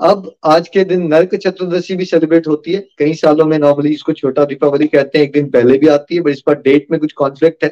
अब 0.00 0.34
आज 0.44 0.68
के 0.68 0.84
दिन 0.84 1.06
नरक 1.06 1.34
चतुर्दशी 1.34 1.96
भी 1.96 2.04
सेलिब्रेट 2.04 2.46
होती 2.48 2.72
है। 2.72 2.80
कई 2.98 3.14
सालों 3.14 3.44
में 3.44 3.58
नॉर्मली 3.58 3.92
इसको 3.94 4.12
छोटा 4.12 4.44
दीपावली 4.44 4.86
कहते 4.86 5.18
हैं। 5.18 5.24
एक 5.24 5.32
दिन 5.32 5.50
पहले 5.50 5.78
भी 5.78 5.86
आती 5.86 6.14
है 6.14 6.20
बट 6.20 6.30
इस 6.30 6.40
पर 6.40 6.54
डेट 6.54 6.86
में 6.90 7.00
कुछ 7.00 7.12
कॉन्फ्लिक्ट 7.12 7.64
है। 7.64 7.68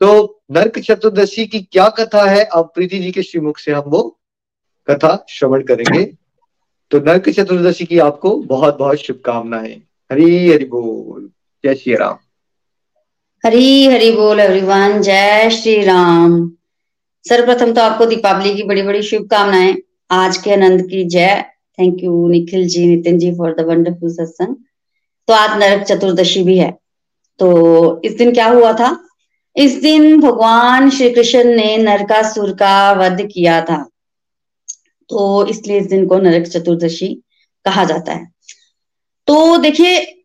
तो 0.00 0.40
नरक 0.52 0.78
चतुर्दशी 0.78 1.46
की 1.46 1.60
क्या 1.60 1.88
कथा 1.88 2.24
है? 2.30 2.44
अब 2.44 2.72
प्रीति 2.74 2.98
जी 2.98 3.12
के 3.12 3.22
श्रीमुख 3.22 3.58
से 3.58 3.72
हम 3.72 3.82
वो 3.86 4.18
कथा 4.88 5.26
श्रवण 5.28 5.62
करेंगे। 5.62 6.04
तो 6.90 6.98
नरक 6.98 7.28
चतुर्दशी 7.28 7.84
की 7.84 7.98
आपको 7.98 8.36
बहुत 8.36 8.78
बहुत 8.78 8.98
शुभकामनाएँ। 8.98 9.74
हरी 10.12 10.52
हरि 10.52 10.64
बोल। 10.64 11.30
जय 11.64 11.74
श्री 11.74 11.94
राम। 11.94 12.18
हरी 13.44 13.86
हरि 13.86 14.10
बोल 14.10 14.40
एवरीवन 14.40 15.00
जय 15.02 15.50
श्री 15.50 15.82
राम। 15.84 16.50
सर्वप्रथम 17.24 17.72
तो 17.72 17.80
आपको 17.80 18.06
दीपावली 18.06 18.54
की 18.54 18.62
बड़ी 18.62 18.82
बड़ी 18.82 19.02
शुभकामनाएँ। 19.02 19.76
आज 20.12 20.36
के 20.36 20.52
आनंद 20.52 20.82
की 20.82 21.04
जय। 21.04 21.44
Thank 21.78 22.02
you 22.04 22.28
Nikhil 22.28 22.66
ji 22.68 22.86
Nitin 22.86 23.18
ji 23.18 23.30
for 23.34 23.54
the 23.54 23.60
wonderful 23.60 24.10
satsang 24.12 24.56
तो 25.28 25.34
आज 25.34 25.58
नरक 25.58 25.82
चतुर्दशी 25.82 26.42
भी 26.42 26.56
है। 26.58 26.70
तो 27.40 28.00
इस 28.04 28.12
दिन 28.12 28.32
क्या 28.34 28.46
हुआ 28.46 28.72
था? 28.72 28.96
इस 29.56 29.80
दिन 29.82 30.20
भगवान 30.20 30.90
श्री 30.90 31.10
कृष्ण 31.10 31.44
ने 31.44 31.76
नरकासुर 31.76 32.52
का 32.52 32.92
वध 32.92 33.26
किया 33.32 33.60
था। 33.60 33.88
तो 35.10 35.46
इसलिए 35.46 35.80
इस 35.80 35.86
दिन 35.86 36.06
को 36.06 36.18
नरक 36.18 36.46
चतुर्दशी 36.46 37.08
कहा 37.64 37.84
जाता 37.84 38.12
है। 38.12 38.30
तो 39.28 39.56
देखिए, 39.58 40.24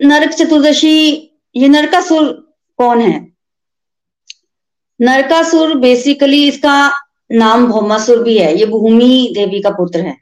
नरक 0.00 0.30
चतुर्दशी, 0.30 1.12
ये 1.56 1.68
नरकासुर 1.68 2.32
कौन 2.78 3.00
है? 3.00 3.32
नरकासुर 5.00 5.74
बेसिकली 5.74 6.46
इसका 6.48 6.92
नाम 7.32 7.66
भौमासुर 7.66 8.22
भी 8.22 8.38
है, 8.38 8.54
ये 8.58 8.66
भूमि 8.66 9.32
देवी 9.34 9.60
का 9.60 9.70
पुत्र 9.70 10.00
है। 10.00 10.16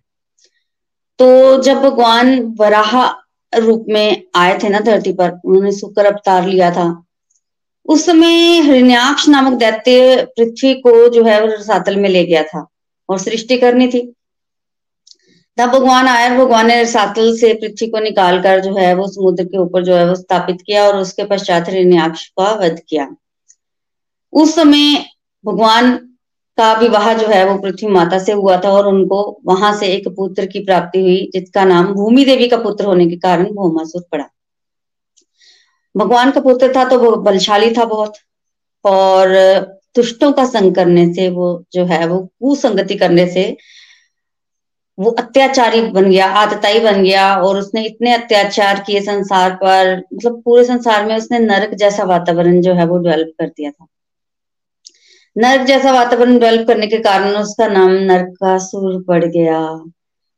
तो 1.19 1.62
जब 1.62 1.81
भगवान 1.82 2.41
वराह 2.61 3.07
रूप 3.53 3.87
में 3.89 4.23
आए 4.37 4.59
थे 4.59 4.69
ना 4.69 4.81
धरती 4.81 5.12
पर, 5.12 5.31
उन्होंने 5.45 5.73
शुक्र 5.73 6.05
अवतार 6.07 6.47
लिया 6.47 6.70
था, 6.70 7.05
उस 7.87 8.05
समय 8.07 8.61
हृण्याक्ष 8.61 9.28
नामक 9.28 9.59
दैत्य 9.59 10.23
पृथ्वी 10.37 10.74
को 10.74 11.09
जो 11.09 11.24
है 11.24 11.41
रसातल 11.47 11.97
में 11.97 12.09
ले 12.09 12.24
गया 12.24 12.43
था 12.43 12.66
और 13.09 13.19
सृष्टि 13.19 13.59
करनी 13.59 13.89
थी। 13.89 14.01
तब 15.59 15.70
भगवान 15.70 16.09
आए 16.09 16.28
भगवान 16.37 16.66
ने 16.66 16.82
रसातल 16.82 17.37
से 17.37 17.53
पृथ्वी 17.55 17.87
को 17.87 17.99
निकालकर 17.99 18.61
जो 18.61 18.74
है 18.77 18.95
वो 18.95 19.07
समुद्र 19.09 19.45
के 19.45 19.59
ऊपर 19.59 19.85
जो 19.85 19.95
है 19.95 20.07
वो 20.09 20.15
स्थापित 20.15 20.62
किया 20.66 20.87
और 20.87 20.97
उसके 20.97 21.24
पश्चात 21.24 21.69
हृण्याक्ष 21.69 22.27
का 22.28 22.53
वध 22.55 22.81
किया। 22.89 23.09
उस 24.32 24.55
समय 24.55 25.05
भगवान 25.45 26.10
का 26.61 26.73
विवाह 26.78 27.12
जो 27.15 27.27
है 27.28 27.45
वो 27.47 27.57
पृथ्वी 27.59 27.89
माता 27.91 28.19
से 28.20 28.32
हुआ 28.35 28.57
था 28.61 28.70
और 28.70 28.87
उनको 28.89 29.23
वहाँ 29.47 29.73
से 29.77 29.87
एक 29.89 30.09
पुत्र 30.16 30.47
की 30.47 30.65
प्राप्ति 30.65 31.01
हुई, 31.01 31.31
जिसका 31.35 31.65
नाम 31.66 31.93
भूमि 31.95 32.24
देवी 32.24 32.49
का 32.49 32.57
पुत्र 32.61 32.85
होने 32.87 33.07
के 33.09 33.16
कारण 33.19 33.53
भौमासुर 33.55 34.05
पड़ा। 34.12 34.24
भगवान 35.95 36.31
का 36.31 36.41
पुत्र 36.41 36.73
था 36.74 36.85
तो 36.89 36.99
वो 37.01 37.11
बलशाली 37.23 37.70
था 37.74 37.85
बहुत, 37.87 38.15
और 38.85 39.28
दुष्टों 39.97 40.31
का 40.32 40.45
संग 40.47 40.74
करने 40.74 41.12
से 41.15 41.28
वो 41.31 41.47
जो 41.73 41.85
है 41.87 42.07
वो 42.07 42.19
कुसंगति 42.41 42.95
करने 42.97 43.27
से 43.28 43.45
वो 44.99 45.11
अत्याचारी 45.19 45.81
बन 45.89 46.11
गया 46.11 46.27
आतताई 46.37 46.81
बन 46.81 47.03
गया, 47.03 47.35
और 47.37 47.59
उसने 47.59 47.85
इतने 47.87 48.12
अत्याचार 48.15 48.82
किए 48.87 49.01
संसार 49.03 49.55
पर 49.57 49.97
मतलब 50.15 50.41
पूरे 50.45 50.65
संसार 50.65 51.07
में 51.07 51.16
उसने 51.16 51.39
नरक 51.41 51.74
जैसा 51.77 52.05
वातावरण 52.07 52.61
जो 52.61 52.74
है 52.74 52.87
वो 52.87 52.99
डेवलप 52.99 53.32
कर 53.39 53.47
दिया 53.49 53.70
था। 53.70 53.87
नर्क 55.36 55.62
जैसा 55.66 55.93
वातावरण 55.93 56.39
डेवलप 56.39 56.66
करने 56.66 56.86
के 56.86 56.98
कारण 56.98 57.36
उसका 57.36 57.66
नाम 57.66 57.90
नरकासुर 57.90 59.02
पड़ 59.02 59.24
गया। 59.24 59.85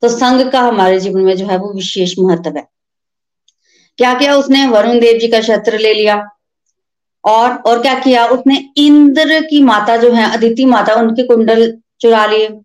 तो 0.03 0.09
संघ 0.09 0.53
का 0.53 0.61
हमारे 0.61 1.01
जीवन 1.01 1.21
में 1.21 1.37
जो 1.37 1.47
है 1.47 1.57
वो 1.57 1.73
विशेष 1.73 2.15
महत्व 2.19 2.57
है। 2.57 2.69
क्या 3.99 4.15
किया 4.15 4.35
उसने? 4.35 4.67
वरुण 4.67 5.01
देव 5.01 5.19
जी 5.19 5.29
का 5.29 5.41
छत्र 5.41 5.79
ले 5.79 5.95
लिया। 5.95 6.29
और 7.25 7.51
और 7.57 7.83
क्या 7.83 7.99
किया? 8.01 8.27
उसने 8.27 8.69
इंद्र 8.77 9.41
की 9.41 9.63
माता 9.63 9.97
जो 9.97 10.13
है, 10.13 10.33
अदिति 10.33 10.65
माता, 10.65 10.95
उनके 10.95 11.23
कुंडल 11.23 11.79
चुरा 12.01 12.27
लिए। 12.27 12.61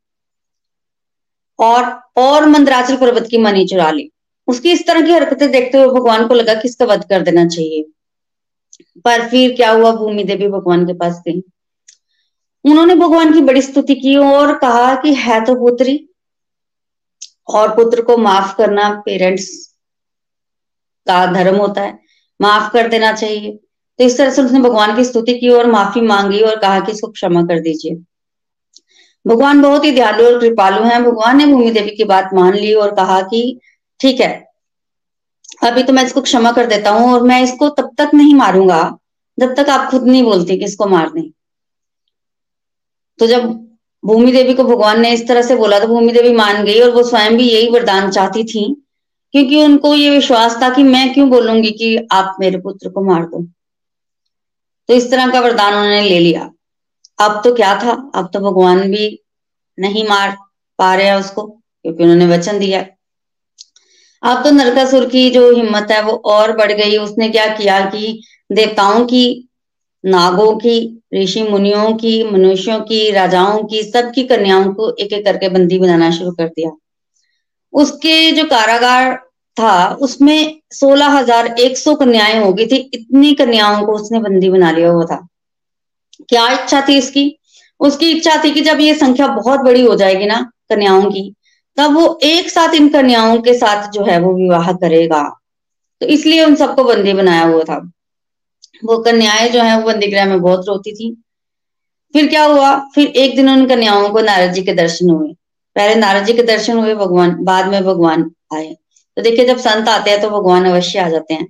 और 1.59 2.01
और 2.17 2.45
मंदराचल 2.45 2.97
पर्वत 2.97 3.27
की 3.31 3.37
मनी 3.37 3.67
चुरा 3.67 3.91
ली। 3.91 4.11
उसकी 4.47 4.71
इस 4.71 4.87
तरह 4.87 5.01
की 5.01 5.11
हरकतें 5.11 5.51
देखते 5.51 5.77
हुए 5.77 5.87
भगवान 5.87 6.27
को 6.27 6.33
लगा 6.33 6.53
कि 6.53 6.67
इसका 6.67 6.85
वध 6.85 7.03
कर 7.03 7.21
देना 7.21 7.47
चाहिए। 7.47 7.85
पर 9.05 9.27
फिर 9.27 9.55
क्या 9.55 9.71
हुआ? 9.71 9.91
भूमि 9.91 10.23
देवी 10.23 10.47
भगवान 10.47 10.87
के 10.87 10.93
पास 10.93 11.21
गई। 11.27 11.41
उन्होंने 12.67 12.95
भगवान 12.95 13.33
की 13.33 13.41
बड़ी 13.43 13.61
स्तुति 13.61 13.95
की 13.95 14.15
और 14.17 14.57
कहा 14.57 14.93
कि 15.01 15.13
है 15.15 15.43
तो 15.45 15.55
पुत्री, 15.57 16.03
और 17.49 17.75
पुत्र 17.75 18.01
को 18.01 18.17
माफ़ 18.19 18.55
करना 18.57 18.89
पेरेंट्स 19.05 19.47
का 21.07 21.25
धर्म 21.33 21.55
होता 21.57 21.81
है। 21.81 21.97
माफ़ 22.39 22.71
कर 22.73 22.87
देना 22.87 23.11
चाहिए। 23.13 23.51
तो 23.99 24.03
इस 24.03 24.17
तरह 24.17 24.29
से 24.29 24.41
उसने 24.41 24.59
भगवान 24.61 24.95
की 24.95 25.03
स्तुति 25.03 25.33
की 25.35 25.49
और 25.49 25.67
माफ़ी 25.67 26.01
मांगी 26.03 26.41
और 26.41 26.59
कहा 26.59 26.79
कि 26.79 26.91
इसको 26.91 27.07
क्षमा 27.09 27.41
कर 27.43 27.59
दीजिए। 27.59 27.95
भगवान 29.25 29.61
बहुत 29.61 29.85
ही 29.85 29.91
दयालु 29.91 30.25
और 30.25 30.39
कृपालु 30.39 30.83
हैं। 30.83 31.03
भगवान 31.03 31.37
ने 31.37 31.45
भूमि 31.45 31.71
देवी 31.71 31.95
की 31.95 32.03
बात 32.05 32.29
मान 32.33 32.53
ली 32.55 32.73
और 32.75 32.93
कहा 32.95 33.21
कि 33.23 33.59
ठीक 33.99 34.19
है, 34.21 34.29
अभी 35.63 35.83
तो 35.83 35.93
मैं 35.93 36.03
इसको 36.03 36.21
क्षमा 36.21 36.51
कर 36.51 36.65
देता 36.67 36.89
हूँ 36.91 37.11
और 37.13 37.23
मैं 37.23 37.41
इसको 37.43 37.69
तब 37.71 37.89
तक 37.97 38.11
नहीं 38.13 38.33
मारूँगा, 38.35 38.97
जब 39.37 39.55
तक 39.55 39.69
आप 39.69 39.89
खुद 39.91 40.07
नहीं 40.07 40.23
बोलते 40.23 40.57
कि 40.57 40.65
इसको 40.65 40.87
मार 40.87 41.09
दें 41.09 41.29
तो 43.19 43.27
जब 43.27 43.45
भूमि 44.03 44.31
देवी 44.31 44.53
को 44.53 44.63
भगवान 44.63 44.99
ने 45.01 45.11
इस 45.13 45.27
तरह 45.27 45.41
से 45.41 45.55
बोला 45.55 45.79
तो 45.79 45.87
भूमि 45.87 46.11
देवी 46.13 46.33
मान 46.33 46.63
गई 46.63 46.79
और 46.79 46.89
वो 46.91 47.03
स्वयं 47.03 47.37
भी 47.37 47.49
यही 47.49 47.69
वरदान 47.69 48.09
चाहती 48.11 48.43
थी, 48.43 48.65
क्योंकि 49.33 49.63
उनको 49.63 49.93
ये 49.95 50.09
विश्वास 50.09 50.61
था 50.61 50.69
कि 50.69 50.83
मैं 50.83 51.13
क्यों 51.13 51.29
बोलूँगी 51.29 51.71
कि 51.71 51.95
आप 52.11 52.35
मेरे 52.39 52.59
पुत्र 52.59 52.89
को 52.89 53.03
मार 53.03 53.23
दो। 53.25 53.41
तो 54.89 54.93
इस 54.93 55.09
तरह 55.11 55.31
का 55.31 55.39
वरदान 55.39 55.73
उन्होंने 55.73 56.01
ले 56.01 56.19
लिया। 56.19 56.49
अब 57.19 57.41
तो 57.43 57.53
क्या 57.55 57.73
था? 57.75 57.91
अब 58.15 58.29
तो 58.33 58.39
भगवान 58.39 58.81
भी 58.91 59.19
नहीं 59.77 60.07
मार 60.07 60.35
पा 60.79 60.93
रहे 60.95 61.05
हैं 61.05 61.15
उसको, 61.15 61.45
क्योंकि 61.45 62.03
उन्होंने 62.03 62.27
वचन 62.27 62.59
दिया। 62.59 62.85
अब 64.23 64.43
तो 64.43 64.51
नरकासुर 64.51 65.05
की 65.09 65.29
जो 65.29 65.51
हिम्मत 65.51 65.91
है 65.91 66.01
वो 66.03 66.13
और 66.25 66.55
बढ़ 66.57 66.71
गई। 66.71 66.97
उसने 66.97 67.29
क्या 67.29 67.47
किया 67.55 67.79
कि 67.89 68.21
देवताओं 68.51 69.05
की 69.05 69.46
नागों 70.05 70.55
की, 70.55 71.03
ऋषि 71.15 71.43
मुनियों 71.43 71.93
की, 71.93 72.23
मनुष्यों 72.23 72.79
की, 72.79 73.11
राजाओं 73.11 73.63
की, 73.63 73.83
सबकी 73.83 74.23
कन्याओं 74.23 74.73
को 74.73 74.95
एक 74.99 75.13
एक 75.13 75.25
करके 75.25 75.49
बंदी 75.49 75.79
बनाना 75.79 76.11
शुरू 76.11 76.31
कर 76.31 76.47
दिया। 76.47 76.71
उसके 77.73 78.31
जो 78.31 78.43
कारागार 78.43 79.15
था, 79.59 79.87
उसमें 79.87 80.61
सोलह 80.71 81.07
हज़ार 81.07 81.47
एक 81.47 81.77
सौ 81.77 81.95
कन्याएँ 81.95 82.43
हो 82.43 82.53
गई 82.53 82.65
थी। 82.65 82.75
इतनी 82.75 83.33
कन्याओं 83.33 83.85
को 83.85 83.91
उसने 83.91 84.19
बंदी 84.19 84.49
बना 84.49 84.71
लिया 84.71 84.89
हुआ 84.89 85.05
था। 85.05 85.27
क्या 86.29 86.51
इच्छा 86.51 86.85
थी 86.89 86.97
इसकी? 86.97 87.39
उसकी 87.79 88.11
इच्छा 88.11 88.43
थी 88.43 88.51
कि 88.51 88.61
जब 88.61 88.79
ये 88.79 88.93
संख्या 88.93 89.27
बहुत 89.27 89.59
बड़ी 89.59 89.81
हो 89.81 89.95
जाएगी 89.95 90.25
ना 90.25 90.51
कन्याओं 90.69 91.03
की, 91.03 91.33
तब 91.77 91.93
वो 91.93 92.19
एक 92.23 92.49
साथ 92.49 92.73
इन 92.73 92.89
कन्याओं 92.89 93.41
के 93.41 93.53
साथ 93.53 93.91
जो 93.91 94.03
है 94.03 94.19
वो 94.19 94.33
विवाह 94.33 94.71
करेगा। 94.71 95.39
तो 96.01 96.05
इसलिए 96.05 96.45
उन 96.45 96.55
सबको 96.55 96.83
बंदी 96.83 97.13
बनाया 97.13 97.43
हुआ 97.43 97.63
था। 97.63 97.91
वो 98.85 98.97
कन्याएँ 98.97 99.49
जो 99.49 99.61
है, 99.61 99.81
वो 99.81 99.87
बंदी 99.87 100.07
में 100.07 100.41
बहुत 100.41 100.65
रोती 100.67 100.91
थी। 100.91 101.23
फिर 102.13 102.27
क्या 102.27 102.43
हुआ? 102.43 102.75
फिर 102.95 103.07
एक 103.07 103.35
दिन 103.35 103.49
उन 103.49 103.67
कन्याओं 103.67 104.09
को 104.09 104.21
नारद 104.21 104.51
जी 104.51 104.61
के 104.61 104.73
दर्शन 104.73 105.09
हुए। 105.09 105.29
पहले 105.75 105.95
नारद 105.95 106.25
जी 106.25 106.33
के 106.33 106.43
दर्शन 106.43 106.77
हुए, 106.77 106.95
भगवान, 106.95 107.37
बाद 107.39 107.67
में 107.67 107.83
भगवान 107.83 108.31
आए। 108.53 108.77
तो 109.15 109.21
देखिए, 109.21 109.45
जब 109.45 109.57
संत 109.57 109.89
आते 109.89 110.11
हैं 110.11 110.21
तो 110.21 110.29
भगवान 110.29 110.65
अवश्य 110.65 110.99
आ 110.99 111.09
जाते 111.09 111.33
हैं। 111.33 111.47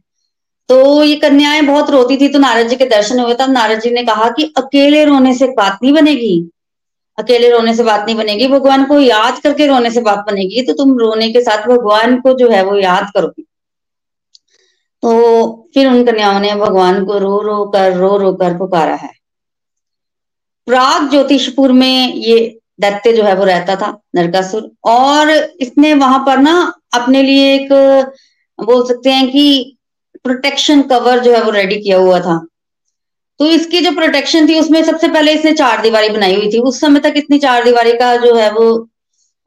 तो 0.70 1.04
ये 1.04 1.16
कन्याएँ 1.16 1.62
बहुत 1.62 1.90
रोती 1.90 2.18
थी 2.18 2.28
तो 2.28 2.40
नारद 2.40 2.68
जी 2.68 2.76
के 2.76 2.86
दर्शन 2.86 3.20
हुए। 3.20 3.34
तब 3.34 3.50
नारद 3.50 3.80
जी 3.80 3.90
ने 3.90 4.04
कहा 4.04 4.30
कि 4.30 4.54
अकेले 4.58 5.06
रोने 5.06 5.34
से 5.34 5.48
बात 5.48 5.80
नहीं 5.84 5.94
बनेगी। 5.94 6.50
अकेले 7.20 7.50
रोने 7.50 7.76
से 7.76 7.84
बात 7.84 8.06
नहीं 8.06 8.16
बनेगी। 8.16 8.48
भगवान 8.48 8.86
को 8.86 9.00
याद 9.00 9.40
करके 9.40 9.68
रोने 9.68 9.92
से 9.92 10.02
बात 10.02 10.20
बनेगी। 10.20 10.62
तो 10.62 10.74
तुम 10.74 10.98
रोने 10.98 11.32
के 11.34 11.42
साथ 11.42 11.68
भगवान 11.68 12.22
को 12.22 12.34
जो 12.34 12.50
है, 12.50 12.64
वो 12.64 12.78
याद 12.78 13.12
करोगे। 13.14 13.44
तो 15.04 15.70
फिर 15.74 15.88
उन 15.88 16.04
कन्याओं 16.06 16.40
ने 16.40 16.54
भगवान 16.56 17.04
को 17.06 17.18
रो 17.20 17.42
रो 17.42 17.66
कर 17.72 17.94
रो 17.94 18.16
रो 18.18 18.32
कर 18.34 18.58
पुकारा 18.58 18.96
है। 18.96 19.12
प्राग 20.68 21.10
ज्योतिषपुर 21.10 21.72
में 21.72 22.14
ये 22.16 22.38
दैत्य 22.82 23.14
जो 23.14 23.24
है 23.24 23.36
वो 23.36 23.44
रहता 23.44 23.76
था 23.76 23.90
नरकासुर। 24.16 24.70
और 24.86 25.30
इसने 25.62 25.94
वहाँ 25.94 26.20
पर 26.26 26.38
ना 26.38 26.56
अपने 26.94 27.24
लिए 27.24 27.54
एक 27.56 27.72
बोल 28.60 28.86
सकते 28.88 29.10
हैं 29.10 29.28
कि 29.32 29.78
प्रोटेक्शन 30.24 30.82
कवर 30.82 31.20
जो 31.20 31.34
है 31.34 31.44
वो 31.44 31.52
रेडी 31.52 31.76
किया 31.82 31.98
हुआ 31.98 32.20
था। 32.20 32.38
तो 33.40 33.46
इसकी 33.48 33.80
जो 33.82 33.92
प्रोटेक्शन 33.92 34.48
थी 34.48 34.60
उसमें 34.60 34.84
सबसे 34.84 35.08
पहले 35.08 35.34
इसने 35.34 35.54
चार 35.54 35.82
दीवारी 35.82 36.10
बनाई 36.10 36.36
हुई 36.36 36.50
थी। 36.52 36.60
उस 36.62 36.80
समय 36.82 37.00
तक 37.00 37.14
इतनी 37.18 37.40
चार 37.40 37.64
दीवारी 37.64 37.94
का 37.94 38.16
जो 38.18 38.36
है 38.36 38.52
वो 38.54 38.88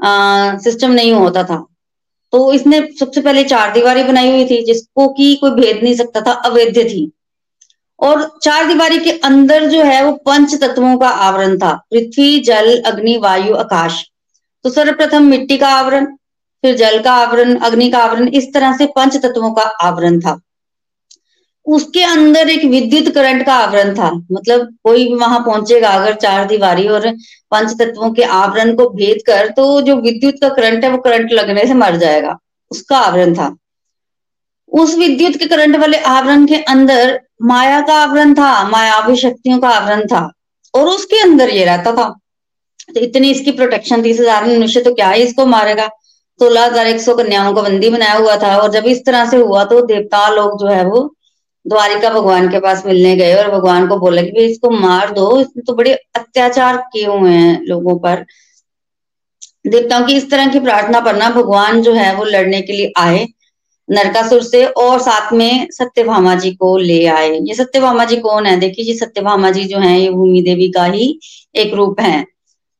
आ, 0.01 0.57
सिस्टम 0.59 0.91
नहीं 0.91 1.13
होता 1.13 1.43
था। 1.45 1.65
तो 2.33 2.53
इसने 2.53 2.89
सबसे 3.01 3.21
पहले 3.21 3.45
चार 3.45 3.73
दीवारी 3.73 4.03
बनाई 4.03 4.31
हुई 4.31 4.45
थी, 4.45 4.65
जिसको 4.65 5.09
कि 5.09 5.35
कोई 5.35 5.51
भेद 5.51 5.81
नहीं 5.83 5.95
सकता 5.95 6.21
था, 6.21 6.33
अवैध 6.33 6.79
थी। 6.79 7.13
और 8.01 8.39
चार 8.43 8.67
दीवारी 8.67 8.99
के 8.99 9.11
अंदर 9.11 9.67
जो 9.67 9.83
है, 9.83 10.05
वो 10.05 10.13
पंच 10.13 10.55
तत्वों 10.55 10.99
का 10.99 11.09
आवरण 11.09 11.59
था। 11.59 11.73
पृथ्वी, 11.75 12.41
जल, 12.41 12.83
अग्नि, 12.83 13.17
वायु, 13.17 13.55
आकाश। 13.55 14.05
तो 14.65 14.71
सर्वप्रथम 14.71 15.23
मिट्टी 15.23 15.59
का 15.59 15.69
आवरण, 15.69 16.05
फिर 16.63 16.77
जल 16.77 17.03
का 17.03 17.13
आवरण, 17.13 17.57
अग्नि 17.57 17.91
का 17.91 17.99
आवरण, 17.99 18.29
इस 18.29 18.55
तरह 18.55 18.77
से 18.77 18.87
पंच 18.87 19.17
तत्वों 19.17 19.53
का 19.53 19.63
आवरण 19.63 20.21
था। 20.21 20.41
उसके 21.67 22.03
अंदर 22.05 22.49
एक 22.49 22.65
विद्युत 22.67 23.13
करंट 23.15 23.45
का 23.47 23.55
आवरण 23.57 23.95
था। 23.95 24.11
मतलब 24.33 24.69
कोई 24.85 25.07
भी 25.09 25.15
वहाँ 25.17 25.41
पहुंचेगा, 25.41 25.89
अगर 25.91 26.15
चार 26.17 26.47
दीवारी 26.47 26.87
और 26.89 27.09
पंच 27.53 27.73
तत्वों 27.79 28.11
के 28.13 28.23
आवरण 28.35 28.75
को 28.77 28.89
भेद 28.91 29.23
कर 29.27 29.49
तो 29.53 29.81
जो 29.83 29.97
विद्युत 29.99 30.35
का 30.41 30.49
करंट 30.51 30.85
है, 30.85 30.91
वो 30.91 30.99
करंट 30.99 31.33
लगने 31.33 31.67
से 31.67 31.75
मर 31.77 31.97
जाएगा। 31.99 32.37
उसका 32.71 32.99
आवरण 32.99 33.35
था। 33.35 33.55
उस 34.73 34.97
विद्युत 34.99 35.37
के 35.37 35.47
करंट 35.47 35.77
वाले 35.77 35.99
आवरण 36.09 36.47
के 36.47 36.57
अंदर 36.65 37.19
माया 37.45 37.81
का 37.83 37.95
आवरण 37.97 38.35
था 38.35 38.53
मायावी 38.69 39.17
शक्तियों 39.19 39.59
का 39.61 39.69
आवरण 39.71 40.07
था, 40.07 40.31
और 40.75 40.89
उसके 40.89 41.21
अंदर 41.23 41.51
ये 41.51 41.65
रहता 41.65 41.93
था। 41.93 42.09
तो 42.89 43.01
इतनी 43.01 43.31
इसकी 43.31 43.51
प्रोटेक्शन 43.53 44.03
तीस 44.03 44.21
हज़ार 44.21 44.47
मनुष्य 44.49 44.81
तो 44.81 44.95
क्या 44.95 45.11
ही 45.11 45.23
इसको 45.23 45.47
मारेगा? 45.49 45.87
सोलह 46.41 46.65
हज़ार 46.65 46.87
एक 46.87 47.01
सौ 47.01 47.15
कन्याओं 47.17 47.53
को 47.55 47.63
बंदी 47.63 47.89
बनाया 47.91 48.15
हुआ 48.15 48.37
था, 48.39 48.57
और 48.57 48.71
जब 48.73 48.87
इस 48.87 49.05
तरह 49.07 49.31
से 49.31 49.37
हुआ 49.39 49.65
तो 49.67 49.81
देवता 49.87 50.29
लोग 50.31 50.61
जो 50.61 50.67
है 50.69 50.85
वो 50.87 51.03
द्वारिका 51.71 52.11
भगवान 52.11 52.49
के 52.49 52.61
पास 52.61 52.85
मिलने 52.87 53.15
गए 53.17 53.35
और 53.35 53.51
भगवान 53.51 53.87
को 53.89 53.97
बोला 53.99 54.23
कि 54.23 54.31
भाई 54.31 54.45
इसको 54.47 54.71
मार 54.71 55.11
दो 55.13 55.41
इसने 55.41 55.63
तो 55.63 55.75
बड़े 55.75 55.93
अत्याचार 56.17 56.77
किए 56.93 57.07
हुए 57.07 57.31
हैं 57.31 57.61
लोगों 57.65 57.99
पर। 57.99 58.25
देवताओं 59.67 60.07
की 60.07 60.17
इस 60.17 60.31
तरह 60.31 60.53
की 60.53 60.61
प्रार्थना 60.61 61.01
पर 61.01 61.17
ना 61.17 61.29
भगवान 61.31 61.83
जो 61.83 61.93
है 61.93 62.15
वो 62.17 62.25
लड़ने 62.25 62.61
के 62.63 62.73
लिए 62.73 62.93
आए 62.99 63.27
नरकासुर 63.89 64.43
से 64.43 64.65
और 64.65 64.99
साथ 65.01 65.33
में 65.33 65.67
सत्यभामा 65.73 66.35
जी 66.35 66.51
को 66.55 66.77
ले 66.79 67.05
आए। 67.09 67.31
ये 67.39 67.55
सत्यभामा 67.55 68.05
जी 68.05 68.17
कौन 68.17 68.47
है? 68.47 68.57
देखिए 68.61 68.85
जी, 68.85 68.95
सत्यभामा 68.95 69.51
जी 69.51 69.65
जो 69.65 69.79
है, 69.79 70.01
ये 70.01 70.11
भूमि 70.11 70.43
देवी 70.43 70.69
का 70.71 70.85
ही 70.85 71.19
एक 71.55 71.75
रूप 71.75 72.01
है। 72.01 72.25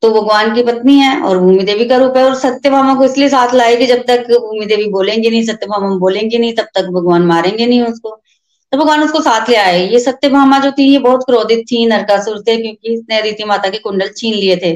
तो 0.03 0.11
भगवान 0.11 0.53
की 0.55 0.63
पत्नी 0.63 0.97
है 0.99 1.19
और 1.21 1.37
भूमि 1.39 1.63
देवी 1.63 1.85
का 1.85 1.97
रूप 1.97 2.17
है 2.17 2.23
और 2.23 2.35
सत्यभामा 2.35 2.95
को 2.95 3.05
इसलिए 3.05 3.29
साथ 3.29 3.53
लाए 3.53 3.75
कि 3.75 3.85
जब 3.87 4.03
तक 4.07 4.31
भूमि 4.31 4.65
देवी 4.65 4.87
बोलेंगे 4.89 5.29
नहीं, 5.29 5.43
सत्यभामा 5.43 5.95
बोलेंगे 5.97 6.37
नहीं, 6.37 6.53
तब 6.55 6.67
तक 6.75 6.87
भगवान 6.89 7.25
मारेंगे 7.25 7.65
नहीं 7.65 7.81
उसको। 7.83 8.21
तो 8.71 8.77
भगवान 8.77 9.03
उसको 9.03 9.19
साथ 9.21 9.49
ले 9.49 9.55
आए। 9.57 9.79
ये 9.87 9.99
सत्यभामा 9.99 10.59
जो 10.59 10.71
थी, 10.71 10.83
ये 10.83 10.97
बहुत 10.99 11.23
क्रोधित 11.25 11.63
थी 11.71 11.85
नरकासुर 11.85 12.37
से, 12.39 12.55
क्योंकि 12.57 12.93
इसने 12.93 13.19
अदिति 13.19 13.43
माता 13.45 13.69
के 13.69 13.77
कुंडल 13.79 14.09
छीन 14.17 14.33
लिए 14.33 14.55
थे। 14.57 14.71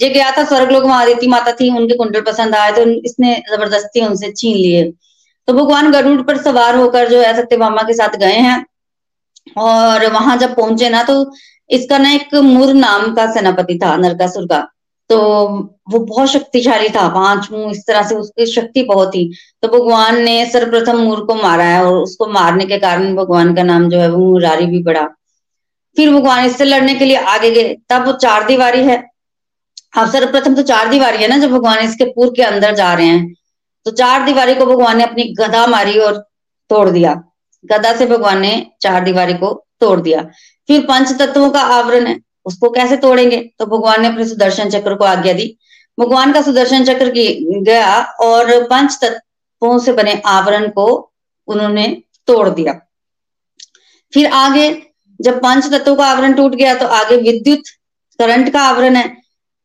ये 0.00 0.08
गया 0.10 0.30
था 0.30 0.44
स्वर्ग 0.44 0.70
लोग 0.72 0.84
वहाँ 0.84 1.04
अदिति 1.04 1.26
माता 1.26 1.52
थी, 1.52 1.70
उनके 1.70 1.96
कुंडल 1.96 2.20
पसंद 2.22 2.54
आए 2.54 2.72
तो 2.72 2.82
इसने 3.02 3.34
ज़बरदस्ती 3.50 4.06
उनसे 4.06 4.32
छीन 4.32 4.56
लिए। 4.56 4.84
तो 5.48 5.52
भगवान 5.54 5.90
गरुड़ 5.92 6.20
पर 6.22 6.36
सवार 6.42 6.76
होकर 6.76 7.08
जो 7.08 7.20
है 7.20 7.34
सत्यभामा 7.36 7.82
के 7.82 7.94
साथ 7.94 8.16
गए 8.16 8.38
हैं। 8.38 8.64
और 9.58 10.06
वहाँ 10.12 10.36
जब 10.36 10.54
पहुँचे 10.56 10.88
ना 10.90 11.02
तो 11.02 11.14
इसका 11.70 11.98
ना 11.98 12.10
एक 12.12 12.34
मुर 12.34 12.72
नाम 12.74 13.14
का 13.14 13.30
सेनापति 13.32 13.78
था, 13.78 13.96
नरकासुर 13.96 14.46
का। 14.46 14.66
तो 15.10 15.18
वो 15.90 15.98
बहुत 15.98 16.28
शक्तिशाली 16.28 16.88
था 16.88 17.08
पाँच 17.08 17.48
मुँह, 17.52 17.70
इस 17.70 17.84
तरह 17.86 18.02
से 18.02 18.14
उसकी 18.14 18.46
शक्ति 18.46 18.82
बहुत 18.82 19.08
थी। 19.08 19.32
तो 19.62 19.68
भगवान 19.68 20.20
ने 20.22 20.44
सर्वप्रथम 20.46 20.98
मूर 20.98 21.24
को 21.24 21.34
मारा 21.34 21.64
है 21.64 21.84
और 21.84 21.94
उसको 21.94 22.26
मारने 22.26 22.66
के 22.66 22.78
कारण 22.78 23.14
भगवान 23.16 23.54
का 23.54 23.62
नाम 23.62 23.88
जो 23.88 24.00
है 24.00 24.10
वो 24.10 24.32
मुरारी 24.32 24.66
भी 24.66 24.82
पड़ा। 24.82 25.06
फिर 25.96 26.12
भगवान 26.12 26.44
इससे 26.44 26.64
लड़ने 26.64 26.94
के 26.94 27.04
लिए 27.04 27.16
आगे 27.16 27.50
गए। 27.50 27.76
तब 27.88 28.06
वो 28.06 28.12
चार 28.12 28.46
दीवारी 28.46 28.84
है। 28.84 28.96
अब 29.98 30.10
सर्वप्रथम 30.10 30.54
तो 30.54 30.62
चार 30.62 30.88
दीवारी 30.88 31.18
है 31.18 31.28
ना, 31.28 31.38
जब 31.38 31.50
भगवान 31.50 31.78
इसके 31.78 32.04
पूर्व 32.04 32.30
के 32.30 32.42
अंदर 32.42 32.74
जा 32.74 32.94
रहे 32.94 33.06
हैं। 33.06 33.34
तो 33.86 33.90
चार 33.90 34.24
दीवारी 34.24 34.54
को 34.54 34.66
भगवान 34.66 34.98
ने 34.98 35.04
अपनी 35.04 35.24
गदा 35.38 35.66
मारी 35.66 35.98
और 35.98 36.16
तोड़ 36.70 36.88
दिया। 36.90 37.14
गदा 37.64 37.96
से 37.96 38.06
भगवान 38.06 38.40
ने 38.40 38.66
चार 38.80 39.04
दीवारी 39.04 39.34
को 39.34 39.52
तोड़ 39.80 40.00
दिया। 40.00 40.22
फिर 40.68 40.80
पंच 40.80 41.12
तत्वों 41.12 41.50
का 41.50 41.60
आवरण 41.60 42.06
है। 42.06 42.27
उसको 42.48 42.70
कैसे 42.70 42.96
तोड़ेंगे? 42.96 43.36
तो 43.58 43.66
भगवान 43.66 44.02
ने 44.02 44.08
अपने 44.08 44.24
सुदर्शन 44.28 44.70
चक्र 44.70 44.94
को 44.94 45.04
आज्ञा 45.04 45.32
दी। 45.32 45.56
भगवान 45.98 46.32
का 46.32 46.42
सुदर्शन 46.42 46.84
चक्र 46.84 47.08
की 47.10 47.62
गया 47.62 48.00
और 48.22 48.62
पंच 48.64 48.98
तत्वों 49.02 49.78
से 49.78 49.92
बने 49.92 50.20
आवरण 50.26 50.68
को 50.70 50.86
उन्होंने 51.48 51.86
तोड़ 52.28 52.48
दिया। 52.48 52.72
फिर 54.12 54.30
आगे 54.34 54.70
जब 55.20 55.38
पंच 55.38 55.66
तत्वों 55.66 55.94
का 55.96 56.06
आवरण 56.06 56.32
टूट 56.32 56.54
गया 56.54 56.74
तो 56.74 56.86
आगे 56.86 57.16
विद्युत 57.22 57.68
करंट 58.18 58.52
का 58.52 58.60
आवरण 58.62 58.96
है। 58.96 59.06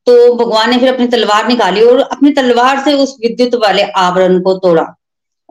तो 0.08 0.34
भगवान 0.36 0.70
ने 0.70 0.78
फिर 0.78 0.94
अपनी 0.94 1.08
तलवार 1.08 1.48
निकाली 1.48 1.82
और 1.82 2.00
अपनी 2.02 2.32
तलवार 2.32 2.84
से 2.84 2.94
उस 2.94 3.16
विद्युत 3.22 3.56
वाले 3.56 3.84
आवरण 4.00 4.40
को 4.42 4.54
तोड़ा। 4.58 4.86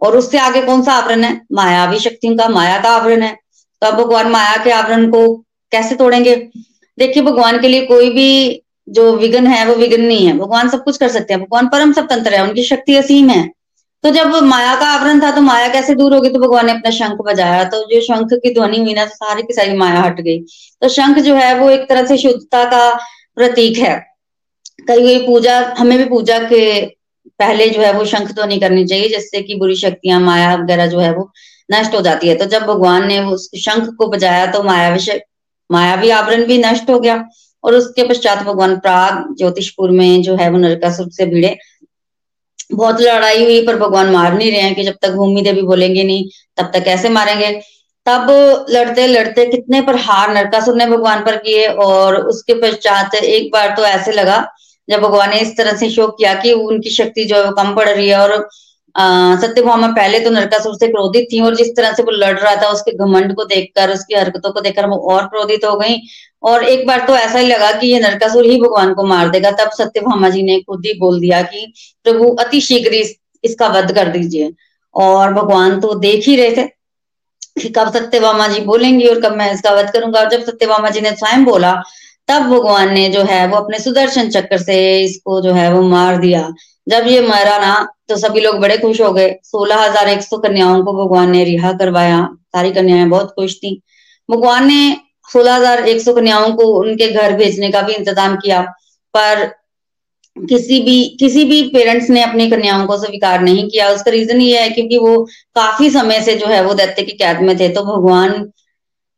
और 0.03 0.17
उससे 0.17 0.39
आगे 0.39 0.63
कौन 0.63 0.83
सा 0.83 0.93
आवरण 0.93 1.25
है? 1.25 1.41
मायावी 1.53 1.99
शक्ति 1.99 2.35
का, 2.37 2.49
माया 2.49 2.81
का 2.81 2.91
आवरण 2.91 3.23
है। 3.23 3.35
तो 3.83 3.87
अब 3.87 3.95
भगवान 3.95 4.29
माया 4.29 4.57
के 4.65 4.71
आवरण 4.71 5.11
को 5.11 5.37
कैसे 5.73 5.95
तोड़ेंगे? 5.95 6.35
देखिए, 6.99 7.23
भगवान 7.23 7.61
के 7.61 7.69
लिए 7.69 7.87
कोई 7.87 8.11
भी 8.11 8.63
जो 8.89 9.17
विघन 9.17 9.47
है, 9.47 9.67
वो 9.67 9.75
विघन 9.75 10.01
नहीं 10.01 10.27
है। 10.27 10.39
भगवान 10.39 10.69
सब 10.69 10.85
कुछ 10.85 10.97
कर 10.97 11.09
सकते 11.09 11.35
हैं। 11.35 11.43
भगवान 11.43 11.69
परम 11.69 11.93
स्वतंत्र 11.93 12.35
है, 12.35 12.43
उनकी 12.43 12.63
शक्ति 12.63 12.97
असीम 12.97 13.31
है। 13.31 13.51
तो 14.05 14.11
जब 14.11 14.35
माया 14.35 14.75
का 14.77 14.87
आवरण 14.87 15.23
था 15.23 15.31
तो 15.31 15.41
माया 15.41 15.69
कैसे 15.69 15.95
दूर 15.95 16.15
होगी? 16.15 16.29
तो 16.29 16.39
भगवान 16.39 16.67
ने 16.67 16.73
अपना 16.73 16.91
शंख 16.91 17.19
बजाया। 17.27 17.65
तो 17.65 17.85
जो 17.91 18.01
शंख 18.01 18.29
की 18.33 18.55
ध्वनि 18.55 18.79
हुई 18.79 18.95
ना 18.95 19.05
तो 19.05 19.15
सारी 19.15 19.43
की 19.43 19.55
सारी 19.55 19.77
माया 19.77 20.01
हट 20.01 20.21
गई। 20.21 20.39
तो 20.83 20.89
शंख 20.89 21.19
जो 21.19 21.35
है, 21.35 21.59
वो 21.59 21.71
एक 21.71 21.89
तरह 21.89 22.07
से 22.07 22.17
शुद्धता 22.17 22.65
का 22.65 22.99
प्रतीक 23.35 23.79
है। 23.79 23.97
कई 24.89 25.01
कई 25.01 25.27
पूजा, 25.27 25.75
हमें 25.79 25.99
भी 25.99 26.05
पूजा 26.05 26.39
के 26.39 26.87
पहले 27.39 27.69
जो 27.69 27.81
है, 27.81 27.93
वो 27.93 28.05
शंख 28.05 28.33
तो 28.33 28.45
नहीं 28.45 28.61
करनी 28.61 28.87
चाहिए, 28.87 29.09
जिससे 29.09 29.43
कि 29.43 29.55
बुरी 29.55 29.77
शक्तियाँ, 29.77 30.21
माया 30.21 30.55
वगैरह 30.55 30.87
जो 30.87 30.99
है, 30.99 31.15
वो 31.15 31.31
नष्ट 31.73 31.95
हो 31.95 32.01
जाती 32.01 32.29
है। 32.29 32.35
तो 32.35 32.45
जब 32.45 32.63
भगवान 32.63 33.07
ने 33.07 33.19
उस 33.21 33.51
शंख 33.57 33.95
को 33.99 34.07
बजाया 34.07 34.47
तो 34.47 34.63
माया 34.63 34.89
विषय 34.89 35.23
मायावी 35.73 36.11
आवरण 36.11 36.45
भी 36.47 36.59
नष्ट 36.59 36.91
हो 36.91 36.99
गया 37.01 37.23
और 37.65 37.75
उसके 37.75 38.05
पश्चात 38.09 38.43
भगवान 38.45 38.77
प्राग 38.79 39.25
ज्योतिषपुर 39.39 39.91
में 39.91 40.23
जो 40.23 40.37
है 40.37 40.49
वो 40.51 40.59
नरकासुर 40.59 41.09
से 41.13 41.27
भिड़े। 41.27 41.57
बहुत 42.73 43.01
लड़ाई 43.01 43.45
हुई, 43.45 43.67
पर 43.67 43.77
भगवान 43.77 44.11
मार 44.11 44.33
नहीं 44.35 44.51
रहे 44.53 44.61
हैं 44.61 44.75
कि 44.75 44.85
जब 44.85 44.95
तक 45.03 45.11
भूमि 45.13 45.43
देवी 45.43 45.63
बोलेंगे 45.63 46.03
नहीं, 46.05 46.25
तब 46.57 46.71
तक 46.75 46.85
कैसे 46.85 47.09
मारेंगे? 47.09 47.51
तब 48.07 48.27
लड़ते 48.71 49.07
लड़ते 49.07 49.45
कितने 49.47 49.81
पर 49.83 49.97
हार 49.99 50.33
नरकासुर 50.35 50.77
ने 50.77 50.87
भगवान 50.87 51.25
पर 51.25 51.37
किए 51.37 51.67
और 51.67 52.17
उसके 52.19 52.55
पश्चात 52.55 53.15
एक 53.15 53.51
बार 53.53 53.75
तो 53.77 53.85
ऐसे 53.85 54.13
लगा, 54.13 54.45
जब 54.89 55.01
भगवान 55.01 55.31
ने 55.31 55.41
इस 55.41 55.57
तरह 55.57 55.77
से 55.77 55.91
शोक 55.91 56.17
किया 56.19 56.35
कि 56.35 56.53
उनकी 56.53 56.91
शक्ति 56.91 57.25
जो 57.25 57.37
है 57.37 57.45
वो 57.45 57.53
कम 57.53 57.75
पड़ 57.75 57.89
रही 57.89 58.09
है 58.09 58.19
और 58.19 58.49
सत्यभामा 58.95 59.87
पहले 59.91 60.19
तो 60.21 60.31
नरकासुर 60.31 60.75
से 60.77 60.89
क्रोधित 60.89 61.27
थी 61.33 61.41
और 61.41 61.55
जिस 61.57 61.69
तरह 61.77 61.93
से 61.93 62.03
वो 62.03 62.11
लड़ 62.13 62.39
रहा 62.39 62.55
था 62.57 62.69
उसके 62.71 62.93
घमंड 62.95 63.35
को 63.37 63.45
देखकर 63.47 63.93
उसकी 63.93 64.15
हरकतों 64.15 64.51
को 64.53 64.61
देखकर 64.61 64.87
वो 64.87 64.97
और 65.13 65.27
क्रोधित 65.27 65.65
हो 65.65 65.77
गई। 65.77 65.97
और 66.43 66.65
एक 66.65 66.87
बार 66.87 67.07
तो 67.07 67.17
ऐसा 67.17 67.39
ही 67.39 67.47
लगा 67.47 67.71
कि 67.73 67.87
ये 67.87 68.01
नरकासुर 68.01 68.45
ही 68.45 68.61
भगवान 68.61 68.93
को 68.95 69.05
मार 69.05 69.31
देगा। 69.31 69.51
तब 69.55 69.71
सत्यभामा 69.73 70.29
जी 70.31 70.43
ने 70.43 70.59
खुद 70.61 70.87
ही 70.87 70.93
बोल 70.99 71.21
दिया 71.21 71.43
कि 71.45 71.73
प्रभु 72.05 72.29
अति 72.37 72.61
शीघ्र 72.61 72.95
इस, 72.95 73.15
इसका 73.45 73.69
वध 73.71 73.93
कर 73.95 74.09
दीजिए। 74.11 74.53
और 74.95 75.33
भगवान 75.35 75.81
तो 75.81 75.95
देख 75.97 76.27
ही 76.29 76.37
रहे 76.37 76.57
थे 76.57 76.65
कि 77.57 77.69
कब 77.69 77.93
सत्यभामा 77.93 78.49
जी 78.49 78.61
बोलेंगी 78.65 79.07
और 79.07 79.21
कब 79.21 79.37
मैं 79.37 79.53
इसका 79.55 79.71
वध 79.73 79.91
करूँगा। 79.93 80.21
और 80.21 80.29
जब 80.31 80.45
सत्यभामा 80.45 80.91
जी 80.91 81.01
ने 81.01 81.13
स्वयं 81.13 81.45
बोला 81.45 81.75
तब 82.29 82.43
भगवान 82.45 82.93
ने 82.95 83.09
जो 83.09 83.23
है 83.25 83.47
वो 83.49 83.57
अपने 83.57 83.79
सुदर्शन 83.79 84.29
चक्र 84.31 84.59
से 84.59 84.77
इसको 85.01 85.41
जो 85.41 85.53
है 85.53 85.73
वो 85.73 85.83
मार 85.85 86.17
दिया। 86.19 86.49
जब 86.87 87.07
ये 87.07 87.21
मरा 87.23 87.59
ना 87.59 87.75
तो 88.13 88.17
सभी 88.19 88.41
लोग 88.41 88.59
बड़े 88.61 88.77
खुश 88.79 89.01
हो 89.01 89.13
गए। 89.13 89.31
सोलह 89.45 89.77
हज़ार 89.77 90.09
एक 90.09 90.23
सौ 90.23 90.39
कन्याओं 90.39 90.83
को 90.85 90.93
भगवान 90.95 91.31
ने 91.31 91.45
रिहा 91.45 91.73
करवाया। 91.73 92.19
सारी 92.53 92.71
कन्याएँ 92.73 93.09
बहुत 93.09 93.31
खुश 93.31 93.57
थी। 93.57 93.81
भगवान 94.29 94.67
ने 94.67 94.97
सोलह 95.29 95.55
हज़ार 95.55 95.89
एक 95.89 96.01
सौ 96.01 96.15
कन्याओं 96.15 96.53
को 96.53 96.65
उनके 96.81 97.11
घर 97.11 97.37
भेजने 97.37 97.71
का 97.71 97.83
भी 97.83 97.93
इंतज़ाम 97.95 98.37
किया। 98.37 98.61
पर 99.15 99.45
किसी 100.37 100.81
भी 100.81 100.97
किसी 101.21 101.45
भी 101.45 101.63
पेरेंट्स 101.69 102.09
ने 102.11 102.23
अपनी 102.23 102.49
कन्याओं 102.51 102.87
को 102.87 102.97
स्वीकार 102.99 103.41
नहीं 103.41 103.69
किया। 103.69 103.89
उसका 103.91 104.11
रीजन 104.11 104.41
ये 104.41 104.61
है 104.61 104.69
क्योंकि 104.71 104.99
वो 104.99 105.17
काफ़ी 105.57 105.91
समय 105.91 106.21
से 106.21 106.35
जो 106.37 106.47
है 106.47 106.63
वो 106.65 106.75
दैत्य 106.75 107.03
की 107.03 107.13
कैद 107.15 107.41
में 107.41 107.59
थे। 107.61 107.69
तो 107.69 107.83
भगवान, 107.85 108.33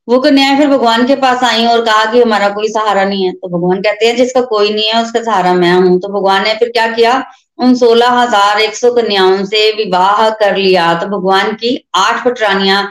वो 0.08 0.18
कन्याएँ 0.20 0.56
फिर 0.58 0.68
भगवान 0.68 1.06
के 1.06 1.16
पास 1.16 1.44
आई 1.44 1.66
और 1.66 1.84
कहा 1.84 2.04
कि 2.12 2.20
हमारा 2.20 2.48
कोई 2.50 2.68
सहारा 2.68 3.04
नहीं 3.04 3.24
है। 3.24 3.32
तो 3.32 3.48
भगवान 3.48 3.80
कहते 3.82 4.06
हैं, 4.06 4.16
जिसका 4.16 4.40
कोई 4.46 4.72
नहीं 4.74 4.88
है, 4.88 5.02
उसका 5.02 5.22
सहारा 5.22 5.54
मैं 5.54 5.72
हूँ। 5.74 5.98
तो 6.00 6.08
भगवान 6.10 6.44
ने 6.44 6.54
फिर 6.54 6.68
क्या 6.68 6.86
किया? 6.86 7.22
उन 7.58 7.74
सोलह 7.76 8.10
हज़ार 8.12 8.60
एक 8.60 8.76
सौ 8.76 8.90
कन्याओं 8.94 9.44
से 9.46 9.70
विवाह 9.74 10.28
कर 10.32 10.56
लिया। 10.56 10.92
तो 10.94 11.06
भगवान 11.08 11.52
की 11.54 11.76
आठ 11.96 12.24
पटरानियाँ 12.24 12.82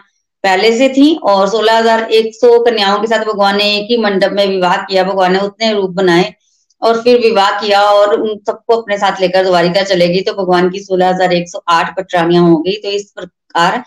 पहले 0.44 0.72
से 0.78 0.88
थी 0.90 1.14
और 1.26 1.48
सोलह 1.50 1.78
हज़ार 1.78 2.02
एक 2.12 2.34
सौ 2.36 2.58
कन्याओं 2.64 3.00
के 3.00 3.08
साथ 3.08 3.26
भगवान 3.26 3.58
ने 3.58 3.70
एक 3.76 3.88
ही 3.90 3.98
मंडप 4.00 4.32
में 4.34 4.46
विवाह 4.48 4.78
किया। 4.78 5.04
भगवान 5.04 5.34
ने 5.34 5.40
उतने 5.42 5.72
रूप 5.74 5.92
बनाए 5.94 6.34
और 6.82 7.02
फिर 7.02 7.20
विवाह 7.22 7.60
किया 7.60 7.82
और 7.92 8.14
उन 8.14 8.38
सबको 8.48 8.78
अपने 8.78 8.98
साथ 8.98 9.22
लेकर 9.22 9.44
द्वारिका 9.46 9.84
चलेगी 9.84 10.22
तो 10.22 10.34
भगवान 10.34 10.70
की 10.70 10.80
सोलह 10.80 11.10
हज़ार 11.10 11.34
एक 11.34 11.50
सौ 11.50 11.64
आठ 11.70 11.96
पटरानियाँ 11.98 12.44
हो 12.44 12.58
गई। 12.58 12.76
तो 12.78 12.90
इस 12.92 13.12
प्रकार 13.12 13.84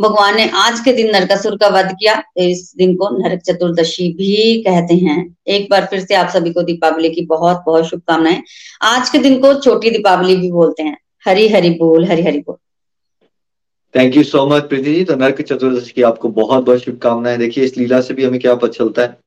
भगवान 0.00 0.36
ने 0.36 0.48
आज 0.56 0.80
के 0.80 0.92
दिन 0.92 1.10
नरकासुर 1.12 1.56
का 1.56 1.68
वध 1.70 1.90
किया 1.92 2.14
तो 2.16 2.42
इस 2.42 2.72
दिन 2.76 2.94
को 2.96 3.08
नरक 3.12 3.40
चतुर्दशी 3.42 4.08
भी 4.14 4.62
कहते 4.62 4.94
हैं। 4.96 5.18
एक 5.48 5.68
बार 5.70 5.86
फिर 5.86 6.00
से 6.00 6.14
आप 6.14 6.28
सभी 6.28 6.52
को 6.52 6.62
दीपावली 6.62 7.10
की 7.10 7.24
बहुत 7.26 7.62
बहुत 7.66 7.84
शुभकामनाएँ। 7.86 8.42
आज 8.82 9.10
के 9.10 9.18
दिन 9.18 9.38
को 9.40 9.52
छोटी 9.60 9.90
दीपावली 9.90 10.36
भी 10.36 10.50
बोलते 10.52 10.82
हैं। 10.82 10.96
हरी 11.26 11.48
हरी 11.48 11.70
बोल, 11.72 12.04
हरी 12.04 12.22
हरी 12.22 12.38
बोल। 12.38 12.56
Thank 13.94 14.16
you 14.16 14.22
so 14.24 14.46
much 14.46 14.68
Preeti 14.68 14.94
ji 14.94 15.04
तो 15.04 15.16
नरक 15.16 15.40
चतुर्दशी 15.42 15.92
की 15.92 16.02
आपको 16.02 16.28
बहुत 16.30 16.64
बहुत 16.64 16.78
शुभकामनाएँ। 16.80 17.38
देखिए, 17.38 17.64
इस 17.64 17.76
लीला 17.76 18.00
से 18.00 18.14
भी 18.14 18.24
हमें 18.24 18.38
क्या 18.40 18.54
पता 18.54 18.68
चलता 18.68 19.02
है। 19.02 19.18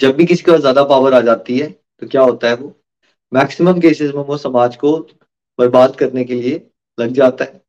जब 0.00 0.16
भी 0.16 0.24
किसी 0.24 0.42
के 0.42 0.50
पास 0.52 0.60
ज़्यादा 0.60 0.84
पावर 0.84 1.14
आ 1.14 1.20
जाती 1.22 1.58
है 1.58 1.68
तो 1.68 2.06
क्या 2.06 2.22
होता 2.22 2.48
है 2.48 2.56
वो? 2.56 2.72
मैक्सिमम 3.32 3.80
केसेस 3.80 4.12
में 4.14 4.22
वो 4.22 4.36
समाज 4.38 4.76
को 4.76 4.96
बर्बाद 5.58 5.96
करने 5.96 6.24
के 6.24 6.34
लिए 6.34 6.60
लग 6.98 7.12
जाता 7.12 7.44
है। 7.44 7.60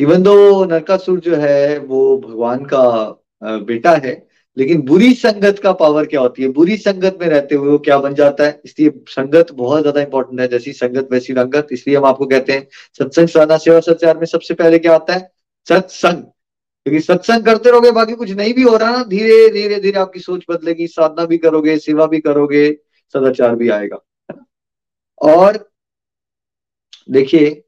इवन 0.00 0.22
दो 0.22 0.64
नरकासुर 0.64 1.20
जो 1.20 1.36
है, 1.36 1.78
वो 1.78 2.16
भगवान 2.18 2.64
का 2.64 2.82
बेटा 3.42 3.92
है, 3.94 4.12
लेकिन 4.56 4.80
बुरी 4.82 5.12
संगत 5.14 5.58
का 5.58 5.72
पावर 5.72 6.06
क्या 6.06 6.20
होती 6.20 6.42
है? 6.42 6.48
बुरी 6.50 6.76
संगत 6.76 7.18
में 7.20 7.26
रहते 7.28 7.54
हुए 7.54 7.70
वो 7.70 7.78
क्या 7.78 7.98
बन 7.98 8.14
जाता 8.14 8.44
है? 8.44 8.60
इसलिए 8.64 8.92
संगत 9.08 9.52
बहुत 9.52 9.80
ज़्यादा 9.82 10.00
इंपॉर्टेंट 10.00 10.40
है, 10.40 10.48
जैसी 10.48 10.72
संगत 10.72 11.08
वैसी 11.12 11.32
रंगत। 11.32 11.68
इसलिए 11.72 11.96
हम 11.96 12.04
आपको 12.04 12.26
कहते 12.26 12.52
हैं, 12.52 12.66
सत्संग 12.98 13.28
साधना 13.28 13.56
सेवा 13.58 13.80
सत्यार 13.82 14.18
में 14.18 14.26
सबसे 14.26 14.54
पहले 14.54 14.78
क्या 14.78 14.94
आता 14.94 15.14
है? 15.14 15.30
सत्संग। 15.66 16.22
क्योंकि 16.86 17.00
सत्संग 17.00 17.44
करते 17.44 17.70
रहोगे, 17.70 17.90
बाकी 17.90 18.14
कुछ 18.14 18.30
नहीं 18.30 18.54
भी 18.54 18.62
हो 18.62 18.76
रहा 18.76 18.90
ना, 18.90 19.02
धीरे 19.04 19.48
धीरे 19.50 19.80
धीरे 19.80 19.98
आपकी 19.98 20.20
सोच 20.20 20.44
बदलेगी, 20.50 20.86
साधना 20.88 21.24
भी 21.24 21.38
करोगे, 21.38 21.76
सेवा 21.78 22.06
भी 22.06 22.20
करोगे, 22.20 22.70
सदाचार 23.14 23.56
भी 23.56 23.68
आएगा। 23.70 23.98
और 25.20 25.68
देखिए 27.08 27.62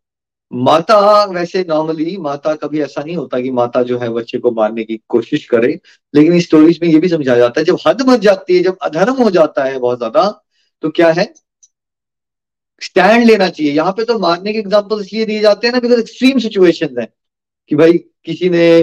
माता 0.52 1.24
वैसे 1.26 1.64
नॉर्मली 1.68 2.16
माता 2.20 2.54
कभी 2.56 2.80
ऐसा 2.82 3.02
नहीं 3.02 3.16
होता 3.16 3.40
कि 3.40 3.50
माता 3.52 3.82
जो 3.82 3.98
है 3.98 4.08
बच्चे 4.10 4.38
को 4.38 4.50
मारने 4.52 4.84
की 4.84 4.96
कोशिश 5.08 5.44
करे, 5.48 5.78
लेकिन 6.14 6.34
इस 6.34 6.44
स्टोरीज 6.44 6.78
में 6.82 6.88
ये 6.88 6.98
भी 7.00 7.08
समझाया 7.08 7.38
जाता 7.38 7.60
है, 7.60 7.64
जब 7.64 7.78
हद 7.86 8.02
मच 8.08 8.20
जाती 8.20 8.56
है, 8.56 8.62
जब 8.62 8.76
अधर्म 8.82 9.22
हो 9.22 9.30
जाता 9.30 9.64
है 9.64 9.78
बहुत 9.78 9.98
ज़्यादा 9.98 10.28
तो 10.82 10.90
क्या 10.90 11.10
है? 11.10 11.32
स्टैंड 12.82 13.24
लेना 13.26 13.48
चाहिए। 13.48 13.72
यहाँ 13.72 13.92
पे 13.92 14.04
तो 14.04 14.18
मारने 14.18 14.52
के 14.52 14.58
एग्ज़ाम्पल 14.58 15.00
इसलिए 15.00 15.24
दिए 15.26 15.40
जाते 15.40 15.66
हैं 15.66 15.74
ना 15.74 15.80
बिकॉज़ 15.80 16.00
एक्सट्रीम 16.00 16.38
सिचुएशन 16.38 17.00
है, 17.00 17.06
कि 17.70 17.76
भाई 17.76 17.98
किसी 18.24 18.48
ने 18.50 18.80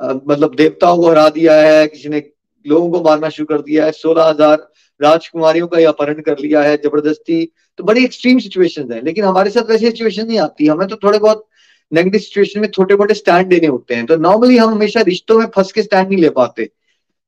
मतलब 0.00 0.54
देवताओं 0.56 0.98
को 0.98 1.08
हरा 1.10 1.28
दिया 1.30 1.54
है, 1.56 1.86
किसी 1.88 2.08
ने 2.08 2.22
लोगों 2.66 2.90
को 2.90 3.02
मारना 3.04 3.28
शुरू 3.28 3.46
कर 3.46 3.62
दिया 3.62 3.84
है, 3.84 3.92
सोलह 3.92 4.24
हज़ार 4.24 4.68
राजकुमारियों 5.00 5.66
का 5.68 5.88
अपहरण 5.88 6.20
कर 6.22 6.38
लिया 6.38 6.62
है, 6.62 6.76
ज़बरदस्ती 6.78 7.42
तो 7.80 7.84
बड़ी 7.84 8.04
एक्सट्रीम 8.04 8.38
सिचुएशन 8.38 8.92
है, 8.92 9.00
लेकिन 9.04 9.24
हमारे 9.24 9.50
साथ 9.50 9.70
वैसी 9.70 9.86
सिचुएशन 9.86 10.26
नहीं 10.26 10.38
आती। 10.38 10.66
हमें 10.66 10.86
तो 10.88 10.96
थोड़े 10.96 11.18
बहुत 11.18 11.46
नेगेटिव 11.92 12.20
सिचुएशन 12.20 12.60
में 12.60 12.68
छोटे 12.68 12.96
मोटे 12.96 13.14
स्टैंड 13.14 13.52
लेने 13.52 13.66
होते 13.66 13.94
हैं। 13.94 14.04
तो 14.06 14.16
नॉर्मली 14.16 14.56
हम 14.56 14.70
हमेशा 14.70 15.00
रिश्तों 15.00 15.38
में 15.38 15.46
फंस 15.54 15.72
के 15.72 15.82
स्टैंड 15.82 16.08
नहीं 16.08 16.18
ले 16.18 16.30
पाते। 16.30 16.64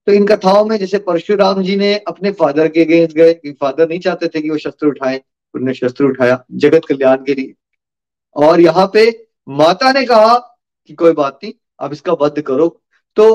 तो 0.07 0.13
इन 0.13 0.27
कथाओं 0.27 0.65
में 0.65 0.77
जैसे 0.79 0.99
परशुराम 0.99 1.63
जी 1.63 1.77
ने 1.77 1.95
अपने 2.09 2.31
फादर 2.33 2.69
के 2.69 2.85
अगेंस्ट 2.85 3.17
गए 3.17 3.33
फादर 3.53 3.89
नहीं 3.89 4.01
चाहते 4.01 4.29
थे 4.29 4.43
कि 4.43 4.51
वो 4.51 4.59
शस्त्र 4.59 4.87
उठाए, 4.87 5.23
उन्होंने 5.55 5.75
शस्त्र 5.75 6.05
उठाया 6.05 6.43
जगत 6.53 6.85
कल्याण 6.89 7.25
के 7.25 7.35
लिए। 7.35 7.55
और 8.37 8.61
यहाँ 8.61 8.91
पे 8.95 9.09
माता 9.49 9.93
ने 9.93 10.05
कहा 10.07 10.37
कि 10.91 10.95
कोई 10.95 11.13
बात 11.15 11.39
नहीं 11.45 11.53
आप 11.81 11.93
इसका 11.93 12.13
वध 12.21 12.41
करो। 12.43 12.69
तो 13.17 13.27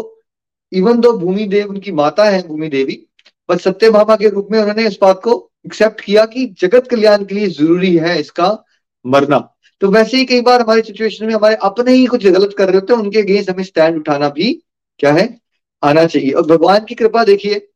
इवन 0.72 0.99
दो 0.99 1.18
भूमि 1.18 1.45
देव 1.48 1.69
उनकी 1.69 1.91
माता 1.94 2.23
है 2.26 2.48
भूमि 2.48 2.69
देवी 2.69 3.06
पर 3.49 3.57
सत्य 3.57 3.90
भामा 3.90 4.15
के 4.15 4.30
रूप 4.30 4.48
में 4.52 4.60
उन्होंने 4.60 4.88
इस 4.88 4.98
बात 5.02 5.22
को 5.24 5.52
एक्सेप्ट 5.65 6.02
किया 6.02 6.26
कि 6.26 6.45
जगत 6.45 6.88
कल्याण 6.88 7.26
के 7.26 7.36
लिए 7.36 7.48
ज़रूरी 7.48 7.98
है 7.98 8.19
इसका 8.19 8.65
मरना। 9.06 9.53
तो 9.82 9.91
वैसे 9.91 10.18
ही 10.18 10.26
कई 10.26 10.41
बार 10.41 10.61
हमारी 10.61 10.82
सिचुएशन 10.82 11.26
में 11.26 11.34
हमारे 11.34 11.56
अपने 11.56 11.91
ही 11.91 12.06
कुछ 12.06 12.28
गलत 12.28 12.56
कर 12.57 12.65
रहे 12.65 12.76
होते 12.76 12.94
हैं, 12.94 12.99
उनके 12.99 13.19
अगेंस्ट 13.19 13.49
हमें 13.49 13.64
स्टैंड 13.64 13.98
उठाना 13.98 14.30
भी 14.30 14.64
क्या 14.99 15.14
है? 15.14 15.40
आना 15.84 16.06
चाहिए। 16.06 16.32
और 16.32 16.45
भगवान 16.45 16.86
की 16.86 16.95
कृपा 16.95 17.24
देखिए, 17.24 17.69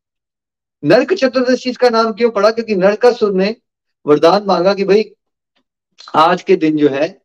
नरक 0.86 1.14
चतुर्दशी 1.14 1.74
का 1.74 1.90
नाम 1.90 2.14
क्यों 2.14 2.30
पड़ा? 2.30 2.52
क्योंकि 2.52 2.76
नरकासुर 2.76 3.34
ने 3.34 3.56
वरदान 4.06 4.44
मांगा 4.44 4.74
कि 4.74 4.84
भाई, 4.84 5.12
आज 6.16 6.42
के 6.42 6.56
दिन 6.56 6.78
जो 6.78 6.90
है, 6.90 7.22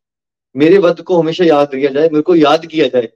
मेरे 0.57 0.79
वध 0.79 1.01
को 1.01 1.21
हमेशा 1.21 1.45
याद 1.45 1.69
किया 1.69 1.91
जाए, 1.91 2.09
मेरे 2.09 2.23
को 2.23 2.35
याद 2.35 2.67
किया 2.67 2.89
जाए। 2.89 3.09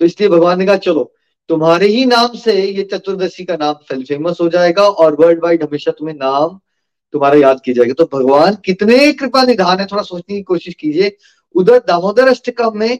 तो 0.00 0.04
इसलिए 0.04 0.28
भगवान 0.28 0.58
ने 0.58 0.66
कहा, 0.66 0.76
चलो 0.76 1.14
तुम्हारे 1.48 1.86
ही 1.86 2.04
नाम 2.04 2.28
से 2.28 2.64
ये 2.64 2.82
चतुर्दशी 2.82 3.44
का 3.44 3.56
नाम 3.56 3.74
फ़ेमस 3.74 4.38
हो 4.40 4.48
जाएगा 4.48 4.82
और 4.82 5.14
वर्ल्ड 5.14 5.44
वाइड 5.44 5.62
हमेशा 5.62 5.90
तुम्हें 5.90 6.16
नाम 6.16 6.60
तुम्हारा 7.12 7.38
याद 7.38 7.60
किया 7.64 7.74
जाएगा। 7.74 8.04
तो 8.04 8.18
भगवान 8.18 8.54
कितने 8.54 9.12
कृपा 9.12 9.42
निधान 9.42 9.80
है, 9.80 9.86
थोड़ा 9.86 10.02
सोचने 10.02 10.36
की 10.36 10.42
कोशिश 10.42 10.74
कीजिए। 10.74 11.16
उधर 11.54 11.78
दामोदर 11.78 12.28
अष्टकम 12.28 12.72
में 12.74 12.98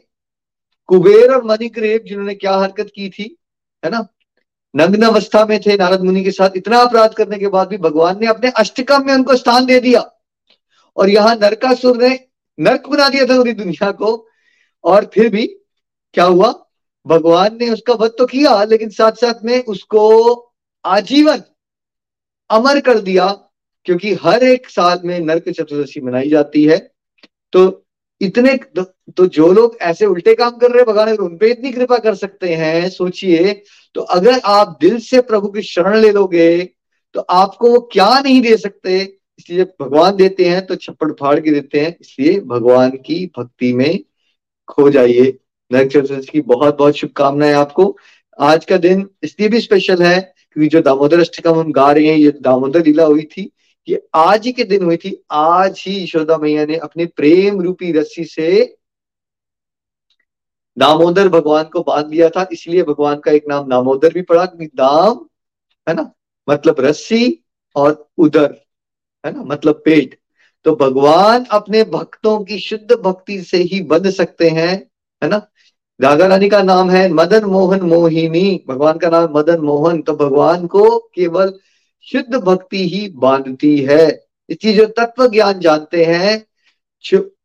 कुबेर 0.87 1.31
और 1.31 1.43
मणिग्रेव, 1.43 1.99
जिन्होंने 2.07 2.35
क्या 2.35 2.57
हरकत 2.57 2.91
की 2.95 3.09
थी, 3.09 3.37
है 3.85 3.91
ना? 3.91 4.07
नग्न 4.75 5.01
अवस्था 5.01 5.45
में 5.45 5.59
थे 5.59 5.77
नारद 5.77 6.01
मुनि 6.01 6.23
के 6.23 6.31
साथ। 6.31 6.49
इतना 6.55 6.79
अपराध 6.79 7.13
करने 7.13 7.37
के 7.37 7.47
बाद 7.47 7.67
भी 7.67 7.77
भगवान 7.77 8.19
ने 8.21 8.27
अपने 8.27 8.49
अष्टकम 8.49 9.05
में 9.05 9.13
उनको 9.13 9.35
स्थान 9.35 9.65
दे 9.65 9.79
दिया। 9.79 10.11
और 10.97 11.09
यहाँ 11.09 11.35
नरकासुर 11.35 12.03
ने 12.03 12.19
नर्क 12.59 12.89
बना 12.89 13.09
दिया 13.09 13.25
था 13.25 13.37
पूरी 13.37 13.53
दुनिया 13.53 13.91
को। 13.91 14.27
और 14.83 15.11
फिर 15.13 15.29
भी 15.29 15.47
क्या 16.13 16.23
हुआ? 16.23 16.64
भगवान 17.05 17.57
ने 17.61 17.69
उसका 17.69 17.93
वध 17.93 18.11
तो 18.17 18.25
किया, 18.25 18.63
लेकिन 18.63 18.89
साथ 18.91 19.11
साथ 19.13 19.43
में 19.45 19.63
उसको 19.63 20.33
आजीवन 20.85 21.41
अमर 22.49 22.79
कर 22.81 22.99
दिया, 23.01 23.27
क्योंकि 23.87 24.13
हर 24.15 24.43
एक 24.43 24.69
साल 24.69 25.01
में 25.05 25.19
नरक 25.19 25.49
चतुर्दशी 25.49 26.01
मनाई 26.01 26.29
जाती 26.29 26.63
है। 26.63 26.77
तो 27.53 27.81
इतने 28.21 28.55
तो 28.77 29.25
जो 29.27 29.51
लोग 29.53 29.77
ऐसे 29.81 30.05
उल्टे 30.05 30.33
काम 30.35 30.57
कर 30.57 30.69
रहे 30.69 30.77
हैं, 30.77 30.85
भगवान 30.85 31.07
अगर 31.07 31.23
उनपे 31.23 31.49
इतनी 31.51 31.71
कृपा 31.71 31.97
कर 31.97 32.15
सकते 32.15 32.53
हैं, 32.53 32.89
सोचिए 32.89 33.53
तो 33.95 34.01
अगर 34.01 34.39
आप 34.45 34.77
दिल 34.81 34.97
से 34.99 35.21
प्रभु 35.23 35.47
की 35.47 35.61
शरण 35.63 35.97
ले 35.97 36.11
लोगे 36.11 36.63
तो 37.15 37.19
आपको 37.21 37.71
वो 37.71 37.79
क्या 37.91 38.09
नहीं 38.19 38.41
दे 38.41 38.55
सकते। 38.57 38.99
इसलिए 39.39 39.63
भगवान 39.81 40.15
देते 40.15 40.45
हैं 40.45 40.65
तो 40.65 40.75
छप्पड़ 40.77 41.11
फाड़ 41.11 41.39
के 41.39 41.51
देते 41.51 41.79
हैं, 41.79 41.95
इसलिए 42.01 42.39
भगवान 42.41 42.89
की 42.97 43.25
भक्ति 43.37 43.73
में 43.73 43.99
खो 44.67 44.89
जाइए। 44.89 45.37
चतुर्दशी 45.71 46.31
की 46.31 46.41
बहुत 46.41 46.77
बहुत 46.77 46.95
शुभकामनाएँ 46.95 47.53
आपको। 47.53 47.95
आज 48.39 48.65
का 48.65 48.77
दिन 48.77 49.07
इसलिए 49.23 49.49
भी 49.49 49.59
स्पेशल 49.61 50.01
है 50.03 50.19
क्योंकि 50.19 50.67
जो 50.69 50.81
दामोदर 50.81 51.19
अष्टकम 51.19 51.59
हम 51.59 51.71
गा 51.71 51.91
रहे 51.91 52.07
हैं, 52.07 52.17
ये 52.17 52.31
दामोदर 52.31 52.85
लीला 52.85 53.03
हुई 53.03 53.23
थी 53.37 53.43
कि 53.87 53.97
आज 54.15 54.45
ही 54.45 54.51
के 54.51 54.63
दिन 54.63 54.83
हुई 54.83 54.97
थी। 54.97 55.15
आज 55.31 55.83
ही 55.87 56.03
यशोदा 56.03 56.37
मैया 56.37 56.65
ने 56.65 56.75
अपने 56.77 57.05
प्रेम 57.05 57.61
रूपी 57.61 57.91
रस्सी 57.91 58.23
से 58.25 58.75
दामोदर 60.77 61.29
भगवान 61.29 61.63
को 61.63 61.81
बाँध 61.83 62.05
दिया 62.05 62.29
था, 62.29 62.47
इसलिए 62.51 62.83
भगवान 62.83 63.19
का 63.19 63.31
एक 63.31 63.45
नाम 63.49 63.69
दामोदर 63.69 64.13
भी 64.13 64.21
पड़ा, 64.21 64.45
क्योंकि 64.45 64.65
दाम, 64.75 65.25
है 65.87 65.95
ना 65.95 66.11
मतलब 66.47 66.79
रस्सी 66.79 67.43
और 67.75 68.09
उदर, 68.17 68.55
है 69.23 69.33
ना 69.33 69.43
मतलब 69.43 69.81
पेट। 69.85 70.19
तो 70.65 70.75
भगवान 70.75 71.45
अपने 71.51 71.83
भक्तों 71.83 72.39
की 72.45 72.59
शुद्ध 72.59 72.95
भक्ति 72.95 73.41
से 73.43 73.57
ही 73.63 73.81
बंध 73.83 74.09
सकते 74.09 74.49
हैं। 74.49 74.89
है 75.23 75.29
ना? 75.29 75.47
राधा 76.01 76.27
रानी 76.27 76.49
का 76.49 76.61
नाम 76.63 76.89
है 76.89 77.09
मदन 77.09 77.45
मोहन 77.45 77.81
मोहिनी। 77.81 78.63
भगवान 78.67 78.97
का 78.97 79.09
नाम 79.09 79.37
मदन 79.37 79.59
मोहन। 79.59 80.01
तो 80.01 80.15
भगवान 80.15 80.67
को 80.67 80.99
केवल 80.99 81.53
शुद्ध 82.01 82.35
भक्ति 82.35 82.89
ही 82.89 83.09
बांधती 83.09 83.77
है। 83.77 84.25
इसकी 84.49 84.73
जो 84.73 84.85
तत्व 84.85 85.27
ज्ञान 85.27 85.59
जानते 85.59 86.05
हैं 86.05 86.45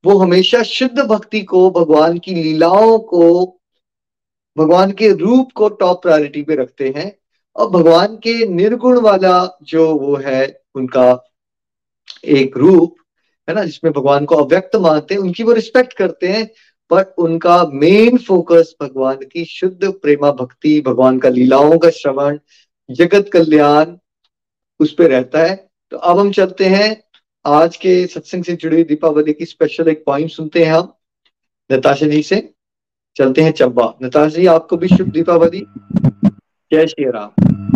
वो 0.04 0.18
हमेशा 0.18 0.62
शुद्ध 0.62 0.98
भक्ति 0.98 1.40
को, 1.40 1.70
भगवान 1.70 2.18
की 2.18 2.34
लीलाओं 2.34 2.98
को, 2.98 3.46
भगवान 4.58 4.92
के 4.92 5.12
रूप 5.12 5.52
को 5.52 5.68
टॉप 5.68 6.02
प्रायोरिटी 6.02 6.42
पे 6.42 6.54
रखते 6.54 6.94
हैं। 6.96 7.18
और 7.56 7.70
भगवान 7.70 8.16
के 8.16 8.46
निर्गुण 8.46 9.00
वाला 9.00 9.58
जो 9.62 9.94
वो 9.94 10.16
है, 10.16 10.62
उनका 10.74 11.32
एक 12.24 12.56
रूप, 12.56 12.94
है 13.48 13.54
ना, 13.54 13.64
जिसमें 13.64 13.92
भगवान 13.92 14.24
को 14.24 14.34
अव्यक्त 14.34 14.76
मानते 14.76 15.14
हैं, 15.14 15.20
उनकी 15.20 15.42
वो 15.42 15.52
रिस्पेक्ट 15.52 15.92
करते 15.92 16.28
हैं। 16.28 16.50
पर 16.90 17.14
उनका 17.18 17.66
मेन 17.72 18.18
फोकस 18.18 18.74
भगवान 18.82 19.16
की 19.16 19.44
शुद्ध 19.44 19.92
प्रेमा 19.92 20.32
भक्ति, 20.32 20.80
भगवान 20.80 21.18
का 21.18 21.28
लीलाओं 21.28 21.78
का 21.78 21.90
श्रवण, 21.90 22.38
जगत 22.90 23.30
कल्याण, 23.32 23.86
उस 24.80 24.94
पर 24.94 25.04
रहता 25.04 25.38
है। 25.38 25.70
तो 25.90 25.96
अब 25.96 26.18
हम 26.18 26.32
चलते 26.32 26.64
हैं। 26.64 27.04
आज 27.46 27.76
के 27.76 28.06
सत्संग 28.06 28.44
से 28.44 28.56
जुड़ी 28.56 28.84
दीपावली 28.84 29.32
की 29.32 29.44
स्पेशल 29.44 29.88
एक 29.88 30.04
पॉइंट 30.06 30.30
सुनते 30.30 30.64
हैं 30.64 30.72
हम, 30.72 30.92
नताशा 31.72 32.06
जी 32.06 32.22
से। 32.22 32.54
चलते 33.16 33.42
हैं 33.42 33.52
चंबा। 33.52 33.94
नताशा 34.02 34.36
जी, 34.36 34.46
आपको 34.46 34.76
भी 34.76 34.88
शुभ 34.88 35.08
दीपावली। 35.08 35.66
जय 36.72 36.86
श्री 36.86 37.04
राम। 37.04 37.69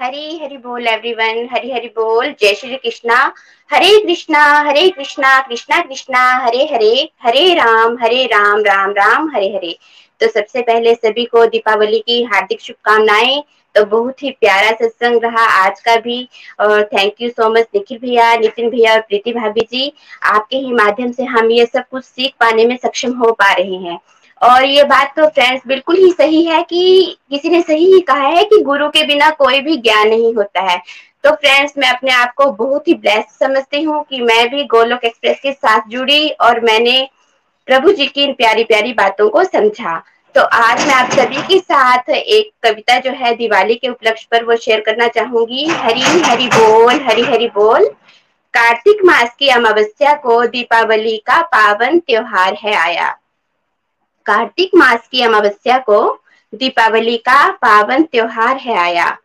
हरी 0.00 0.38
हरि 0.42 0.56
बोल 0.56 0.86
एवरीवन 0.86 1.48
हरी 1.52 1.70
हरि 1.72 1.88
बोल, 1.88 2.34
जय 2.40 2.54
श्री 2.54 2.76
कृष्णा, 2.76 3.34
हरे 3.70 3.98
कृष्णा 4.00 4.44
हरे 4.60 4.88
कृष्णा 4.90 5.40
कृष्णा 5.40 5.80
कृष्णा, 5.80 6.22
हरे 6.36 6.64
हरे 6.72 7.08
हरे 7.22 7.54
राम 7.54 7.96
हरे 8.02 8.24
राम 8.26 8.60
राम 8.60 8.90
राम, 8.90 9.30
हरे 9.34 9.48
हरे। 9.48 9.76
तो 10.20 10.28
सबसे 10.28 10.62
पहले 10.62 10.94
सभी 10.94 11.24
को 11.24 11.46
दीपावली 11.46 11.98
की 11.98 12.22
हार्दिक 12.24 12.60
शुभकामनाएँ। 12.60 13.42
तो 13.74 13.84
बहुत 13.84 14.22
ही 14.22 14.30
प्यारा 14.30 14.70
सत्संग 14.70 15.24
रहा 15.24 15.44
आज 15.64 15.80
का 15.80 15.96
भी। 15.96 16.28
और 16.60 16.82
thank 16.84 17.14
you 17.20 17.28
so 17.28 17.48
much 17.48 17.66
Nikhil 17.74 17.98
भैया, 17.98 18.34
नितिन 18.36 18.70
भैया 18.70 18.92
और 18.92 19.00
प्रीति 19.00 19.32
भाभी 19.32 19.60
जी। 19.60 19.92
आपके 20.22 20.56
ही 20.56 20.72
माध्यम 20.72 21.12
से 21.12 21.24
हम 21.24 21.50
ये 21.50 21.66
सब 21.66 21.84
कुछ 21.90 22.04
सीख 22.04 22.34
पाने 22.40 22.64
में 22.64 22.76
सक्षम 22.76 23.12
हो 23.12 23.32
पा 23.32 23.52
रहे 23.52 23.76
हैं। 23.76 23.98
और 24.44 24.64
ये 24.64 24.84
बात 24.84 25.12
तो 25.16 25.26
फ्रेंड्स 25.26 25.66
बिल्कुल 25.66 25.96
ही 25.96 26.10
सही 26.12 26.42
है 26.44 26.62
कि 26.62 27.16
किसी 27.30 27.48
ने 27.48 27.60
सही 27.62 27.92
ही 27.92 28.00
कहा 28.00 28.26
है 28.28 28.44
कि 28.44 28.60
गुरु 28.62 28.88
के 28.88 29.06
बिना 29.06 29.30
कोई 29.30 29.60
भी 29.60 29.76
ज्ञान 29.76 30.08
नहीं 30.08 30.34
होता 30.34 30.60
है। 30.60 30.78
तो 31.24 31.30
फ्रेंड्स, 31.30 31.72
मैं 31.78 31.88
अपने 31.88 32.10
आप 32.12 32.32
को 32.36 32.50
बहुत 32.52 32.88
ही 32.88 32.94
ब्लेस्ड 32.94 33.28
समझती 33.38 33.82
हूँ 33.82 34.02
कि 34.10 34.20
मैं 34.20 34.48
भी 34.50 34.64
गोलोक 34.64 35.04
एक्सप्रेस 35.04 35.38
के 35.42 35.52
साथ 35.52 35.88
जुड़ी 35.88 36.28
और 36.30 36.60
मैंने 36.60 37.08
प्रभु 37.68 37.92
जी 37.92 38.06
की 38.06 38.24
इन 38.24 38.32
प्यारी 38.32 38.64
प्यारी 38.64 38.92
बातों 38.92 39.28
को 39.28 39.44
समझा। 39.44 40.02
तो 40.34 40.40
आज 40.40 40.86
मैं 40.86 40.94
आप 40.94 41.10
सभी 41.10 41.42
के 41.42 41.58
साथ 41.58 42.10
एक 42.10 42.50
कविता 42.62 42.98
जो 42.98 43.10
है 43.10 43.34
दिवाली 43.34 43.74
के 43.74 43.88
उपलक्ष्य 43.88 44.26
पर 44.30 44.44
वो 44.44 44.56
शेयर 44.56 44.80
करना 44.80 45.08
चाहूँगी। 45.08 45.66
हरी 45.66 46.00
हरी 46.00 46.48
बोल, 46.48 47.00
हरी 47.00 47.22
हरी 47.22 47.48
बोल। 47.48 47.88
कार्तिक 48.54 49.04
मास 49.04 49.34
की 49.38 49.48
अमावस्या 49.48 50.14
को 50.14 50.44
दीपावली 50.46 51.16
का 51.26 51.42
पावन 51.42 51.98
त्योहार 51.98 52.56
है 52.62 52.74
आया। 52.74 53.14
कार्तिक 54.26 54.70
मास 54.74 55.08
की 55.12 55.22
अमावस्या 55.22 55.78
को 55.78 56.20
दीपावली 56.54 57.16
का 57.16 57.50
पावन 57.50 58.02
त्योहार 58.02 58.56
है 58.56 58.76
आया। 58.76 59.18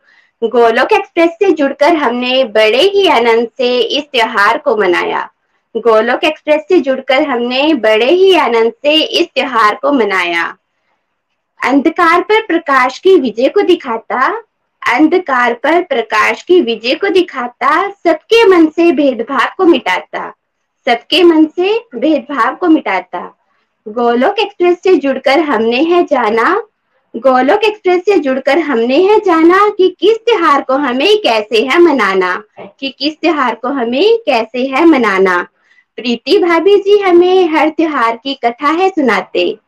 गोलोक 0.44 0.92
एक्सप्रेस 0.92 1.30
से 1.30 1.50
जुड़कर 1.52 1.94
हमने 1.94 2.44
बड़े 2.44 2.82
ही 2.82 3.08
आनंद 3.08 3.48
से 3.56 3.78
इस 3.78 4.04
त्योहार 4.04 4.58
को 4.58 4.76
मनाया। 4.76 5.30
गोलोक 5.76 6.24
एक्सप्रेस 6.24 6.62
से 6.68 6.80
जुड़कर 6.80 7.22
हमने 7.22 7.74
बड़े 7.74 8.10
ही 8.10 8.34
आनंद 8.36 8.72
से 8.72 8.94
इस 9.00 9.26
त्योहार 9.26 9.74
को 9.74 9.92
मनाया। 9.92 10.56
अंधकार 11.64 12.20
पर 12.20 12.46
प्रकाश 12.46 12.98
की 12.98 13.16
विजय 13.16 13.48
को 13.48 13.60
दिखाता, 13.60 14.42
अंधकार 14.82 15.54
पर 15.54 15.82
प्रकाश 15.82 16.42
की 16.42 16.60
विजय 16.60 16.94
को 16.94 17.08
दिखाता, 17.08 17.90
सबके 17.90 18.44
मन 18.44 18.66
से 18.66 18.92
भेदभाव 18.92 19.48
को 19.56 19.64
मिटाता, 19.64 20.34
सबके 20.86 21.22
मन 21.22 21.44
से 21.46 21.78
भेदभाव 21.94 22.54
को 22.54 22.68
मिटाता। 22.68 23.39
गोलोक 23.90 24.38
एक्सप्रेस 24.38 24.76
से 24.82 24.96
जुड़कर 24.96 25.40
हमने 25.40 25.82
है 25.82 26.04
जाना। 26.04 26.62
गोलोक 27.16 27.64
एक्सप्रेस 27.64 28.02
से 28.04 28.18
जुड़कर 28.18 28.58
हमने 28.58 29.02
है 29.02 29.18
जाना 29.18 29.68
कि 29.68 29.96
किस 30.00 30.16
त्योहार 30.16 30.60
को 30.62 30.74
हमें 30.74 31.18
कैसे 31.18 31.62
है 31.62 31.78
मनाना। 31.78 32.44
कि 32.80 32.88
किस 32.98 33.14
त्योहार 33.20 33.54
को 33.54 33.68
हमें 33.68 34.18
कैसे 34.18 34.66
है 34.66 34.84
मनाना। 34.84 35.46
प्रीति 35.96 36.38
भाभी 36.38 36.76
जी 36.76 36.98
हमें 36.98 37.48
हर 37.48 37.68
त्योहार 37.68 38.16
की 38.16 38.34
कथा 38.34 38.68
है 38.68 38.88
सुनाते। 38.88 39.58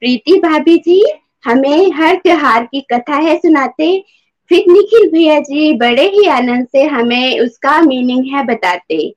प्रीति 0.00 0.32
भाभी 0.32 0.76
जी 0.78 1.04
हमें 1.44 1.92
हर 1.92 2.14
त्योहार 2.14 2.64
की 2.64 2.80
कथा 2.80 3.16
है 3.16 3.36
सुनाते। 3.36 4.04
फिर 4.48 4.64
निखिल 4.68 5.10
भैया 5.10 5.40
जी 5.40 5.72
बड़े 5.72 6.08
ही 6.08 6.26
आनंद 6.26 6.66
से 6.72 6.82
हमें 6.82 7.40
उसका 7.40 7.80
मीनिंग 7.80 8.34
है 8.34 8.44
बताते। 8.44 9.14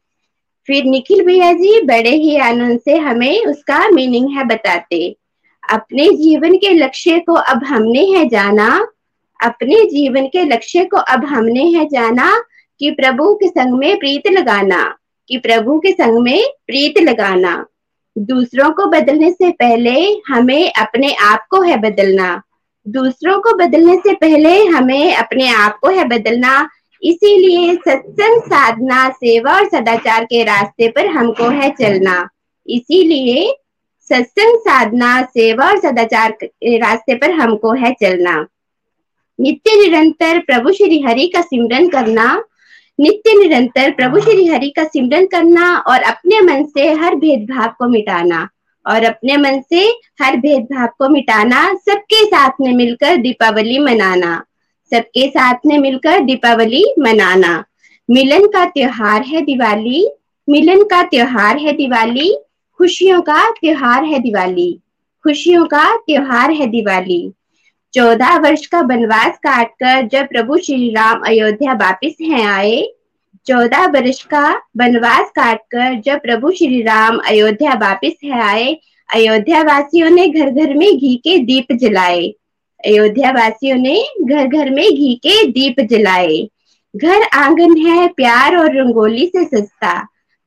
फिर 0.67 0.83
निखिल 0.83 1.25
भैया 1.25 1.51
जी 1.53 1.81
बड़े 1.81 2.09
ही 2.09 2.37
आनंद 2.37 2.79
से 2.79 2.97
हमें 2.97 3.45
उसका 3.45 3.87
मीनिंग 3.89 4.29
है 4.29 4.43
बताते। 4.43 5.15
अपने 5.63 6.09
जीवन 6.09 6.55
के 6.55 6.73
लक्ष्य 6.73 7.19
को 7.19 7.33
अब 7.33 7.63
हमने 7.63 8.05
है 8.05 8.25
जाना। 8.29 8.87
अपने 9.39 9.83
जीवन 9.85 10.27
के 10.27 10.43
लक्ष्य 10.43 10.83
को 10.83 10.97
अब 10.97 11.25
हमने 11.25 11.63
है 11.63 11.85
जाना 11.85 12.43
कि 12.79 12.91
प्रभु 12.91 13.33
के 13.33 13.47
संग 13.47 13.73
में 13.73 13.97
प्रीत 13.99 14.27
लगाना, 14.27 14.97
कि 15.29 15.37
प्रभु 15.37 15.79
के 15.79 15.91
संग 15.91 16.19
में 16.19 16.43
प्रीत 16.67 16.97
लगाना। 16.97 17.65
दूसरों 18.17 18.69
को 18.71 18.85
बदलने 18.85 19.31
से 19.31 19.51
पहले 19.51 19.91
हमें 20.27 20.71
अपने 20.73 21.13
आप 21.13 21.45
को 21.49 21.61
है 21.61 21.77
बदलना। 21.77 22.41
दूसरों 22.87 23.39
को 23.39 23.55
बदलने 23.57 23.95
से 23.95 24.13
पहले 24.13 24.65
हमें 24.65 25.15
अपने 25.15 25.47
आप 25.47 25.77
को 25.81 25.89
है 25.89 26.07
बदलना। 26.07 26.69
इसीलिए 27.03 27.75
सत्संग, 27.75 28.41
साधना, 28.41 29.09
सेवा 29.09 29.55
और 29.55 29.67
सदाचार 29.69 30.25
के 30.25 30.43
रास्ते 30.43 30.87
पर 30.87 31.07
हमको 31.07 31.49
है 31.49 31.69
चलना। 31.69 32.29
इसीलिए 32.67 33.53
सत्संग, 34.09 34.57
साधना, 34.57 35.21
सेवा 35.21 35.67
और 35.67 35.79
सदाचार 35.79 36.37
रास्ते 36.63 37.15
पर 37.15 37.31
हमको 37.31 37.73
है 37.73 37.91
चलना। 37.93 38.47
नित्य 39.39 39.75
निरंतर 39.75 40.39
प्रभु 40.39 40.71
श्री 40.71 41.01
हरि 41.01 41.27
का 41.27 41.41
सिमरन 41.41 41.87
करना, 41.87 42.43
नित्य 42.99 43.33
निरंतर 43.33 43.91
प्रभु 43.91 44.19
श्री 44.19 44.47
हरि 44.47 44.69
का 44.69 44.83
सिमरन 44.83 45.25
करना 45.25 45.77
और 45.77 46.01
अपने 46.01 46.41
मन 46.41 46.63
से 46.63 46.91
हर 46.93 47.15
भेदभाव 47.15 47.69
को 47.79 47.87
मिटाना 47.87 48.49
और 48.87 49.03
अपने 49.03 49.37
मन 49.37 49.61
से 49.69 49.85
हर 50.21 50.37
भेदभाव 50.37 50.87
को 50.87 51.09
मिटाना, 51.09 51.73
सबके 51.73 52.25
साथ 52.25 52.49
में 52.61 52.73
मिलकर 52.73 53.17
दीपावली 53.17 53.79
मनाना। 53.79 54.43
सबके 54.89 55.27
साथ 55.27 55.55
में 55.65 55.77
मिलकर 55.77 56.19
दीपावली 56.19 56.85
मनाना। 56.99 57.63
मिलन 58.09 58.47
का 58.47 58.65
त्योहार 58.65 59.21
है 59.21 59.41
दिवाली। 59.41 60.07
मिलन 60.49 60.83
का 60.83 61.03
त्योहार 61.03 61.57
है 61.57 61.73
दिवाली। 61.73 62.37
खुशियों 62.77 63.21
का 63.21 63.51
त्योहार 63.51 64.03
है 64.03 64.19
दिवाली। 64.19 64.79
खुशियों 65.23 65.65
का 65.65 65.95
त्योहार 65.95 66.51
है 66.51 66.67
दिवाली। 66.67 67.31
चौदह 67.93 68.37
वर्ष 68.37 68.65
का 68.65 68.81
वनवास 68.81 69.37
काटकर 69.37 70.07
जब 70.07 70.27
प्रभु 70.27 70.57
श्री 70.57 70.89
राम 70.89 71.21
अयोध्या 71.27 71.73
वापिस 71.73 72.13
हैं 72.21 72.45
आए, 72.45 72.87
चौदह 73.45 73.85
वर्ष 73.87 74.23
का 74.23 74.61
वनवास 74.77 75.29
काटकर 75.29 76.01
जब 76.01 76.19
प्रभु 76.19 76.51
श्री 76.51 76.81
राम 76.81 77.17
अयोध्या 77.17 77.73
वापिस 77.73 78.13
है 78.23 78.41
आए 78.41 78.77
अयोध्या 79.13 79.61
वासियों 79.63 80.09
ने 80.09 80.27
घर 80.27 80.49
घर 80.49 80.73
में 80.73 80.97
घी 80.97 81.15
के 81.15 81.37
दीप 81.37 81.71
जलाए। 81.71 82.33
अयोध्या 82.83 83.31
वासियों 83.31 83.77
ने 83.77 83.95
घर 84.21 84.47
घर 84.47 84.69
में 84.69 84.85
घी 84.85 85.13
के 85.15 85.43
दीप 85.51 85.79
जलाए। 85.89 86.37
घर 86.95 87.23
आँगन 87.33 87.77
है 87.77 88.07
प्यार 88.07 88.55
और 88.57 88.75
रंगोली 88.77 89.25
से 89.27 89.43
सस्ता। 89.45 89.93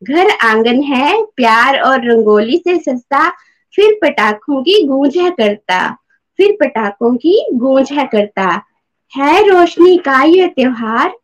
घर 0.03 0.31
आँगन 0.43 0.83
है 0.83 1.23
प्यार 1.37 1.79
और 1.81 2.11
रंगोली 2.11 2.57
से 2.59 2.77
सस्ता। 2.79 3.29
फिर 3.75 3.99
पटाखों 4.03 4.63
की 4.63 4.83
गूंज 4.87 5.17
है 5.19 5.31
करता। 5.31 5.81
फिर 6.39 6.57
पटाखों 6.61 7.15
की 7.17 7.39
गूंज 7.55 7.93
है 7.93 8.05
करता। 8.07 8.63
है 9.13 9.49
रोशनी 9.49 9.97
का 9.97 10.23
यह 10.23 10.47
त्योहार। 10.47 11.15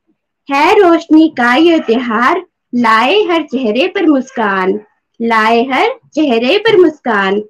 है 0.49 0.75
रोशनी 0.79 1.29
का 1.29 1.55
यह 1.55 1.79
त्योहार। 1.79 2.43
लाए 2.75 3.23
हर 3.23 3.43
चेहरे 3.43 3.87
पर 3.89 4.07
मुस्कान। 4.07 4.81
लाए 5.21 5.63
हर 5.63 5.95
चेहरे 6.15 6.59
पर 6.59 6.77
मुस्कान। 6.77 7.41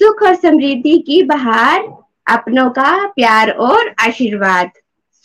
सुख 0.00 0.22
और 0.22 0.34
समृद्धि 0.34 0.98
की 0.98 1.22
बहार। 1.22 1.88
अपनों 2.26 2.70
का 2.70 3.06
प्यार 3.06 3.50
और 3.50 3.94
आशीर्वाद। 4.00 4.70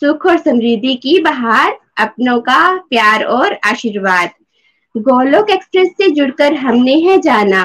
सुख 0.02 0.26
और 0.26 0.38
समृद्धि 0.38 0.94
की 0.94 1.18
बहार 1.18 1.78
अपनों 1.98 2.40
का 2.40 2.76
प्यार 2.90 3.24
और 3.24 3.58
आशीर्वाद। 3.64 4.30
गोलोक 4.94 5.50
एक्सप्रेस 5.50 5.88
से 5.88 6.10
जुड़कर 6.10 6.54
हमने 6.54 6.94
है 6.94 7.18
जाना। 7.18 7.64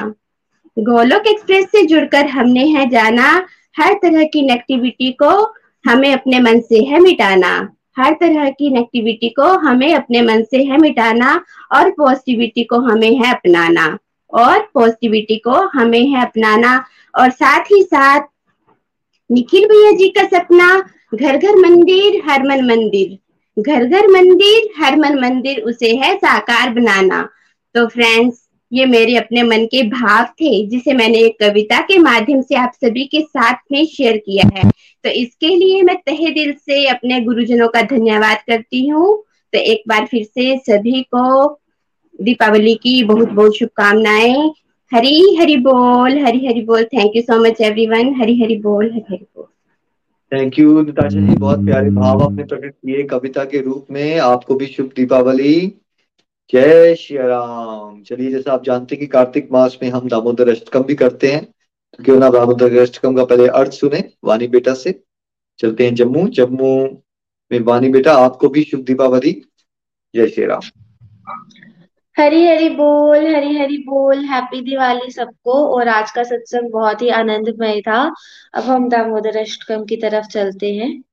गोलोक 0.80 1.28
एक्सप्रेस 1.28 1.66
से 1.66 1.84
जुड़कर 1.84 2.26
हमने 2.26 2.66
है 2.68 2.90
जाना। 2.90 3.48
हर 3.78 3.94
तरह 3.94 4.24
की 4.24 4.42
नेगेटिविटी 4.42 5.12
को 5.12 5.32
हमें 5.86 6.14
अपने 6.14 6.40
मन 6.40 6.60
से 6.60 6.84
है 6.84 7.00
मिटाना। 7.00 7.70
हर 7.98 8.14
तरह 8.14 8.50
की 8.50 8.70
नेगेटिविटी 8.70 9.30
को 9.30 9.48
हमें 9.60 9.94
अपने 9.96 10.22
मन 10.22 10.44
से 10.44 10.64
है 10.64 10.78
मिटाना 10.78 11.46
और 11.72 11.90
पॉजिटिविटी 11.92 12.64
को 12.64 12.80
हमें 12.80 13.16
है 13.16 13.34
अपनाना। 13.34 13.98
और 14.34 14.60
पॉजिटिविटी 14.74 15.36
को 15.36 15.52
हमें 15.52 16.08
है 16.08 16.22
अपनाना 16.22 16.86
और 17.20 17.30
साथ 17.30 17.60
ही 17.60 17.84
साथ 17.84 18.22
निखिल 19.30 19.66
भैया 19.66 19.92
जी 19.92 20.10
का 20.10 20.24
सपना 20.24 20.90
घर 21.16 21.38
घर 21.38 21.56
मंदिर 21.56 22.22
हर 22.30 22.44
मन 22.44 22.66
मंदिर। 22.66 23.18
घर 23.58 23.86
घर 23.86 24.08
मंदिर 24.08 24.70
हर 24.78 24.96
मन 24.96 25.20
मंदिर, 25.20 25.62
उसे 25.62 25.96
है 25.96 26.16
साकार 26.18 26.70
बनाना। 26.70 27.30
तो 27.76 27.88
फ्रेंड्स 27.88 28.48
ये 28.72 28.86
मेरे 28.86 29.16
अपने 29.16 29.44
मन 29.44 29.66
के 29.66 29.84
भाव 29.84 30.24
थे, 30.24 30.66
जिसे 30.68 30.94
मैंने 30.94 31.18
एक 31.18 31.38
कविता 31.40 31.80
के 31.82 31.98
माध्यम 31.98 32.42
से 32.42 32.56
आप 32.56 32.72
सभी 32.84 33.06
के 33.06 33.22
साथ 33.22 33.54
में 33.72 33.86
शेयर 33.86 34.18
किया 34.18 34.48
है। 34.56 34.70
तो 35.04 35.10
इसके 35.10 35.48
लिए 35.48 35.82
मैं 35.82 35.96
तहे 35.96 36.32
दिल 36.32 36.54
से 36.54 36.86
अपने 36.88 37.20
गुरुजनों 37.22 37.68
का 37.68 37.82
धन्यवाद 37.82 38.38
करती 38.48 38.88
हूँ। 38.88 39.24
तो 39.54 39.60
एक 39.60 39.84
बार 39.88 40.06
फिर 40.06 40.24
से 40.24 40.58
सभी 40.58 41.02
को 41.02 41.48
दीपावली 42.22 42.76
की 42.76 43.04
बहुत 43.04 43.30
बहुत 43.30 43.58
शुभकामनाएँ। 43.58 44.52
हरी 44.94 45.36
हरी 45.36 45.58
बोल, 45.58 46.20
हरी 46.20 46.48
हरी 46.48 46.62
बोल। 46.62 46.84
Thank 46.84 47.16
you 47.16 47.22
so 47.22 47.40
much 47.40 47.62
everyone 47.62 48.22
Hari 48.22 48.42
Hari 48.42 48.58
बोल, 48.58 48.92
हरी 48.92 49.06
हरी 49.10 49.28
बोल। 49.36 49.46
Thank 50.34 50.60
you 50.60 50.82
Nitasha 50.82 51.20
ji. 51.20 51.36
बहुत 51.36 51.66
प्यारे 51.66 51.90
भाव 51.90 52.24
आपने 52.24 52.44
प्रकट 52.44 52.72
किए 52.72 53.04
कविता 53.04 53.44
के 53.44 53.62
रूप 53.62 53.88
में। 53.92 54.20
आपको 54.20 54.56
भी 54.56 54.66
शुभ 54.66 54.92
दीपावली। 54.96 55.74
जय 56.54 56.96
श्री 56.96 57.18
राम। 57.18 58.04
चलिए, 58.04 58.32
जैसा 58.32 58.54
आप 58.54 58.64
जानते 58.64 58.96
हैं 58.96 59.00
कि 59.00 59.08
कार्तिक 59.08 59.50
मास 59.52 59.78
में 59.84 59.90
हम 59.90 60.08
दामोदर 60.08 60.50
अष्टकम 60.50 60.84
भी 60.84 60.96
करते 60.96 61.32
हैं। 61.32 61.46
तो 61.98 62.04
क्यों 62.04 62.20
ना 62.20 62.30
दामोदर 62.30 62.78
अष्टकम 62.78 63.16
का 63.16 63.26
पहले 63.26 63.48
अर्थ 63.48 63.72
सुने 63.72 64.10
वानी 64.24 64.48
बेटा 64.48 64.74
से। 64.74 65.04
चलते 65.60 65.86
हैं 65.86 65.96
जम्मू। 65.96 66.28
जम्मू 66.28 66.98
में 67.52 67.60
वानी 67.60 67.90
बेटा, 67.90 68.14
आपको 68.14 68.50
भी 68.50 68.64
शुभ 68.64 68.82
दीपावली। 68.82 69.46
जय 70.16 70.28
श्री 70.28 70.46
राम। 70.46 70.84
हरी 72.20 72.48
हरी 72.48 72.70
बोल, 72.70 73.36
हरी 73.36 73.58
हरी 73.58 73.78
बोल 73.78 74.24
हैप्पी 74.26 74.62
दिवाली 74.62 75.12
सबको। 75.12 75.54
और 75.76 75.88
आज 75.88 76.12
का 76.12 76.24
सत्संग 76.24 76.72
बहुत 76.72 77.02
ही 77.02 77.10
आनंदमय 77.10 77.82
था। 77.82 78.14
अब 78.54 78.64
हम 78.64 78.90
दामोदर 78.90 79.38
अष्टकम 79.38 79.86
की 79.86 79.96
तरफ़ 79.96 80.26
चलते 80.26 80.74
हैं। 80.74 81.04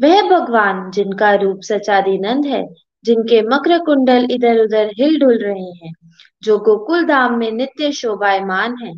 वह 0.00 0.22
भगवान 0.22 0.90
जिनका 0.90 1.34
रूप 1.34 1.60
सचादिनंद 1.62 2.46
है, 2.46 2.68
जिनके 3.04 3.42
मकर 3.42 3.78
कुंडल 3.78 4.28
इधर 4.30 4.60
उधर 4.60 4.90
हिल 4.98 5.18
डुल 5.20 5.38
रहे 5.38 5.86
हैं, 5.86 5.92
जो 6.42 6.58
गोकुल 6.58 7.04
धाम 7.04 7.38
में 7.38 7.50
नित्य 7.52 7.92
शोभायमान 7.92 8.76
है, 8.82 8.92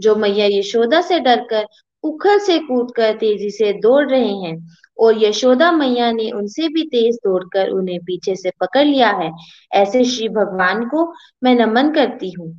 जो 0.00 0.14
मैया 0.16 0.46
यशोदा 0.58 1.00
से 1.00 1.20
डरकर 1.20 1.66
उखल 2.04 2.38
से 2.38 2.58
कूदकर 2.58 3.12
तेज़ी 3.12 3.50
से 3.50 3.72
दौड़ 3.72 4.08
रहे 4.10 4.32
हैं 4.36 4.56
और 4.98 5.22
यशोदा 5.24 5.70
मैया 5.72 6.10
ने 6.12 6.30
उनसे 6.30 6.68
भी 6.68 6.82
तेज 6.82 7.14
दौड़कर 7.16 7.68
उन्हें 7.68 7.98
पीछे 8.00 8.34
से 8.36 8.50
पकड़ 8.60 8.84
लिया 8.84 9.10
है। 9.10 9.30
ऐसे 9.72 10.04
श्री 10.04 10.28
भगवान 10.28 10.84
को 10.84 11.12
मैं 11.44 11.54
नमन 11.54 11.92
करती 11.92 12.30
हूँ। 12.30 12.50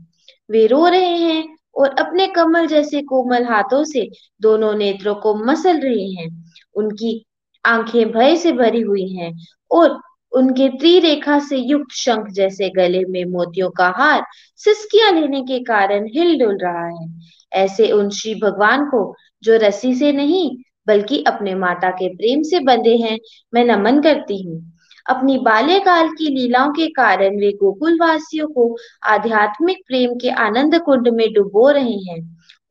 वे 0.50 0.66
रो 0.68 0.88
रहे 0.88 1.16
हैं 1.18 1.44
और 1.76 1.96
अपने 2.00 2.28
कमल 2.28 2.68
जैसे 2.68 3.02
कोमल 3.02 3.44
हाथों 3.44 3.84
से 3.84 4.10
दोनों 4.42 4.74
नेत्रों 4.74 5.16
को 5.16 5.36
मसल 5.46 5.80
रहे 5.80 6.08
हैं। 6.12 6.30
उनकी 6.76 7.24
आँखें 7.66 8.12
भय 8.12 8.36
से 8.36 8.52
भरी 8.52 8.82
हुई 8.82 9.08
हैं 9.14 9.32
और 9.72 10.00
उनके 10.34 10.68
त्रिरेखा 10.70 11.40
से 11.40 11.58
युक्त 11.58 11.94
शंख 11.96 12.28
जैसे 12.28 12.70
गले 12.70 13.04
में 13.06 13.24
मोतियों 13.26 13.70
का 13.70 13.88
हार 13.98 14.26
सिस्किया 14.58 15.10
लेने 15.10 15.42
के 15.42 15.60
कारण 15.64 16.08
हिल 16.08 16.38
डुल 16.40 16.58
रहा 16.58 16.86
है। 16.88 17.08
ऐसे 17.52 17.92
उन 17.92 18.10
श्री 18.10 18.34
भगवान 18.36 18.86
को 18.86 19.04
जो 19.44 19.58
रस्सी 19.58 19.94
से 19.96 20.12
नहीं, 20.12 20.50
बल्कि 20.88 21.24
अपने 21.28 21.56
माता 21.56 21.90
के 21.92 22.14
प्रेम 22.16 22.42
से 22.42 22.60
बंधे 22.60 22.96
हैं, 22.98 23.18
मैं 23.54 23.64
नमन 23.66 24.02
करती 24.02 24.42
हूँ। 24.44 24.62
अपनी 25.06 25.38
बाल्यकाल 25.38 26.10
की 26.10 26.28
लीलाओं 26.30 26.72
के 26.72 26.88
कारण 26.88 27.40
वे 27.40 27.52
गोकुल 27.52 27.98
वासियों 28.02 28.48
को 28.48 28.76
आध्यात्मिक 29.04 29.84
प्रेम 29.88 30.14
के 30.16 30.30
आनंद 30.42 30.80
कुंड 30.82 31.08
में 31.08 31.28
डुबो 31.34 31.70
रहे 31.70 31.98
हैं 32.10 32.22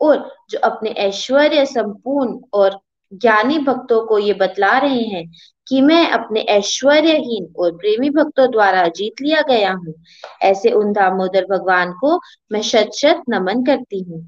और 0.00 0.30
जो 0.50 0.58
अपने 0.58 0.90
ऐश्वर्य 0.90 1.66
संपूर्ण 1.66 2.38
और 2.54 2.78
ज्ञानी 3.12 3.58
भक्तों 3.58 4.00
को 4.06 4.18
ये 4.18 4.32
बतला 4.32 4.76
रहे 4.78 5.02
हैं 5.04 5.24
कि 5.66 5.80
मैं 5.80 6.06
अपने 6.10 6.40
ऐश्वर्यहीन 6.50 7.52
और 7.58 7.76
प्रेमी 7.76 8.10
भक्तों 8.10 8.50
द्वारा 8.50 8.86
जीत 8.88 9.20
लिया 9.22 9.40
गया 9.48 9.72
हूँ, 9.72 9.94
ऐसे 10.42 10.70
उन 10.70 10.92
दामोदर 10.92 11.46
भगवान 11.50 11.92
को 11.92 12.20
मैं 12.52 12.62
शत 12.62 12.90
शत 12.94 13.22
नमन 13.28 13.64
करती 13.64 14.02
हूँ। 14.02 14.24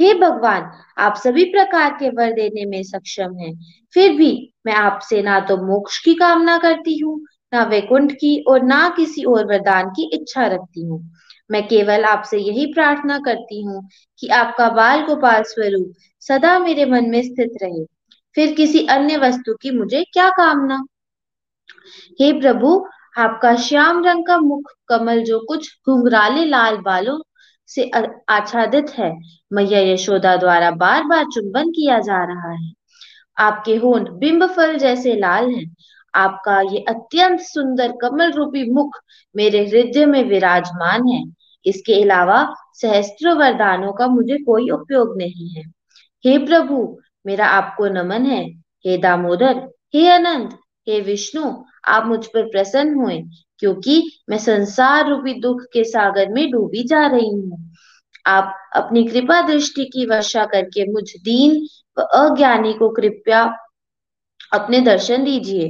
हे 0.00 0.14
भगवान, 0.14 0.70
आप 0.98 1.16
सभी 1.16 1.44
प्रकार 1.44 1.90
के 1.90 2.08
वर 2.08 2.32
देने 2.32 2.64
में 2.64 2.82
सक्षम 2.82 3.34
हैं। 3.34 3.52
फिर 3.94 4.12
भी 4.16 4.54
मैं 4.66 4.72
आपसे 4.72 5.22
ना 5.22 5.40
तो 5.40 5.56
मोक्ष 5.56 5.98
की 5.98 6.14
कामना 6.14 6.58
करती 6.58 6.98
हूँ, 6.98 7.20
ना 7.52 7.62
वैकुंठ 7.64 8.12
की 8.12 8.44
और 8.48 8.62
ना 8.62 8.88
किसी 8.96 9.24
और 9.24 9.46
वरदान 9.46 9.90
की 9.90 10.10
इच्छा 10.14 10.46
रखती 10.46 10.84
हूँ। 10.84 11.10
मैं 11.50 11.68
केवल 11.68 12.04
आपसे 12.04 12.38
यही 12.38 12.66
प्रार्थना 12.66 13.18
करती 13.18 13.62
हूँ 13.62 13.88
कि 14.18 14.28
आपका 14.28 14.68
बाल 14.68 15.00
गोपाल 15.00 15.42
स्वरूप 15.42 15.92
सदा 16.20 16.58
मेरे 16.58 16.84
मन 16.84 17.10
में 17.10 17.22
स्थित 17.22 17.52
रहे। 17.62 17.84
फिर 18.34 18.54
किसी 18.54 18.86
अन्य 18.86 19.16
वस्तु 19.16 19.54
की 19.54 19.70
मुझे 19.70 20.04
क्या 20.12 20.28
कामना? 20.28 20.84
हे 22.20 22.40
प्रभु, 22.40 22.86
आपका 23.18 23.56
श्याम 23.56 24.04
रंग 24.04 24.26
का 24.26 24.38
मुख, 24.38 24.72
कमल 24.88 25.22
जो 25.22 25.38
कुछ 25.40 25.78
घुंघराले 25.88 26.44
लाल 26.44 26.76
बालों 26.76 27.18
से 27.68 27.90
आच्छादित 28.28 28.90
है। 28.90 29.18
मैया 29.52 29.80
यशोदा 29.80 30.36
द्वारा 30.36 30.70
बार 30.70 31.04
बार 31.04 31.24
चुंबन 31.24 31.70
किया 31.70 31.98
जा 31.98 32.24
रहा 32.24 32.52
है। 32.52 32.72
आपके 33.38 33.76
होंठ 33.76 34.08
बिंब 34.10 34.46
फल 34.46 34.76
जैसे 34.78 35.14
लाल 35.14 35.50
हैं। 35.50 35.74
आपका 36.14 36.60
ये 36.60 36.78
अत्यंत 36.88 37.40
सुंदर 37.40 37.92
कमल 37.92 38.32
रूपी 38.32 38.70
मुख 38.70 38.96
मेरे 39.36 39.66
हृदय 39.66 40.06
में 40.06 40.24
विराजमान 40.24 41.08
है। 41.08 41.24
इसके 41.66 42.02
अलावा 42.02 42.54
सहस्त्र 42.74 43.32
वरदानों 43.32 43.92
का 43.92 44.06
मुझे 44.06 44.36
कोई 44.36 44.70
उपयोग 44.70 45.16
नहीं 45.18 45.48
है। 45.48 45.62
हे 46.24 46.38
प्रभु, 46.38 46.98
मेरा 47.26 47.46
आपको 47.46 47.86
नमन 47.86 48.26
है। 48.26 48.44
हे 48.86 48.98
दामोदर, 48.98 49.68
हे 49.94 50.08
अनंत, 50.08 50.58
हे 50.88 51.00
विष्णु 51.00 51.64
आप 51.88 52.06
मुझ 52.06 52.26
पर 52.26 52.44
प्रसन्न 52.44 52.94
हुए, 52.94 53.20
क्योंकि 53.58 54.02
मैं 54.30 54.38
संसार 54.38 55.08
रूपी 55.10 55.34
दुख 55.40 55.62
के 55.72 55.84
सागर 55.84 56.28
में 56.28 56.50
डूबी 56.50 56.82
जा 56.84 57.06
रही 57.06 57.28
हूँ। 57.28 57.64
आप 58.26 58.54
अपनी 58.76 59.04
कृपा 59.04 59.40
दृष्टि 59.42 59.84
की 59.84 60.06
वर्षा 60.06 60.44
करके 60.44 60.84
मुझ 60.92 61.04
दीन 61.24 61.66
व 61.98 62.02
अज्ञानी 62.02 62.72
को 62.72 62.88
कृपया 62.90 63.42
अपने 64.52 64.80
दर्शन 64.80 65.24
दीजिए। 65.24 65.68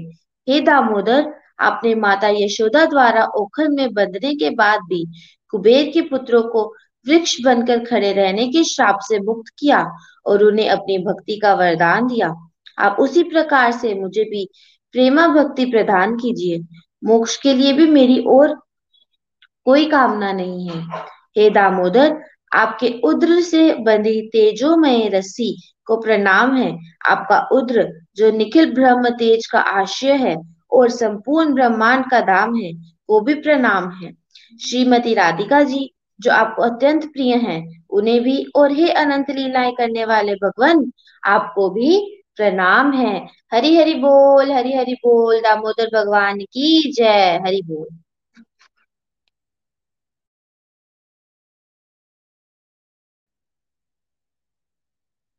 हे 0.49 0.61
दामोदर, 0.61 1.33
आपने 1.61 1.95
माता 1.95 2.29
यशोदा 2.29 2.85
द्वारा 2.87 3.25
ओखल 3.37 3.69
में 3.69 3.93
बंधने 3.95 4.35
के 4.35 4.51
बाद 4.51 4.81
भी 4.81 5.05
कुबेर 5.53 5.91
के 5.91 6.01
पुत्रों 6.01 6.43
को 6.43 6.65
वृक्ष 7.07 7.37
बनकर 7.45 7.85
खड़े 7.85 8.13
रहने 8.13 8.47
के 8.49 8.63
श्राप 8.65 8.99
से 9.03 9.19
मुक्त 9.19 9.53
किया 9.59 9.85
और 10.27 10.43
उन्हें 10.45 10.69
अपनी 10.69 10.99
भक्ति 10.99 11.39
का 11.39 11.55
वरदान 11.55 12.07
दिया। 12.07 12.35
आप 12.79 12.97
उसी 13.01 13.23
प्रकार 13.23 13.73
से 13.73 13.95
मुझे 13.95 14.25
भी 14.25 14.49
प्रेमा 14.93 15.29
भक्ति 15.29 15.65
प्रदान 15.65 16.17
कीजिए। 16.17 16.59
मोक्ष 17.05 17.37
के 17.37 17.55
लिए 17.55 17.73
भी 17.73 17.87
मेरी 17.87 18.19
और 18.19 18.55
कोई 19.65 19.87
कामना 19.87 20.33
नहीं 20.33 20.69
है। 20.69 20.83
हे 21.39 21.51
दामोदर, 21.51 22.23
आपके 22.55 23.01
उद्र 23.05 23.41
से 23.41 23.75
बंधी 23.75 24.21
तेजोमय 24.29 25.09
रस्सी 25.09 25.73
को 25.85 25.97
प्रणाम 25.97 26.57
है। 26.57 26.79
आपका 27.07 27.49
उद्र, 27.53 28.01
जो 28.17 28.31
निखिल 28.31 28.75
ब्रह्म 28.75 29.09
तेज 29.09 29.47
का 29.47 29.61
आशय 29.61 30.13
है 30.13 30.37
और 30.73 30.91
संपूर्ण 30.91 31.55
ब्रह्मांड 31.55 32.11
का 32.11 32.21
दाम 32.21 32.57
है, 32.57 32.73
वो 33.11 33.21
भी 33.21 33.35
प्रणाम 33.35 33.91
है। 33.91 34.13
श्रीमती 34.61 35.15
राधिका 35.15 35.63
जी, 35.63 35.95
जो 36.21 36.31
आपको 36.31 36.63
अत्यंत 36.63 37.05
प्रिय 37.05 37.35
हैं, 37.35 37.85
उन्हें 37.91 38.23
भी 38.23 38.47
और 38.57 38.73
हे 38.73 38.89
अनंत 38.89 39.31
लीलाएँ 39.31 39.73
करने 39.73 40.05
वाले 40.05 40.35
भगवान, 40.35 40.93
आपको 41.25 41.71
भी 41.71 42.18
प्रणाम 42.39 42.93
है। 42.93 43.15
हरि 43.55 43.75
हरि 43.77 43.95
बोल 44.01 44.53
हरि 44.53 44.73
हरि 44.73 44.95
बोल, 45.05 45.41
दामोदर 45.41 45.91
भगवान 45.95 46.41
की 46.43 46.93
जय। 46.93 47.39
हरि 47.47 47.63
बोल। 47.67 47.89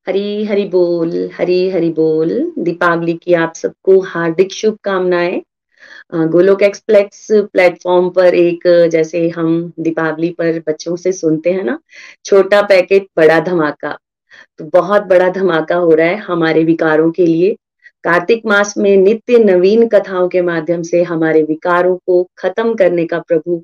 हरी 0.08 0.44
हरि 0.46 0.64
बोल 0.66 1.12
हरी 1.34 1.58
हरि 1.70 1.90
बोल। 1.94 2.30
दीपावली 2.60 3.14
की 3.14 3.34
आप 3.36 3.54
सबको 3.56 4.00
हार्दिक 4.06 4.52
शुभकामनाएँ। 4.54 5.42
गोलोक 6.28 6.62
एक्सप्लेक्स 6.64 7.28
प्लेटफॉर्म 7.54 8.10
पर 8.10 8.36
एक, 8.36 8.68
जैसे 8.92 9.28
हम 9.30 9.52
दीपावली 9.80 10.30
पर 10.40 10.60
बच्चों 10.68 10.96
से 10.96 11.12
सुनते 11.14 11.52
हैं 11.52 11.64
ना, 11.64 11.80
छोटा 12.26 12.62
पैकेट, 12.68 13.08
बड़ा 13.18 13.40
धमाका। 13.40 13.98
बहुत 14.62 15.04
बड़ा 15.04 15.30
धमाका 15.30 15.76
हो 15.76 15.92
रहा 15.92 16.08
है 16.08 16.16
हमारे 16.16 16.64
विकारों 16.64 17.12
के 17.12 17.26
लिए। 17.26 17.56
कार्तिक 18.04 18.42
मास 18.46 18.78
में 18.78 18.98
नित्य 18.98 19.38
नवीन 19.38 19.88
कथाओं 19.88 20.28
के 20.28 20.42
माध्यम 20.42 20.82
से 20.82 21.04
हमारे 21.04 21.44
विकारों 21.44 21.96
को 21.96 22.28
खत्म 22.38 22.74
करने 22.74 23.06
का 23.06 23.20
प्रभु 23.20 23.64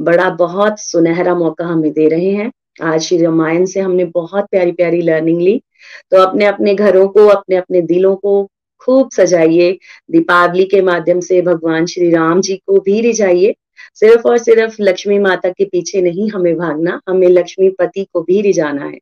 बड़ा 0.00 0.30
बहुत 0.30 0.80
सुनहरा 0.80 1.34
मौका 1.34 1.64
हमें 1.64 1.92
दे 1.92 2.08
रहे 2.08 2.30
हैं। 2.30 2.50
आज 2.82 3.00
श्री 3.00 3.18
रामायण 3.22 3.64
से 3.66 3.80
हमने 3.80 4.04
बहुत 4.04 4.46
प्यारी 4.50 4.72
प्यारी 4.72 5.00
लर्निंग 5.02 5.40
ली। 5.40 5.62
तो 6.10 6.22
अपने 6.22 6.44
अपने 6.44 6.74
घरों 6.74 7.08
को 7.08 7.26
अपने 7.26 7.56
अपने 7.56 7.80
दिलों 7.80 8.16
को 8.16 8.48
खूब 8.80 9.10
सजाइए। 9.10 9.78
दीपावली 10.10 10.64
के 10.64 10.82
माध्यम 10.82 11.20
से 11.20 11.42
भगवान 11.42 11.86
श्री 11.86 12.10
राम 12.10 12.40
जी 12.40 12.56
को 12.56 12.80
भी 12.80 13.00
रिझाइए 13.00 13.54
सिर्फ़ 13.94 14.28
और 14.28 14.38
सिर्फ़ 14.38 14.76
लक्ष्मी 14.80 15.18
माता 15.18 15.48
के 15.48 15.64
पीछे 15.64 16.00
नहीं 16.00 16.30
हमें 16.30 16.56
भागना, 16.56 17.00
हमें 17.08 17.28
लक्ष्मी 17.28 17.68
पति 17.70 18.06
को 18.12 18.22
भी 18.22 18.40
रिझाना 18.40 18.84
है। 18.84 18.98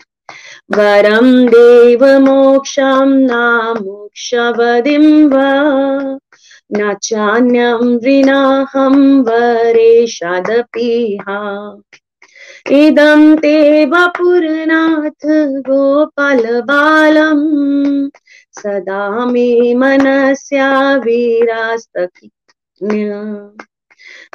वरं 0.77 1.47
देवमोक्षं 1.47 3.27
नामोक्षवदिं 3.27 5.29
वा। 5.29 6.17
न 6.77 6.95
चान्यं 7.03 7.73
वृणाहं 7.73 9.21
वरेशादपिहा 9.21 11.75
इदं 12.71 13.35
ते 13.35 13.85
वपुरनाथ 13.85 15.25
गोपालबालम् 15.69 17.43
सदा 18.61 19.25
मे 19.25 19.73
मनस्या 19.73 20.95
वीरास्तज्ञ 20.95 22.29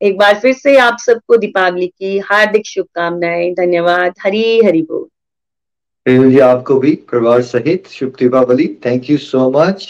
एक 0.00 0.18
बार 0.18 0.38
फिर 0.40 0.52
से 0.54 0.76
आप 0.78 0.96
सबको 1.00 1.36
दीपावली 1.36 1.86
की 1.86 2.18
हार्दिक 2.18 2.66
शुभकामनाएँ, 2.66 3.52
धन्यवाद, 3.54 4.12
हरी, 4.22 4.60
हरि 4.64 4.82
बोल। 4.82 5.06
रेणु 6.06 6.30
जी, 6.30 6.38
आपको 6.38 6.78
भी 6.78 6.94
परिवार 7.10 7.42
सहित 7.42 7.88
शुभ 7.88 8.12
Deepavali. 8.18 8.66
Thank 8.86 9.10
you 9.10 9.16
so 9.18 9.50
much 9.50 9.82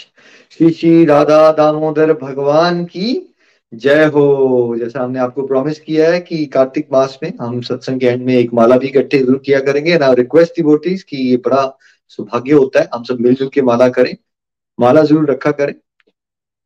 Shri 0.51 0.69
Shri 0.69 1.05
Radha 1.05 1.51
Damodar 1.51 2.13
भगवान 2.13 2.83
की 2.85 3.35
जय 3.73 4.05
हो। 4.05 4.75
जैसा 4.79 5.03
हमने 5.03 5.19
आपको 5.19 5.45
प्रॉमिस 5.47 5.79
किया 5.79 6.09
है 6.11 6.19
कि 6.19 6.45
कार्तिक 6.45 6.87
मास 6.91 7.17
में 7.23 7.31
हम 7.41 7.61
सत्संग 7.61 7.99
के 7.99 8.05
एंड 8.05 8.25
में 8.25 8.33
एक 8.35 8.53
माला 8.53 8.77
भी 8.77 8.87
इकट्ठे 8.87 9.17
ज़रूर 9.17 9.41
किया 9.45 9.59
करेंगे। 9.59 9.97
ना 9.97 10.11
रिक्वेस्ट 10.13 10.55
डिवोटीज 10.55 11.03
कि 11.03 11.17
ये 11.17 11.37
बड़ा 11.37 11.63
सौभाग्य 12.07 12.53
होता 12.53 12.79
है। 12.79 12.89
हम 12.93 13.03
सब 13.03 13.19
मिलजुल 13.21 13.49
के 13.53 13.61
माला 13.61 13.89
करें। 13.89 14.15
माला 14.79 15.03
ज़रूर 15.03 15.31
रखा 15.31 15.51
करें। 15.51 15.73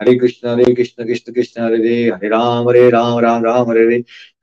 कृष्ण 0.00 0.48
हरे 0.48 0.74
कृष्ण 0.74 1.04
कृष्ण 1.06 1.32
कृष्ण 1.32 1.62
हरे 1.62 1.94
हरे 2.10 2.28
राम 2.28 2.68
हरे 2.68 2.88
राम 2.90 3.18
राम 3.18 3.44
राम 3.44 3.70
हरे 3.70 3.84
रे 3.88 3.96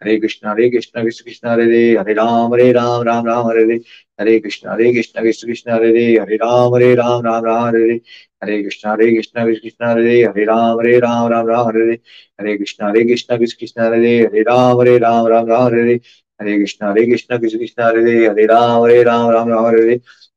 हरे 0.04 0.18
कृष्ण 0.20 0.48
हरे 0.50 0.70
कृष्ण 0.70 1.04
कृष्ण 1.04 1.26
कृष्ण 1.26 1.50
हरे 1.50 1.96
हरे 1.98 2.14
राम 2.14 2.54
हरे 2.54 2.72
राम 2.74 3.02
राम 3.04 3.26
राम 3.28 3.48
हरे 3.48 3.64
रे 3.68 3.76
हरे 4.22 4.40
कृष्ण 4.40 4.70
हरे 4.70 4.94
कृष्ण 4.94 5.22
कृष्ण 5.24 5.48
कृष्ण 5.48 5.72
हरे 5.72 6.16
हरे 6.18 6.36
राम 6.36 6.74
हरे 6.76 6.94
राम 6.96 7.22
राम 7.26 7.46
राम 7.46 7.66
हरे 7.68 8.00
हरे 8.44 8.62
कृष्ण 8.64 8.90
हरे 8.90 9.12
कृष्ण 9.16 9.46
कृष्ण 9.46 9.62
कृष्ण 9.64 9.86
हरे 9.86 10.24
हरे 10.24 10.44
राम 10.46 10.80
हरे 10.80 11.00
राम 11.00 11.28
राम 11.28 11.48
राम 11.48 11.68
हरे 11.68 12.00
हरे 12.42 12.58
कृष्ण 12.58 12.86
हरे 12.86 13.04
कृष्ण 13.06 13.38
कृष्ण 13.38 13.58
कृष्ण 13.60 13.82
हरे 13.82 14.18
हरे 14.20 14.42
राम 14.44 14.80
हरे 14.82 14.98
राम 14.98 15.28
राम 15.28 15.48
राम 15.48 15.66
हरे 15.68 16.00
हरे 16.42 16.58
कृष्ण 16.60 16.86
हरे 16.86 17.06
कृष्ण 17.06 17.38
कृष्ण 17.38 17.58
कृष्ण 17.60 17.84
हरे 17.84 18.28
हरे 18.28 18.46
राम 18.46 18.84
हरे 18.84 19.04
राम 19.04 19.30
राम 19.30 19.50
राम 19.50 19.66
हरे 19.66 20.00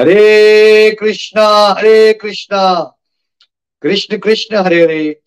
हरे 0.00 0.90
कृष्णा 1.00 1.74
हरे 1.78 2.12
कृष्णा। 2.12 2.96
कृष्ण 3.82 4.18
कृष्ण, 4.18 4.56
हरे 4.56 4.82
हरे। 4.82 5.20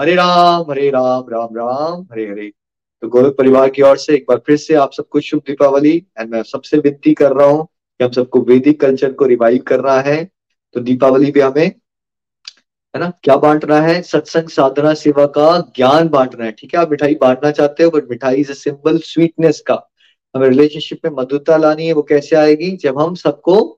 हरे 0.00 0.14
राम 0.14 0.70
हरे 0.70 0.90
राम 0.90 1.28
राम 1.28 1.56
राम, 1.56 2.02
हरे 2.02 2.26
हरे। 2.26 2.52
तो 3.02 3.08
गोलक 3.08 3.36
परिवार 3.36 3.70
की 3.70 3.82
ओर 3.82 3.96
से 3.96 4.14
एक 4.14 4.24
बार 4.28 4.38
फिर 4.46 4.56
से 4.56 4.74
आप 4.74 4.92
सबको 4.92 5.20
शुभ 5.20 5.40
दीपावली। 5.46 6.06
एंड 6.20 6.30
मैं 6.30 6.42
सबसे 6.42 6.78
विनती 6.78 7.14
कर 7.14 7.32
रहा 7.32 7.46
हूँ 7.46 7.64
कि 7.64 8.04
हम 8.04 8.10
सबको 8.10 8.40
वैदिक 8.40 8.80
कल्चर 8.80 9.12
को 9.12 9.24
रिवाइव 9.24 9.62
करना 9.66 10.00
है। 10.00 10.30
तो 10.74 10.80
दीपावली 10.80 11.30
पे 11.30 11.40
हमें, 11.40 11.66
है 11.66 13.00
ना, 13.00 13.12
क्या 13.22 13.36
बांटना 13.36 13.80
है? 13.80 14.02
सत्संग 14.02 14.48
साधना 14.48 14.94
सेवा 14.94 15.26
का 15.26 15.72
ज्ञान 15.76 16.08
बांटना 16.08 16.44
है। 16.44 16.52
ठीक 16.52 16.74
है, 16.74 16.80
आप 16.80 16.90
मिठाई 16.90 17.14
बांटना 17.14 17.50
चाहते 17.50 17.84
हो 17.84 17.90
बट 17.90 18.10
मिठाई 18.10 18.36
इज़ 18.36 18.50
ए 18.50 18.54
सिंबल 18.54 18.98
स्वीटनेस 18.98 19.60
का। 19.60 19.90
हमें 20.34 20.48
रिलेशनशिप 20.48 20.98
में 21.04 21.12
मधुरता 21.12 21.56
लानी 21.56 21.86
है, 21.86 21.92
वो 21.92 22.02
कैसे 22.02 22.36
आएगी? 22.36 22.76
जब 22.76 23.00
हम 23.00 23.14
सबको 23.14 23.75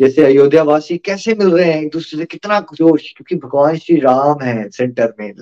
जैसे 0.00 0.24
अयोध्या 0.24 0.62
वासी 0.62 0.98
कैसे 0.98 1.34
मिल 1.34 1.48
रहे 1.48 1.72
हैं 1.72 1.82
एक 1.82 1.90
दूसरे 1.90 2.18
से? 2.18 2.24
कितना 2.24 2.60
जोश, 2.60 3.02
क्योंकि 3.02 3.34
भगवान 3.46 3.76
श्री 3.76 3.96
राम 3.96 4.42
है 4.42 4.70
सेंटर 4.70 5.14
में, 5.20 5.32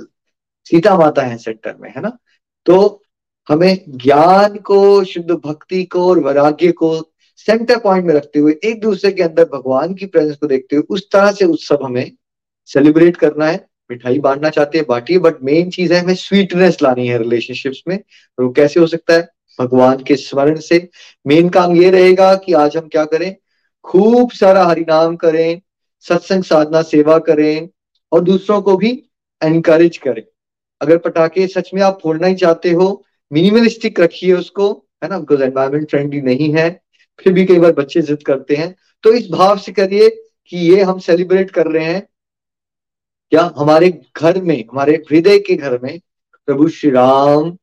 सीता 0.64 0.96
माता 0.98 1.22
है 1.22 1.36
सेंटर 1.38 1.74
में, 1.80 1.90
है 1.90 2.02
ना? 2.02 2.18
तो 2.66 3.02
हमें 3.48 3.84
ज्ञान 3.88 4.56
को, 4.56 5.04
शुद्ध 5.04 5.30
भक्ति 5.30 5.84
को 5.84 6.08
और 6.08 6.18
वैराग्य 6.18 6.72
को 6.72 7.12
सेंटर 7.36 7.78
पॉइंट 7.78 8.06
में 8.06 8.14
रखते 8.14 8.38
हुए, 8.38 8.56
एक 8.64 8.80
दूसरे 8.80 9.12
के 9.12 9.22
अंदर 9.22 9.44
भगवान 9.44 9.94
की 9.94 10.06
प्रेजेंस 10.06 10.36
को 10.36 10.46
देखते 10.46 10.76
हुए, 10.76 10.84
उस 10.90 11.10
तरह 11.12 11.32
से 11.32 11.44
उत्सव 11.44 11.78
हमें 11.84 12.12
सेलिब्रेट 12.66 13.16
करना 13.16 13.46
है। 13.46 13.66
मिठाई 13.90 14.18
बांटना 14.18 14.48
चाहते 14.50 14.78
हैं, 14.78 14.86
बांटिए 14.88 15.18
बट 15.18 15.42
मेन 15.42 15.70
चीज़ 15.70 15.94
है 15.94 16.00
हमें 16.00 16.14
स्वीटनेस 16.14 16.82
लानी 16.82 17.08
है 17.08 17.18
रिलेशनशिप्स 17.18 17.82
में, 17.88 17.96
और 18.38 18.44
वो 18.44 18.52
कैसे 18.52 18.80
हो 18.80 18.86
सकता 18.86 19.14
है? 19.14 19.28
भगवान 19.60 20.02
के 20.02 20.16
स्मरण 20.16 20.56
से। 20.56 20.88
मेन 21.26 21.48
काम 21.48 21.76
ये 21.76 21.90
रहेगा 21.90 22.34
कि 22.34 22.52
आज 22.52 22.76
हम 22.76 22.88
क्या 22.88 23.04
करें? 23.04 23.36
खूब 23.86 24.30
सारा 24.30 24.64
हरिनाम 24.64 25.16
करें, 25.16 25.60
सत्संग 26.00 26.44
साधना 26.44 26.82
सेवा 26.82 27.18
करें 27.18 27.68
और 28.12 28.20
दूसरों 28.20 28.62
को 28.62 28.76
भी 28.76 28.90
एनकरेज 29.42 29.96
करें। 29.96 30.22
अगर 30.80 30.98
पटाखे 30.98 31.46
सच 31.46 31.70
में 31.74 31.82
आप 31.82 31.98
फोड़ना 32.02 32.26
ही 32.26 32.34
चाहते 32.34 32.70
हो 32.70 33.04
मिनिमलिस्टिक 33.32 34.00
रखिए 34.00 34.32
उसको, 34.32 34.86
है 35.04 35.08
ना? 35.08 35.18
बिकॉज़ 35.18 35.42
एनवायरमेंट 35.42 35.90
फ्रेंडली 35.90 36.20
नहीं 36.20 36.54
है, 36.54 36.80
फिर 37.20 37.32
भी 37.32 37.44
कई 37.44 37.58
बार 37.58 37.72
बच्चे 37.72 38.02
जिद 38.02 38.22
करते 38.22 38.56
हैं। 38.56 38.74
तो 39.02 39.12
इस 39.12 39.30
भाव 39.30 39.58
से 39.58 39.72
करिए 39.72 40.10
कि 40.50 40.56
ये 40.56 40.82
हम 40.82 40.98
सेलिब्रेट 40.98 41.50
कर 41.50 41.66
रहे 41.66 41.84
हैं। 41.84 42.06
क्या 43.30 43.52
हमारे 43.56 44.02
घर 44.16 44.40
में, 44.42 44.64
हमारे 44.72 44.94
हृदय 45.10 45.38
के 45.38 45.54
घर 45.54 45.78
में 45.82 46.00
प्रभु 46.46 46.68
श्री 46.68 46.90
राम 46.90 47.56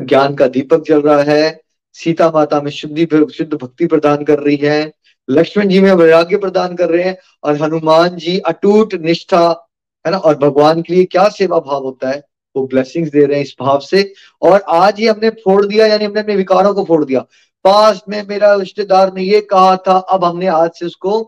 ज्ञान 0.00 0.34
का 0.34 0.46
दीपक 0.46 0.84
जल 0.84 1.00
रहा 1.02 1.22
है, 1.22 1.60
सीता 1.92 2.30
माता 2.30 2.60
में 2.60 2.70
शुद्धि, 2.70 3.06
शुद्ध 3.34 3.54
भक्ति 3.54 3.86
प्रदान 3.86 4.24
कर 4.24 4.38
रही 4.38 4.56
है 4.56 4.92
लक्ष्मण 5.30 5.68
जी 5.68 5.80
में 5.80 5.92
वैराग्य 5.92 6.36
प्रदान 6.36 6.76
कर 6.76 6.88
रहे 6.90 7.02
हैं 7.02 7.18
और 7.44 7.62
हनुमान 7.62 8.16
जी 8.16 8.38
अटूट 8.38 8.94
निष्ठा, 8.94 9.70
है 10.06 10.12
ना? 10.12 10.18
और 10.18 10.38
भगवान 10.38 10.82
के 10.82 10.94
लिए 10.94 11.04
क्या 11.04 11.28
सेवा 11.28 11.58
भाव 11.58 11.82
होता 11.82 12.10
है? 12.10 12.24
वो 12.56 12.66
ब्लेसिंग्स 12.66 13.10
दे 13.10 13.24
रहे 13.24 13.36
हैं 13.36 13.44
इस 13.44 13.56
भाव 13.60 13.78
से। 13.78 14.12
और 14.42 14.60
आज 14.60 15.00
ही 15.00 15.06
हमने 15.06 15.30
फोड़ 15.30 15.66
दिया, 15.66 15.86
यानी 15.86 16.04
हमने 16.04 16.20
अपने 16.20 16.36
विकारों 16.36 16.74
को 16.74 16.84
फोड़ 16.84 17.04
दिया। 17.04 17.20
पास 17.64 18.02
में 18.08 18.26
मेरा 18.28 18.54
रिश्तेदार 18.54 19.12
ने 19.14 19.22
ये 19.22 19.40
कहा 19.40 19.76
था, 19.76 19.98
अब 19.98 20.24
हमने 20.24 20.46
आज 20.46 20.70
से 20.70 20.86
उसको 20.86 21.22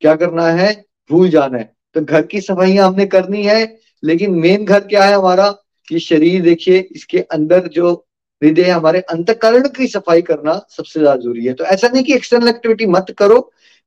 क्या 0.00 0.16
करना 0.16 0.46
है? 0.46 0.84
भूल 1.10 1.28
जाना 1.28 1.58
है। 1.58 1.76
तो 1.94 2.00
घर 2.00 2.22
की 2.22 2.40
सफाइयाँ 2.40 2.88
हमने 2.88 3.06
करनी 3.06 3.42
है, 3.42 3.78
लेकिन 4.04 4.30
मेन 4.30 4.64
घर 4.64 4.80
क्या 4.80 5.04
है 5.04 5.14
हमारा? 5.14 5.54
कि 5.88 5.98
शरीर, 5.98 6.42
देखिए, 6.42 6.88
इसके 6.92 7.18
अंदर 7.18 7.68
जो 7.68 8.06
हृदय 8.42 8.70
हमारे 8.70 9.00
अंतकरण 9.10 9.68
की 9.68 9.86
सफ़ाई 9.88 10.22
करना 10.22 10.54
सबसे 10.70 11.00
ज़्यादा 11.00 11.20
ज़रूरी 11.22 11.44
है। 11.46 11.52
तो 11.54 11.64
ऐसा 11.66 11.88
नहीं 11.88 12.04
कि 12.04 12.14
एक्सटर्नल 12.14 12.48
एक्टिविटी 12.48 12.86
मत 12.88 13.14
करो 13.18 13.38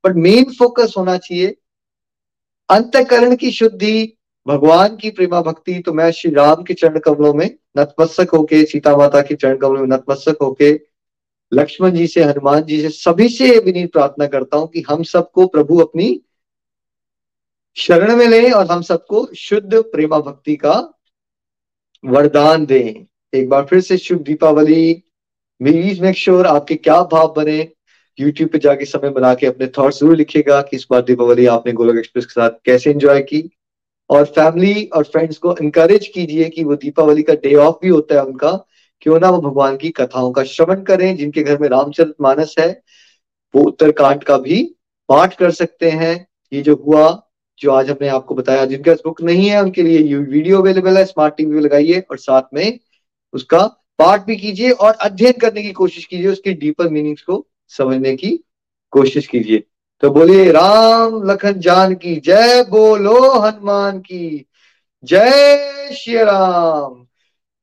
बट 0.04 0.16
मेन 0.18 0.52
फोकस 0.52 0.94
होना 0.98 1.16
चाहिए। 1.18 1.56
अंतकरण 2.68 3.34
की 3.36 3.50
शुद्धि, 3.52 4.16
भगवान 4.46 4.96
की 4.96 5.10
प्रेमा 5.10 5.40
भक्ति 5.42 5.78
तो 5.86 5.92
मैं 5.92 6.10
श्री 6.12 6.30
राम 6.32 6.62
के 6.62 6.74
चरण 6.74 6.98
कमलों 6.98 7.32
में 7.34 7.46
नतमस्तक 7.78 8.30
होके, 8.34 8.64
सीता 8.64 8.96
माता 8.96 9.20
के 9.22 9.34
चरण 9.34 9.56
कमलों 9.56 9.80
में 9.80 9.88
नतमस्तक 9.88 10.36
होके, 10.42 10.72
लक्ष्मण 11.52 11.90
जी 11.90 12.06
से, 12.06 12.22
हनुमान 12.22 12.62
जी 12.62 12.80
से, 12.82 12.88
सभी 12.88 13.28
से 13.28 13.58
विनीत 13.58 13.92
प्रार्थना 13.92 14.26
करता 14.26 14.56
हूँ 14.56 14.68
कि 14.68 14.84
हम 14.88 15.02
सबको 15.04 15.46
प्रभु 15.46 15.78
अपनी 15.78 16.20
शरण 17.76 18.16
में 18.16 18.26
लें 18.26 18.50
और 18.52 18.66
हम 18.66 18.82
सबको 18.82 19.26
शुद्ध 19.36 19.82
प्रेमा 19.82 20.18
भक्ति 20.20 20.56
का 20.56 20.74
वरदान 22.04 22.66
दें। 22.66 23.06
एक 23.32 23.48
बार 23.48 23.64
फिर 23.64 23.80
से 23.80 23.96
शुभ 23.98 24.22
दीपावली। 24.22 24.92
प्लीज़ 25.60 26.00
मेक 26.02 26.16
श्योर 26.16 26.46
आपके 26.46 26.74
क्या 26.74 27.02
भाव 27.02 27.32
बने। 27.36 27.58
यूट्यूब 28.18 28.50
पे 28.50 28.58
जाके 28.58 28.84
समय 28.84 29.10
बना 29.10 29.32
के 29.34 29.46
अपने 29.46 29.66
थॉट्स 29.66 29.98
ज़रूर 30.00 30.16
लिखेगा 30.16 30.60
कि 30.62 30.76
इस 30.76 30.86
बार 30.90 31.02
दीपावली 31.02 31.46
आपने 31.46 31.72
गोलक 31.72 31.98
एक्सप्रेस 31.98 32.26
के 32.26 32.32
साथ 32.32 32.50
कैसे 32.64 32.90
एंजॉय 32.90 33.20
की। 33.22 33.42
और 34.10 34.24
फैमिली 34.26 34.84
और 34.86 35.04
फ्रेंड्स 35.04 35.36
को 35.38 35.54
इनकरेज 35.62 36.06
कीजिए 36.08 36.48
कि 36.48 36.64
वो 36.64 36.76
दीपावली 36.76 37.22
का 37.22 37.34
डे 37.34 37.54
ऑफ़ 37.54 37.76
भी 37.82 37.88
होता 37.88 38.14
है 38.14 38.24
उनका। 38.24 38.50
क्यों 39.02 39.18
ना 39.20 39.30
वो 39.30 39.40
भगवान 39.40 39.76
की 39.76 39.90
कथाओं 39.90 40.32
का 40.32 40.42
श्रवण 40.44 40.82
करें, 40.82 41.16
जिनके 41.16 41.42
घर 41.42 41.58
में 41.58 41.68
रामचरित 41.68 42.14
मानस 42.20 42.54
है। 42.58 42.70
वो 43.54 43.62
उत्तरकांड 43.62 44.24
का 44.24 44.38
भी 44.38 44.62
पाठ 45.08 45.36
कर 45.36 45.50
सकते 45.50 45.90
हैं। 45.90 46.14
ये 46.52 46.62
जो 46.62 46.74
हुआ, 46.86 47.22
जो 47.60 47.70
आज 47.70 47.90
हमने 47.90 48.08
आपको 48.08 48.34
बताया, 48.34 48.64
जिनके 48.64 48.90
पास 48.90 49.00
बुक 49.04 49.22
नहीं 49.22 49.48
है, 49.48 49.62
उनके 49.62 49.82
लिए 49.82 50.16
वीडियो 50.16 50.58
अवेलेबल 50.58 50.96
है 50.96 51.04
स्मार्ट 51.04 51.36
टीवी 51.36 51.60
लगाइए 51.60 52.00
और 52.00 52.18
साथ 52.18 52.54
में 52.54 52.78
उसका 53.32 53.66
पाठ 53.98 54.26
भी 54.26 54.36
कीजिए 54.36 54.70
और 54.70 54.92
अध्ययन 54.92 55.32
करने 55.32 55.62
की 55.62 55.72
कोशिश 55.72 56.04
कीजिए, 56.04 56.28
उसके 56.28 56.52
डीपर 56.52 56.88
मीनिंग्स 56.88 57.22
को 57.22 57.46
समझने 57.68 58.16
की 58.16 58.44
कोशिश 58.90 59.26
कीजिए। 59.26 59.64
तो 60.00 60.10
बोलिए, 60.10 60.52
राम 60.52 61.30
लखन 61.30 61.52
जान 61.52 61.94
की 61.94 62.16
जय, 62.16 62.66
बोलो 62.70 63.38
हनुमान 63.38 63.98
की। 63.98 64.46
जय 65.04 65.90
श्री 65.96 66.16
राम। 66.16 67.06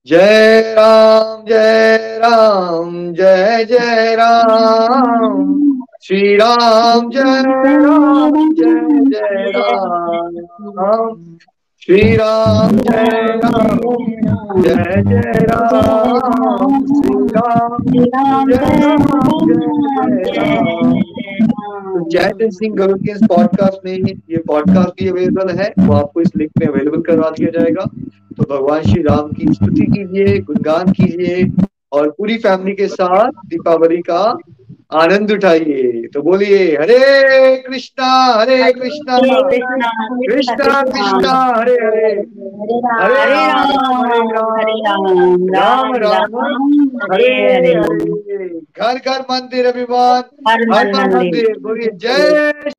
जय 0.08 0.62
राम 0.62 1.46
जय 1.46 1.98
राम, 1.98 3.14
जय 3.14 3.66
जय 3.66 4.16
राम। 4.16 5.82
श्री 6.04 6.36
राम, 6.36 7.12
जय 7.12 7.22
राम, 7.22 8.54
जय 8.54 9.10
जय 9.10 9.52
राम। 9.52 11.38
श्री 11.88 12.16
राम 12.16 12.72
जय 12.78 13.06
राम 13.44 13.78
जय 14.62 15.02
जय 15.04 15.44
राम 15.44 16.84
श्री 16.88 17.14
राम 17.28 17.86
जय 17.92 18.06
राम 18.08 19.06
जय 22.04 22.34
जय 22.40 22.50
सिंह 22.50 22.76
गरुड़ 22.76 22.98
के 22.98 23.12
इस 23.12 23.22
पॉडकास्ट 23.30 23.86
में 23.86 23.94
ये 23.94 24.38
पॉडकास्ट 24.48 25.02
भी 25.02 25.08
अवेलेबल 25.10 25.54
है 25.60 25.72
वो 25.80 25.94
आपको 25.94 26.22
इस 26.22 26.36
लिंक 26.36 26.52
में 26.60 26.68
अवेलेबल 26.68 27.02
करवा 27.02 27.30
दिया 27.30 27.52
जाएगा 27.60 27.86
तो 28.38 28.44
भगवान 28.50 28.84
श्री 28.84 29.02
राम 29.04 29.32
की 29.32 29.54
स्तुति 29.54 29.86
कीजिए 29.86 30.38
गुणगान 30.42 30.92
कीजिए 30.92 31.50
और 31.94 32.10
पूरी 32.10 32.38
फैमिली 32.38 32.76
के 32.76 32.88
साथ 32.88 33.46
दीपावली 33.46 34.02
का 34.02 34.24
आनंद 34.92 35.32
उठाइए। 35.32 36.08
तो 36.14 36.22
बोलिए 36.24 36.58
हरे 36.78 36.98
कृष्णा 37.64 38.10
हरे 38.34 38.58
कृष्णा 38.74 39.18
कृष्णा 39.18 40.82
कृष्णा 40.84 41.34
हरे 41.58 41.74
हरे 41.76 42.12
हरे। 42.12 42.14
राम 42.86 44.06
हरे 44.06 44.76
राम 44.84 45.04
राम 45.56 45.96
राम 46.04 46.38
हरे 47.12 47.34
हरे 47.46 47.74
घर 48.78 48.96
घर 48.96 49.22
मंदिर 49.32 49.66
अभिमान 49.66 50.24
हर 50.50 50.64
घर 50.66 51.16
मंदिर। 51.16 51.54
बोलिए 51.60 51.90
जय 51.96 52.72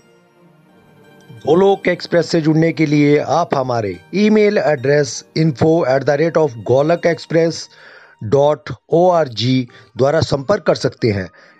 गोलोक 1.44 1.88
एक्सप्रेस 1.88 2.30
से 2.30 2.40
जुड़ने 2.40 2.72
के 2.72 2.86
लिए 2.86 3.18
आप 3.34 3.54
हमारे 3.54 3.96
email 4.24 4.58
address 4.58 5.24
info 5.36 5.74
at 5.88 6.04
the 6.04 6.16
rate 6.20 6.36
of 6.36 6.56
Golak 6.68 7.06
express 7.06 7.68
dot 8.24 8.70
O 8.90 9.08
R 9.10 9.28
G 9.40 9.56
द्वारा 9.96 10.20
संपर्क 10.22 10.62
कर 10.62 10.74
सकते 10.76 11.08
हैं। 11.10 11.28